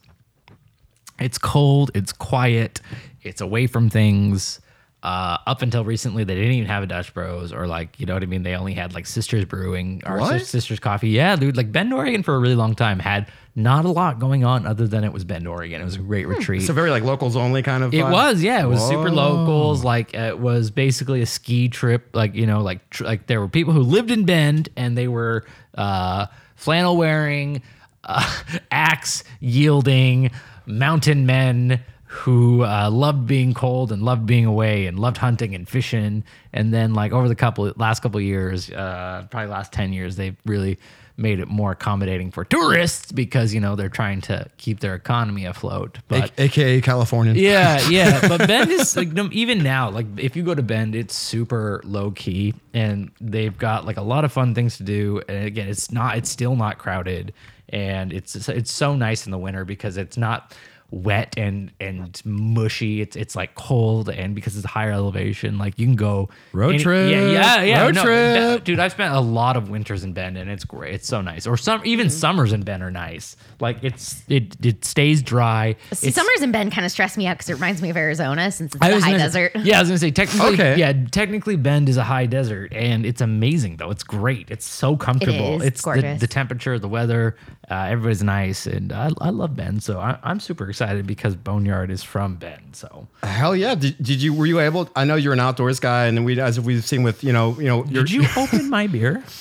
It's 1.18 1.38
cold, 1.38 1.92
it's 1.94 2.12
quiet, 2.12 2.82
it's 3.22 3.40
away 3.40 3.66
from 3.66 3.88
things. 3.88 4.60
Uh, 5.04 5.36
up 5.46 5.60
until 5.60 5.84
recently, 5.84 6.24
they 6.24 6.34
didn't 6.34 6.52
even 6.52 6.66
have 6.66 6.82
a 6.82 6.86
Dutch 6.86 7.12
Bros 7.12 7.52
or 7.52 7.66
like, 7.66 8.00
you 8.00 8.06
know 8.06 8.14
what 8.14 8.22
I 8.22 8.26
mean? 8.26 8.42
They 8.42 8.56
only 8.56 8.72
had 8.72 8.94
like 8.94 9.04
Sisters 9.04 9.44
Brewing 9.44 10.00
or 10.06 10.18
What? 10.18 10.40
Sisters 10.46 10.80
Coffee. 10.80 11.10
Yeah, 11.10 11.36
dude, 11.36 11.58
like 11.58 11.70
Bend, 11.70 11.92
Oregon 11.92 12.22
for 12.22 12.34
a 12.34 12.38
really 12.38 12.54
long 12.54 12.74
time 12.74 12.98
had 12.98 13.30
not 13.54 13.84
a 13.84 13.90
lot 13.90 14.18
going 14.18 14.44
on 14.44 14.66
other 14.66 14.88
than 14.88 15.04
it 15.04 15.12
was 15.12 15.22
Bend, 15.22 15.46
Oregon. 15.46 15.78
It 15.82 15.84
was 15.84 15.96
a 15.96 15.98
great 15.98 16.26
retreat. 16.26 16.62
It's 16.62 16.70
a 16.70 16.72
very 16.72 16.88
like 16.88 17.02
locals 17.02 17.36
only 17.36 17.62
kind 17.62 17.84
of. 17.84 17.92
It 17.92 18.02
was, 18.02 18.42
yeah. 18.42 18.64
It 18.64 18.66
was 18.66 18.80
super 18.88 19.10
locals. 19.10 19.84
Like 19.84 20.14
it 20.14 20.38
was 20.38 20.70
basically 20.70 21.20
a 21.20 21.26
ski 21.26 21.68
trip. 21.68 22.08
Like 22.14 22.34
you 22.34 22.46
know, 22.46 22.62
like 22.62 22.88
tr- 22.88 23.04
like 23.04 23.26
there 23.26 23.40
were 23.40 23.48
people 23.48 23.74
who 23.74 23.82
lived 23.82 24.10
in 24.10 24.24
Bend 24.24 24.70
and 24.74 24.96
they 24.96 25.06
were 25.06 25.44
uh, 25.74 26.28
flannel 26.56 26.96
wearing, 26.96 27.60
uh, 28.04 28.42
axe 28.70 29.22
yielding 29.40 30.30
mountain 30.64 31.26
men 31.26 31.84
who 32.14 32.62
uh, 32.62 32.88
loved 32.90 33.26
being 33.26 33.52
cold 33.54 33.90
and 33.90 34.00
loved 34.02 34.24
being 34.24 34.46
away 34.46 34.86
and 34.86 34.98
loved 35.00 35.16
hunting 35.16 35.52
and 35.52 35.68
fishing. 35.68 36.22
And 36.52 36.72
then 36.72 36.94
like 36.94 37.10
over 37.10 37.26
the 37.28 37.34
couple 37.34 37.72
last 37.76 38.02
couple 38.02 38.20
years, 38.20 38.70
uh, 38.70 39.26
probably 39.30 39.50
last 39.50 39.72
ten 39.72 39.92
years, 39.92 40.14
they've 40.14 40.36
really 40.46 40.78
made 41.16 41.40
it 41.40 41.48
more 41.48 41.72
accommodating 41.72 42.30
for 42.30 42.44
tourists 42.44 43.12
because 43.12 43.52
you 43.54 43.60
know 43.60 43.74
they're 43.74 43.88
trying 43.88 44.20
to 44.20 44.48
keep 44.58 44.78
their 44.78 44.94
economy 44.94 45.44
afloat. 45.44 45.98
But 46.06 46.30
A- 46.38 46.44
AKA 46.44 46.80
Californian. 46.82 47.36
yeah, 47.36 47.80
yeah. 47.90 48.26
But 48.28 48.46
Bend 48.46 48.70
is 48.70 48.96
like 48.96 49.08
no, 49.12 49.28
even 49.32 49.64
now, 49.64 49.90
like 49.90 50.06
if 50.16 50.36
you 50.36 50.44
go 50.44 50.54
to 50.54 50.62
Bend, 50.62 50.94
it's 50.94 51.16
super 51.16 51.80
low 51.84 52.12
key 52.12 52.54
and 52.72 53.10
they've 53.20 53.58
got 53.58 53.86
like 53.86 53.96
a 53.96 54.02
lot 54.02 54.24
of 54.24 54.30
fun 54.30 54.54
things 54.54 54.76
to 54.76 54.84
do. 54.84 55.20
And 55.28 55.44
again, 55.44 55.68
it's 55.68 55.90
not 55.90 56.16
it's 56.16 56.30
still 56.30 56.54
not 56.54 56.78
crowded 56.78 57.34
and 57.70 58.12
it's 58.12 58.48
it's 58.48 58.72
so 58.72 58.94
nice 58.94 59.26
in 59.26 59.32
the 59.32 59.38
winter 59.38 59.64
because 59.64 59.96
it's 59.96 60.16
not 60.16 60.54
wet 60.90 61.34
and 61.36 61.72
and 61.80 62.20
mushy. 62.24 63.00
It's 63.00 63.16
it's 63.16 63.34
like 63.34 63.54
cold 63.54 64.08
and 64.08 64.34
because 64.34 64.56
it's 64.56 64.64
a 64.64 64.68
higher 64.68 64.92
elevation, 64.92 65.58
like 65.58 65.78
you 65.78 65.86
can 65.86 65.96
go 65.96 66.28
Road 66.52 66.78
trip. 66.78 67.10
Yeah, 67.10 67.30
yeah, 67.30 67.62
yeah. 67.62 67.82
Road 67.82 67.94
no, 67.96 68.02
trip. 68.02 68.34
Bend- 68.36 68.64
dude. 68.64 68.78
I've 68.78 68.92
spent 68.92 69.14
a 69.14 69.20
lot 69.20 69.56
of 69.56 69.70
winters 69.70 70.04
in 70.04 70.12
Bend 70.12 70.36
and 70.36 70.48
it's 70.50 70.64
great. 70.64 70.94
It's 70.94 71.08
so 71.08 71.20
nice. 71.20 71.46
Or 71.46 71.56
some 71.56 71.82
even 71.84 72.10
summers 72.10 72.52
in 72.52 72.62
Bend 72.62 72.82
are 72.82 72.90
nice. 72.90 73.36
Like 73.60 73.82
it's 73.82 74.22
it 74.28 74.56
it 74.64 74.84
stays 74.84 75.22
dry. 75.22 75.76
See, 75.92 76.08
It's- 76.08 76.14
summers 76.14 76.42
in 76.42 76.52
Bend 76.52 76.72
kind 76.72 76.84
of 76.84 76.92
stress 76.92 77.16
me 77.16 77.26
out 77.26 77.38
because 77.38 77.50
it 77.50 77.54
reminds 77.54 77.82
me 77.82 77.90
of 77.90 77.96
Arizona 77.96 78.52
since 78.52 78.74
it's 78.74 78.82
I 78.84 78.90
a 78.90 78.94
was 78.94 79.04
high 79.04 79.10
gonna- 79.12 79.22
desert. 79.24 79.52
Yeah, 79.56 79.78
I 79.78 79.80
was 79.80 79.88
gonna 79.88 79.98
say 79.98 80.10
technically. 80.10 80.54
Okay. 80.54 80.76
Yeah, 80.78 80.92
technically 81.10 81.56
Bend 81.56 81.88
is 81.88 81.96
a 81.96 82.04
high 82.04 82.26
desert, 82.26 82.72
and 82.72 83.04
it's 83.04 83.20
amazing 83.20 83.78
though. 83.78 83.90
It's 83.90 84.04
great. 84.04 84.50
It's 84.50 84.64
so 84.66 84.96
comfortable. 84.96 85.56
is. 85.56 85.62
It's 85.62 85.66
It's 85.66 85.80
the, 85.80 85.84
gorgeous. 85.84 86.20
the 86.20 86.26
temperature, 86.28 86.78
the 86.78 86.88
weather. 86.88 87.36
Uh, 87.70 87.86
everybody's 87.88 88.22
nice, 88.22 88.66
and 88.66 88.92
I, 88.92 89.10
I 89.20 89.30
love 89.30 89.56
Bend. 89.56 89.82
So 89.82 89.98
I, 89.98 90.18
I'm 90.22 90.38
super 90.38 90.68
excited 90.68 90.83
because 91.06 91.34
Boneyard 91.34 91.90
is 91.90 92.02
from 92.02 92.36
Bend. 92.36 92.76
So 92.76 93.08
Hell 93.22 93.56
yeah! 93.56 93.74
Did, 93.74 93.96
did 93.98 94.22
you 94.22 94.34
were 94.34 94.46
you 94.46 94.60
able? 94.60 94.88
I 94.94 95.04
know 95.04 95.16
you're 95.16 95.32
an 95.32 95.40
outdoors 95.40 95.80
guy, 95.80 96.06
and 96.06 96.24
we 96.24 96.40
as 96.40 96.60
we've 96.60 96.84
seen 96.84 97.02
with 97.02 97.24
you 97.24 97.32
know 97.32 97.58
you 97.58 97.66
know 97.66 97.84
did 97.84 98.10
you 98.10 98.24
open 98.36 98.70
my 98.70 98.86
beer? 98.86 99.22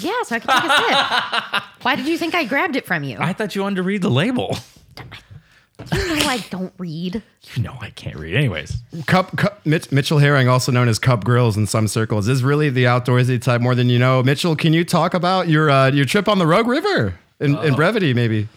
Yeah, 0.00 0.22
so 0.24 0.36
I 0.36 0.38
could 0.38 0.50
take 0.50 0.64
a 0.64 1.54
sip. 1.56 1.62
Why 1.80 1.96
did 1.96 2.06
you 2.06 2.18
think 2.18 2.34
I 2.34 2.44
grabbed 2.44 2.76
it 2.76 2.84
from 2.84 3.04
you? 3.04 3.16
I 3.18 3.32
thought 3.32 3.54
you 3.54 3.62
wanted 3.62 3.76
to 3.76 3.82
read 3.82 4.02
the 4.02 4.10
label. 4.10 4.58
you 5.92 6.06
know 6.16 6.26
I 6.28 6.44
don't 6.50 6.72
read. 6.76 7.22
You 7.54 7.62
know 7.62 7.76
I 7.80 7.90
can't 7.90 8.16
read. 8.16 8.34
Anyways, 8.34 8.76
Cup, 9.06 9.36
Cup 9.36 9.64
Mitch, 9.64 9.90
Mitchell 9.90 10.18
Herring, 10.18 10.48
also 10.48 10.72
known 10.72 10.88
as 10.88 10.98
Cup 10.98 11.24
Grills 11.24 11.56
in 11.56 11.66
some 11.66 11.88
circles, 11.88 12.28
is 12.28 12.42
really 12.42 12.68
the 12.68 12.84
outdoorsy 12.84 13.40
type 13.40 13.60
more 13.60 13.74
than 13.74 13.88
you 13.88 13.98
know. 13.98 14.22
Mitchell, 14.22 14.56
can 14.56 14.72
you 14.72 14.84
talk 14.84 15.14
about 15.14 15.48
your 15.48 15.70
uh, 15.70 15.90
your 15.90 16.04
trip 16.04 16.28
on 16.28 16.38
the 16.38 16.46
Rogue 16.46 16.66
River 16.66 17.14
in, 17.40 17.56
in 17.58 17.74
brevity? 17.74 18.12
Maybe 18.12 18.48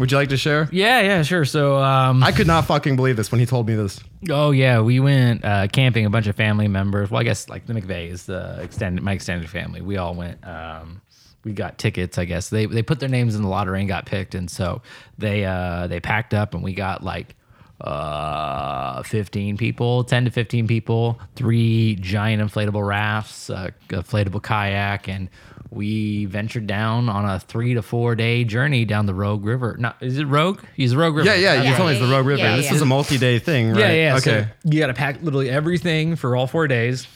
would 0.00 0.10
you 0.10 0.16
like 0.16 0.30
to 0.30 0.36
share? 0.36 0.68
yeah, 0.72 1.00
yeah, 1.00 1.22
sure. 1.22 1.44
So 1.44 1.76
um, 1.76 2.22
I 2.22 2.32
could 2.32 2.46
not 2.46 2.64
fucking 2.64 2.96
believe 2.96 3.16
this 3.16 3.30
when 3.30 3.38
he 3.38 3.46
told 3.46 3.68
me 3.68 3.74
this. 3.74 4.00
Oh 4.28 4.50
yeah, 4.50 4.80
we 4.80 4.98
went 4.98 5.44
uh, 5.44 5.68
camping. 5.68 6.06
A 6.06 6.10
bunch 6.10 6.26
of 6.26 6.34
family 6.34 6.66
members. 6.66 7.10
Well, 7.10 7.20
I 7.20 7.24
guess 7.24 7.48
like 7.48 7.66
the 7.66 7.74
McVeighs, 7.74 8.24
the 8.24 8.60
extended 8.62 9.04
my 9.04 9.12
extended 9.12 9.48
family. 9.48 9.82
We 9.82 9.98
all 9.98 10.14
went. 10.14 10.44
Um, 10.46 11.02
we 11.44 11.52
got 11.52 11.78
tickets. 11.78 12.18
I 12.18 12.24
guess 12.24 12.48
they 12.50 12.66
they 12.66 12.82
put 12.82 12.98
their 12.98 13.08
names 13.08 13.34
in 13.34 13.42
the 13.42 13.48
lottery 13.48 13.80
and 13.80 13.88
got 13.88 14.06
picked, 14.06 14.34
and 14.34 14.50
so 14.50 14.82
they 15.18 15.44
uh, 15.44 15.86
they 15.86 16.00
packed 16.00 16.34
up, 16.34 16.54
and 16.54 16.62
we 16.62 16.72
got 16.72 17.04
like 17.04 17.36
uh 17.80 19.02
15 19.02 19.56
people 19.56 20.04
10 20.04 20.26
to 20.26 20.30
15 20.30 20.66
people 20.66 21.18
three 21.36 21.96
giant 22.00 22.42
inflatable 22.42 22.86
rafts 22.86 23.50
a 23.50 23.72
inflatable 23.88 24.42
kayak 24.42 25.08
and 25.08 25.28
we 25.70 26.24
ventured 26.26 26.66
down 26.66 27.08
on 27.08 27.24
a 27.24 27.38
three 27.38 27.74
to 27.74 27.82
four 27.82 28.14
day 28.16 28.42
journey 28.44 28.84
down 28.84 29.06
the 29.06 29.14
rogue 29.14 29.44
river 29.44 29.76
no 29.78 29.92
is 30.00 30.18
it 30.18 30.24
rogue 30.24 30.60
He's 30.76 30.94
rogue 30.96 31.16
river 31.16 31.28
Yeah, 31.28 31.36
yeah, 31.36 31.62
you 31.62 31.70
Yeah, 31.70 31.76
told 31.76 31.88
me 31.90 31.96
it's 31.96 32.04
the 32.04 32.10
Rogue 32.12 32.26
River. 32.26 32.42
yeah, 32.42 32.56
this 32.56 32.66
yeah. 32.66 32.74
is 32.74 32.82
a 32.82 32.86
multi-day 32.86 33.38
thing, 33.38 33.70
right? 33.70 33.78
yeah, 33.80 33.92
yeah. 33.92 34.16
Okay. 34.16 34.42
So 34.64 34.68
you 34.70 34.80
got 34.80 34.88
to 34.88 34.94
pack 34.94 35.22
literally 35.22 35.48
everything 35.48 36.16
for 36.16 36.34
all 36.36 36.46
four 36.48 36.66
days. 36.66 37.06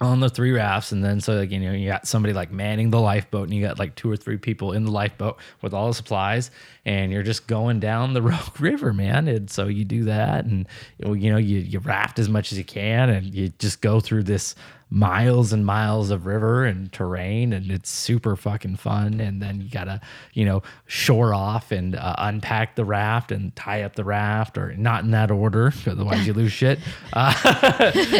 On 0.00 0.20
the 0.20 0.28
three 0.28 0.52
rafts. 0.52 0.92
And 0.92 1.02
then 1.02 1.20
so 1.20 1.34
like 1.34 1.50
you 1.50 1.58
know 1.58 1.72
you 1.72 1.88
got 1.88 2.06
somebody 2.06 2.34
like 2.34 2.50
manning 2.50 2.90
the 2.90 3.00
lifeboat 3.00 3.44
and 3.44 3.54
you 3.54 3.62
got 3.62 3.78
like 3.78 3.94
two 3.94 4.10
or 4.10 4.16
three 4.16 4.36
people 4.36 4.72
in 4.72 4.84
the 4.84 4.90
lifeboat 4.90 5.38
with 5.62 5.72
all 5.72 5.88
the 5.88 5.94
supplies 5.94 6.50
and 6.84 7.10
you're 7.10 7.22
just 7.22 7.46
going 7.46 7.80
down 7.80 8.12
the 8.12 8.22
rogue 8.22 8.60
river 8.60 8.92
man. 8.92 9.28
And 9.28 9.50
so 9.50 9.66
you 9.66 9.84
do 9.84 10.04
that 10.04 10.44
and 10.44 10.66
you 10.98 11.30
know 11.30 11.38
you, 11.38 11.58
you 11.58 11.78
raft 11.78 12.18
as 12.18 12.28
much 12.28 12.52
as 12.52 12.58
you 12.58 12.64
can 12.64 13.08
and 13.08 13.34
you 13.34 13.48
just 13.58 13.80
go 13.80 14.00
through 14.00 14.24
this 14.24 14.54
miles 14.88 15.52
and 15.52 15.66
miles 15.66 16.10
of 16.10 16.26
river 16.26 16.64
and 16.64 16.92
terrain 16.92 17.52
and 17.52 17.72
it's 17.72 17.90
super 17.90 18.36
fucking 18.36 18.76
fun 18.76 19.18
and 19.18 19.42
then 19.42 19.60
you 19.60 19.68
gotta 19.68 20.00
you 20.32 20.44
know 20.44 20.62
shore 20.86 21.34
off 21.34 21.72
and 21.72 21.96
uh, 21.96 22.14
unpack 22.18 22.76
the 22.76 22.84
raft 22.84 23.32
and 23.32 23.54
tie 23.56 23.82
up 23.82 23.96
the 23.96 24.04
raft 24.04 24.56
or 24.56 24.74
not 24.76 25.02
in 25.02 25.10
that 25.10 25.28
order 25.30 25.72
otherwise 25.88 26.24
you 26.24 26.32
lose 26.32 26.52
shit 26.52 26.78
uh, 27.14 27.34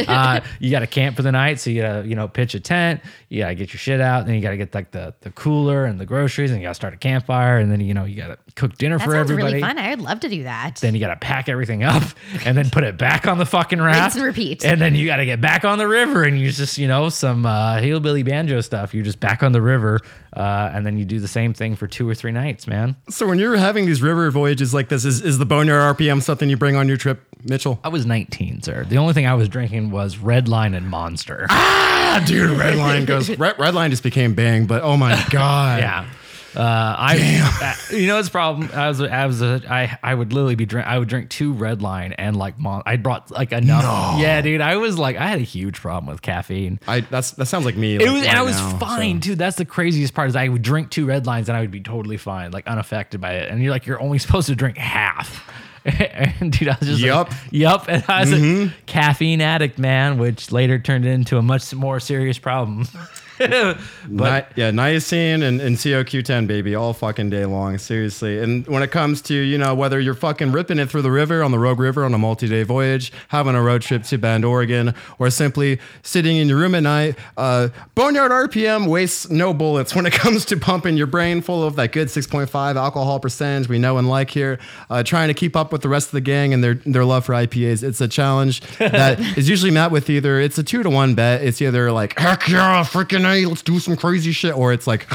uh, 0.08 0.40
you 0.58 0.70
gotta 0.70 0.86
camp 0.88 1.14
for 1.16 1.22
the 1.22 1.30
night 1.32 1.60
so 1.60 1.70
you 1.70 1.80
gotta 1.82 2.06
you 2.06 2.14
know 2.14 2.26
pitch 2.26 2.54
a 2.54 2.60
tent 2.60 3.00
you 3.28 3.42
gotta 3.42 3.54
get 3.54 3.72
your 3.72 3.78
shit 3.78 4.00
out 4.00 4.26
then 4.26 4.34
you 4.34 4.40
gotta 4.40 4.56
get 4.56 4.74
like 4.74 4.90
the, 4.90 5.14
the 5.20 5.30
cooler 5.30 5.84
and 5.84 6.00
the 6.00 6.06
groceries 6.06 6.50
and 6.50 6.60
you 6.60 6.64
gotta 6.66 6.74
start 6.74 6.92
a 6.94 6.96
campfire 6.96 7.58
and 7.58 7.70
then 7.70 7.80
you 7.80 7.94
know 7.94 8.04
you 8.04 8.16
gotta 8.16 8.38
cook 8.56 8.76
dinner 8.76 8.98
That 8.98 9.04
for 9.04 9.12
sounds 9.12 9.30
everybody 9.30 9.54
really 9.54 9.60
fun. 9.60 9.78
I 9.78 9.90
would 9.90 10.00
love 10.00 10.20
to 10.20 10.28
do 10.28 10.42
that. 10.44 10.76
then 10.80 10.94
you 10.94 11.00
got 11.00 11.08
to 11.08 11.16
pack 11.16 11.48
everything 11.50 11.84
up 11.84 12.02
and 12.46 12.56
then 12.56 12.70
put 12.70 12.84
it 12.84 12.96
back 12.96 13.28
on 13.28 13.36
the 13.36 13.44
fucking 13.44 13.80
raft 13.82 14.16
and 14.16 14.24
repeat. 14.24 14.64
and 14.64 14.80
then 14.80 14.94
you 14.94 15.06
got 15.06 15.16
to 15.16 15.26
get 15.26 15.42
back 15.42 15.64
on 15.64 15.76
the 15.76 15.86
river 15.86 16.22
and 16.24 16.40
you 16.40 16.50
just 16.56 16.78
you 16.78 16.88
know 16.88 17.08
some 17.08 17.44
uh, 17.46 17.78
hillbilly 17.80 18.22
banjo 18.22 18.60
stuff 18.60 18.94
you're 18.94 19.04
just 19.04 19.20
back 19.20 19.42
on 19.42 19.52
the 19.52 19.60
river 19.62 20.00
uh, 20.34 20.70
and 20.74 20.84
then 20.86 20.96
you 20.98 21.04
do 21.04 21.18
the 21.20 21.28
same 21.28 21.54
thing 21.54 21.76
for 21.76 21.86
two 21.86 22.08
or 22.08 22.14
three 22.14 22.32
nights 22.32 22.66
man 22.66 22.96
So 23.08 23.26
when 23.26 23.38
you're 23.38 23.56
having 23.56 23.86
these 23.86 24.02
river 24.02 24.30
voyages 24.30 24.74
like 24.74 24.88
this, 24.88 25.04
is, 25.04 25.20
is 25.22 25.38
the 25.38 25.46
Boneyard 25.46 25.96
RPM 25.96 26.22
something 26.22 26.48
you 26.50 26.56
bring 26.56 26.76
on 26.76 26.88
your 26.88 26.96
trip, 26.96 27.22
Mitchell? 27.44 27.78
i 27.84 27.88
was 27.88 28.04
19 28.06 28.62
sir 28.62 28.84
the 28.84 28.98
only 28.98 29.12
thing 29.14 29.26
i 29.26 29.34
was 29.34 29.48
drinking 29.48 29.90
was 29.90 30.18
red 30.18 30.48
line 30.48 30.74
and 30.74 30.88
monster 30.88 31.46
Ah, 31.50 32.24
dude, 32.26 32.50
Red 32.58 32.76
Line 32.76 33.04
goes. 33.04 33.28
Red, 33.36 33.58
Red 33.58 33.74
Line 33.74 33.90
just 33.90 34.02
became 34.02 34.34
Bang, 34.34 34.64
but 34.66 34.82
oh 34.82 34.96
my 34.96 35.22
god. 35.30 35.80
yeah 35.80 36.06
uh, 36.56 36.96
I, 36.98 37.76
uh, 37.90 37.94
you 37.94 38.06
know, 38.06 38.18
it's 38.18 38.28
a 38.28 38.30
problem. 38.30 38.70
I 38.72 38.88
was, 38.88 39.00
I 39.00 39.26
was, 39.26 39.42
a, 39.42 39.62
I, 39.68 39.98
I 40.02 40.14
would 40.14 40.32
literally 40.32 40.54
be 40.54 40.66
drink. 40.66 40.86
I 40.86 40.98
would 40.98 41.08
drink 41.08 41.30
two 41.30 41.52
red 41.52 41.82
line 41.82 42.12
and 42.12 42.36
like, 42.36 42.58
mon- 42.58 42.82
I 42.86 42.96
brought 42.96 43.30
like 43.30 43.52
enough. 43.52 44.18
Yeah, 44.18 44.40
dude. 44.40 44.60
I 44.60 44.76
was 44.76 44.98
like, 44.98 45.16
I 45.16 45.26
had 45.28 45.38
a 45.38 45.44
huge 45.44 45.80
problem 45.80 46.12
with 46.12 46.22
caffeine. 46.22 46.80
I 46.88 47.00
that's 47.00 47.32
that 47.32 47.46
sounds 47.46 47.64
like 47.64 47.76
me. 47.76 47.96
It 47.96 48.00
like, 48.00 48.10
was, 48.10 48.22
and 48.22 48.26
right 48.26 48.36
I 48.36 48.42
was 48.42 48.56
now, 48.56 48.78
fine 48.78 49.22
so. 49.22 49.30
too. 49.30 49.34
That's 49.36 49.56
the 49.56 49.64
craziest 49.64 50.14
part 50.14 50.28
is 50.28 50.36
I 50.36 50.48
would 50.48 50.62
drink 50.62 50.90
two 50.90 51.06
red 51.06 51.26
lines 51.26 51.48
and 51.48 51.56
I 51.56 51.60
would 51.60 51.70
be 51.70 51.80
totally 51.80 52.16
fine, 52.16 52.52
like 52.52 52.66
unaffected 52.66 53.20
by 53.20 53.34
it. 53.34 53.50
And 53.50 53.62
you're 53.62 53.72
like, 53.72 53.86
you're 53.86 54.00
only 54.00 54.18
supposed 54.26 54.48
to 54.48 54.56
drink 54.56 54.78
half. 54.78 55.48
and 55.86 56.50
dude, 56.52 56.68
I 56.68 56.76
was 56.80 56.88
just 56.88 57.00
Yup. 57.00 57.30
like, 57.30 57.38
yep. 57.52 57.84
And 57.88 58.04
I 58.08 58.20
was 58.20 58.32
a 58.32 58.72
caffeine 58.86 59.40
addict, 59.40 59.78
man, 59.78 60.18
which 60.18 60.50
later 60.50 60.80
turned 60.80 61.06
into 61.06 61.38
a 61.38 61.42
much 61.42 61.72
more 61.74 62.00
serious 62.00 62.38
problem. 62.38 62.88
but 63.38 63.48
Ni- 64.08 64.62
yeah, 64.62 64.70
niacin 64.70 65.42
and, 65.42 65.60
and 65.60 65.76
COQ10, 65.76 66.46
baby, 66.46 66.74
all 66.74 66.92
fucking 66.92 67.30
day 67.30 67.44
long, 67.44 67.78
seriously. 67.78 68.38
And 68.38 68.66
when 68.66 68.82
it 68.82 68.90
comes 68.90 69.20
to, 69.22 69.34
you 69.34 69.58
know, 69.58 69.74
whether 69.74 70.00
you're 70.00 70.14
fucking 70.14 70.52
ripping 70.52 70.78
it 70.78 70.90
through 70.90 71.02
the 71.02 71.10
river 71.10 71.42
on 71.42 71.50
the 71.50 71.58
Rogue 71.58 71.78
River 71.80 72.04
on 72.04 72.14
a 72.14 72.18
multi 72.18 72.48
day 72.48 72.62
voyage, 72.62 73.12
having 73.28 73.54
a 73.54 73.62
road 73.62 73.82
trip 73.82 74.02
to 74.04 74.18
Bend, 74.18 74.44
Oregon, 74.44 74.94
or 75.18 75.30
simply 75.30 75.78
sitting 76.02 76.36
in 76.36 76.48
your 76.48 76.58
room 76.58 76.74
at 76.74 76.82
night, 76.82 77.16
uh, 77.36 77.68
Boneyard 77.94 78.30
RPM 78.30 78.88
wastes 78.88 79.28
no 79.30 79.52
bullets 79.52 79.94
when 79.94 80.06
it 80.06 80.12
comes 80.12 80.44
to 80.46 80.56
pumping 80.56 80.96
your 80.96 81.06
brain 81.06 81.40
full 81.40 81.62
of 81.64 81.76
that 81.76 81.92
good 81.92 82.08
6.5 82.08 82.76
alcohol 82.76 83.20
percentage 83.20 83.68
we 83.68 83.78
know 83.78 83.98
and 83.98 84.08
like 84.08 84.30
here, 84.30 84.58
uh, 84.90 85.02
trying 85.02 85.28
to 85.28 85.34
keep 85.34 85.56
up 85.56 85.72
with 85.72 85.82
the 85.82 85.88
rest 85.88 86.08
of 86.08 86.12
the 86.12 86.20
gang 86.20 86.52
and 86.54 86.62
their, 86.62 86.74
their 86.74 87.04
love 87.04 87.24
for 87.26 87.32
IPAs. 87.34 87.82
It's 87.82 88.00
a 88.00 88.08
challenge 88.08 88.60
that 88.78 89.18
is 89.38 89.48
usually 89.48 89.70
met 89.70 89.90
with 89.90 90.08
either, 90.10 90.40
it's 90.40 90.58
a 90.58 90.62
two 90.62 90.82
to 90.82 90.90
one 90.90 91.14
bet. 91.14 91.42
It's 91.42 91.60
either 91.60 91.92
like, 91.92 92.18
heck 92.18 92.48
yeah, 92.48 92.82
freaking 92.84 93.25
A, 93.26 93.46
let's 93.46 93.62
do 93.62 93.78
some 93.78 93.96
crazy 93.96 94.32
shit, 94.32 94.56
or 94.56 94.72
it's 94.72 94.86
like, 94.86 95.06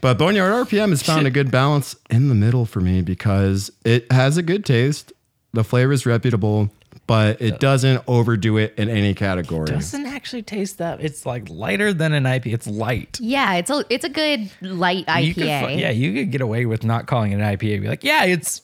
but 0.00 0.16
Boneyard 0.16 0.66
RPM 0.68 0.88
has 0.90 1.02
found 1.02 1.26
a 1.26 1.30
good 1.30 1.50
balance 1.50 1.94
in 2.08 2.28
the 2.28 2.34
middle 2.34 2.64
for 2.64 2.80
me 2.80 3.02
because 3.02 3.70
it 3.84 4.10
has 4.10 4.36
a 4.38 4.42
good 4.42 4.64
taste. 4.64 5.12
The 5.52 5.62
flavor 5.64 5.92
is 5.92 6.06
reputable, 6.06 6.70
but 7.06 7.40
it 7.42 7.60
doesn't 7.60 8.02
overdo 8.06 8.56
it 8.56 8.72
in 8.78 8.88
any 8.88 9.12
category. 9.14 9.66
doesn't 9.66 10.06
actually 10.06 10.42
taste 10.42 10.78
that. 10.78 11.02
It's 11.02 11.26
like 11.26 11.48
lighter 11.50 11.92
than 11.92 12.12
an 12.14 12.24
IPA. 12.24 12.54
It's 12.54 12.66
light. 12.66 13.18
yeah, 13.20 13.54
it's 13.54 13.68
a 13.68 13.84
it's 13.90 14.04
a 14.04 14.08
good 14.08 14.50
light 14.62 15.04
You 15.22 15.34
could, 15.34 15.42
fu- 15.42 15.48
IPA. 15.48 15.78
yeah, 15.80 15.90
you 15.90 16.14
could 16.14 16.30
get 16.30 16.40
away 16.40 16.64
with 16.66 16.82
not 16.84 17.06
calling 17.06 17.32
it 17.32 17.34
an 17.34 17.40
IPA. 17.42 17.82
Be 17.82 17.88
like, 17.88 18.04
yeah, 18.04 18.24
it's 18.24 18.62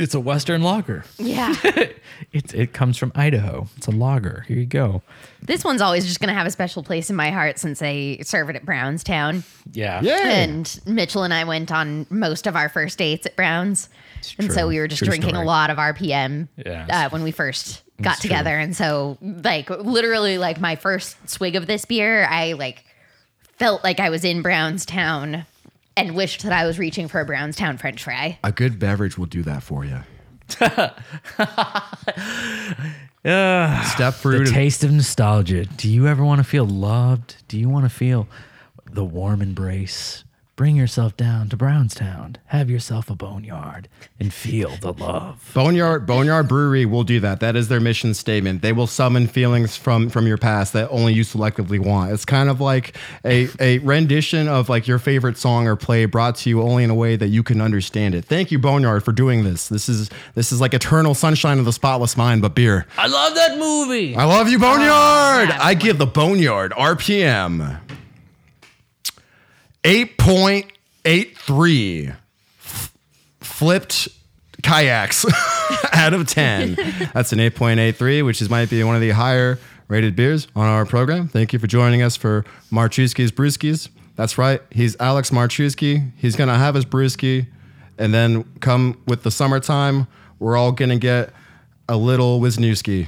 it's 0.00 0.14
a 0.14 0.20
Western 0.20 0.62
lager. 0.62 1.04
yeah. 1.18 1.54
It's 2.32 2.52
it 2.52 2.74
comes 2.74 2.98
from 2.98 3.12
Idaho. 3.14 3.66
It's 3.78 3.86
a 3.86 3.90
lager. 3.90 4.44
Here 4.46 4.58
you 4.58 4.66
go. 4.66 5.02
this 5.42 5.64
one's 5.64 5.80
always 5.80 6.04
just 6.06 6.20
gonna 6.20 6.34
have 6.34 6.46
a 6.46 6.50
special 6.50 6.82
place 6.82 7.08
in 7.08 7.16
my 7.16 7.30
heart 7.30 7.58
since 7.58 7.78
they 7.78 8.20
serve 8.24 8.50
it 8.50 8.56
at 8.56 8.64
Brownstown. 8.66 9.42
Yeah. 9.72 10.00
Yeah. 10.02 10.28
And 10.28 10.80
Mitchell 10.86 11.22
and 11.22 11.32
I 11.32 11.44
went 11.44 11.72
on 11.72 12.06
most 12.10 12.46
of 12.46 12.56
our 12.56 12.68
first 12.68 12.98
dates 12.98 13.24
at 13.26 13.36
Brown's. 13.36 13.88
And 14.38 14.52
so 14.52 14.68
we 14.68 14.78
were 14.78 14.86
just 14.86 14.98
True 14.98 15.08
drinking 15.08 15.30
story. 15.30 15.44
a 15.44 15.46
lot 15.46 15.70
of 15.70 15.78
RPM 15.78 16.48
Yes. 16.56 16.90
uh, 16.92 17.08
when 17.08 17.22
we 17.22 17.30
first 17.30 17.82
got 18.02 18.12
It's 18.12 18.20
true. 18.20 18.28
together. 18.28 18.58
And 18.58 18.76
so, 18.76 19.16
like, 19.22 19.70
literally, 19.70 20.36
like, 20.36 20.60
my 20.60 20.76
first 20.76 21.16
swig 21.28 21.56
of 21.56 21.66
this 21.66 21.86
beer, 21.86 22.26
I, 22.26 22.52
like, 22.52 22.84
felt 23.58 23.82
like 23.82 23.98
I 23.98 24.10
was 24.10 24.24
in 24.26 24.42
Brownstown 24.42 25.46
and 25.96 26.14
wished 26.14 26.42
that 26.42 26.52
I 26.52 26.66
was 26.66 26.78
reaching 26.78 27.08
for 27.08 27.20
a 27.20 27.24
Brownstown 27.24 27.78
french 27.78 28.02
fry. 28.04 28.38
A 28.44 28.52
good 28.52 28.78
beverage 28.78 29.18
will 29.18 29.26
do 29.26 29.42
that 29.42 29.62
for 29.62 29.84
you. 29.84 30.00
Step 33.92 34.14
fruit. 34.14 34.46
The 34.46 34.50
taste 34.52 34.82
of 34.82 34.92
nostalgia. 34.92 35.64
Do 35.66 35.88
you 35.88 36.08
ever 36.08 36.24
want 36.24 36.38
to 36.38 36.44
feel 36.44 36.64
loved? 36.64 37.36
Do 37.48 37.58
you 37.58 37.68
want 37.68 37.84
to 37.84 37.90
feel 37.90 38.28
the 38.90 39.04
warm 39.04 39.42
embrace? 39.42 40.24
Bring 40.60 40.76
yourself 40.76 41.16
down 41.16 41.48
to 41.48 41.56
Brownstown. 41.56 42.36
Have 42.48 42.68
yourself 42.68 43.08
a 43.08 43.14
boneyard 43.14 43.88
and 44.18 44.30
feel 44.30 44.76
the 44.76 44.92
love. 44.92 45.50
Boneyard 45.54 46.04
Boneyard 46.04 46.48
Brewery 46.48 46.84
will 46.84 47.02
do 47.02 47.18
that. 47.20 47.40
That 47.40 47.56
is 47.56 47.68
their 47.68 47.80
mission 47.80 48.12
statement. 48.12 48.60
They 48.60 48.74
will 48.74 48.86
summon 48.86 49.26
feelings 49.26 49.78
from 49.78 50.10
from 50.10 50.26
your 50.26 50.36
past 50.36 50.74
that 50.74 50.90
only 50.90 51.14
you 51.14 51.22
selectively 51.22 51.78
want. 51.78 52.12
It's 52.12 52.26
kind 52.26 52.50
of 52.50 52.60
like 52.60 52.94
a, 53.24 53.48
a 53.58 53.78
rendition 53.78 54.48
of 54.48 54.68
like 54.68 54.86
your 54.86 54.98
favorite 54.98 55.38
song 55.38 55.66
or 55.66 55.76
play 55.76 56.04
brought 56.04 56.36
to 56.36 56.50
you 56.50 56.60
only 56.60 56.84
in 56.84 56.90
a 56.90 56.94
way 56.94 57.16
that 57.16 57.28
you 57.28 57.42
can 57.42 57.62
understand 57.62 58.14
it. 58.14 58.26
Thank 58.26 58.50
you, 58.50 58.58
Boneyard, 58.58 59.02
for 59.02 59.12
doing 59.12 59.44
this. 59.44 59.66
This 59.66 59.88
is 59.88 60.10
this 60.34 60.52
is 60.52 60.60
like 60.60 60.74
eternal 60.74 61.14
sunshine 61.14 61.58
of 61.58 61.64
the 61.64 61.72
spotless 61.72 62.18
mind, 62.18 62.42
but 62.42 62.54
beer. 62.54 62.86
I 62.98 63.06
love 63.06 63.34
that 63.34 63.56
movie. 63.56 64.14
I 64.14 64.24
love 64.24 64.50
you, 64.50 64.58
Boneyard. 64.58 65.52
I 65.52 65.72
give 65.72 65.96
the 65.96 66.06
Boneyard 66.06 66.72
RPM 66.72 67.80
8.83 69.84 72.16
F- 72.58 72.92
flipped 73.40 74.08
kayaks 74.62 75.26
out 75.92 76.14
of 76.14 76.26
10. 76.26 76.74
That's 77.14 77.32
an 77.32 77.38
8.83, 77.38 78.24
which 78.24 78.42
is 78.42 78.50
might 78.50 78.70
be 78.70 78.82
one 78.84 78.94
of 78.94 79.00
the 79.00 79.10
higher 79.10 79.58
rated 79.88 80.14
beers 80.16 80.46
on 80.54 80.66
our 80.66 80.86
program. 80.86 81.28
Thank 81.28 81.52
you 81.52 81.58
for 81.58 81.66
joining 81.66 82.02
us 82.02 82.16
for 82.16 82.44
Marchuski's 82.70 83.32
Brewskis. 83.32 83.88
That's 84.16 84.38
right. 84.38 84.62
He's 84.70 84.96
Alex 85.00 85.30
Marchuski. 85.30 86.12
He's 86.16 86.36
going 86.36 86.48
to 86.48 86.54
have 86.54 86.74
his 86.74 86.84
brewski 86.84 87.46
and 88.00 88.14
then 88.14 88.44
come 88.60 89.00
with 89.06 89.22
the 89.22 89.30
summertime, 89.30 90.08
we're 90.38 90.56
all 90.56 90.72
going 90.72 90.88
to 90.88 90.98
get 90.98 91.30
a 91.88 91.96
little 91.96 92.40
Wisniewski. 92.40 93.06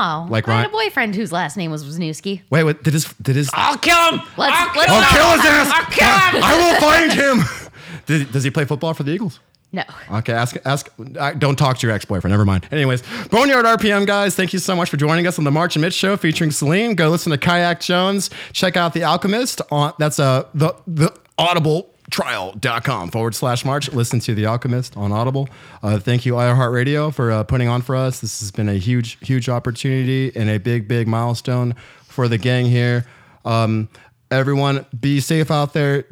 Oh, 0.00 0.26
Like 0.30 0.46
I 0.46 0.52
had 0.52 0.56
Ryan- 0.58 0.66
a 0.66 0.72
boyfriend 0.72 1.14
whose 1.16 1.32
last 1.32 1.56
name 1.56 1.70
was 1.72 1.84
Wisniewski. 1.84 2.42
Wait, 2.50 2.62
what 2.64 2.82
did 2.84 2.92
his 2.94 3.12
did 3.20 3.34
his 3.36 3.50
I'll 3.52 3.76
kill 3.78 3.96
him. 4.12 4.20
Let's- 4.36 4.54
I'll 4.56 4.76
let's 4.76 4.86
kill 4.86 4.94
I'll 4.94 5.02
him. 5.02 5.08
kill 5.16 5.30
his 5.30 5.44
ass. 5.46 5.72
I'll 5.74 5.90
kill 5.90 6.40
him. 6.40 6.44
I 6.44 6.56
will 6.72 6.80
find 6.80 7.12
him. 7.12 7.44
Did, 8.06 8.32
does 8.32 8.42
he 8.44 8.50
play 8.50 8.64
football 8.64 8.94
for 8.94 9.02
the 9.02 9.10
Eagles? 9.12 9.38
No. 9.70 9.82
Okay, 10.10 10.32
ask 10.32 10.56
ask. 10.64 10.88
Uh, 11.18 11.32
don't 11.32 11.56
talk 11.56 11.76
to 11.78 11.86
your 11.86 11.94
ex 11.94 12.06
boyfriend. 12.06 12.32
Never 12.32 12.46
mind. 12.46 12.66
Anyways, 12.70 13.02
Boneyard 13.30 13.66
RPM 13.66 14.06
guys, 14.06 14.34
thank 14.34 14.54
you 14.54 14.58
so 14.58 14.74
much 14.74 14.88
for 14.88 14.96
joining 14.96 15.26
us 15.26 15.36
on 15.38 15.44
the 15.44 15.50
March 15.50 15.76
and 15.76 15.82
Mitch 15.82 15.92
show 15.92 16.16
featuring 16.16 16.50
Celine. 16.50 16.94
Go 16.94 17.10
listen 17.10 17.30
to 17.32 17.36
Kayak 17.38 17.80
Jones. 17.80 18.30
Check 18.54 18.78
out 18.78 18.94
The 18.94 19.02
Alchemist. 19.02 19.60
On 19.70 19.92
that's 19.98 20.18
uh 20.18 20.44
the 20.54 20.74
the 20.86 21.12
Audible 21.36 21.90
trial.com 22.10 23.10
forward 23.10 23.34
slash 23.34 23.64
march. 23.64 23.92
Listen 23.92 24.20
to 24.20 24.34
the 24.34 24.46
alchemist 24.46 24.96
on 24.96 25.12
audible. 25.12 25.48
Uh, 25.82 25.98
thank 25.98 26.24
you 26.24 26.34
iheartradio 26.34 27.12
for 27.12 27.30
uh, 27.30 27.44
putting 27.44 27.68
on 27.68 27.82
for 27.82 27.94
us. 27.94 28.20
This 28.20 28.40
has 28.40 28.50
been 28.50 28.68
a 28.68 28.74
huge 28.74 29.18
huge 29.20 29.48
opportunity 29.48 30.34
and 30.34 30.48
a 30.48 30.58
big 30.58 30.88
big 30.88 31.06
milestone 31.06 31.74
for 32.04 32.28
the 32.28 32.38
gang 32.38 32.66
here. 32.66 33.06
Um, 33.44 33.88
everyone 34.30 34.86
be 34.98 35.20
safe 35.20 35.50
out 35.50 35.72
there. 35.72 36.04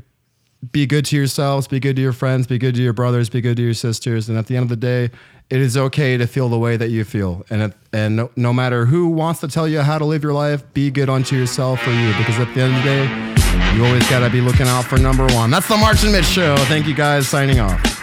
Be 0.72 0.86
good 0.86 1.04
to 1.06 1.16
yourselves, 1.16 1.68
be 1.68 1.78
good 1.78 1.96
to 1.96 2.02
your 2.02 2.14
friends, 2.14 2.46
be 2.46 2.58
good 2.58 2.74
to 2.74 2.82
your 2.82 2.94
brothers, 2.94 3.28
be 3.28 3.40
good 3.40 3.56
to 3.58 3.62
your 3.62 3.74
sisters. 3.74 4.28
And 4.28 4.36
at 4.36 4.46
the 4.46 4.56
end 4.56 4.64
of 4.64 4.68
the 4.70 4.76
day, 4.76 5.10
it 5.48 5.60
is 5.60 5.76
okay 5.76 6.16
to 6.16 6.26
feel 6.26 6.48
the 6.48 6.58
way 6.58 6.76
that 6.76 6.90
you 6.90 7.04
feel. 7.04 7.44
And 7.50 7.62
it, 7.62 7.72
and 7.92 8.16
no, 8.16 8.30
no 8.36 8.52
matter 8.52 8.86
who 8.86 9.08
wants 9.08 9.40
to 9.40 9.48
tell 9.48 9.68
you 9.68 9.80
how 9.80 9.98
to 9.98 10.04
live 10.04 10.22
your 10.22 10.32
life, 10.32 10.62
be 10.74 10.90
good 10.90 11.08
unto 11.08 11.36
yourself 11.36 11.80
for 11.80 11.90
you. 11.90 12.08
Because 12.18 12.38
at 12.38 12.52
the 12.54 12.62
end 12.62 12.76
of 12.76 12.82
the 12.82 12.88
day, 12.88 13.76
you 13.76 13.84
always 13.84 14.08
got 14.10 14.20
to 14.20 14.30
be 14.30 14.40
looking 14.40 14.66
out 14.66 14.84
for 14.84 14.98
number 14.98 15.26
one. 15.34 15.50
That's 15.50 15.68
the 15.68 15.76
March 15.76 16.02
and 16.02 16.12
Mitch 16.12 16.24
Show. 16.24 16.56
Thank 16.66 16.86
you 16.86 16.94
guys. 16.94 17.28
Signing 17.28 17.60
off. 17.60 17.95